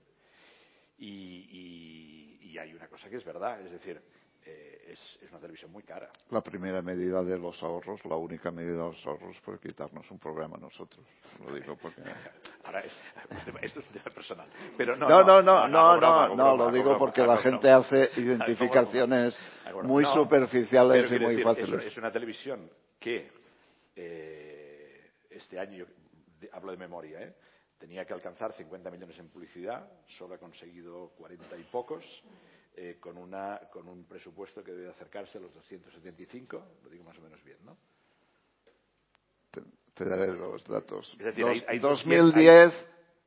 y, 0.97 2.57
hay 2.57 2.73
una 2.73 2.88
cosa 2.88 3.10
que 3.10 3.18
es 3.18 3.26
verdad, 3.26 3.60
es 3.60 3.72
decir, 3.72 4.02
eh, 4.45 4.93
es, 4.93 5.17
una 5.31 5.39
televisión 5.39 5.72
muy 5.72 5.84
cara. 5.84 6.09
La 6.30 6.41
primera 6.41 6.81
medida 6.81 7.23
de 7.23 7.38
los 7.38 7.61
ahorros, 7.63 8.03
la 8.05 8.15
única 8.15 8.51
medida 8.51 8.73
de 8.73 8.89
los 8.89 9.05
ahorros 9.07 9.38
fue 9.39 9.59
quitarnos 9.59 10.09
un 10.11 10.19
programa 10.19 10.57
nosotros. 10.57 11.03
Lo 11.45 11.53
digo 11.53 11.76
porque. 11.76 12.01
Ahora, 12.63 12.81
esto 12.81 13.80
es 13.80 13.88
un 13.88 13.93
tema 13.93 14.05
personal. 14.13 14.47
Pero 14.77 14.95
no, 14.95 15.07
no, 15.07 15.23
no, 15.23 15.41
no, 15.41 15.67
no, 15.67 16.35
no, 16.35 16.57
lo 16.57 16.72
digo 16.72 16.97
porque 16.97 17.22
la 17.22 17.38
gente 17.38 17.69
hace 17.69 18.11
identificaciones 18.17 19.35
muy 19.84 20.05
superficiales 20.05 21.11
y 21.11 21.19
muy 21.19 21.41
fáciles. 21.41 21.85
Es 21.85 21.97
una 21.97 22.11
televisión 22.11 22.69
que 22.99 23.31
eh, 23.95 25.11
este 25.30 25.59
año, 25.59 25.85
hablo 26.51 26.72
de 26.72 26.77
memoria, 26.77 27.22
¿eh? 27.22 27.34
tenía 27.77 28.05
que 28.05 28.13
alcanzar 28.13 28.53
50 28.53 28.89
millones 28.91 29.17
en 29.19 29.30
publicidad, 29.30 29.88
solo 30.17 30.35
ha 30.35 30.38
conseguido 30.38 31.09
40 31.17 31.57
y 31.57 31.63
pocos. 31.63 32.03
Eh, 32.77 32.97
con, 32.99 33.18
una, 33.18 33.61
con 33.72 33.88
un 33.88 34.03
presupuesto 34.03 34.61
que 34.61 34.73
debe 34.73 34.89
acercarse 34.89 35.38
a 35.38 35.41
los 35.41 35.53
275, 35.53 36.61
lo 36.84 36.89
digo 36.89 37.06
más 37.06 37.18
o 37.18 37.22
menos 37.22 37.41
bien, 37.41 37.57
¿no? 37.64 37.77
Te, 39.93 40.03
daré 40.03 40.34
los 40.34 40.61
datos. 40.65 41.15
En 41.18 41.80
2010 41.80 42.73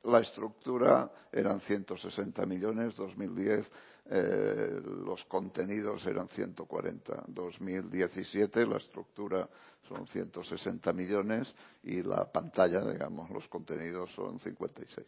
la 0.04 0.20
estructura 0.20 1.10
eran 1.32 1.60
160 1.62 2.44
millones, 2.44 2.94
2010 2.96 3.72
eh, 4.10 4.82
los 4.84 5.24
contenidos 5.24 6.06
eran 6.06 6.28
140. 6.28 7.24
2017 7.28 8.66
la 8.66 8.76
estructura 8.76 9.48
son 9.88 10.06
160 10.06 10.92
millones 10.92 11.54
y 11.84 12.02
la 12.02 12.30
pantalla, 12.30 12.84
digamos, 12.84 13.30
los 13.30 13.48
contenidos 13.48 14.12
son 14.12 14.38
56. 14.38 15.06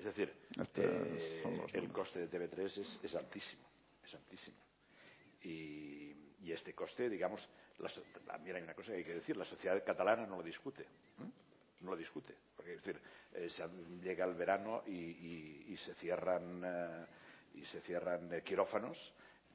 Es 0.00 0.06
decir, 0.06 0.32
este 0.58 0.82
eh, 0.82 1.66
el 1.74 1.92
coste 1.92 2.26
de 2.26 2.30
TV3 2.30 2.64
es, 2.64 2.98
es 3.02 3.14
altísimo, 3.14 3.68
es 4.02 4.14
altísimo. 4.14 4.56
Y, 5.42 6.16
y, 6.42 6.52
este 6.52 6.72
coste, 6.72 7.10
digamos, 7.10 7.46
también 8.26 8.56
hay 8.56 8.62
una 8.62 8.72
cosa 8.72 8.92
que 8.92 8.98
hay 8.98 9.04
que 9.04 9.14
decir, 9.16 9.36
la 9.36 9.44
sociedad 9.44 9.84
catalana 9.84 10.26
no 10.26 10.38
lo 10.38 10.42
discute. 10.42 10.86
No 11.80 11.90
lo 11.90 11.96
discute. 11.98 12.34
Porque, 12.56 12.76
es 12.76 12.82
decir, 12.82 12.98
eh, 13.34 13.48
llega 14.02 14.24
el 14.24 14.34
verano 14.34 14.84
y, 14.86 15.66
y 15.68 15.76
se 15.76 15.94
cierran, 15.96 16.62
eh, 16.64 17.06
y 17.56 17.64
se 17.66 17.82
cierran 17.82 18.40
quirófanos 18.42 18.96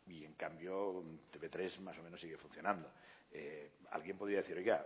y 0.05 0.26
en 0.26 0.34
cambio 0.35 1.03
TV3 1.34 1.80
más 1.80 1.97
o 1.97 2.03
menos 2.03 2.22
sigue 2.22 2.38
funcionando. 2.38 2.91
Eh, 3.31 3.72
alguien 3.89 4.15
podría 4.15 4.38
decir, 4.38 4.55
oiga, 4.57 4.85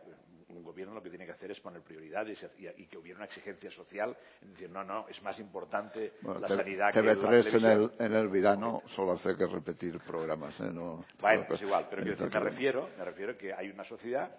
un 0.49 0.63
gobierno 0.63 0.93
lo 0.93 1.03
que 1.03 1.09
tiene 1.09 1.25
que 1.25 1.31
hacer 1.31 1.51
es 1.51 1.59
poner 1.59 1.81
prioridades 1.81 2.45
y, 2.57 2.85
que 2.87 2.97
hubiera 2.97 3.17
una 3.17 3.25
exigencia 3.25 3.71
social, 3.71 4.15
en 4.41 4.51
decir, 4.51 4.69
no, 4.69 4.83
no, 4.83 5.07
es 5.07 5.21
más 5.21 5.39
importante 5.39 6.13
la 6.23 6.47
sanidad 6.47 6.91
que 6.91 7.01
TV3 7.01 7.57
en 7.57 7.65
el, 7.65 7.91
en 7.99 8.13
el 8.13 8.27
verano 8.29 8.81
solo 8.87 9.13
hace 9.13 9.35
que 9.35 9.45
repetir 9.45 9.99
programas, 9.99 10.59
¿eh? 10.59 10.71
No, 10.71 11.05
bueno, 11.19 11.45
es 11.49 11.61
igual, 11.61 11.87
pero 11.89 12.03
me 12.03 12.39
refiero, 12.39 12.89
me 12.97 13.05
refiero 13.05 13.37
que 13.37 13.53
hay 13.53 13.69
una 13.69 13.83
sociedad 13.83 14.29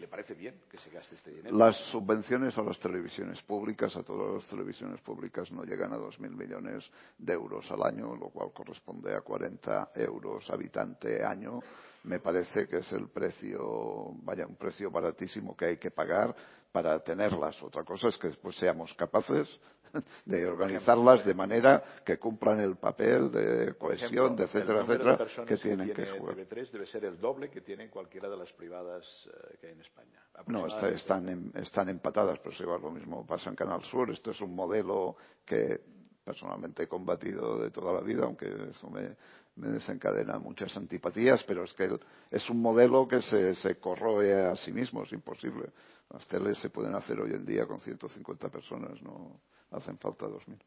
le 0.00 0.08
parece 0.08 0.34
bien 0.34 0.60
que 0.70 0.78
se 0.78 0.90
gaste 0.90 1.14
este 1.14 1.30
dinero. 1.30 1.56
Las 1.56 1.76
subvenciones 1.90 2.56
a 2.56 2.62
las 2.62 2.78
televisiones 2.78 3.42
públicas, 3.42 3.94
a 3.96 4.02
todas 4.02 4.42
las 4.42 4.46
televisiones 4.46 5.00
públicas, 5.00 5.50
no 5.52 5.64
llegan 5.64 5.92
a 5.92 5.98
2.000 5.98 6.30
millones 6.30 6.90
de 7.18 7.32
euros 7.32 7.70
al 7.70 7.82
año, 7.82 8.16
lo 8.16 8.30
cual 8.30 8.52
corresponde 8.52 9.14
a 9.14 9.20
40 9.20 9.90
euros 9.96 10.48
habitante 10.50 11.24
año. 11.24 11.60
Me 12.04 12.20
parece 12.20 12.66
que 12.66 12.78
es 12.78 12.92
el 12.92 13.08
precio, 13.08 14.12
vaya, 14.22 14.46
un 14.46 14.56
precio 14.56 14.90
baratísimo 14.90 15.56
que 15.56 15.66
hay 15.66 15.76
que 15.76 15.90
pagar 15.90 16.34
para 16.72 16.98
tenerlas. 17.00 17.62
Otra 17.62 17.84
cosa 17.84 18.08
es 18.08 18.16
que 18.18 18.28
después 18.28 18.56
seamos 18.56 18.94
capaces 18.94 19.60
de 20.24 20.46
organizarlas 20.46 21.24
de 21.24 21.34
manera 21.34 21.82
que 22.04 22.18
cumplan 22.18 22.60
el 22.60 22.76
papel 22.76 23.30
de 23.30 23.74
cohesión, 23.74 24.36
de 24.36 24.44
etcétera, 24.44 24.82
etcétera, 24.82 25.18
que 25.46 25.56
tienen 25.56 25.92
que, 25.92 26.06
jugar. 26.06 26.36
TV3 26.36 26.70
debe 26.70 26.86
ser 26.86 27.04
el 27.04 27.20
doble 27.20 27.50
que 27.50 27.60
tienen 27.60 27.88
cualquiera 27.88 28.28
de 28.28 28.36
las 28.36 28.52
privadas 28.52 29.04
eh, 29.26 29.56
que 29.60 29.66
hay 29.68 29.72
en 29.72 29.80
España. 29.80 30.22
No, 30.46 30.66
están, 30.66 31.52
están 31.54 31.88
empatadas, 31.88 32.38
pero 32.38 32.54
si 32.54 32.64
va 32.64 32.78
lo 32.78 32.90
mismo 32.90 33.26
pasa 33.26 33.50
en 33.50 33.56
Canal 33.56 33.82
Sur. 33.84 34.10
Esto 34.10 34.30
es 34.30 34.40
un 34.40 34.54
modelo 34.54 35.16
que 35.44 35.80
personalmente 36.24 36.84
he 36.84 36.88
combatido 36.88 37.58
de 37.58 37.70
toda 37.70 37.92
la 37.92 38.00
vida, 38.00 38.24
aunque 38.24 38.46
eso 38.70 38.88
me, 38.88 39.16
me 39.56 39.68
desencadena 39.68 40.38
muchas 40.38 40.74
antipatías, 40.76 41.42
pero 41.44 41.64
es 41.64 41.72
que 41.74 41.98
es 42.30 42.48
un 42.48 42.60
modelo 42.62 43.06
que 43.06 43.20
se, 43.22 43.54
se 43.56 43.76
corroe 43.76 44.46
a 44.46 44.56
sí 44.56 44.72
mismo, 44.72 45.02
es 45.02 45.12
imposible. 45.12 45.70
Las 46.10 46.26
teles 46.28 46.58
se 46.58 46.70
pueden 46.70 46.94
hacer 46.94 47.20
hoy 47.20 47.32
en 47.32 47.44
día 47.44 47.66
con 47.66 47.80
150 47.80 48.48
personas, 48.48 49.00
no 49.02 49.40
hacen 49.72 49.98
falta 49.98 50.26
2.000. 50.26 50.58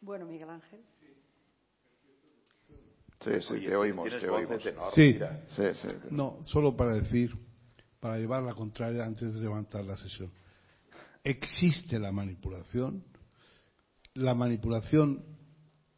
Bueno, 0.00 0.26
Miguel 0.26 0.50
Ángel. 0.50 0.80
Sí, 3.24 3.30
sí, 3.40 3.66
te 3.66 3.74
oímos, 3.74 4.08
te 4.20 4.28
oímos. 4.28 4.62
Sí. 4.94 5.18
sí, 5.56 5.62
sí. 5.74 5.88
No, 6.10 6.44
solo 6.44 6.76
para 6.76 6.94
decir, 6.94 7.34
para 7.98 8.18
llevar 8.18 8.42
la 8.42 8.54
contraria 8.54 9.04
antes 9.04 9.34
de 9.34 9.40
levantar 9.40 9.84
la 9.84 9.96
sesión. 9.96 10.30
Existe 11.24 11.98
la 11.98 12.12
manipulación. 12.12 13.02
La 14.14 14.34
manipulación 14.34 15.24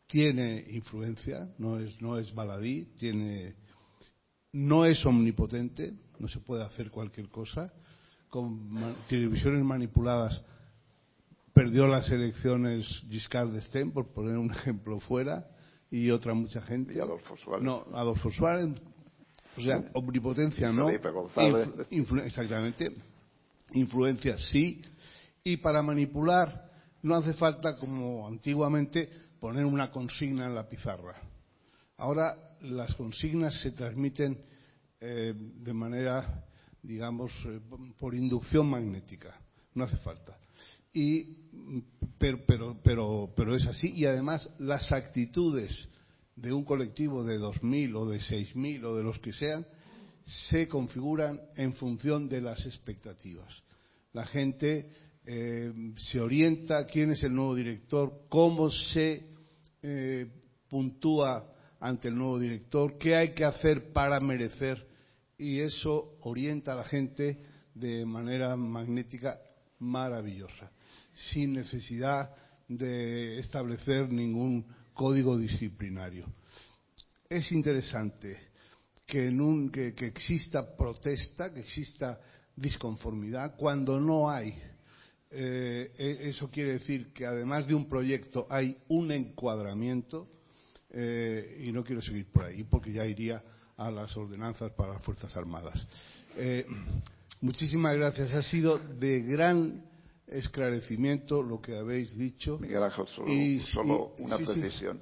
tiene 0.06 0.64
influencia, 0.70 1.52
no 1.58 1.78
es, 1.78 2.00
no 2.00 2.18
es 2.18 2.34
baladí, 2.34 2.86
tiene, 2.98 3.54
no 4.52 4.86
es 4.86 5.04
omnipotente, 5.04 5.92
no 6.18 6.28
se 6.28 6.40
puede 6.40 6.64
hacer 6.64 6.90
cualquier 6.90 7.28
cosa 7.28 7.72
con 8.28 8.96
televisiones 9.08 9.62
manipuladas 9.64 10.42
perdió 11.58 11.88
las 11.88 12.08
elecciones 12.10 12.86
Giscard 13.08 13.50
d'Estaing, 13.50 13.90
por 13.90 14.12
poner 14.12 14.36
un 14.36 14.52
ejemplo 14.52 15.00
fuera, 15.00 15.44
y 15.90 16.08
otra 16.10 16.32
mucha 16.32 16.60
gente. 16.60 16.94
Y 16.94 17.00
Adolfo 17.00 17.36
Suárez. 17.36 17.64
No, 17.64 17.84
Adolfo 17.94 18.30
Suárez, 18.30 18.68
o 19.56 19.60
sea, 19.60 19.90
omnipotencia 19.94 20.70
no. 20.70 20.88
exactamente. 20.88 22.92
Influencia 23.72 24.38
sí. 24.38 24.82
Y 25.42 25.56
para 25.56 25.82
manipular 25.82 26.70
no 27.02 27.16
hace 27.16 27.34
falta, 27.34 27.76
como 27.76 28.28
antiguamente, 28.28 29.10
poner 29.40 29.64
una 29.64 29.90
consigna 29.90 30.46
en 30.46 30.54
la 30.54 30.68
pizarra. 30.68 31.16
Ahora 31.96 32.36
las 32.60 32.94
consignas 32.94 33.60
se 33.60 33.72
transmiten 33.72 34.44
eh, 35.00 35.34
de 35.34 35.74
manera 35.74 36.44
digamos, 36.82 37.32
eh, 37.46 37.60
por 37.98 38.14
inducción 38.14 38.70
magnética. 38.70 39.36
No 39.74 39.84
hace 39.84 39.96
falta. 39.96 40.38
Y, 40.92 41.47
pero, 42.18 42.44
pero, 42.46 42.80
pero, 42.82 43.32
pero 43.36 43.56
es 43.56 43.66
así. 43.66 43.92
Y 43.94 44.04
además, 44.06 44.48
las 44.58 44.92
actitudes 44.92 45.88
de 46.36 46.52
un 46.52 46.64
colectivo 46.64 47.24
de 47.24 47.38
2.000 47.38 47.96
o 47.96 48.06
de 48.06 48.18
6.000 48.18 48.84
o 48.84 48.96
de 48.96 49.02
los 49.02 49.18
que 49.18 49.32
sean 49.32 49.66
se 50.24 50.68
configuran 50.68 51.40
en 51.56 51.74
función 51.74 52.28
de 52.28 52.40
las 52.40 52.64
expectativas. 52.66 53.52
La 54.12 54.26
gente 54.26 54.88
eh, 55.26 55.72
se 55.96 56.20
orienta 56.20 56.86
quién 56.86 57.12
es 57.12 57.22
el 57.24 57.34
nuevo 57.34 57.54
director, 57.54 58.26
cómo 58.28 58.70
se 58.70 59.26
eh, 59.82 60.26
puntúa 60.68 61.52
ante 61.80 62.08
el 62.08 62.16
nuevo 62.16 62.38
director, 62.38 62.98
qué 62.98 63.14
hay 63.14 63.32
que 63.32 63.44
hacer 63.44 63.92
para 63.92 64.20
merecer 64.20 64.86
y 65.36 65.60
eso 65.60 66.16
orienta 66.22 66.72
a 66.72 66.76
la 66.76 66.84
gente 66.84 67.38
de 67.74 68.04
manera 68.04 68.56
magnética 68.56 69.40
maravillosa, 69.78 70.70
sin 71.30 71.52
necesidad 71.52 72.30
de 72.68 73.38
establecer 73.38 74.10
ningún 74.10 74.66
código 74.94 75.36
disciplinario. 75.38 76.26
Es 77.28 77.50
interesante 77.52 78.48
que, 79.06 79.28
exista 80.06 80.76
protesta, 80.76 81.52
que 81.52 81.60
exista 81.60 82.20
disconformidad, 82.54 83.56
cuando 83.56 83.98
no 83.98 84.30
hay. 84.30 84.54
Eh, 85.30 85.92
e, 85.98 86.28
eso 86.28 86.50
quiere 86.50 86.74
decir 86.74 87.12
que 87.12 87.26
además 87.26 87.66
de 87.66 87.74
un 87.74 87.88
proyecto 87.88 88.46
hay 88.48 88.78
un 88.88 89.12
encuadramiento 89.12 90.26
eh, 90.90 91.64
y 91.66 91.72
no 91.72 91.84
quiero 91.84 92.00
seguir 92.00 92.32
por 92.32 92.44
ahí 92.46 92.64
porque 92.64 92.92
ya 92.92 93.04
iría 93.04 93.42
a 93.76 93.90
las 93.90 94.16
ordenanzas 94.16 94.72
para 94.72 94.94
las 94.94 95.02
Fuerzas 95.02 95.36
Armadas. 95.36 95.86
Eh, 96.36 96.66
muchísimas 97.40 97.94
gracias. 97.94 98.32
Ha 98.32 98.42
sido 98.42 98.78
de 98.78 99.20
gran 99.20 99.87
esclarecimiento 100.30 101.42
lo 101.42 101.60
que 101.60 101.76
habéis 101.76 102.16
dicho. 102.16 102.58
Miguel 102.58 102.82
Ángel, 102.82 103.06
solo, 103.06 104.14
una 104.18 104.36
precisión. 104.36 105.00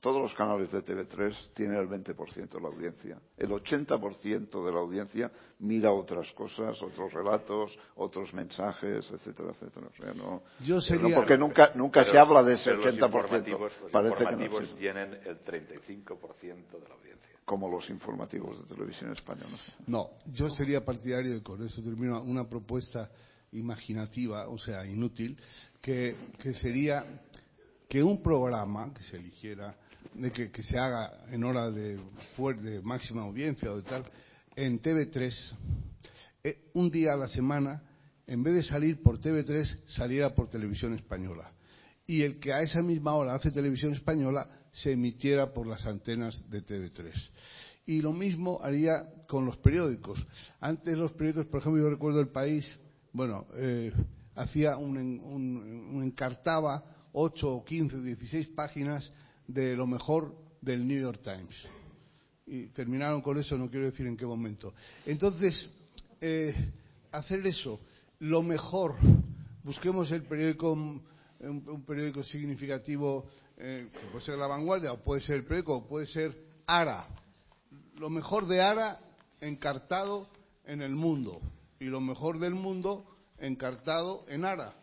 Todos 0.00 0.22
los 0.22 0.34
canales 0.34 0.70
de 0.70 0.84
TV3 0.84 1.54
tienen 1.54 1.78
el 1.78 1.88
20% 1.88 2.48
de 2.48 2.60
la 2.60 2.68
audiencia. 2.68 3.18
El 3.36 3.50
80% 3.50 4.64
de 4.64 4.72
la 4.72 4.78
audiencia 4.78 5.30
mira 5.58 5.92
otras 5.92 6.30
cosas, 6.32 6.80
otros 6.80 7.12
relatos, 7.12 7.76
otros 7.96 8.32
mensajes, 8.32 9.10
etcétera, 9.10 9.50
etcétera. 9.50 9.88
no, 10.14 10.42
Yo 10.60 10.80
sería... 10.80 11.16
porque 11.16 11.36
nunca, 11.36 11.72
nunca 11.74 12.04
se 12.04 12.16
habla 12.16 12.44
de 12.44 12.54
ese 12.54 12.70
80%. 12.70 12.84
Los 12.84 12.94
informativos, 12.94 13.72
los 13.92 14.04
informativos 14.12 14.74
tienen 14.76 15.14
el 15.24 15.44
35% 15.44 16.80
de 16.80 16.88
la 16.88 16.94
audiencia 16.94 17.08
como 17.44 17.66
los 17.66 17.88
informativos 17.88 18.58
de 18.58 18.74
televisión 18.74 19.10
española. 19.10 19.56
No, 19.86 20.10
yo 20.26 20.50
sería 20.50 20.84
partidario, 20.84 21.32
de 21.32 21.42
con 21.42 21.64
eso 21.64 21.82
termino, 21.82 22.22
una 22.22 22.46
propuesta 22.46 23.10
imaginativa, 23.52 24.48
o 24.48 24.58
sea, 24.58 24.86
inútil, 24.86 25.38
que, 25.80 26.16
sería 26.60 27.04
que 27.88 28.02
un 28.02 28.22
programa 28.22 28.92
que 28.92 29.02
se 29.02 29.16
eligiera, 29.16 29.74
de 30.14 30.32
que, 30.32 30.62
se 30.62 30.78
haga 30.78 31.24
en 31.30 31.44
hora 31.44 31.70
de, 31.70 31.98
de 32.62 32.82
máxima 32.82 33.22
audiencia 33.22 33.70
o 33.70 33.76
de 33.76 33.82
tal, 33.82 34.04
en 34.56 34.82
TV3, 34.82 35.32
eh, 36.44 36.70
un 36.74 36.90
día 36.90 37.12
a 37.12 37.16
la 37.16 37.28
semana, 37.28 37.82
en 38.26 38.42
vez 38.42 38.54
de 38.54 38.62
salir 38.62 39.02
por 39.02 39.20
TV3, 39.20 39.84
saliera 39.86 40.34
por 40.34 40.48
televisión 40.48 40.94
española. 40.94 41.52
Y 42.06 42.22
el 42.22 42.38
que 42.40 42.52
a 42.52 42.62
esa 42.62 42.82
misma 42.82 43.14
hora 43.14 43.34
hace 43.34 43.50
televisión 43.50 43.92
española 43.92 44.48
se 44.72 44.92
emitiera 44.92 45.52
por 45.52 45.66
las 45.66 45.86
antenas 45.86 46.42
de 46.50 46.64
TV3. 46.64 47.12
Y 47.86 48.02
lo 48.02 48.12
mismo 48.12 48.60
haría 48.62 49.08
con 49.26 49.46
los 49.46 49.56
periódicos. 49.58 50.24
Antes 50.60 50.96
los 50.96 51.12
periódicos, 51.12 51.46
por 51.46 51.60
ejemplo, 51.60 51.82
yo 51.82 51.90
recuerdo 51.90 52.20
el 52.20 52.28
país, 52.28 52.66
bueno, 53.12 53.46
eh, 53.54 53.92
hacía 54.34 54.76
un, 54.76 54.96
un, 54.96 56.02
encartaba 56.02 56.84
8 57.12 57.48
o 57.48 57.64
15 57.64 57.96
o 57.96 58.02
16 58.02 58.48
páginas 58.48 59.10
de 59.46 59.76
lo 59.76 59.86
mejor 59.86 60.34
del 60.60 60.86
New 60.86 61.00
York 61.00 61.20
Times. 61.22 61.56
Y 62.46 62.66
terminaron 62.68 63.20
con 63.20 63.38
eso, 63.38 63.56
no 63.58 63.70
quiero 63.70 63.86
decir 63.86 64.06
en 64.06 64.16
qué 64.16 64.24
momento. 64.26 64.72
Entonces, 65.04 65.70
eh, 66.20 66.54
hacer 67.12 67.46
eso, 67.46 67.80
lo 68.20 68.42
mejor, 68.42 68.96
busquemos 69.62 70.10
el 70.12 70.22
periódico, 70.22 70.72
un 70.72 71.84
periódico 71.86 72.22
significativo 72.22 73.26
eh, 73.60 73.88
puede 74.12 74.24
ser 74.24 74.38
La 74.38 74.46
Vanguardia, 74.46 74.92
o 74.92 75.02
puede 75.02 75.20
ser 75.20 75.36
El 75.36 75.44
Preco, 75.44 75.78
o 75.78 75.86
puede 75.86 76.06
ser 76.06 76.32
Ara. 76.66 77.08
Lo 77.96 78.08
mejor 78.08 78.46
de 78.46 78.60
Ara 78.60 79.00
encartado 79.40 80.28
en 80.64 80.80
el 80.82 80.94
mundo 80.94 81.40
y 81.80 81.86
lo 81.86 82.00
mejor 82.00 82.38
del 82.38 82.54
mundo 82.54 83.04
encartado 83.38 84.24
en 84.28 84.44
Ara. 84.44 84.74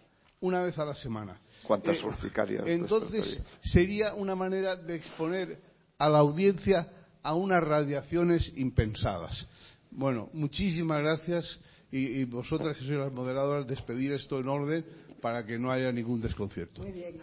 una 0.42 0.62
vez 0.62 0.78
a 0.78 0.86
la 0.86 0.94
semana. 0.94 1.40
¿Cuántas 1.64 1.98
eh, 1.98 2.06
urticarias? 2.06 2.68
Entonces, 2.68 3.42
sería 3.62 4.14
una 4.14 4.36
manera 4.36 4.76
de 4.76 4.96
exponer 4.96 5.60
a 5.98 6.10
la 6.10 6.20
audiencia 6.20 6.88
a 7.24 7.34
unas 7.34 7.64
radiaciones 7.64 8.52
impensadas. 8.56 9.48
Bueno, 9.92 10.30
muchísimas 10.34 11.00
gracias 11.00 11.60
y, 11.92 12.22
y 12.22 12.24
vosotras 12.26 12.78
que 12.78 12.84
sois 12.84 13.00
las 13.00 13.12
moderadoras, 13.12 13.66
despedir 13.66 14.12
esto 14.14 14.40
en 14.40 14.48
orden 14.48 14.86
para 15.22 15.46
que 15.46 15.58
no 15.58 15.72
haya 15.72 15.92
ningún 15.92 16.22
desconcierto. 16.22 16.82
Muy 16.82 16.92
bien. 16.92 17.22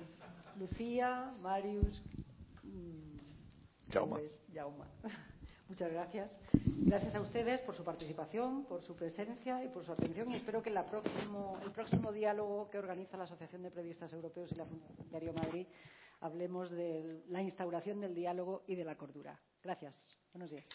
Lucía, 0.58 1.32
Marius, 1.42 2.00
Jauma. 3.92 4.18
Jauma. 4.54 4.86
Muchas 5.72 5.90
gracias. 5.90 6.38
Gracias 6.84 7.14
a 7.14 7.20
ustedes 7.22 7.62
por 7.62 7.74
su 7.74 7.82
participación, 7.82 8.66
por 8.66 8.82
su 8.82 8.94
presencia 8.94 9.64
y 9.64 9.68
por 9.68 9.86
su 9.86 9.92
atención. 9.92 10.30
Y 10.30 10.34
espero 10.34 10.62
que 10.62 10.68
el 10.68 10.78
próximo 11.72 12.12
diálogo 12.12 12.68
que 12.68 12.76
organiza 12.76 13.16
la 13.16 13.24
Asociación 13.24 13.62
de 13.62 13.70
Periodistas 13.70 14.12
Europeos 14.12 14.52
y 14.52 14.56
la 14.56 14.66
Fundación 14.66 15.08
Diario 15.08 15.32
Madrid 15.32 15.66
hablemos 16.20 16.70
de 16.70 17.22
la 17.28 17.40
instauración 17.40 18.02
del 18.02 18.14
diálogo 18.14 18.64
y 18.66 18.74
de 18.74 18.84
la 18.84 18.98
cordura. 18.98 19.40
Gracias. 19.62 20.18
Buenos 20.34 20.50
días. 20.50 20.66